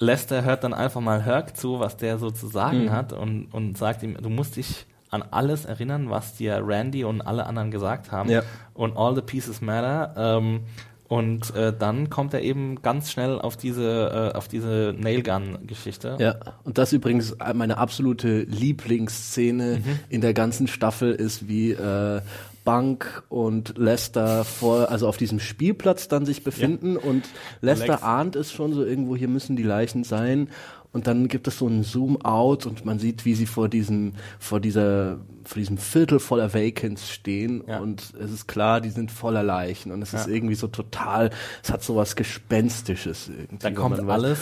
Lester 0.00 0.42
hört 0.44 0.64
dann 0.64 0.74
einfach 0.74 1.00
mal 1.00 1.22
Herc 1.22 1.56
zu, 1.56 1.78
was 1.78 1.96
der 1.96 2.18
so 2.18 2.30
zu 2.30 2.46
sagen 2.48 2.84
Mhm. 2.86 2.90
hat 2.92 3.12
und, 3.12 3.46
und 3.52 3.78
sagt 3.78 4.02
ihm, 4.02 4.16
du 4.20 4.28
musst 4.30 4.56
dich 4.56 4.86
an 5.10 5.22
alles 5.30 5.64
erinnern, 5.66 6.08
was 6.08 6.34
dir 6.36 6.62
Randy 6.66 7.04
und 7.04 7.20
alle 7.20 7.44
anderen 7.46 7.70
gesagt 7.70 8.10
haben. 8.10 8.30
Ja. 8.30 8.42
Und 8.74 8.96
all 8.96 9.14
the 9.14 9.20
pieces 9.22 9.60
matter. 9.60 10.14
Ähm, 10.16 10.60
und 11.08 11.52
äh, 11.56 11.72
dann 11.76 12.08
kommt 12.08 12.32
er 12.34 12.42
eben 12.42 12.82
ganz 12.82 13.10
schnell 13.10 13.40
auf 13.40 13.56
diese, 13.56 14.30
äh, 14.32 14.36
auf 14.36 14.46
diese 14.46 14.94
Nailgun-Geschichte. 14.96 16.16
Ja, 16.20 16.36
und 16.62 16.78
das 16.78 16.92
übrigens 16.92 17.36
meine 17.52 17.78
absolute 17.78 18.42
Lieblingsszene 18.42 19.78
Mhm. 19.84 19.98
in 20.08 20.20
der 20.20 20.34
ganzen 20.34 20.66
Staffel 20.68 21.12
ist, 21.12 21.48
wie 21.48 21.72
äh, 21.72 22.20
Bank 22.64 23.22
und 23.28 23.78
Lester 23.78 24.44
vor, 24.44 24.90
also 24.90 25.08
auf 25.08 25.16
diesem 25.16 25.40
Spielplatz 25.40 26.08
dann 26.08 26.26
sich 26.26 26.44
befinden 26.44 26.96
und 26.96 27.24
Lester 27.60 27.86
Lex. 27.94 28.02
ahnt 28.02 28.36
es 28.36 28.52
schon 28.52 28.72
so 28.72 28.84
irgendwo, 28.84 29.16
hier 29.16 29.28
müssen 29.28 29.56
die 29.56 29.62
Leichen 29.62 30.04
sein. 30.04 30.48
Und 30.92 31.06
dann 31.06 31.28
gibt 31.28 31.46
es 31.46 31.56
so 31.58 31.68
einen 31.68 31.84
Zoom-out 31.84 32.66
und 32.66 32.84
man 32.84 32.98
sieht, 32.98 33.24
wie 33.24 33.34
sie 33.36 33.46
vor 33.46 33.68
diesem, 33.68 34.14
vor 34.40 34.58
dieser, 34.58 35.18
vor 35.44 35.54
diesem 35.60 35.78
Viertel 35.78 36.18
voller 36.18 36.52
Vacants 36.52 37.08
stehen 37.12 37.62
Ja. 37.68 37.78
und 37.78 38.12
es 38.20 38.32
ist 38.32 38.48
klar, 38.48 38.80
die 38.80 38.90
sind 38.90 39.12
voller 39.12 39.44
Leichen 39.44 39.92
und 39.92 40.02
es 40.02 40.12
ist 40.12 40.26
Ja. 40.26 40.32
irgendwie 40.34 40.56
so 40.56 40.66
total, 40.66 41.30
es 41.62 41.70
hat 41.70 41.84
so 41.84 41.94
was 41.94 42.16
Gespenstisches 42.16 43.28
irgendwie. 43.28 43.58
Da 43.60 43.70
kommt 43.70 44.00
alles, 44.00 44.40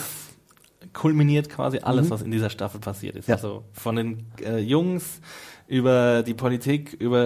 kulminiert 0.93 1.49
quasi 1.49 1.79
alles, 1.79 2.09
was 2.09 2.23
in 2.23 2.31
dieser 2.31 2.49
Staffel 2.49 2.79
passiert 2.79 3.15
ist. 3.15 3.27
Mhm. 3.27 3.31
Ja. 3.31 3.35
Also 3.35 3.63
von 3.73 3.95
den 3.95 4.25
äh, 4.43 4.57
Jungs 4.57 5.21
über 5.69 6.23
die 6.23 6.33
Politik, 6.33 6.93
über, 6.93 7.23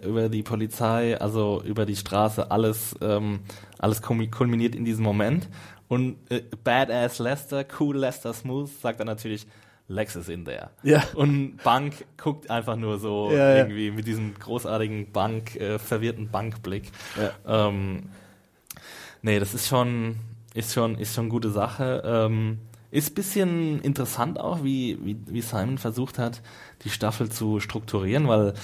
äh, 0.00 0.06
über 0.06 0.28
die 0.28 0.42
Polizei, 0.42 1.20
also 1.20 1.60
über 1.64 1.84
die 1.84 1.96
Straße, 1.96 2.50
alles, 2.50 2.94
ähm, 3.02 3.40
alles 3.78 4.02
kulmi- 4.02 4.30
kulminiert 4.30 4.74
in 4.74 4.84
diesem 4.84 5.04
Moment. 5.04 5.48
Und 5.88 6.16
äh, 6.30 6.42
Badass 6.62 7.18
Lester, 7.18 7.64
cool 7.80 7.98
Lester 7.98 8.32
Smooth, 8.32 8.70
sagt 8.80 9.00
dann 9.00 9.08
natürlich, 9.08 9.46
Lex 9.88 10.16
is 10.16 10.28
in 10.30 10.44
there. 10.46 10.70
Ja. 10.82 11.02
Und 11.14 11.58
Bank 11.62 12.06
guckt 12.16 12.48
einfach 12.48 12.76
nur 12.76 12.98
so 12.98 13.30
Ja, 13.30 13.36
ja. 13.50 13.56
irgendwie 13.58 13.90
mit 13.90 14.06
diesem 14.06 14.32
großartigen 14.38 15.12
Bank, 15.12 15.56
äh, 15.56 15.78
verwirrten 15.78 16.30
Bankblick. 16.30 16.90
Ähm, 17.46 18.04
Nee, 19.26 19.38
das 19.40 19.54
ist 19.54 19.68
schon, 19.68 20.16
ist 20.52 20.74
schon, 20.74 20.98
ist 20.98 21.14
schon 21.14 21.30
gute 21.30 21.48
Sache. 21.50 22.02
Ähm, 22.04 22.58
ist 22.90 23.14
bisschen 23.14 23.80
interessant 23.80 24.38
auch, 24.38 24.62
wie, 24.62 24.98
wie, 25.02 25.16
wie 25.26 25.40
Simon 25.40 25.78
versucht 25.78 26.18
hat, 26.18 26.42
die 26.84 26.90
Staffel 26.90 27.30
zu 27.30 27.60
strukturieren, 27.60 28.28
weil 28.28 28.54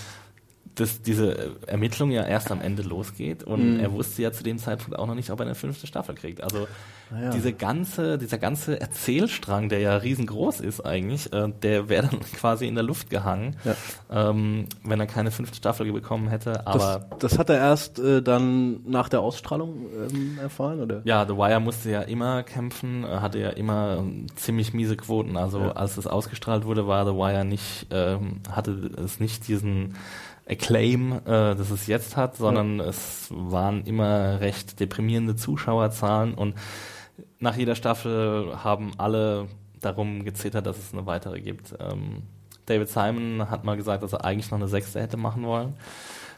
das, 0.81 1.02
diese 1.02 1.52
Ermittlung 1.66 2.11
ja 2.11 2.24
erst 2.24 2.51
am 2.51 2.61
Ende 2.61 2.82
losgeht 2.82 3.44
und 3.44 3.74
Mhm. 3.74 3.81
er 3.81 3.93
wusste 3.93 4.23
ja 4.23 4.32
zu 4.32 4.43
dem 4.43 4.59
Zeitpunkt 4.59 4.98
auch 4.98 5.07
noch 5.07 5.15
nicht, 5.15 5.31
ob 5.31 5.40
er 5.40 5.47
eine 5.47 5.55
fünfte 5.55 5.86
Staffel 5.86 6.15
kriegt. 6.15 6.43
Also 6.43 6.66
Ah 7.12 7.23
ja. 7.23 7.31
diese 7.31 7.52
ganze, 7.52 8.19
dieser 8.19 8.39
ganze 8.39 8.81
Erzählstrang, 8.81 9.69
der 9.69 9.81
ja 9.81 9.97
riesengroß 9.97 10.61
ist 10.61 10.81
eigentlich, 10.86 11.32
äh, 11.32 11.48
der 11.62 11.89
wäre 11.89 12.09
dann 12.09 12.20
quasi 12.36 12.66
in 12.69 12.74
der 12.77 12.85
Luft 12.85 13.11
gehangen, 13.11 13.57
Ja. 13.65 13.74
ähm, 14.31 14.66
wenn 14.85 15.01
er 15.01 15.07
keine 15.07 15.31
fünfte 15.32 15.57
Staffel 15.57 15.93
bekommen 15.93 16.28
hätte. 16.28 16.66
Aber 16.69 17.07
das, 17.11 17.31
das 17.31 17.39
hat 17.39 17.51
er 17.51 17.57
erst 17.59 17.98
äh, 17.98 18.23
dann 18.23 18.81
nach 18.89 19.09
der 19.09 19.20
Ausstrahlung 19.20 19.86
ähm, 20.09 20.39
erfahren, 20.40 20.81
oder? 20.81 21.01
Ja, 21.05 21.27
The 21.27 21.35
Wire 21.36 21.59
musste 21.61 21.90
ja 21.90 22.02
immer 22.02 22.43
kämpfen, 22.44 23.02
äh, 23.05 23.09
hatte 23.09 23.39
ja 23.40 23.51
immer 23.51 23.97
ähm, 23.98 24.27
ziemlich 24.36 24.73
miese 24.73 24.97
Quoten. 24.97 25.36
Also 25.36 25.59
Ja. 25.61 25.73
als 25.73 25.97
es 25.97 26.07
ausgestrahlt 26.07 26.65
wurde, 26.65 26.86
war 26.86 27.05
The 27.05 27.12
Wire 27.12 27.44
nicht, 27.44 27.89
ähm, 27.90 28.40
hatte 28.51 28.90
es 29.05 29.19
nicht 29.19 29.48
diesen 29.48 29.97
Acclaim, 30.48 31.12
äh, 31.24 31.54
das 31.54 31.70
es 31.70 31.86
jetzt 31.86 32.16
hat, 32.16 32.36
sondern 32.36 32.80
es 32.80 33.28
waren 33.30 33.84
immer 33.84 34.40
recht 34.40 34.80
deprimierende 34.80 35.36
Zuschauerzahlen 35.36 36.34
und 36.34 36.54
nach 37.38 37.56
jeder 37.56 37.74
Staffel 37.74 38.52
haben 38.64 38.92
alle 38.98 39.46
darum 39.80 40.24
gezittert, 40.24 40.66
dass 40.66 40.78
es 40.78 40.92
eine 40.92 41.06
weitere 41.06 41.40
gibt. 41.40 41.74
Ähm, 41.78 42.22
David 42.66 42.88
Simon 42.88 43.48
hat 43.50 43.64
mal 43.64 43.76
gesagt, 43.76 44.02
dass 44.02 44.12
er 44.12 44.24
eigentlich 44.24 44.50
noch 44.50 44.58
eine 44.58 44.68
sechste 44.68 45.00
hätte 45.00 45.16
machen 45.16 45.44
wollen. 45.44 45.74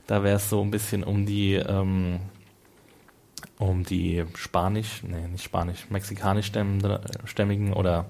Da 0.06 0.22
wäre 0.22 0.36
es 0.36 0.48
so 0.50 0.60
ein 0.62 0.70
bisschen 0.70 1.04
um 1.04 1.26
die 1.26 1.54
ähm, 1.54 2.20
um 3.58 3.84
die 3.84 4.24
spanisch, 4.34 5.02
nee, 5.04 5.28
nicht 5.28 5.44
spanisch, 5.44 5.86
mexikanisch 5.90 6.46
stämmende- 6.46 7.00
stämmigen 7.24 7.72
oder 7.72 8.06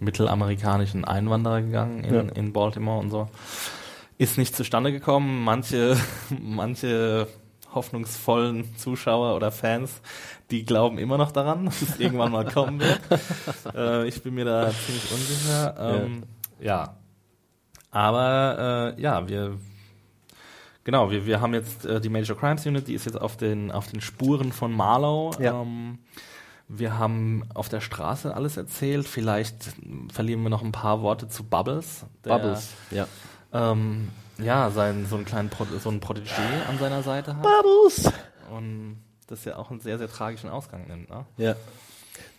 mittelamerikanischen 0.00 1.04
Einwanderer 1.04 1.62
gegangen 1.62 2.02
in, 2.04 2.14
Ja. 2.14 2.20
in 2.34 2.52
Baltimore 2.52 2.98
und 3.00 3.10
so. 3.10 3.28
Ist 4.18 4.38
nicht 4.38 4.56
zustande 4.56 4.92
gekommen. 4.92 5.44
Manche, 5.44 5.96
manche 6.40 7.28
hoffnungsvollen 7.74 8.76
Zuschauer 8.76 9.36
oder 9.36 9.52
Fans, 9.52 10.00
die 10.50 10.64
glauben 10.64 10.98
immer 10.98 11.18
noch 11.18 11.30
daran, 11.30 11.64
dass 11.66 11.82
es 11.82 12.00
irgendwann 12.00 12.32
mal 12.32 12.46
kommen 12.46 12.80
wird. 12.80 13.00
äh, 13.74 14.08
ich 14.08 14.22
bin 14.22 14.34
mir 14.34 14.44
da 14.44 14.70
ziemlich 14.70 15.12
unsicher. 15.12 15.74
Ähm, 15.78 16.22
ja. 16.60 16.96
Aber 17.90 18.94
äh, 18.96 19.00
ja, 19.00 19.28
wir 19.28 19.58
Genau, 20.86 21.10
wir, 21.10 21.26
wir 21.26 21.40
haben 21.40 21.52
jetzt 21.52 21.84
äh, 21.84 22.00
die 22.00 22.08
Major 22.08 22.38
Crimes 22.38 22.64
Unit, 22.64 22.86
die 22.86 22.94
ist 22.94 23.06
jetzt 23.06 23.20
auf 23.20 23.36
den, 23.36 23.72
auf 23.72 23.88
den 23.88 24.00
Spuren 24.00 24.52
von 24.52 24.72
Marlow. 24.72 25.32
Ja. 25.40 25.60
Ähm, 25.60 25.98
wir 26.68 26.96
haben 26.96 27.42
auf 27.54 27.68
der 27.68 27.80
Straße 27.80 28.32
alles 28.32 28.56
erzählt. 28.56 29.08
Vielleicht 29.08 29.74
verlieren 30.12 30.44
wir 30.44 30.48
noch 30.48 30.62
ein 30.62 30.70
paar 30.70 31.02
Worte 31.02 31.28
zu 31.28 31.42
Bubbles. 31.42 32.04
der, 32.24 32.30
Bubbles, 32.30 32.74
ja. 32.92 33.08
Ähm, 33.52 34.08
ja, 34.38 34.70
sein, 34.70 35.06
so 35.08 35.16
einen 35.16 35.24
kleinen 35.24 35.48
Pro 35.48 35.64
so 35.82 35.88
einen 35.88 36.00
Protégé 36.00 36.66
an 36.68 36.78
seiner 36.78 37.02
Seite 37.02 37.36
hat. 37.36 37.42
Bubbles! 37.42 38.10
Und 38.54 38.98
das 39.26 39.44
ja 39.44 39.56
auch 39.56 39.70
einen 39.70 39.80
sehr, 39.80 39.98
sehr 39.98 40.08
tragischen 40.08 40.50
Ausgang 40.50 40.86
nimmt. 40.86 41.10
Ne? 41.10 41.24
Ja. 41.36 41.56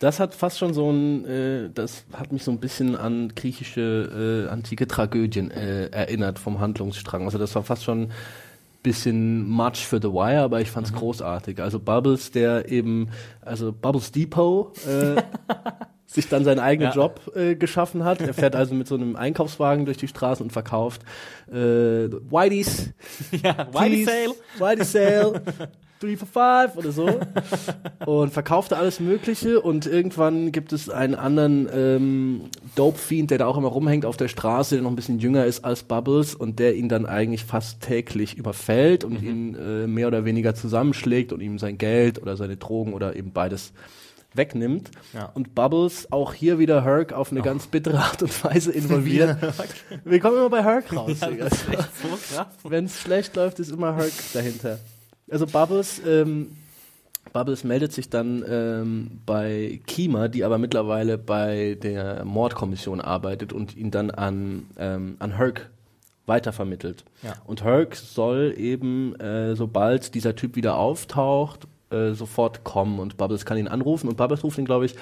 Das 0.00 0.20
hat 0.20 0.34
fast 0.34 0.58
schon 0.58 0.74
so 0.74 0.90
ein, 0.90 1.24
äh, 1.24 1.70
das 1.72 2.04
hat 2.12 2.32
mich 2.32 2.44
so 2.44 2.50
ein 2.50 2.58
bisschen 2.58 2.96
an 2.96 3.32
griechische 3.34 4.46
äh, 4.46 4.50
antike 4.50 4.86
Tragödien 4.86 5.50
äh, 5.50 5.86
erinnert 5.88 6.38
vom 6.38 6.60
Handlungsstrang. 6.60 7.24
Also 7.24 7.38
das 7.38 7.54
war 7.54 7.62
fast 7.62 7.84
schon 7.84 8.02
ein 8.02 8.12
bisschen 8.82 9.48
much 9.48 9.86
für 9.86 10.00
The 10.00 10.08
Wire, 10.08 10.42
aber 10.42 10.60
ich 10.60 10.70
fand's 10.70 10.92
großartig. 10.92 11.60
Also 11.60 11.78
Bubbles, 11.78 12.30
der 12.30 12.70
eben, 12.70 13.10
also 13.40 13.72
Bubbles 13.72 14.12
Depot, 14.12 14.72
äh, 14.86 15.22
sich 16.10 16.26
dann 16.28 16.42
seinen 16.42 16.58
eigenen 16.58 16.88
Ja. 16.90 16.94
Job 16.96 17.20
äh, 17.36 17.54
geschaffen 17.54 18.02
hat. 18.02 18.20
Er 18.22 18.32
fährt 18.32 18.56
also 18.56 18.74
mit 18.74 18.88
so 18.88 18.94
einem 18.94 19.14
Einkaufswagen 19.14 19.84
durch 19.84 19.98
die 19.98 20.08
Straßen 20.08 20.42
und 20.42 20.50
verkauft 20.50 21.02
äh, 21.50 21.54
Whiteys, 21.54 22.90
Ja, 23.44 23.68
Whitey 23.72 24.04
Sale. 24.04 24.34
Whitey 24.58 24.84
Sale. 24.84 25.42
Three 26.00 26.16
for 26.16 26.28
five 26.28 26.76
oder 26.76 26.92
so. 26.92 27.10
und 28.06 28.32
verkaufte 28.32 28.76
alles 28.76 29.00
Mögliche 29.00 29.60
und 29.60 29.84
irgendwann 29.84 30.52
gibt 30.52 30.72
es 30.72 30.88
einen 30.88 31.16
anderen 31.16 31.68
ähm, 31.74 32.40
Dope-Fiend, 32.76 33.32
der 33.32 33.38
da 33.38 33.46
auch 33.46 33.58
immer 33.58 33.66
rumhängt 33.68 34.04
auf 34.06 34.16
der 34.16 34.28
Straße, 34.28 34.76
der 34.76 34.84
noch 34.84 34.90
ein 34.90 34.96
bisschen 34.96 35.18
jünger 35.18 35.44
ist 35.44 35.64
als 35.64 35.82
Bubbles 35.82 36.36
und 36.36 36.60
der 36.60 36.76
ihn 36.76 36.88
dann 36.88 37.04
eigentlich 37.04 37.44
fast 37.44 37.80
täglich 37.80 38.38
überfällt 38.38 39.02
und 39.02 39.20
ihn 39.22 39.56
äh, 39.56 39.88
mehr 39.88 40.06
oder 40.06 40.24
weniger 40.24 40.54
zusammenschlägt 40.54 41.32
und 41.32 41.40
ihm 41.40 41.58
sein 41.58 41.78
Geld 41.78 42.22
oder 42.22 42.36
seine 42.36 42.56
Drogen 42.56 42.92
oder 42.94 43.16
eben 43.16 43.32
beides 43.32 43.72
wegnimmt. 44.34 44.90
Ja. 45.14 45.30
Und 45.34 45.54
Bubbles 45.54 46.12
auch 46.12 46.34
hier 46.34 46.58
wieder 46.58 46.84
Herc 46.84 47.12
auf 47.12 47.30
eine 47.30 47.42
ganz 47.42 47.66
bittere 47.66 47.98
Art 47.98 48.22
und 48.22 48.44
Weise 48.44 48.72
involviert. 48.72 49.36
Wir 50.04 50.20
kommen 50.20 50.36
immer 50.36 50.50
bei 50.50 50.62
Herc 50.62 50.94
raus. 50.94 51.10
Ist 51.22 51.22
echt 51.22 51.88
so. 52.32 52.70
Wenn 52.70 52.84
es 52.86 53.00
schlecht 53.00 53.36
läuft, 53.36 53.58
ist 53.58 53.70
immer 53.70 53.96
Herc 53.96 54.12
dahinter. 54.32 54.78
Also 55.30 55.46
Bubbles, 55.46 56.00
ähm, 56.06 56.56
Bubbles 57.32 57.64
meldet 57.64 57.92
sich 57.92 58.08
dann 58.08 58.44
ähm, 58.48 59.20
bei 59.26 59.80
Kima, 59.86 60.28
die 60.28 60.44
aber 60.44 60.58
mittlerweile 60.58 61.18
bei 61.18 61.76
der 61.82 62.24
Mordkommission 62.24 63.00
arbeitet 63.00 63.52
und 63.52 63.76
ihn 63.76 63.90
dann 63.90 64.10
an, 64.10 64.66
ähm, 64.78 65.16
an 65.18 65.36
Herc 65.36 65.70
weitervermittelt. 66.26 67.04
Ja. 67.22 67.34
Und 67.44 67.64
Herc 67.64 67.96
soll 67.96 68.54
eben, 68.56 69.14
äh, 69.16 69.56
sobald 69.56 70.14
dieser 70.14 70.36
Typ 70.36 70.56
wieder 70.56 70.76
auftaucht, 70.76 71.66
äh, 71.90 72.12
sofort 72.12 72.64
kommen 72.64 72.98
und 72.98 73.16
Bubbles 73.16 73.44
kann 73.44 73.58
ihn 73.58 73.68
anrufen 73.68 74.08
und 74.08 74.16
Bubbles 74.16 74.44
ruft 74.44 74.58
ihn, 74.58 74.64
glaube 74.64 74.86
ich, 74.86 74.94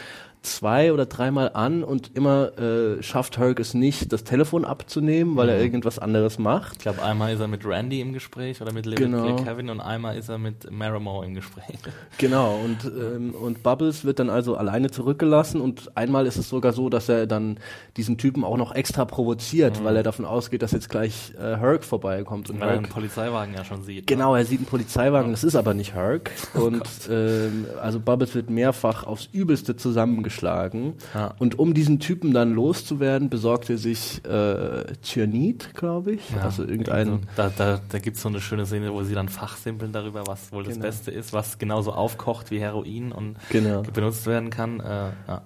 zwei 0.47 0.93
oder 0.93 1.07
dreimal 1.07 1.51
an 1.55 1.83
und 1.85 2.11
immer 2.17 2.57
äh, 2.59 3.03
schafft 3.03 3.39
Herc 3.39 3.61
es 3.61 3.75
nicht, 3.75 4.13
das 4.13 4.25
Telefon 4.25 4.65
abzunehmen, 4.65 5.37
weil 5.37 5.49
er 5.49 5.61
irgendwas 5.61 5.99
anderes 5.99 6.39
macht. 6.39 6.75
Ich 6.75 6.79
glaube, 6.81 7.03
einmal 7.03 7.33
ist 7.35 7.41
er 7.41 7.49
mit 7.49 7.65
Randy 7.67 8.01
im 8.01 8.13
Gespräch 8.13 8.61
oder 8.63 8.73
mit 8.73 8.87
Little 8.87 9.07
Genau. 9.07 9.37
Kevin 9.37 9.71
und 9.71 9.81
einmal 9.81 10.17
ist 10.17 10.29
er 10.29 10.39
mit 10.39 10.71
Marimo 10.71 11.23
im 11.23 11.35
Gespräch. 11.35 11.65
Genau, 12.19 12.59
und, 12.65 12.85
ähm, 12.87 13.35
und 13.35 13.63
Bubbles 13.63 14.05
wird 14.05 14.19
dann 14.21 14.31
also 14.31 14.57
alleine 14.57 14.91
zurückgelassen 14.91 15.61
und 15.61 15.95
einmal 15.97 16.27
ist 16.27 16.37
es 16.39 16.49
sogar 16.49 16.73
so, 16.73 16.89
dass 16.89 17.09
er 17.11 17.27
dann 17.27 17.59
diesen 17.97 18.17
Typen 18.17 18.43
auch 18.45 18.57
noch 18.57 18.75
extra 18.75 19.05
provoziert, 19.05 19.85
weil 19.85 19.97
er 19.97 20.03
davon 20.03 20.25
ausgeht, 20.25 20.63
dass 20.63 20.73
jetzt 20.73 20.89
gleich 20.89 21.33
äh, 21.39 21.57
Herc 21.57 21.85
vorbeikommt. 21.85 22.49
Und 22.49 22.61
Weil 22.61 22.69
er 22.69 22.75
einen 22.75 22.85
Herc, 22.85 22.95
Polizeiwagen 22.95 23.55
ja 23.55 23.65
schon 23.65 23.83
sieht. 23.83 24.07
genau, 24.07 24.35
er 24.35 24.45
sieht 24.47 24.61
einen 24.61 24.67
Polizeiwagen, 24.67 25.31
das 25.31 25.45
ist 25.45 25.57
aber 25.57 25.75
nicht 25.75 25.95
Herc. 25.95 26.31
Und 26.55 26.83
ähm, 27.11 27.67
also 27.83 28.01
Bubbles 28.01 28.35
wird 28.35 28.49
mehrfach 28.51 29.05
aufs 29.05 29.29
Übelste 29.33 29.77
zusammengeschlagen. 29.77 30.36
Ja. 30.43 31.35
Und 31.39 31.59
um 31.59 31.75
diesen 31.75 31.99
Typen 32.01 32.33
dann 32.33 32.53
loszuwerden, 32.55 33.29
besorgt 33.31 33.71
er 33.71 33.79
sich 33.79 34.25
äh, 34.25 34.85
Cyanid, 35.03 35.75
glaube 35.75 36.13
ich. 36.13 36.31
Ja, 36.35 36.43
also 36.43 36.63
irgendein... 36.65 37.21
Da, 37.37 37.51
da, 37.57 37.81
da 37.89 37.99
gibt 37.99 38.17
es 38.17 38.23
so 38.23 38.29
eine 38.29 38.41
schöne 38.41 38.67
Szene, 38.67 38.93
wo 38.93 39.03
sie 39.03 39.15
dann 39.15 39.29
fachsimpeln 39.29 39.93
darüber, 39.93 40.27
was 40.27 40.53
wohl 40.53 40.65
das 40.65 40.75
Genau. 40.75 40.87
Beste 40.87 41.11
ist, 41.11 41.33
was 41.33 41.59
genauso 41.59 41.93
aufkocht 41.93 42.51
wie 42.51 42.61
Heroin 42.61 43.13
und 43.13 43.37
Genau. 43.51 43.83
benutzt 43.83 44.27
werden 44.27 44.51
kann. 44.51 44.81
Äh, 44.81 45.11
ja. 45.29 45.43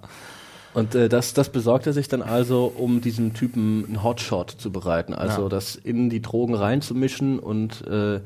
Und 0.73 0.95
äh, 0.95 1.09
das, 1.09 1.35
das 1.35 1.51
besorgt 1.51 1.87
er 1.89 1.93
sich 1.93 2.07
dann 2.07 2.23
also, 2.23 2.73
um 2.77 3.01
diesem 3.01 3.35
Typen 3.35 3.85
einen 3.87 4.05
Hotshot 4.05 4.51
zu 4.53 4.71
bereiten. 4.71 5.15
Also 5.15 5.43
Ja. 5.43 5.49
das 5.49 5.75
in 5.75 6.11
die 6.11 6.23
Drogen 6.23 6.55
reinzumischen 6.55 7.39
und 7.41 7.85
äh, 7.89 8.21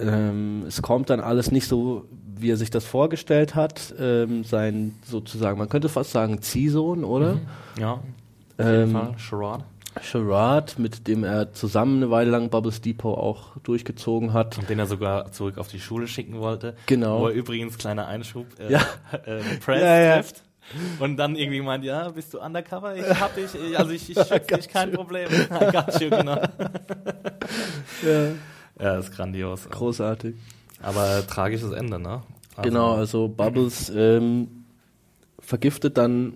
ähm, 0.00 0.64
es 0.66 0.82
kommt 0.82 1.10
dann 1.10 1.20
alles 1.20 1.50
nicht 1.50 1.66
so, 1.66 2.06
wie 2.42 2.50
er 2.50 2.56
sich 2.56 2.70
das 2.70 2.84
vorgestellt 2.84 3.54
hat. 3.54 3.94
Ähm, 3.98 4.44
sein 4.44 4.94
sozusagen, 5.04 5.58
man 5.58 5.68
könnte 5.68 5.88
fast 5.88 6.10
sagen 6.12 6.40
Ziehsohn, 6.42 7.04
oder? 7.04 7.38
ja, 7.78 7.92
auf 7.94 8.00
jeden 8.58 8.68
Ähm, 8.82 8.92
Fall. 8.92 9.14
Sherrod. 9.18 9.60
Gerard, 10.12 10.78
mit 10.78 11.08
dem 11.08 11.24
er 11.24 11.52
zusammen 11.52 11.96
eine 11.96 12.10
Weile 12.12 12.30
lang 12.30 12.48
Bubbles 12.48 12.80
Depot 12.80 13.18
auch 13.18 13.56
durchgezogen 13.64 14.32
hat. 14.32 14.56
Und 14.56 14.70
den 14.70 14.78
er 14.78 14.86
sogar 14.86 15.32
zurück 15.32 15.58
auf 15.58 15.66
die 15.66 15.80
Schule 15.80 16.06
schicken 16.06 16.38
wollte. 16.38 16.76
Genau. 16.86 17.20
Wo 17.22 17.26
er 17.26 17.32
übrigens, 17.34 17.76
kleiner 17.76 18.06
Einschub, 18.06 18.46
äh, 18.60 18.72
Ja. 18.72 18.80
äh, 19.26 19.40
Press 19.64 19.82
Ja, 19.82 19.98
ja. 20.00 20.14
trifft. 20.16 20.42
Und 21.00 21.16
dann 21.16 21.34
irgendwie 21.34 21.60
meint, 21.60 21.82
ja, 21.84 22.08
bist 22.10 22.32
du 22.32 22.38
undercover? 22.40 22.94
Ich 22.94 23.04
hab 23.20 23.34
dich, 23.34 23.48
also 23.76 23.90
ich, 23.90 24.08
ich 24.08 24.16
schütze 24.28 24.54
dich, 24.56 24.68
kein 24.68 24.92
Problem. 24.92 25.28
I 25.32 25.72
got 25.72 26.00
you, 26.00 26.08
genau. 26.10 26.36
Ja. 28.04 28.30
Ja, 28.80 28.98
ist 28.98 29.12
grandios. 29.14 29.68
Großartig. 29.68 30.36
Aber 30.82 31.26
tragisches 31.26 31.72
Ende, 31.72 31.98
ne? 31.98 32.22
Also, 32.56 32.68
Genau, 32.68 32.94
also 32.94 33.28
Bubbles 33.28 33.90
ähm, 33.94 34.64
vergiftet 35.38 35.96
dann 35.98 36.34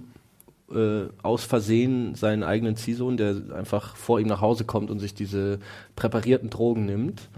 äh, 0.73 1.05
aus 1.23 1.45
Versehen 1.45 2.15
seinen 2.15 2.43
eigenen 2.43 2.77
Ziehsohn, 2.77 3.17
der 3.17 3.37
einfach 3.55 3.97
vor 3.97 4.21
ihm 4.21 4.27
nach 4.27 4.41
Hause 4.41 4.65
kommt 4.65 4.91
und 4.91 4.99
sich 4.99 5.15
diese 5.15 5.59
präparierten 5.97 6.51
Drogen 6.51 6.87
nimmt. 6.87 7.29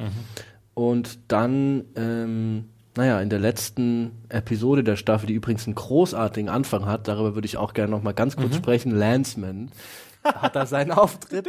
Und 0.75 1.19
dann, 1.29 1.85
ähm, 1.97 2.67
naja, 2.97 3.21
in 3.21 3.31
der 3.31 3.39
letzten 3.41 4.13
Episode 4.29 4.85
der 4.85 4.97
Staffel, 4.97 5.27
die 5.27 5.35
übrigens 5.35 5.67
einen 5.67 5.75
großartigen 5.75 6.49
Anfang 6.49 6.87
hat, 6.87 7.09
darüber 7.09 7.35
würde 7.35 7.47
ich 7.47 7.57
auch 7.57 7.73
gerne 7.75 7.91
noch 7.91 8.03
mal 8.03 8.13
ganz 8.13 8.37
kurz 8.37 8.57
sprechen, 8.57 8.91
Landsman, 8.93 9.71
hat 10.35 10.57
da 10.57 10.67
seinen 10.67 10.93
Auftritt. 10.93 11.47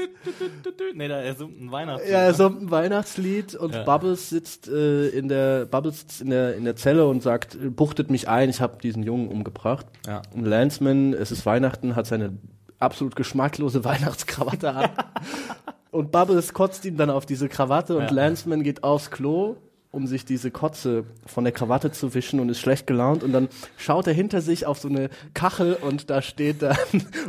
Nee, 0.94 1.08
da 1.08 1.20
er 1.22 1.36
summt 1.36 1.60
ein 1.62 1.72
Weihnachtslied. 1.72 2.12
Ja, 2.12 2.20
er 2.22 2.28
ne? 2.30 2.34
summt 2.34 2.62
ein 2.62 2.72
Weihnachtslied 2.72 3.56
und 3.56 3.74
Ja. 3.76 3.84
Bubbles 3.84 4.30
sitzt 4.30 4.68
äh, 4.68 5.10
in 5.10 5.28
der 5.28 5.66
Bubbles 5.66 6.02
sitzt 6.02 6.22
in 6.22 6.30
der 6.30 6.56
in 6.56 6.66
der 6.66 6.76
Zelle 6.76 7.08
und 7.08 7.22
sagt, 7.24 7.56
äh, 7.56 7.70
buchtet 7.70 8.10
mich 8.12 8.28
ein, 8.28 8.50
ich 8.50 8.62
habe 8.62 8.78
diesen 8.82 9.04
Jungen 9.04 9.28
umgebracht. 9.30 9.86
Ja. 10.06 10.22
Und 10.34 10.46
Landsman, 10.46 11.14
es 11.14 11.32
ist 11.32 11.46
Weihnachten, 11.46 11.96
hat 11.96 12.08
seine 12.08 12.38
absolut 12.80 13.16
geschmacklose 13.16 13.84
Weihnachtskrawatte 13.84 14.74
an. 14.74 14.90
und 15.92 16.12
Bubbles 16.12 16.54
kotzt 16.54 16.86
ihm 16.86 16.98
dann 16.98 17.10
auf 17.10 17.26
diese 17.26 17.50
Krawatte 17.50 17.96
und 17.98 18.04
Ja. 18.04 18.12
Landsman 18.12 18.64
geht 18.64 18.84
aufs 18.84 19.12
Klo, 19.12 19.56
um 19.92 20.06
sich 20.06 20.26
diese 20.26 20.52
Kotze 20.52 21.06
von 21.26 21.44
der 21.46 21.54
Krawatte 21.54 21.92
zu 21.92 22.14
wischen 22.14 22.40
und 22.40 22.50
ist 22.50 22.60
schlecht 22.60 22.88
gelaunt 22.88 23.24
und 23.24 23.32
dann 23.32 23.48
schaut 23.78 24.06
er 24.08 24.14
hinter 24.14 24.42
sich 24.42 24.66
auf 24.66 24.78
so 24.80 24.90
eine 24.90 25.10
Kachel 25.34 25.74
und 25.76 26.10
da 26.10 26.22
steht 26.22 26.62
dann 26.62 26.76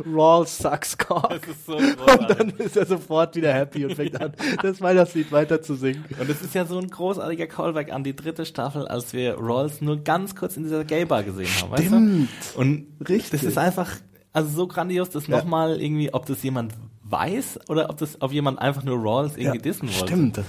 Rawls 0.05 0.57
Sucks 0.57 0.97
Cock. 0.97 1.29
Das 1.29 1.41
ist 1.47 1.65
so 1.65 1.77
Und 1.77 1.97
großartig. 1.97 2.37
dann 2.37 2.49
ist 2.57 2.77
er 2.77 2.85
sofort 2.85 3.35
wieder 3.35 3.53
happy 3.53 3.85
und 3.85 3.95
fängt 3.95 4.19
an, 4.21 4.33
das 4.61 4.81
Weihnachtslied 4.81 5.31
weiter 5.31 5.61
zu 5.61 5.75
singen. 5.75 6.03
Und 6.19 6.29
es 6.29 6.41
ist 6.41 6.53
ja 6.53 6.65
so 6.65 6.77
ein 6.77 6.89
großartiger 6.89 7.47
Callback 7.47 7.91
an 7.91 8.03
die 8.03 8.15
dritte 8.15 8.45
Staffel, 8.45 8.87
als 8.87 9.13
wir 9.13 9.35
Rolls 9.35 9.81
nur 9.81 9.97
ganz 10.03 10.35
kurz 10.35 10.57
in 10.57 10.63
dieser 10.63 10.83
Gay-Bar 10.83 11.23
gesehen 11.23 11.47
haben, 11.61 11.71
weißt 11.71 11.91
du? 11.91 12.59
Und 12.59 12.87
Richtig. 13.07 13.31
das 13.31 13.43
ist 13.43 13.57
einfach, 13.57 13.89
also 14.33 14.49
so 14.49 14.67
grandios, 14.67 15.09
dass 15.09 15.27
Ja. 15.27 15.37
nochmal 15.37 15.81
irgendwie, 15.81 16.13
ob 16.13 16.25
das 16.25 16.43
jemand 16.43 16.73
weiß 17.03 17.61
oder 17.69 17.89
ob 17.89 17.97
das, 17.97 18.21
ob 18.21 18.31
jemand 18.31 18.59
einfach 18.59 18.83
nur 18.83 18.97
Rolls 18.97 19.37
irgendwie 19.37 19.59
dissen 19.59 19.87
wollte. 19.87 20.05
Stimmt. 20.07 20.39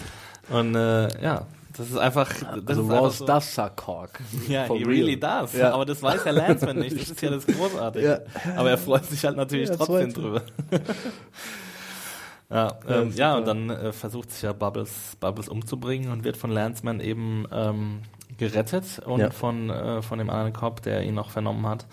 Und 0.51 0.75
äh, 0.75 1.23
ja, 1.23 1.47
das 1.81 1.91
ist 1.91 1.97
einfach. 1.99 2.29
Das 2.33 2.79
Also 2.79 2.83
ist 2.83 2.91
Ross 2.91 3.19
so, 3.19 3.27
does 3.27 3.55
suck 3.55 3.77
cock. 3.77 4.11
Ja, 4.49 4.65
For 4.67 4.77
he 4.77 4.85
real. 4.85 4.91
really 4.95 5.19
does. 5.19 5.53
Ja. 5.55 5.73
Aber 5.73 5.85
das 5.87 6.03
weiß 6.03 6.23
der 6.25 6.33
Lanceman 6.33 6.79
nicht. 6.79 7.01
Das 7.01 7.11
ist 7.11 7.21
ja 7.23 7.31
das 7.31 7.47
Großartige. 7.47 8.25
Ja. 8.45 8.51
Aber 8.57 8.71
er 8.71 8.79
freut 8.79 9.05
sich 9.07 9.25
halt 9.25 9.37
natürlich 9.37 9.69
Ja, 9.71 9.77
trotzdem 9.77 10.13
drüber. 10.13 10.43
ja, 12.51 12.79
ähm, 12.89 13.13
ja, 13.15 13.37
und 13.37 13.47
dann 13.47 13.71
äh, 13.71 13.93
versucht 13.93 14.31
sich 14.33 14.43
ja 14.43 14.53
Bubbles, 14.53 15.17
Bubbles 15.21 15.49
umzubringen 15.49 16.11
und 16.11 16.25
wird 16.25 16.37
von 16.37 16.51
Lanceman 16.51 17.01
eben 17.01 17.47
ähm, 17.53 18.01
gerettet 18.39 19.01
und 19.05 19.21
Ja. 19.21 19.31
von, 19.31 19.71
äh, 19.71 20.03
von 20.03 20.19
dem 20.19 20.31
anderen 20.31 20.53
Cop, 20.53 20.83
der 20.83 21.03
ihn 21.03 21.15
noch 21.15 21.31
vernommen 21.31 21.67
hat. 21.67 21.87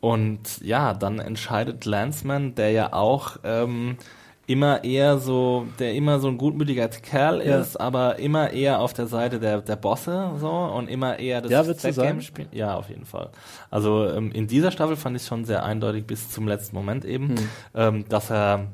Und 0.00 0.60
ja, 0.60 0.94
dann 0.94 1.18
entscheidet 1.18 1.84
Lanceman, 1.84 2.54
der 2.54 2.70
ja 2.70 2.92
auch 2.92 3.38
ähm, 3.42 3.96
immer 4.46 4.84
eher 4.84 5.18
so, 5.18 5.66
der 5.78 5.94
immer 5.94 6.20
so 6.20 6.28
ein 6.28 6.38
gutmütiger 6.38 6.88
Kerl 6.88 7.44
Ja. 7.44 7.58
ist, 7.58 7.76
aber 7.80 8.18
immer 8.18 8.52
eher 8.52 8.80
auf 8.80 8.92
der 8.92 9.06
Seite 9.06 9.40
der, 9.40 9.60
der 9.60 9.76
Bosse 9.76 10.30
so 10.38 10.48
und 10.50 10.88
immer 10.88 11.18
eher 11.18 11.40
das 11.42 11.50
Ja, 11.50 11.64
sagen? 11.64 12.20
spielt. 12.22 12.54
Ja, 12.54 12.76
auf 12.76 12.88
jeden 12.88 13.04
Fall. 13.06 13.30
Also 13.70 14.06
ähm, 14.08 14.30
in 14.32 14.46
dieser 14.46 14.70
Staffel 14.70 14.96
fand 14.96 15.16
ich 15.16 15.24
schon 15.26 15.44
sehr 15.44 15.64
eindeutig 15.64 16.06
bis 16.06 16.30
zum 16.30 16.46
letzten 16.46 16.76
Moment 16.76 17.04
eben, 17.04 17.30
Hm. 17.30 17.48
ähm, 17.74 18.04
dass 18.08 18.30
er 18.30 18.66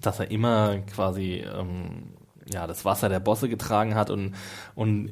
dass 0.00 0.20
er 0.20 0.30
immer 0.30 0.78
quasi 0.94 1.44
ähm, 1.58 2.12
ja 2.52 2.66
das 2.66 2.84
Wasser 2.84 3.08
der 3.08 3.20
Bosse 3.20 3.48
getragen 3.48 3.94
hat 3.94 4.10
und 4.10 4.34
und 4.74 5.10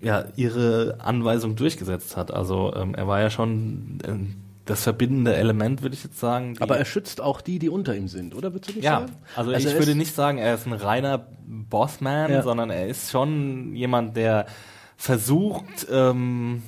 ja 0.00 0.24
ihre 0.36 0.96
Anweisung 1.00 1.56
durchgesetzt 1.56 2.16
hat. 2.16 2.32
Also 2.32 2.72
ähm, 2.74 2.94
er 2.94 3.06
war 3.06 3.20
ja 3.20 3.30
schon 3.30 3.98
ähm, 4.06 4.34
das 4.64 4.82
verbindende 4.82 5.34
Element, 5.34 5.82
würde 5.82 5.94
ich 5.94 6.04
jetzt 6.04 6.18
sagen. 6.18 6.56
Aber 6.60 6.78
er 6.78 6.84
schützt 6.84 7.20
auch 7.20 7.40
die, 7.40 7.58
die 7.58 7.68
unter 7.68 7.94
ihm 7.94 8.08
sind, 8.08 8.34
oder 8.34 8.52
würdest 8.52 8.70
du 8.70 8.76
nicht 8.76 8.84
ja, 8.84 9.00
sagen? 9.00 9.12
also, 9.36 9.50
er 9.50 9.58
ich 9.58 9.74
würde 9.74 9.94
nicht 9.94 10.14
sagen, 10.14 10.38
er 10.38 10.54
ist 10.54 10.66
ein 10.66 10.72
reiner 10.72 11.26
Bossman, 11.46 12.30
Ja. 12.30 12.42
sondern 12.42 12.70
er 12.70 12.86
ist 12.88 13.10
schon 13.10 13.74
jemand, 13.74 14.16
der 14.16 14.46
versucht, 14.96 15.86
ähm, 15.90 16.62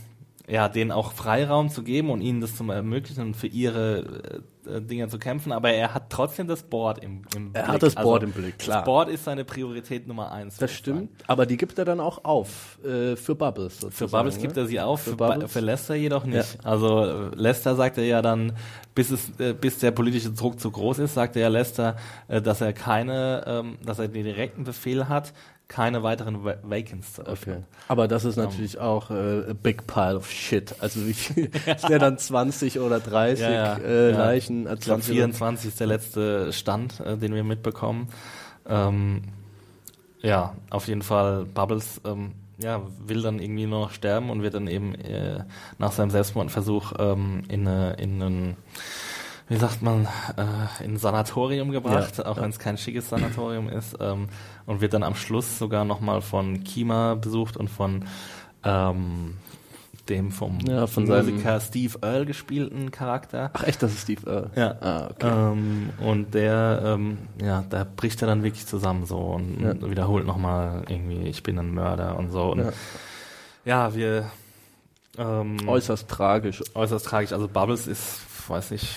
ja, 0.48 0.68
denen 0.68 0.92
auch 0.92 1.12
Freiraum 1.12 1.70
zu 1.70 1.82
geben 1.82 2.10
und 2.10 2.20
ihnen 2.20 2.40
das 2.40 2.54
zu 2.56 2.70
ermöglichen 2.70 3.22
und 3.22 3.36
für 3.36 3.46
ihre 3.46 4.42
äh, 4.66 4.80
Dinge 4.80 5.08
zu 5.08 5.18
kämpfen, 5.18 5.52
aber 5.52 5.70
er 5.70 5.94
hat 5.94 6.10
trotzdem 6.10 6.46
das 6.46 6.62
Board 6.62 7.02
im, 7.02 7.22
im 7.34 7.50
Er 7.52 7.62
Blick. 7.62 7.68
hat 7.74 7.82
das 7.82 7.94
Board 7.94 8.22
im 8.22 8.32
Blick, 8.32 8.58
klar. 8.58 8.78
Das 8.78 8.84
Board 8.84 9.08
ist 9.08 9.24
seine 9.24 9.44
Priorität 9.44 10.06
Nummer 10.06 10.32
eins. 10.32 10.56
Das 10.56 10.72
stimmt, 10.72 11.10
sagen. 11.10 11.24
aber 11.26 11.46
die 11.46 11.56
gibt 11.56 11.78
er 11.78 11.84
dann 11.84 12.00
auch 12.00 12.24
auf 12.24 12.78
äh, 12.84 13.16
für 13.16 13.34
Bubbles. 13.34 13.74
Für 13.74 13.80
Sozusagen, 13.82 14.10
Bubbles 14.12 14.36
ne? 14.36 14.42
gibt 14.42 14.56
er 14.56 14.66
sie 14.66 14.80
auf, 14.80 15.02
für, 15.02 15.16
Für 15.16 15.48
für 15.48 15.60
Lester 15.60 15.94
jedoch 15.94 16.24
nicht. 16.24 16.58
Also 16.64 17.04
äh, 17.04 17.34
Lester 17.34 17.74
sagt 17.76 17.98
er 17.98 18.04
ja 18.04 18.22
dann, 18.22 18.52
bis 18.94 19.10
es, 19.10 19.38
äh, 19.38 19.52
bis 19.52 19.78
der 19.78 19.90
politische 19.90 20.30
Druck 20.30 20.58
zu 20.58 20.70
groß 20.70 21.00
ist, 21.00 21.14
sagt 21.14 21.36
er 21.36 21.42
ja 21.42 21.48
Lester, 21.48 21.96
äh, 22.28 22.40
dass 22.42 22.60
er 22.60 22.72
keine, 22.72 23.44
ähm, 23.46 23.78
dass 23.84 23.98
er 23.98 24.08
den 24.08 24.24
direkten 24.24 24.64
Befehl 24.64 25.08
hat, 25.08 25.32
keine 25.68 26.02
weiteren 26.02 26.44
Va 26.44 26.54
Vacants 26.62 27.14
zu 27.14 27.22
Okay. 27.22 27.30
öffnen. 27.32 27.64
Aber 27.88 28.06
das 28.08 28.24
ist 28.24 28.36
natürlich 28.36 28.78
auch 28.78 29.10
äh, 29.10 29.50
a 29.50 29.52
big 29.52 29.86
pile 29.86 30.16
of 30.16 30.30
shit. 30.30 30.74
Also 30.80 31.06
wie 31.06 31.14
viel 31.14 31.50
ja 31.88 31.98
dann 31.98 32.18
20 32.18 32.78
oder 32.80 33.00
30 33.00 33.40
Ja, 33.44 33.52
ja, 33.52 33.76
äh. 33.78 34.10
Leichen? 34.12 34.72
Ich 34.72 34.80
glaube 34.80 35.02
24 35.02 35.68
ist 35.68 35.80
der 35.80 35.86
letzte 35.88 36.52
Stand, 36.52 37.00
äh, 37.00 37.16
den 37.16 37.34
wir 37.34 37.44
mitbekommen. 37.44 38.08
Ähm, 38.68 39.22
ja, 40.22 40.54
auf 40.70 40.88
jeden 40.88 41.02
Fall 41.02 41.44
Bubbles 41.46 42.00
ähm, 42.04 42.32
ja, 42.58 42.82
will 43.04 43.22
dann 43.22 43.38
irgendwie 43.38 43.66
nur 43.66 43.80
noch 43.80 43.90
sterben 43.90 44.30
und 44.30 44.42
wird 44.42 44.54
dann 44.54 44.66
eben 44.66 44.94
äh, 44.94 45.44
nach 45.78 45.92
seinem 45.92 46.10
Selbstmordversuch 46.10 46.94
ähm, 46.98 47.42
in, 47.48 47.66
eine, 47.68 47.92
in 47.94 48.22
einen, 48.22 48.56
wie 49.48 49.56
sagt 49.56 49.80
man, 49.82 50.06
äh, 50.36 50.84
in 50.84 50.94
ein 50.94 50.96
Sanatorium 50.96 51.70
gebracht, 51.70 52.18
Ja, 52.18 52.26
auch 52.26 52.36
wenn 52.36 52.50
es 52.50 52.58
kein 52.58 52.78
schickes 52.78 53.08
Sanatorium 53.08 53.68
ist, 53.68 53.96
ähm, 54.00 54.28
und 54.66 54.80
wird 54.80 54.92
dann 54.94 55.02
am 55.04 55.14
Schluss 55.14 55.58
sogar 55.58 55.84
nochmal 55.84 56.20
von 56.20 56.64
Kima 56.64 57.14
besucht 57.14 57.56
und 57.56 57.68
von 57.70 58.04
ähm, 58.64 59.36
dem 60.08 60.30
vom 60.30 60.58
Ja, 60.60 60.86
von 60.86 61.04
Musiker 61.04 61.60
Steve 61.60 61.98
Earle 62.02 62.26
gespielten 62.26 62.90
Charakter. 62.90 63.50
Ach 63.54 63.62
echt, 63.64 63.82
das 63.82 63.92
ist 63.92 64.02
Steve 64.02 64.28
Earle? 64.30 64.50
Ja. 64.54 64.74
Ah, 64.80 65.08
okay. 65.10 65.28
Ähm, 65.52 65.90
und 66.00 66.34
der, 66.34 66.82
ähm, 66.84 67.18
ja, 67.40 67.64
da 67.70 67.84
bricht 67.84 68.22
er 68.22 68.28
dann 68.28 68.42
wirklich 68.44 68.66
zusammen 68.66 69.04
so 69.06 69.18
und 69.18 69.60
Ja. 69.60 69.90
wiederholt 69.90 70.26
nochmal 70.26 70.82
irgendwie, 70.88 71.28
ich 71.28 71.42
bin 71.42 71.58
ein 71.58 71.72
Mörder 71.74 72.16
und 72.18 72.30
so. 72.30 72.52
Und 72.52 72.58
Ja. 72.60 72.72
ja, 73.64 73.94
wir 73.94 74.30
ähm, 75.18 75.56
Äußerst 75.66 76.08
tragisch. 76.08 76.62
äußerst 76.74 77.06
tragisch. 77.06 77.32
Also 77.32 77.48
Bubbles 77.48 77.86
ist, 77.86 78.20
weiß 78.48 78.70
nicht, 78.72 78.88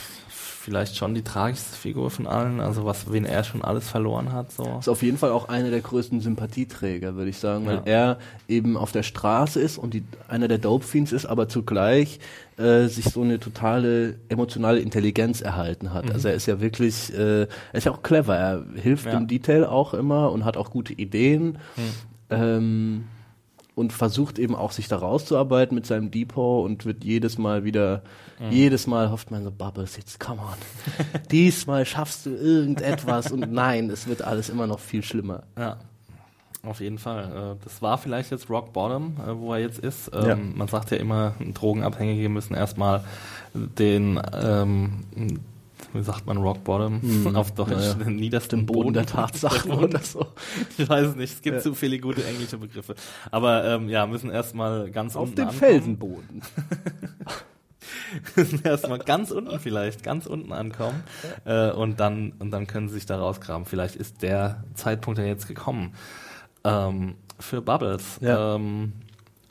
vielleicht 0.61 0.97
schon 0.97 1.13
die 1.15 1.23
tragischste 1.23 1.75
Figur 1.75 2.11
von 2.11 2.27
allen. 2.27 2.59
Also 2.59 2.83
was, 2.85 3.11
wen 3.11 3.23
er 3.25 3.43
schon 3.45 3.61
alles 3.63 3.87
verloren 3.87 4.33
hat. 4.33 4.51
So. 4.51 4.77
Ist 4.79 4.89
auf 4.89 5.01
jeden 5.01 5.17
Fall 5.17 5.31
auch 5.31 5.47
einer 5.47 5.69
der 5.69 5.79
größten 5.79 6.19
Sympathieträger, 6.19 7.15
würde 7.15 7.29
ich 7.29 7.37
sagen, 7.37 7.65
weil 7.65 7.75
Ja. 7.77 7.81
er 7.85 8.17
eben 8.49 8.75
auf 8.75 8.91
der 8.91 9.03
Straße 9.03 9.59
ist 9.61 9.77
und 9.77 9.93
die, 9.93 10.03
einer 10.27 10.47
der 10.49 10.57
Dope 10.57 10.85
Fiends 10.85 11.11
ist, 11.13 11.25
aber 11.25 11.47
zugleich 11.47 12.19
äh, 12.57 12.87
sich 12.87 13.05
so 13.05 13.21
eine 13.21 13.39
totale 13.39 14.19
emotionale 14.27 14.79
Intelligenz 14.79 15.39
erhalten 15.39 15.93
hat. 15.93 16.11
Also 16.11 16.27
er 16.27 16.33
ist 16.33 16.45
ja 16.45 16.59
wirklich, 16.59 17.13
äh, 17.13 17.43
er 17.43 17.47
ist 17.71 17.85
ja 17.85 17.93
auch 17.93 18.03
clever. 18.03 18.35
Er 18.35 18.65
hilft 18.75 19.05
Ja. 19.05 19.13
im 19.17 19.27
Detail 19.27 19.65
auch 19.65 19.93
immer 19.93 20.29
und 20.31 20.43
hat 20.43 20.57
auch 20.57 20.71
gute 20.71 20.91
Ideen. 20.93 21.57
Ähm, 22.29 23.05
und 23.79 23.93
versucht 23.93 24.37
eben 24.37 24.55
auch 24.55 24.71
sich 24.71 24.87
da 24.89 24.97
rauszuarbeiten 24.97 25.73
mit 25.73 25.85
seinem 25.85 26.11
Depot 26.11 26.65
und 26.65 26.85
wird 26.85 27.03
jedes 27.03 27.37
Mal 27.37 27.63
wieder, 27.63 28.03
jedes 28.49 28.87
Mal 28.87 29.09
hofft 29.09 29.31
man 29.31 29.43
so, 29.43 29.51
Bubbles, 29.51 29.97
jetzt 29.97 30.19
come 30.19 30.41
on. 30.41 30.55
Diesmal 31.31 31.85
schaffst 31.85 32.25
du 32.25 32.29
irgendetwas 32.31 33.31
und 33.31 33.51
nein, 33.51 33.89
es 33.89 34.07
wird 34.07 34.21
alles 34.21 34.49
immer 34.49 34.67
noch 34.67 34.79
viel 34.79 35.01
schlimmer. 35.03 35.43
Ja. 35.57 35.77
Auf 36.63 36.81
jeden 36.81 36.97
Fall. 36.97 37.55
Äh, 37.57 37.63
Das 37.63 37.81
war 37.81 37.97
vielleicht 37.97 38.31
jetzt 38.31 38.49
Rock 38.49 38.73
Bottom, 38.73 39.15
äh, 39.25 39.33
wo 39.37 39.53
er 39.53 39.61
jetzt 39.61 39.79
ist. 39.79 40.11
Ähm, 40.13 40.27
Ja. 40.27 40.35
Man 40.35 40.67
sagt 40.67 40.91
ja 40.91 40.97
immer, 40.97 41.33
Drogenabhängige 41.53 42.27
müssen 42.27 42.53
erstmal 42.53 43.03
den, 43.53 44.19
ähm, 44.33 45.05
wie 45.93 46.03
sagt 46.03 46.25
man 46.25 46.37
Rock 46.37 46.63
Bottom 46.63 47.01
auf 47.35 47.51
Deutsch, 47.53 47.69
Naja. 47.71 47.93
den 47.95 48.15
niedersten 48.17 48.59
Hm. 48.59 48.65
Boden 48.65 48.79
Boden 48.79 48.93
der 48.93 49.05
Tatsachen 49.05 49.71
oder 49.83 49.99
so. 49.99 50.27
Ich 50.77 50.87
weiß 50.89 51.07
es 51.09 51.15
nicht, 51.15 51.33
es 51.33 51.41
gibt 51.41 51.57
Ja. 51.57 51.61
zu 51.63 51.73
viele 51.75 51.99
gute 51.99 52.23
englische 52.25 52.57
Begriffe. 52.57 52.95
Aber 53.31 53.65
ähm, 53.65 53.89
ja, 53.89 54.05
müssen 54.05 54.29
erstmal 54.29 54.91
ganz 54.91 55.15
Auf 55.15 55.23
unten 55.23 55.35
dem 55.35 55.41
ankommen. 55.47 55.59
Felsenboden. 55.59 56.41
müssen 58.35 58.63
erstmal 58.63 58.99
ganz 58.99 59.31
unten 59.31 59.59
vielleicht, 59.59 60.03
ganz 60.03 60.25
unten 60.25 60.51
ankommen 60.51 61.03
äh, 61.45 61.71
und 61.71 61.99
dann 61.99 62.33
und 62.39 62.51
dann 62.51 62.67
können 62.67 62.87
sie 62.87 62.95
sich 62.95 63.05
da 63.05 63.17
rausgraben. 63.17 63.65
Vielleicht 63.65 63.95
ist 63.95 64.21
der 64.21 64.63
Zeitpunkt 64.75 65.19
ja 65.19 65.25
jetzt 65.25 65.47
gekommen 65.47 65.93
ähm, 66.63 67.15
für 67.39 67.61
Bubbles. 67.61 68.17
Ja. 68.21 68.55
Ähm, 68.55 68.93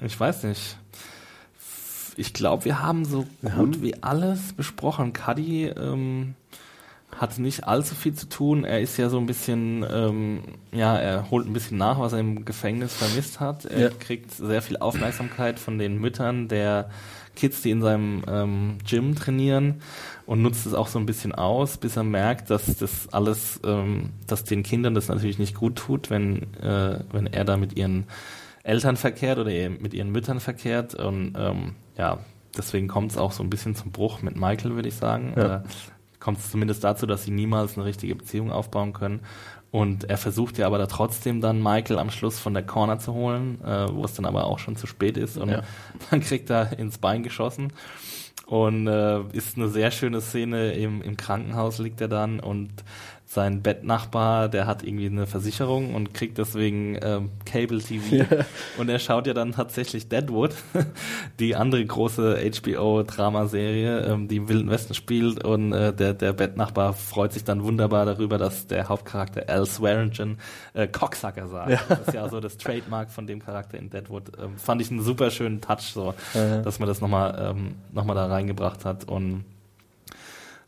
ich 0.00 0.18
weiß 0.18 0.44
nicht. 0.44 0.78
Ich 2.18 2.32
glaube, 2.32 2.64
wir 2.64 2.82
haben 2.82 3.04
so 3.04 3.26
gut 3.54 3.80
wie 3.80 4.02
alles 4.02 4.52
besprochen. 4.52 5.12
Cuddy 5.12 5.66
ähm, 5.66 6.34
hat 7.16 7.38
nicht 7.38 7.64
allzu 7.68 7.94
viel 7.94 8.12
zu 8.14 8.28
tun. 8.28 8.64
Er 8.64 8.80
ist 8.80 8.96
ja 8.96 9.08
so 9.08 9.18
ein 9.18 9.26
bisschen, 9.26 9.86
ähm, 9.88 10.40
ja, 10.72 10.96
er 10.96 11.30
holt 11.30 11.46
ein 11.46 11.52
bisschen 11.52 11.78
nach, 11.78 12.00
was 12.00 12.12
er 12.12 12.18
im 12.18 12.44
Gefängnis 12.44 12.92
vermisst 12.94 13.38
hat. 13.38 13.64
Er 13.66 13.80
Ja. 13.80 13.88
kriegt 13.90 14.32
sehr 14.32 14.62
viel 14.62 14.78
Aufmerksamkeit 14.78 15.60
von 15.60 15.78
den 15.78 15.98
Müttern 16.00 16.48
der 16.48 16.90
Kids, 17.36 17.62
die 17.62 17.70
in 17.70 17.82
seinem 17.82 18.24
ähm, 18.26 18.78
Gym 18.84 19.14
trainieren 19.14 19.76
und 20.26 20.42
nutzt 20.42 20.66
es 20.66 20.74
auch 20.74 20.88
so 20.88 20.98
ein 20.98 21.06
bisschen 21.06 21.32
aus, 21.32 21.76
bis 21.78 21.96
er 21.96 22.02
merkt, 22.02 22.50
dass 22.50 22.76
das 22.78 23.08
alles, 23.12 23.60
ähm, 23.64 24.10
dass 24.26 24.42
den 24.42 24.64
Kindern 24.64 24.94
das 24.94 25.06
natürlich 25.06 25.38
nicht 25.38 25.54
gut 25.54 25.76
tut, 25.76 26.10
wenn, 26.10 26.52
äh, 26.60 26.98
wenn 27.12 27.28
er 27.28 27.44
da 27.44 27.56
mit 27.56 27.76
ihren 27.78 28.06
Eltern 28.64 28.96
verkehrt 28.96 29.38
oder 29.38 29.52
mit 29.70 29.94
ihren 29.94 30.10
Müttern 30.10 30.40
verkehrt 30.40 30.94
und 30.96 31.34
ähm, 31.38 31.76
ja, 31.98 32.18
deswegen 32.56 32.88
kommt 32.88 33.10
es 33.10 33.18
auch 33.18 33.32
so 33.32 33.42
ein 33.42 33.50
bisschen 33.50 33.74
zum 33.74 33.92
Bruch 33.92 34.22
mit 34.22 34.36
Michael, 34.36 34.74
würde 34.74 34.88
ich 34.88 34.94
sagen. 34.94 35.34
Ja. 35.36 35.44
Oder 35.44 35.64
kommt 36.20 36.38
es 36.38 36.50
zumindest 36.50 36.82
dazu, 36.84 37.06
dass 37.06 37.24
sie 37.24 37.30
niemals 37.30 37.76
eine 37.76 37.84
richtige 37.84 38.14
Beziehung 38.14 38.50
aufbauen 38.50 38.92
können. 38.92 39.20
Und 39.70 40.04
er 40.04 40.16
versucht 40.16 40.56
ja 40.56 40.66
aber 40.66 40.78
da 40.78 40.86
trotzdem 40.86 41.40
dann 41.40 41.62
Michael 41.62 41.98
am 41.98 42.10
Schluss 42.10 42.38
von 42.38 42.54
der 42.54 42.64
Corner 42.64 42.98
zu 42.98 43.12
holen, 43.12 43.62
äh, 43.62 43.92
wo 43.92 44.04
es 44.04 44.14
dann 44.14 44.24
aber 44.24 44.44
auch 44.44 44.58
schon 44.58 44.76
zu 44.76 44.86
spät 44.86 45.18
ist 45.18 45.36
und 45.36 45.50
Ja. 45.50 45.62
man 46.10 46.20
kriegt 46.20 46.48
da 46.48 46.62
ins 46.62 46.98
Bein 46.98 47.22
geschossen. 47.22 47.72
Und 48.46 48.86
äh, 48.86 49.20
ist 49.32 49.58
eine 49.58 49.68
sehr 49.68 49.90
schöne 49.90 50.22
Szene, 50.22 50.72
im, 50.72 51.02
im 51.02 51.18
Krankenhaus 51.18 51.78
liegt 51.80 52.00
er 52.00 52.08
dann 52.08 52.40
und 52.40 52.70
sein 53.30 53.60
Bettnachbar, 53.60 54.48
der 54.48 54.66
hat 54.66 54.82
irgendwie 54.82 55.04
eine 55.04 55.26
Versicherung 55.26 55.94
und 55.94 56.14
kriegt 56.14 56.38
deswegen 56.38 56.98
ähm, 57.02 57.30
Cable 57.44 57.78
TV. 57.78 58.24
Und 58.78 58.88
er 58.88 58.98
schaut 58.98 59.26
ja 59.26 59.34
dann 59.34 59.52
tatsächlich 59.52 60.08
Deadwood, 60.08 60.54
die 61.38 61.54
andere 61.54 61.84
große 61.84 62.38
HBO-Dramaserie, 62.38 64.00
ähm, 64.06 64.28
die 64.28 64.36
im 64.36 64.48
Wilden 64.48 64.70
Westen 64.70 64.94
spielt. 64.94 65.44
Und 65.44 65.74
äh, 65.74 65.92
der, 65.92 66.14
der 66.14 66.32
Bettnachbar 66.32 66.94
freut 66.94 67.34
sich 67.34 67.44
dann 67.44 67.62
wunderbar 67.64 68.06
darüber, 68.06 68.38
dass 68.38 68.66
der 68.66 68.88
Hauptcharakter 68.88 69.46
Al 69.46 69.66
Swearingen 69.66 70.38
äh, 70.72 70.88
Cocksucker 70.88 71.48
sagt. 71.48 71.84
Das 71.86 72.08
ist 72.08 72.14
ja 72.14 72.26
so 72.30 72.40
das 72.40 72.56
Trademark 72.56 73.10
von 73.10 73.26
dem 73.26 73.40
Charakter 73.40 73.76
in 73.76 73.90
Deadwood. 73.90 74.38
Ähm, 74.42 74.56
fand 74.56 74.80
ich 74.80 74.90
einen 74.90 75.02
super 75.02 75.30
schönen 75.30 75.60
Touch, 75.60 75.92
so, 75.92 76.14
dass 76.32 76.78
man 76.78 76.88
das 76.88 77.02
nochmal 77.02 77.50
ähm, 77.50 77.74
noch 77.92 78.06
mal 78.06 78.14
da 78.14 78.26
reingebracht 78.26 78.86
hat. 78.86 79.04
Und 79.04 79.44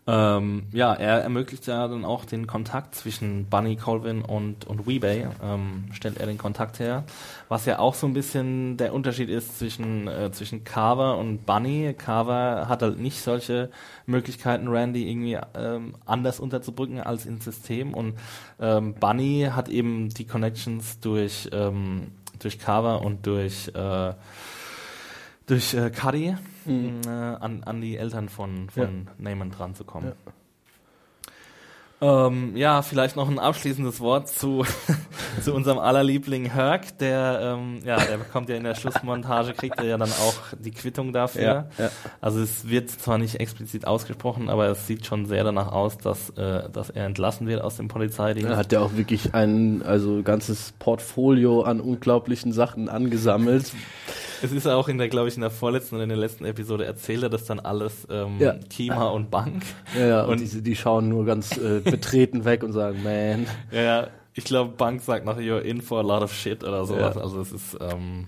Ähm, 0.07 0.67
ja, 0.73 0.95
er 0.95 1.21
ermöglicht 1.21 1.67
ja 1.67 1.87
dann 1.87 2.05
auch 2.05 2.25
den 2.25 2.47
Kontakt 2.47 2.95
zwischen 2.95 3.45
Bunny 3.45 3.77
Colvin 3.77 4.23
und, 4.23 4.67
und 4.67 4.87
Weebay, 4.87 5.29
ähm, 5.43 5.85
stellt 5.93 6.19
er 6.19 6.27
den 6.27 6.39
Kontakt 6.39 6.81
her. 6.81 7.05
Was 7.49 7.67
ja 7.67 7.79
auch 7.79 7.95
so 7.95 8.07
ein 8.07 8.15
bisschen 8.15 8.77
der 8.79 8.95
Unterschied 8.95 9.29
ist 9.29 9.59
zwischen, 9.59 10.09
äh, 10.09 10.33
zwischen 10.33 10.65
Carver 10.65 11.19
und 11.19 11.45
Bunny. 11.45 11.95
Carver 11.97 12.67
hat 12.69 12.83
halt 12.83 12.99
nicht 12.99 13.21
solche 13.21 13.71
Möglichkeiten, 14.07 14.69
Randy 14.69 15.09
irgendwie 15.09 15.39
ähm, 15.55 15.95
anders 16.07 16.41
unterzubrücken 16.41 17.01
als 17.01 17.27
ins 17.27 17.45
System 17.45 17.93
und 17.93 18.15
ähm, 18.59 18.95
Bunny 18.95 19.49
hat 19.53 19.69
eben 19.69 20.09
die 20.09 20.27
Connections 20.27 20.99
durch, 21.01 21.49
ähm, 21.53 22.13
durch 22.39 22.59
Carver 22.59 23.03
und 23.03 23.27
durch 23.27 23.69
äh, 23.75 24.15
durch 25.51 25.75
äh, 25.75 25.91
Cuddy 25.91 26.37
Mhm. 26.67 27.01
äh, 27.07 27.09
an, 27.09 27.63
an 27.65 27.81
die 27.81 27.97
Eltern 27.97 28.29
von, 28.29 28.69
von 28.71 28.83
Ja. 28.83 29.13
Neyman 29.19 29.51
dran 29.51 29.75
zu 29.75 29.85
kommen. 29.85 30.09
Ja. 30.09 30.33
Ähm, 32.03 32.57
ja, 32.57 32.81
vielleicht 32.81 33.17
noch 33.17 33.29
ein 33.29 33.39
abschließendes 33.39 34.01
Wort 34.01 34.29
zu, 34.29 34.65
zu 35.43 35.53
unserem 35.53 35.79
allerliebling 35.79 36.47
Herc, 36.47 36.97
der, 36.97 37.41
ähm, 37.59 37.81
ja, 37.85 37.99
der 37.99 38.17
bekommt 38.17 38.49
ja 38.49 38.57
in 38.57 38.65
der 38.65 38.75
Schlussmontage, 38.75 39.53
kriegt 39.53 39.79
er 39.79 39.85
ja 39.85 39.99
dann 39.99 40.11
auch 40.11 40.35
die 40.59 40.71
Quittung 40.71 41.13
dafür. 41.13 41.69
Ja. 41.77 41.91
Also 42.23 42.41
es 42.41 42.67
wird 42.71 42.89
zwar 42.89 43.19
nicht 43.19 43.39
explizit 43.39 43.87
ausgesprochen, 43.87 44.49
aber 44.49 44.69
es 44.69 44.87
sieht 44.87 45.05
schon 45.05 45.27
sehr 45.27 45.45
danach 45.45 45.73
aus, 45.73 45.99
dass, 45.99 46.31
äh, 46.31 46.71
dass 46.71 46.89
er 46.89 47.05
entlassen 47.05 47.47
wird 47.47 47.61
aus 47.61 47.77
dem 47.77 47.89
Polizeidienst. 47.89 48.51
Er 48.51 48.57
hat 48.57 48.73
ja 48.73 48.81
auch 48.81 48.95
wirklich 48.95 49.35
ein 49.35 49.83
also 49.83 50.23
ganzes 50.23 50.73
Portfolio 50.79 51.63
an 51.63 51.81
unglaublichen 51.81 52.53
Sachen 52.53 52.89
angesammelt. 52.89 53.73
Es 54.43 54.53
ist 54.53 54.67
auch 54.67 54.89
in 54.89 54.99
der, 54.99 55.09
glaube 55.09 55.29
ich, 55.29 55.35
in 55.35 55.41
der 55.43 55.51
vorletzten 55.51 55.97
oder 55.97 56.05
in 56.05 56.09
der 56.11 56.19
letzten 56.19 56.45
Episode 56.45 56.85
erzählt 56.85 57.23
er 57.23 57.29
das 57.31 57.45
dann 57.45 57.61
alles 57.61 58.07
ähm, 58.11 58.37
Ja. 58.39 58.55
Kima 58.71 59.09
und 59.09 59.31
Bank. 59.31 59.63
Ja, 59.99 60.07
ja, 60.07 60.23
und, 60.23 60.31
Und- 60.33 60.41
diese, 60.41 60.63
die 60.63 60.77
schauen 60.77 61.09
nur 61.09 61.25
ganz 61.25 61.57
äh, 61.57 61.81
betreten 61.81 62.45
weg 62.45 62.63
und 62.63 62.73
sagen, 62.73 63.03
man. 63.03 63.47
Ja, 63.71 63.83
ja, 63.83 64.07
ich 64.35 64.45
glaube, 64.45 64.73
Bank 64.77 65.03
sagt 65.03 65.25
noch, 65.27 65.39
you're 65.39 65.61
in 65.61 65.83
for 65.83 65.99
a 65.99 66.03
lot 66.03 66.23
of 66.23 66.33
shit 66.35 66.63
oder 66.65 66.85
sowas. 66.87 67.17
Ja. 67.17 67.21
Also 67.23 67.41
es 67.41 67.53
ist, 67.53 67.77
ähm, 67.81 68.27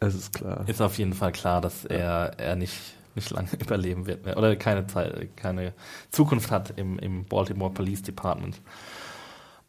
Es 0.00 0.14
ist 0.14 0.32
klar. 0.34 0.64
ist 0.68 0.82
auf 0.82 0.98
jeden 0.98 1.12
Fall 1.14 1.32
klar, 1.32 1.60
dass 1.60 1.84
er, 1.84 2.32
er 2.38 2.56
nicht, 2.56 2.74
nicht 3.14 3.30
lange 3.30 3.48
überleben 3.60 4.06
wird 4.06 4.24
mehr 4.26 4.36
oder 4.36 4.54
keine 4.56 4.86
Zeit, 4.88 5.28
keine 5.36 5.72
Zukunft 6.10 6.50
hat 6.50 6.74
im, 6.76 6.98
im 6.98 7.24
Baltimore 7.24 7.72
Police 7.72 8.02
Department. 8.02 8.60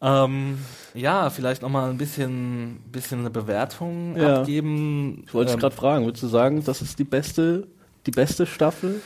Ähm, 0.04 0.58
ja, 0.92 1.30
vielleicht 1.30 1.62
nochmal 1.62 1.88
ein 1.90 1.96
bisschen, 1.96 2.80
bisschen 2.92 3.20
eine 3.20 3.30
Bewertung 3.30 4.14
Ja. 4.16 4.40
abgeben. 4.40 5.22
Ich 5.26 5.32
wollte 5.32 5.46
dich 5.46 5.54
Ähm, 5.54 5.60
gerade 5.60 5.74
fragen, 5.74 6.04
würdest 6.04 6.22
du 6.22 6.28
sagen, 6.28 6.62
das 6.62 6.82
ist 6.82 6.98
die 6.98 7.04
beste, 7.04 7.66
die 8.06 8.10
beste 8.10 8.44
Staffel? 8.46 9.00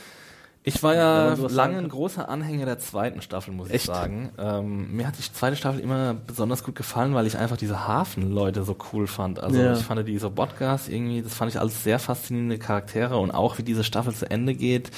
Ich 0.75 0.83
war 0.83 0.95
ja 0.95 1.33
lange 1.33 1.77
ein 1.77 1.89
großer 1.89 2.29
Anhänger 2.29 2.65
der 2.65 2.79
zweiten 2.79 3.21
Staffel, 3.21 3.53
muss 3.53 3.67
ich 3.69 3.75
Echt? 3.75 3.85
sagen. 3.87 4.29
Ähm, 4.37 4.95
mir 4.95 5.07
hat 5.07 5.17
die 5.17 5.33
zweite 5.33 5.55
Staffel 5.55 5.79
immer 5.79 6.13
besonders 6.13 6.63
gut 6.63 6.75
gefallen, 6.75 7.13
weil 7.13 7.27
ich 7.27 7.37
einfach 7.37 7.57
diese 7.57 7.87
Hafenleute 7.87 8.63
so 8.63 8.75
cool 8.93 9.07
fand. 9.07 9.39
Also 9.39 9.59
Ja. 9.59 9.73
ich 9.73 9.79
fand 9.83 10.07
die 10.07 10.17
Sobotkas 10.17 10.87
irgendwie, 10.87 11.21
das 11.21 11.33
fand 11.33 11.51
ich 11.51 11.59
alles 11.59 11.83
sehr 11.83 11.99
faszinierende 11.99 12.57
Charaktere 12.59 13.17
und 13.17 13.31
auch 13.31 13.57
wie 13.57 13.63
diese 13.63 13.83
Staffel 13.83 14.13
zu 14.13 14.29
Ende 14.29 14.53
geht. 14.55 14.91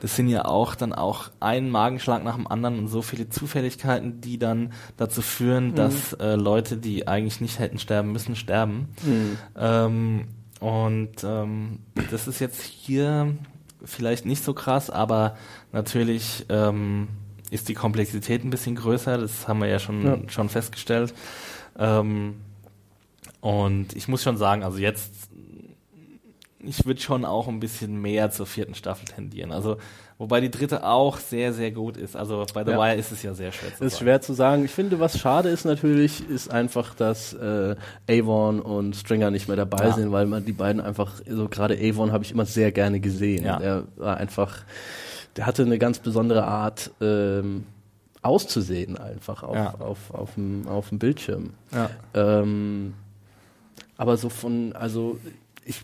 Das 0.00 0.16
sind 0.16 0.28
ja 0.28 0.44
auch 0.44 0.74
dann 0.74 0.92
auch 0.92 1.30
ein 1.40 1.70
Magenschlag 1.70 2.24
nach 2.24 2.34
dem 2.36 2.46
anderen 2.48 2.78
und 2.80 2.88
so 2.88 3.02
viele 3.02 3.28
Zufälligkeiten, 3.28 4.20
die 4.20 4.38
dann 4.38 4.72
dazu 4.96 5.22
führen, 5.22 5.68
Mhm. 5.70 5.74
dass 5.76 6.12
äh, 6.14 6.34
Leute, 6.34 6.76
die 6.76 7.06
eigentlich 7.08 7.40
nicht 7.40 7.58
hätten 7.58 7.78
sterben 7.78 8.12
müssen, 8.12 8.34
sterben. 8.36 8.88
Mhm. 9.04 9.38
Ähm, 9.56 10.24
und 10.60 11.24
ähm, 11.24 11.80
das 12.10 12.28
ist 12.28 12.38
jetzt 12.40 12.62
hier 12.62 13.34
vielleicht 13.84 14.26
nicht 14.26 14.42
so 14.44 14.54
krass, 14.54 14.90
aber 14.90 15.36
natürlich 15.72 16.46
ähm, 16.48 17.08
ist 17.50 17.68
die 17.68 17.74
Komplexität 17.74 18.44
ein 18.44 18.50
bisschen 18.50 18.76
größer, 18.76 19.18
das 19.18 19.46
haben 19.48 19.60
wir 19.60 19.68
ja 19.68 19.78
schon, 19.78 20.04
Ja. 20.04 20.18
schon 20.28 20.48
festgestellt. 20.48 21.14
Ähm, 21.78 22.36
und 23.40 23.94
ich 23.96 24.08
muss 24.08 24.22
schon 24.22 24.36
sagen, 24.36 24.62
also 24.62 24.78
jetzt, 24.78 25.12
ich 26.60 26.84
würde 26.86 27.00
schon 27.00 27.24
auch 27.24 27.48
ein 27.48 27.60
bisschen 27.60 28.00
mehr 28.00 28.30
zur 28.30 28.46
vierten 28.46 28.74
Staffel 28.74 29.06
tendieren. 29.06 29.50
Also, 29.52 29.78
wobei 30.18 30.40
die 30.40 30.50
dritte 30.50 30.84
auch 30.86 31.18
sehr, 31.18 31.52
sehr 31.52 31.70
gut 31.70 31.96
ist. 31.96 32.16
Also 32.16 32.44
bei 32.54 32.64
The 32.64 32.72
Ja. 32.72 32.78
Wire 32.78 32.96
ist 32.96 33.12
es 33.12 33.22
ja 33.22 33.34
sehr 33.34 33.52
schwer 33.52 33.70
zu 33.74 33.78
Das 33.78 33.86
ist 33.86 33.92
sagen. 33.94 34.04
schwer 34.04 34.20
zu 34.20 34.32
sagen. 34.34 34.64
Ich 34.64 34.70
finde, 34.70 35.00
was 35.00 35.18
schade 35.18 35.48
ist 35.48 35.64
natürlich, 35.64 36.28
ist 36.28 36.50
einfach, 36.50 36.94
dass 36.94 37.32
äh, 37.34 37.76
Avon 38.08 38.60
und 38.60 38.94
Stringer 38.96 39.30
nicht 39.30 39.48
mehr 39.48 39.56
dabei 39.56 39.86
Ja. 39.86 39.92
sind, 39.92 40.12
weil 40.12 40.26
man 40.26 40.44
die 40.44 40.52
beiden 40.52 40.80
einfach, 40.80 41.14
so 41.28 41.48
gerade 41.48 41.76
Avon 41.78 42.12
habe 42.12 42.24
ich 42.24 42.32
immer 42.32 42.46
sehr 42.46 42.72
gerne 42.72 43.00
gesehen. 43.00 43.44
Ja. 43.44 43.58
Der 43.58 43.84
war 43.96 44.16
einfach, 44.16 44.58
der 45.36 45.46
hatte 45.46 45.62
eine 45.62 45.78
ganz 45.78 45.98
besondere 45.98 46.44
Art 46.44 46.90
ähm, 47.00 47.64
auszusehen 48.22 48.96
einfach 48.98 49.42
auf, 49.42 49.56
Ja. 49.56 49.74
auf, 49.80 49.98
auf, 50.12 50.34
dem, 50.34 50.68
auf 50.68 50.90
dem 50.90 50.98
Bildschirm. 50.98 51.50
Ja. 51.72 51.90
Ähm, 52.14 52.94
aber 53.96 54.16
so 54.16 54.28
von, 54.28 54.72
also 54.74 55.18
ich, 55.64 55.82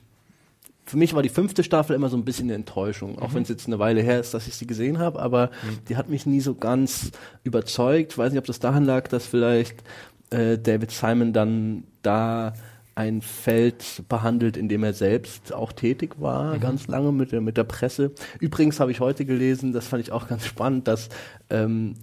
für 0.89 0.97
mich 0.97 1.15
war 1.15 1.23
die 1.23 1.29
fünfte 1.29 1.63
Staffel 1.63 1.95
immer 1.95 2.09
so 2.09 2.17
ein 2.17 2.25
bisschen 2.25 2.47
eine 2.47 2.55
Enttäuschung, 2.55 3.19
auch 3.19 3.35
wenn 3.35 3.43
es 3.43 3.49
jetzt 3.49 3.67
eine 3.67 3.79
Weile 3.79 4.01
her 4.01 4.21
ist, 4.21 4.33
dass 4.33 4.47
ich 4.47 4.55
sie 4.55 4.67
gesehen 4.67 4.99
habe, 4.99 5.21
aber 5.21 5.51
die 5.89 5.97
hat 5.97 6.09
mich 6.09 6.25
nie 6.25 6.41
so 6.41 6.55
ganz 6.55 7.11
überzeugt. 7.45 8.13
Ich 8.13 8.19
weiß 8.19 8.33
nicht, 8.33 8.39
ob 8.39 8.47
das 8.47 8.59
daran 8.59 8.85
lag, 8.85 9.09
dass 9.09 9.27
vielleicht 9.27 9.83
äh, 10.31 10.57
David 10.59 10.91
Simon 10.91 11.33
dann 11.33 11.85
da 12.03 12.55
ein 12.95 13.23
Feld 13.23 14.03
behandelt, 14.09 14.57
in 14.57 14.69
dem 14.69 14.83
er 14.83 14.93
selbst 14.93 15.53
auch 15.53 15.73
tätig 15.73 16.17
war, 16.19 16.59
ganz 16.59 16.89
lange 16.89 17.13
mit 17.13 17.31
der, 17.31 17.41
mit 17.41 17.57
der 17.57 17.65
Presse. 17.65 18.13
Übrigens 18.41 18.81
habe 18.81 18.91
ich 18.91 18.99
heute 18.99 19.25
gelesen, 19.25 19.73
das 19.73 19.87
fand 19.87 20.03
ich 20.03 20.11
auch 20.11 20.27
ganz 20.27 20.47
spannend, 20.47 20.89
dass 20.89 21.09
ähm, 21.49 21.95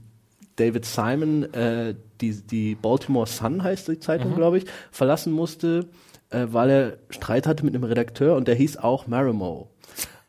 David 0.55 0.85
Simon 0.85 1.53
äh, 1.53 1.95
die, 2.21 2.41
die 2.41 2.75
Baltimore 2.75 3.27
Sun 3.27 3.61
heißt 3.61 3.89
die 3.89 3.99
Zeitung, 3.99 4.35
glaube 4.35 4.59
ich, 4.59 4.65
verlassen 4.91 5.33
musste, 5.33 5.89
äh, 6.35 6.53
weil 6.53 6.69
er 6.69 6.97
Streit 7.09 7.47
hatte 7.47 7.63
mit 7.65 7.73
einem 7.75 7.83
Redakteur 7.83 8.35
und 8.35 8.47
der 8.47 8.55
hieß 8.55 8.77
auch 8.77 9.07
Marimo. 9.07 9.69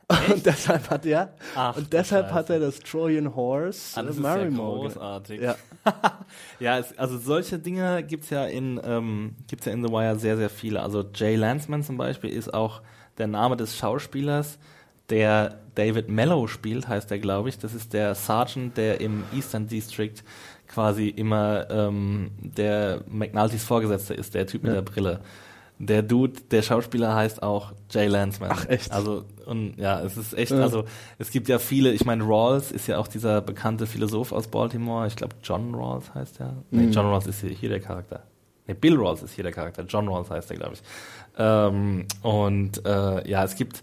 Und 0.32 0.46
deshalb 0.46 0.88
hat 0.88 1.04
er 1.04 1.34
Ach, 1.56 1.76
und 1.76 1.92
deshalb 1.92 2.30
hat 2.30 2.48
er 2.48 2.60
das 2.60 2.78
Trojan 2.78 3.34
Horse 3.34 3.98
Ah, 3.98 4.02
das 4.04 4.14
äh, 4.14 4.18
ist 4.20 4.24
ja 4.24 4.36
Marimo. 4.36 4.74
großartig. 4.76 5.40
Ja. 5.40 5.56
Ja, 6.60 6.78
es, 6.78 6.96
also 6.96 7.18
solche 7.18 7.58
Dinge 7.58 8.04
gibt's 8.04 8.30
ja 8.30 8.44
in 8.46 8.80
ähm, 8.84 9.34
gibt's 9.48 9.66
ja 9.66 9.72
in 9.72 9.84
The 9.84 9.90
Wire 9.90 10.16
sehr 10.16 10.36
sehr 10.36 10.48
viele. 10.48 10.80
Also 10.80 11.04
Jay 11.12 11.34
Lanceman 11.34 11.82
zum 11.82 11.96
Beispiel 11.96 12.30
ist 12.30 12.54
auch 12.54 12.82
der 13.18 13.26
Name 13.26 13.56
des 13.56 13.76
Schauspielers, 13.76 14.58
der 15.10 15.58
David 15.74 16.08
Mello 16.08 16.46
spielt, 16.46 16.86
heißt 16.86 17.10
er 17.10 17.18
glaube 17.18 17.48
ich. 17.48 17.58
Das 17.58 17.74
ist 17.74 17.92
der 17.92 18.14
Sergeant, 18.14 18.76
der 18.76 19.00
im 19.00 19.24
Eastern 19.34 19.66
District 19.66 20.14
quasi 20.68 21.08
immer 21.08 21.68
ähm, 21.68 22.30
der 22.38 23.02
McNultys 23.08 23.64
Vorgesetzter 23.64 24.14
ist, 24.16 24.34
der 24.34 24.46
Typ 24.46 24.62
mit 24.62 24.72
der 24.72 24.82
Brille. 24.82 25.20
Der 25.78 26.02
Dude, 26.02 26.40
der 26.50 26.62
Schauspieler 26.62 27.14
heißt 27.14 27.42
auch 27.42 27.72
Jay 27.90 28.06
Lanceman. 28.06 28.50
Ach, 28.52 28.66
echt? 28.68 28.90
Also 28.92 29.24
und 29.44 29.76
ja, 29.76 30.00
es 30.00 30.16
ist 30.16 30.32
echt, 30.32 30.52
Ja. 30.52 30.62
also 30.62 30.84
es 31.18 31.30
gibt 31.30 31.48
ja 31.48 31.58
viele, 31.58 31.92
ich 31.92 32.04
meine, 32.06 32.24
Rawls 32.24 32.72
ist 32.72 32.86
ja 32.86 32.98
auch 32.98 33.08
dieser 33.08 33.40
bekannte 33.42 33.86
Philosoph 33.86 34.32
aus 34.32 34.48
Baltimore. 34.48 35.06
Ich 35.06 35.16
glaube, 35.16 35.34
John 35.42 35.74
Rawls 35.74 36.14
heißt 36.14 36.40
er. 36.40 36.54
Nee, 36.70 36.86
John 36.86 37.06
Rawls 37.06 37.26
ist 37.26 37.40
hier, 37.42 37.50
hier 37.50 37.68
der 37.68 37.80
Charakter. 37.80 38.22
Nee, 38.66 38.74
Bill 38.74 38.96
Rawls 38.96 39.22
ist 39.22 39.34
hier 39.34 39.44
der 39.44 39.52
Charakter. 39.52 39.84
John 39.84 40.08
Rawls 40.08 40.30
heißt 40.30 40.50
er, 40.50 40.56
glaube 40.56 40.74
ich. 40.74 40.82
Ähm, 41.38 42.06
und 42.22 42.84
äh, 42.86 43.28
ja, 43.28 43.44
es 43.44 43.54
gibt 43.54 43.82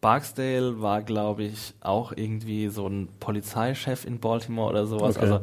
Barksdale 0.00 0.80
war, 0.82 1.02
glaube 1.02 1.44
ich, 1.44 1.74
auch 1.80 2.12
irgendwie 2.14 2.68
so 2.68 2.86
ein 2.86 3.08
Polizeichef 3.20 4.04
in 4.04 4.20
Baltimore 4.20 4.70
oder 4.70 4.86
sowas. 4.86 5.16
Okay. 5.16 5.24
Also 5.24 5.40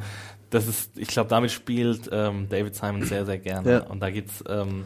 das 0.51 0.67
ist, 0.67 0.97
ich 0.97 1.07
glaube, 1.07 1.29
damit 1.29 1.51
spielt 1.51 2.09
ähm, 2.11 2.47
David 2.49 2.75
Simon 2.75 3.03
sehr, 3.03 3.25
sehr 3.25 3.39
gerne. 3.39 3.71
Ja. 3.71 3.79
Und 3.87 4.01
da 4.01 4.09
gibt's 4.09 4.43
ähm, 4.47 4.85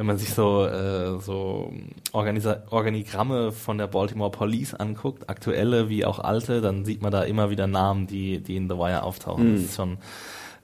wenn 0.00 0.06
man 0.06 0.16
sich 0.16 0.32
so, 0.32 0.64
äh, 0.64 1.20
so 1.20 1.70
Organisa 2.12 2.62
Organigramme 2.70 3.52
von 3.52 3.76
der 3.76 3.86
Baltimore 3.86 4.30
Police 4.30 4.72
anguckt, 4.72 5.28
aktuelle 5.28 5.90
wie 5.90 6.06
auch 6.06 6.18
alte, 6.20 6.62
dann 6.62 6.86
sieht 6.86 7.02
man 7.02 7.12
da 7.12 7.24
immer 7.24 7.50
wieder 7.50 7.66
Namen, 7.66 8.06
die, 8.06 8.40
die 8.40 8.56
in 8.56 8.66
The 8.66 8.76
Wire 8.78 9.02
auftauchen. 9.02 9.52
Das 9.52 9.60
ist 9.62 9.76
schon 9.76 9.98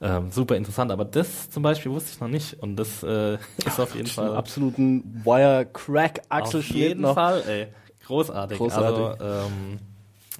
ähm, 0.00 0.30
super 0.30 0.56
interessant. 0.56 0.90
Aber 0.90 1.04
das 1.04 1.50
zum 1.50 1.62
Beispiel 1.62 1.92
wusste 1.92 2.12
ich 2.14 2.20
noch 2.20 2.28
nicht. 2.28 2.54
Und 2.62 2.76
das 2.76 3.02
äh, 3.02 3.34
ist 3.66 3.78
auf 3.78 3.94
jeden 3.94 4.06
Fall 4.08 4.34
absoluten 4.34 5.22
Wire-Crack 5.22 6.22
auf 6.30 6.64
jeden 6.70 7.02
noch. 7.02 7.12
Fall, 7.12 7.42
ey. 7.46 7.66
Großartig. 8.06 8.56
Großartig. 8.56 9.20
Also, 9.20 9.22
ähm, 9.52 9.78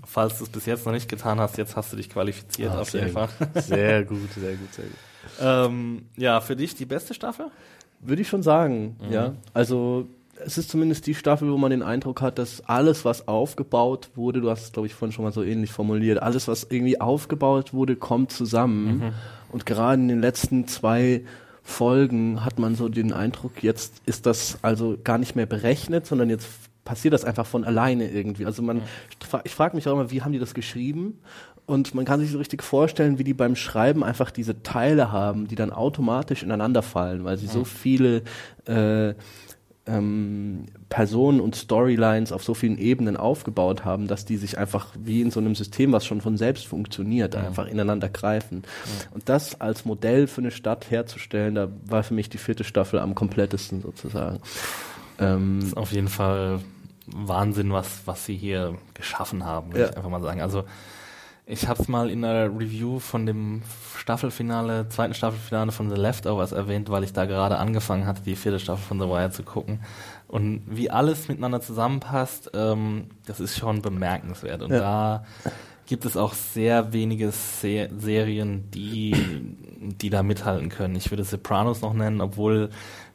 falls 0.07 0.39
du 0.39 0.45
es 0.45 0.49
bis 0.49 0.65
jetzt 0.65 0.87
noch 0.87 0.95
nicht 0.95 1.11
getan 1.11 1.39
hast, 1.39 1.59
jetzt 1.59 1.77
hast 1.77 1.93
du 1.93 1.99
dich 1.99 2.09
qualifiziert 2.09 2.73
Ah, 2.73 2.81
auf 2.81 2.95
jeden 2.95 3.11
Fall. 3.11 3.29
gut. 3.39 3.63
Sehr 3.63 4.05
gut, 4.07 4.33
sehr 4.33 4.57
gut, 4.57 4.73
sehr 4.73 4.87
gut. 4.87 4.95
ähm, 5.39 6.07
ja, 6.17 6.41
für 6.41 6.57
dich 6.57 6.75
die 6.75 6.87
beste 6.87 7.13
Staffel? 7.13 7.51
Würde 8.01 8.23
ich 8.23 8.29
schon 8.29 8.43
sagen, 8.43 8.97
Mhm. 9.07 9.13
ja. 9.13 9.35
Also 9.55 10.07
es 10.45 10.59
ist 10.59 10.69
zumindest 10.69 11.07
die 11.07 11.15
Staffel, 11.15 11.51
wo 11.51 11.57
man 11.57 11.71
den 11.71 11.83
Eindruck 11.83 12.21
hat, 12.21 12.39
dass 12.39 12.63
alles, 12.69 13.05
was 13.07 13.27
aufgebaut 13.27 14.11
wurde, 14.17 14.41
du 14.43 14.51
hast 14.51 14.65
es, 14.65 14.73
glaube 14.73 14.87
ich, 14.87 14.95
vorhin 14.95 15.13
schon 15.13 15.25
mal 15.25 15.33
so 15.33 15.43
ähnlich 15.43 15.73
formuliert, 15.73 16.21
alles, 16.23 16.47
was 16.47 16.65
irgendwie 16.69 17.01
aufgebaut 17.01 17.73
wurde, 17.73 17.97
kommt 17.97 18.33
zusammen. 18.33 18.99
Mhm. 18.99 19.13
Und 19.51 19.65
gerade 19.67 20.01
in 20.03 20.09
den 20.09 20.21
letzten 20.21 20.67
zwei 20.69 21.25
Folgen 21.63 22.45
hat 22.45 22.59
man 22.59 22.75
so 22.77 22.89
den 22.89 23.13
Eindruck, 23.13 23.63
jetzt 23.63 24.03
ist 24.07 24.27
das 24.27 24.59
also 24.63 24.97
gar 25.03 25.19
nicht 25.19 25.35
mehr 25.37 25.47
berechnet, 25.47 26.07
sondern 26.07 26.31
jetzt 26.31 26.49
passiert 26.85 27.15
das 27.15 27.25
einfach 27.25 27.47
von 27.47 27.65
alleine 27.65 28.09
irgendwie. 28.09 28.47
Also 28.47 28.63
man, 28.63 28.83
ich 29.45 29.55
frage 29.55 29.75
mich 29.75 29.89
auch 29.89 29.93
immer, 29.95 30.11
wie 30.13 30.23
haben 30.23 30.33
die 30.33 30.39
das 30.39 30.55
geschrieben? 30.55 31.19
Und 31.67 31.95
man 31.95 32.05
kann 32.05 32.21
sich 32.21 32.31
so 32.31 32.39
richtig 32.39 32.63
vorstellen, 32.63 33.19
wie 33.19 33.25
die 33.25 33.35
beim 33.35 33.57
Schreiben 33.57 34.05
einfach 34.05 34.31
diese 34.31 34.63
Teile 34.63 35.11
haben, 35.11 35.49
die 35.49 35.57
dann 35.57 35.73
automatisch 35.73 36.43
ineinander 36.45 36.81
fallen, 36.83 37.25
weil 37.25 37.39
sie 37.39 37.49
so 37.49 37.65
viele 37.65 38.23
äh, 38.69 39.15
ähm, 39.89 40.67
Personen 40.89 41.41
und 41.41 41.55
Storylines 41.57 42.33
auf 42.33 42.43
so 42.45 42.55
vielen 42.55 42.77
Ebenen 42.79 43.17
aufgebaut 43.17 43.85
haben, 43.85 44.09
dass 44.09 44.25
die 44.25 44.37
sich 44.37 44.59
einfach 44.59 44.89
wie 44.99 45.21
in 45.23 45.31
so 45.31 45.39
einem 45.41 45.55
System, 45.55 45.93
was 45.93 46.05
schon 46.05 46.21
von 46.21 46.37
selbst 46.37 46.67
funktioniert, 46.67 47.35
Mhm. 47.35 47.41
einfach 47.47 47.67
ineinander 47.69 48.09
greifen. 48.09 48.63
Und 49.13 49.29
das 49.29 49.61
als 49.61 49.85
Modell 49.85 50.27
für 50.27 50.41
eine 50.41 50.51
Stadt 50.51 50.91
herzustellen, 50.91 51.55
da 51.55 51.69
war 51.85 52.03
für 52.03 52.15
mich 52.15 52.29
die 52.29 52.39
vierte 52.39 52.65
Staffel 52.65 52.99
am 52.99 53.15
komplettesten 53.15 53.81
sozusagen. 53.81 54.41
Ähm, 55.19 55.73
Auf 55.77 55.93
jeden 55.93 56.09
Fall 56.09 56.61
Wahnsinn, 57.07 57.73
was, 57.73 58.03
was 58.07 58.25
sie 58.27 58.37
hier 58.37 58.75
geschaffen 58.95 59.45
haben, 59.45 59.69
würde 59.73 59.81
Ja. 59.85 59.91
ich 59.91 59.97
einfach 59.97 60.11
mal 60.11 60.21
sagen. 60.21 60.41
Also 60.41 60.65
ich 61.49 61.69
habe 61.69 61.81
es 61.81 61.87
mal 61.89 62.11
in 62.11 62.25
einer 62.25 62.47
Review 62.47 62.99
von 62.99 63.25
dem 63.25 63.63
Staffelfinale, 63.97 64.89
zweiten 64.89 65.15
Staffelfinale 65.15 65.71
von 65.71 65.89
The 65.89 65.97
Leftovers 65.97 66.51
erwähnt, 66.51 66.91
weil 66.91 67.05
ich 67.05 67.13
da 67.13 67.25
gerade 67.25 67.59
angefangen 67.59 68.05
hatte, 68.07 68.23
die 68.23 68.35
vierte 68.35 68.59
Staffel 68.59 68.83
von 68.85 68.99
The 68.99 69.07
Wire 69.07 69.31
zu 69.31 69.45
gucken. 69.45 69.81
Und 70.27 70.63
wie 70.67 70.91
alles 70.91 71.29
miteinander 71.29 71.61
zusammenpasst, 71.61 72.51
ähm, 72.55 73.07
das 73.27 73.39
ist 73.39 73.57
schon 73.57 73.81
bemerkenswert. 73.81 74.61
Und 74.63 74.73
Ja. 74.73 74.81
da 74.81 75.25
gibt 75.87 76.05
es 76.05 76.17
auch 76.17 76.35
sehr 76.35 76.93
wenige 76.93 77.31
Se 77.31 77.89
Serien, 77.97 78.69
die, 78.73 79.15
die 79.81 80.11
da 80.11 80.25
mithalten 80.25 80.69
können. 80.69 80.97
Ich 80.97 81.13
würde 81.13 81.23
Sopranos 81.23 81.81
noch 81.81 81.95
nennen, 81.95 82.21
obwohl 82.21 82.71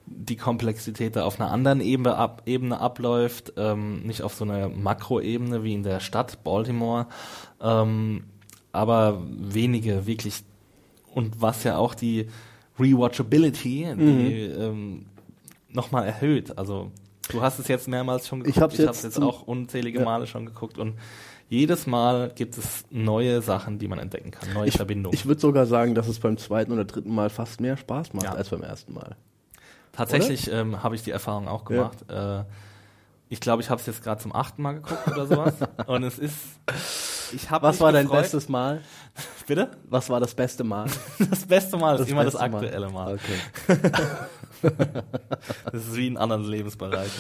die 0.06 0.36
Komplexität 0.36 1.16
da 1.16 1.24
auf 1.24 1.40
einer 1.40 1.52
anderen 1.52 1.80
Ebene, 1.80 2.16
ab, 2.16 2.44
Ebene 2.46 2.80
abläuft, 2.80 3.54
ähm, 3.58 4.02
nicht 4.04 4.24
auf 4.24 4.34
so 4.34 4.44
einer 4.46 4.70
Makroebene 4.70 5.64
wie 5.64 5.74
in 5.74 5.84
der 5.84 6.00
Stadt 6.00 6.44
Baltimore, 6.44 7.08
ähm, 7.62 8.24
aber 8.72 9.22
wenige 9.28 10.06
wirklich 10.08 10.44
und 11.14 11.42
was 11.42 11.64
ja 11.64 11.78
auch 11.78 11.94
die 11.96 12.28
Rewatchability 12.80 13.88
die, 13.98 14.42
ähm, 14.44 15.06
nochmal 15.70 16.06
erhöht. 16.08 16.58
Also 16.58 16.92
du 17.30 17.42
hast 17.42 17.60
es 17.60 17.68
jetzt 17.68 17.88
mehrmals 17.88 18.28
schon 18.28 18.40
geguckt, 18.44 18.56
Ich 18.58 18.62
habe 18.62 18.74
jetzt 18.76 19.04
jetzt 19.04 19.16
zum- 19.16 19.24
auch 19.26 19.44
unzählige 19.44 20.00
Ja. 20.00 20.06
Male 20.06 20.28
schon 20.28 20.46
geguckt 20.46 20.78
und 20.78 20.96
jedes 21.50 21.86
Mal 21.86 22.32
gibt 22.34 22.58
es 22.58 22.86
neue 22.90 23.42
Sachen, 23.42 23.78
die 23.78 23.90
man 23.90 24.00
entdecken 24.00 24.32
kann, 24.32 24.54
neue 24.54 24.70
ich 24.70 24.76
Verbindungen. 24.78 25.14
ich 25.14 25.26
würde 25.26 25.42
sogar 25.42 25.66
sagen, 25.66 25.96
dass 25.96 26.08
es 26.08 26.20
beim 26.20 26.38
zweiten 26.38 26.72
oder 26.72 26.86
dritten 26.86 27.14
Mal 27.14 27.30
fast 27.30 27.60
mehr 27.60 27.76
Spaß 27.76 28.14
macht 28.14 28.24
Ja. 28.24 28.34
als 28.34 28.50
beim 28.50 28.64
ersten 28.64 28.94
Mal. 28.94 29.18
Tatsächlich 29.92 30.50
ähm, 30.50 30.82
habe 30.82 30.96
ich 30.96 31.04
die 31.04 31.12
Erfahrung 31.12 31.50
auch 31.50 31.66
gemacht. 31.66 32.10
Äh, 32.10 32.44
ich 33.28 33.42
glaube, 33.42 33.62
ich 33.62 33.70
habe 33.70 33.80
es 33.82 33.86
jetzt 33.88 34.02
gerade 34.02 34.22
zum 34.22 34.34
achten 34.34 34.62
Mal 34.62 34.74
geguckt 34.76 35.06
oder 35.10 35.28
sowas. 35.28 35.56
Und 35.88 36.04
es 36.04 36.18
ist. 36.20 36.38
Ich 37.34 37.50
habe 37.50 37.68
Was 37.68 37.80
war 37.80 37.92
dein 37.92 38.06
gefreut- 38.06 38.22
bestes 38.24 38.50
Mal? 38.50 38.82
Bitte? 39.48 39.72
Was 39.90 40.10
war 40.10 40.20
das 40.20 40.34
beste 40.34 40.64
Mal? 40.64 40.88
Das 41.30 41.46
beste 41.46 41.78
Mal 41.78 42.00
ist 42.00 42.10
immer 42.10 42.24
das 42.24 42.36
aktuelle 42.36 42.90
Mal. 42.90 43.16
Okay. 43.16 43.82
Das 45.72 45.88
ist 45.88 45.96
wie 45.96 46.06
in 46.08 46.18
anderen 46.18 46.44
Lebensbereichen. 46.44 47.12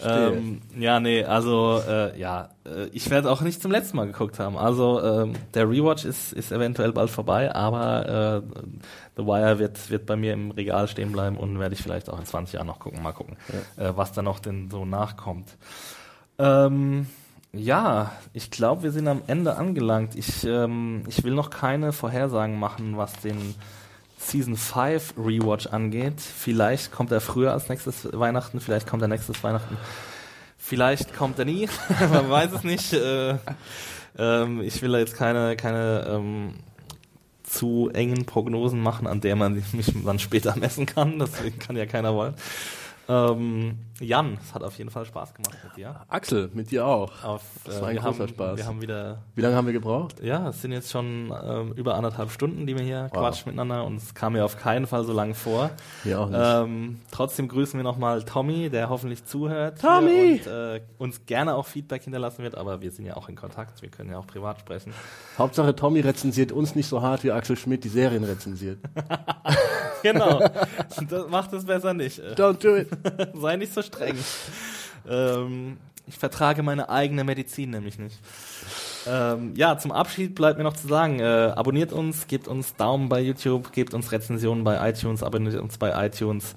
Ähm, 0.00 0.60
ja, 0.76 0.98
nee, 0.98 1.22
also 1.24 1.80
äh, 1.88 2.18
ja, 2.18 2.48
äh, 2.66 2.86
ich 2.86 3.10
werde 3.10 3.30
auch 3.30 3.42
nicht 3.42 3.62
zum 3.62 3.70
letzten 3.70 3.96
Mal 3.96 4.06
geguckt 4.06 4.40
haben. 4.40 4.56
Also 4.56 5.00
ähm, 5.00 5.34
der 5.54 5.70
Rewatch 5.70 6.04
ist, 6.04 6.32
ist 6.32 6.50
eventuell 6.50 6.92
bald 6.92 7.10
vorbei, 7.10 7.54
aber 7.54 8.42
äh, 8.42 8.62
The 9.16 9.24
Wire 9.24 9.60
wird, 9.60 9.88
wird 9.90 10.06
bei 10.06 10.16
mir 10.16 10.32
im 10.32 10.50
Regal 10.50 10.88
stehen 10.88 11.12
bleiben 11.12 11.36
und 11.36 11.60
werde 11.60 11.74
ich 11.76 11.82
vielleicht 11.82 12.10
auch 12.10 12.18
in 12.18 12.26
20 12.26 12.54
Jahren 12.54 12.66
noch 12.66 12.80
gucken, 12.80 13.02
mal 13.04 13.12
gucken, 13.12 13.36
äh, 13.76 13.92
was 13.94 14.10
da 14.12 14.22
noch 14.22 14.40
denn 14.40 14.68
so 14.68 14.84
nachkommt. 14.84 15.56
Ähm, 16.38 17.06
ja, 17.56 18.12
ich 18.32 18.50
glaube, 18.50 18.82
wir 18.82 18.92
sind 18.92 19.08
am 19.08 19.22
Ende 19.26 19.56
angelangt. 19.56 20.14
Ich, 20.16 20.44
ähm, 20.44 21.04
ich 21.08 21.24
will 21.24 21.34
noch 21.34 21.50
keine 21.50 21.92
Vorhersagen 21.92 22.58
machen, 22.58 22.96
was 22.96 23.12
den 23.20 23.54
Season 24.18 24.56
5 24.56 25.14
Rewatch 25.18 25.66
angeht. 25.66 26.20
Vielleicht 26.20 26.92
kommt 26.92 27.12
er 27.12 27.20
früher 27.20 27.52
als 27.52 27.68
nächstes 27.68 28.08
Weihnachten, 28.12 28.60
vielleicht 28.60 28.86
kommt 28.86 29.02
er 29.02 29.08
nächstes 29.08 29.42
Weihnachten. 29.42 29.76
Vielleicht 30.58 31.14
kommt 31.14 31.38
er 31.38 31.44
nie, 31.44 31.68
man 32.10 32.30
weiß 32.30 32.52
es 32.52 32.64
nicht. 32.64 32.92
Äh, 32.92 33.36
ähm, 34.18 34.62
ich 34.62 34.80
will 34.80 34.92
da 34.92 34.98
jetzt 34.98 35.16
keine, 35.16 35.56
keine 35.56 36.06
ähm, 36.08 36.54
zu 37.42 37.90
engen 37.92 38.24
Prognosen 38.24 38.80
machen, 38.80 39.06
an 39.06 39.20
der 39.20 39.36
man 39.36 39.62
mich 39.72 39.92
dann 40.04 40.18
später 40.18 40.56
messen 40.58 40.86
kann. 40.86 41.18
Deswegen 41.18 41.58
kann 41.58 41.76
ja 41.76 41.86
keiner 41.86 42.14
wollen. 42.14 42.34
Ähm, 43.08 43.78
Jan, 44.00 44.38
es 44.42 44.54
hat 44.54 44.62
auf 44.64 44.76
jeden 44.78 44.90
Fall 44.90 45.04
Spaß 45.04 45.34
gemacht 45.34 45.56
mit 45.62 45.76
dir. 45.76 45.94
Axel, 46.08 46.50
mit 46.54 46.70
dir 46.70 46.86
auch. 46.86 47.22
Auf, 47.22 47.42
Das 47.64 47.80
war 47.80 47.88
ein 47.88 47.96
großer 47.96 48.20
haben, 48.20 48.28
Spaß. 48.28 48.56
Wir 48.56 48.66
haben 48.66 48.80
wieder, 48.82 49.18
Wie 49.34 49.40
lange 49.42 49.54
haben 49.56 49.66
wir 49.66 49.72
gebraucht? 49.74 50.20
ja, 50.22 50.48
es 50.48 50.62
sind 50.62 50.72
jetzt 50.72 50.90
schon 50.90 51.32
ähm, 51.44 51.72
über 51.74 51.94
anderthalb 51.94 52.30
Stunden, 52.30 52.66
die 52.66 52.76
wir 52.76 52.82
hier 52.84 53.02
Wow. 53.12 53.20
quatschen 53.20 53.50
miteinander 53.52 53.84
und 53.84 53.96
es 53.96 54.14
kam 54.14 54.32
mir 54.32 54.44
auf 54.44 54.56
keinen 54.58 54.86
Fall 54.86 55.04
so 55.04 55.12
lange 55.12 55.34
vor. 55.34 55.70
Hier 56.02 56.18
auch 56.20 56.28
nicht. 56.28 56.40
Ähm, 56.42 57.00
trotzdem 57.10 57.46
grüßen 57.48 57.78
wir 57.78 57.84
nochmal 57.84 58.22
Tommy, 58.24 58.70
der 58.70 58.88
hoffentlich 58.88 59.24
zuhört. 59.26 59.80
Tommy! 59.80 60.40
Und 60.44 60.46
äh, 60.46 60.80
uns 60.98 61.26
gerne 61.26 61.54
auch 61.54 61.66
Feedback 61.66 62.02
hinterlassen 62.04 62.42
wird, 62.42 62.56
aber 62.56 62.80
wir 62.80 62.90
sind 62.90 63.04
ja 63.04 63.16
auch 63.16 63.28
in 63.28 63.36
Kontakt, 63.36 63.82
wir 63.82 63.90
können 63.90 64.10
ja 64.10 64.18
auch 64.18 64.26
privat 64.26 64.60
sprechen. 64.60 64.92
Hauptsache 65.38 65.76
Tommy 65.76 66.00
rezensiert 66.00 66.52
uns 66.52 66.74
nicht 66.74 66.88
so 66.88 67.02
hart 67.02 67.22
wie 67.22 67.30
Axel 67.32 67.56
Schmidt 67.56 67.84
die 67.84 67.88
Serien 67.90 68.24
rezensiert. 68.24 68.78
genau, 70.02 70.40
das 71.08 71.28
macht 71.28 71.52
es 71.52 71.64
besser 71.64 71.94
nicht. 71.94 72.18
Äh, 72.18 72.32
Don't 72.34 72.62
do 72.62 72.76
it. 72.76 72.88
Sei 73.34 73.56
nicht 73.56 73.72
so 73.72 73.82
streng. 73.82 74.16
ähm, 75.08 75.78
ich 76.06 76.18
vertrage 76.18 76.62
meine 76.62 76.88
eigene 76.90 77.24
Medizin 77.24 77.70
nämlich 77.70 77.98
nicht. 77.98 78.18
Ähm, 79.06 79.54
ja, 79.56 79.78
zum 79.78 79.92
Abschied 79.92 80.34
bleibt 80.34 80.58
mir 80.58 80.64
noch 80.64 80.76
zu 80.76 80.86
sagen, 80.86 81.20
äh, 81.20 81.52
abonniert 81.54 81.92
uns, 81.92 82.26
gebt 82.26 82.48
uns 82.48 82.74
Daumen 82.76 83.08
bei 83.08 83.20
YouTube, 83.20 83.72
gebt 83.72 83.94
uns 83.94 84.12
Rezensionen 84.12 84.64
bei 84.64 84.90
iTunes, 84.90 85.22
abonniert 85.22 85.60
uns 85.60 85.78
bei 85.78 86.06
iTunes. 86.06 86.54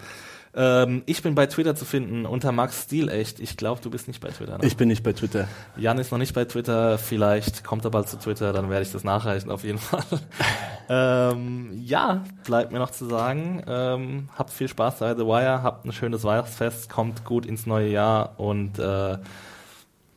Ähm, 0.59 1.03
ich 1.05 1.21
bin 1.21 1.35
bei 1.35 1.45
Twitter 1.45 1.75
zu 1.75 1.85
finden 1.85 2.25
unter 2.25 2.51
Max 2.51 2.85
Stilecht. 2.85 3.39
Ich 3.39 3.57
glaube, 3.57 3.79
du 3.79 3.91
bist 3.91 4.07
nicht 4.07 4.19
bei 4.19 4.29
Twitter. 4.29 4.57
Ne? 4.57 4.65
Ich 4.65 4.75
bin 4.75 4.87
nicht 4.87 5.03
bei 5.03 5.13
Twitter. 5.13 5.47
Jan 5.77 5.99
ist 5.99 6.11
noch 6.11 6.17
nicht 6.17 6.33
bei 6.33 6.45
Twitter, 6.45 6.97
vielleicht 6.97 7.63
kommt 7.63 7.85
er 7.85 7.91
bald 7.91 8.09
zu 8.09 8.17
Twitter, 8.17 8.53
dann 8.53 8.71
werde 8.71 8.81
ich 8.81 8.91
das 8.91 9.03
nachreichen 9.03 9.51
auf 9.51 9.63
jeden 9.63 9.77
Fall. 9.77 10.03
ähm, 10.89 11.69
ja, 11.75 12.23
bleibt 12.43 12.71
mir 12.71 12.79
noch 12.79 12.89
zu 12.89 13.05
sagen, 13.05 13.61
ähm, 13.67 14.29
habt 14.35 14.49
viel 14.49 14.67
Spaß 14.67 14.97
bei 14.99 15.13
The 15.13 15.25
Wire, 15.25 15.61
habt 15.61 15.85
ein 15.85 15.91
schönes 15.91 16.23
Weihnachtsfest, 16.23 16.89
kommt 16.89 17.23
gut 17.23 17.45
ins 17.45 17.67
neue 17.67 17.89
Jahr 17.89 18.39
und 18.39 18.79
äh, 18.79 19.19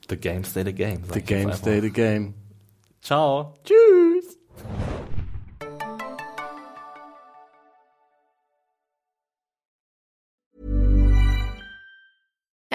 the 0.09 0.17
game 0.17 0.43
stay 0.45 0.65
the 0.65 0.73
game. 0.73 1.03
The 1.13 1.21
game 1.21 1.53
stay 1.53 1.83
the 1.83 1.91
game. 1.91 2.33
Ciao. 3.03 3.55
Tschüss. 3.63 4.39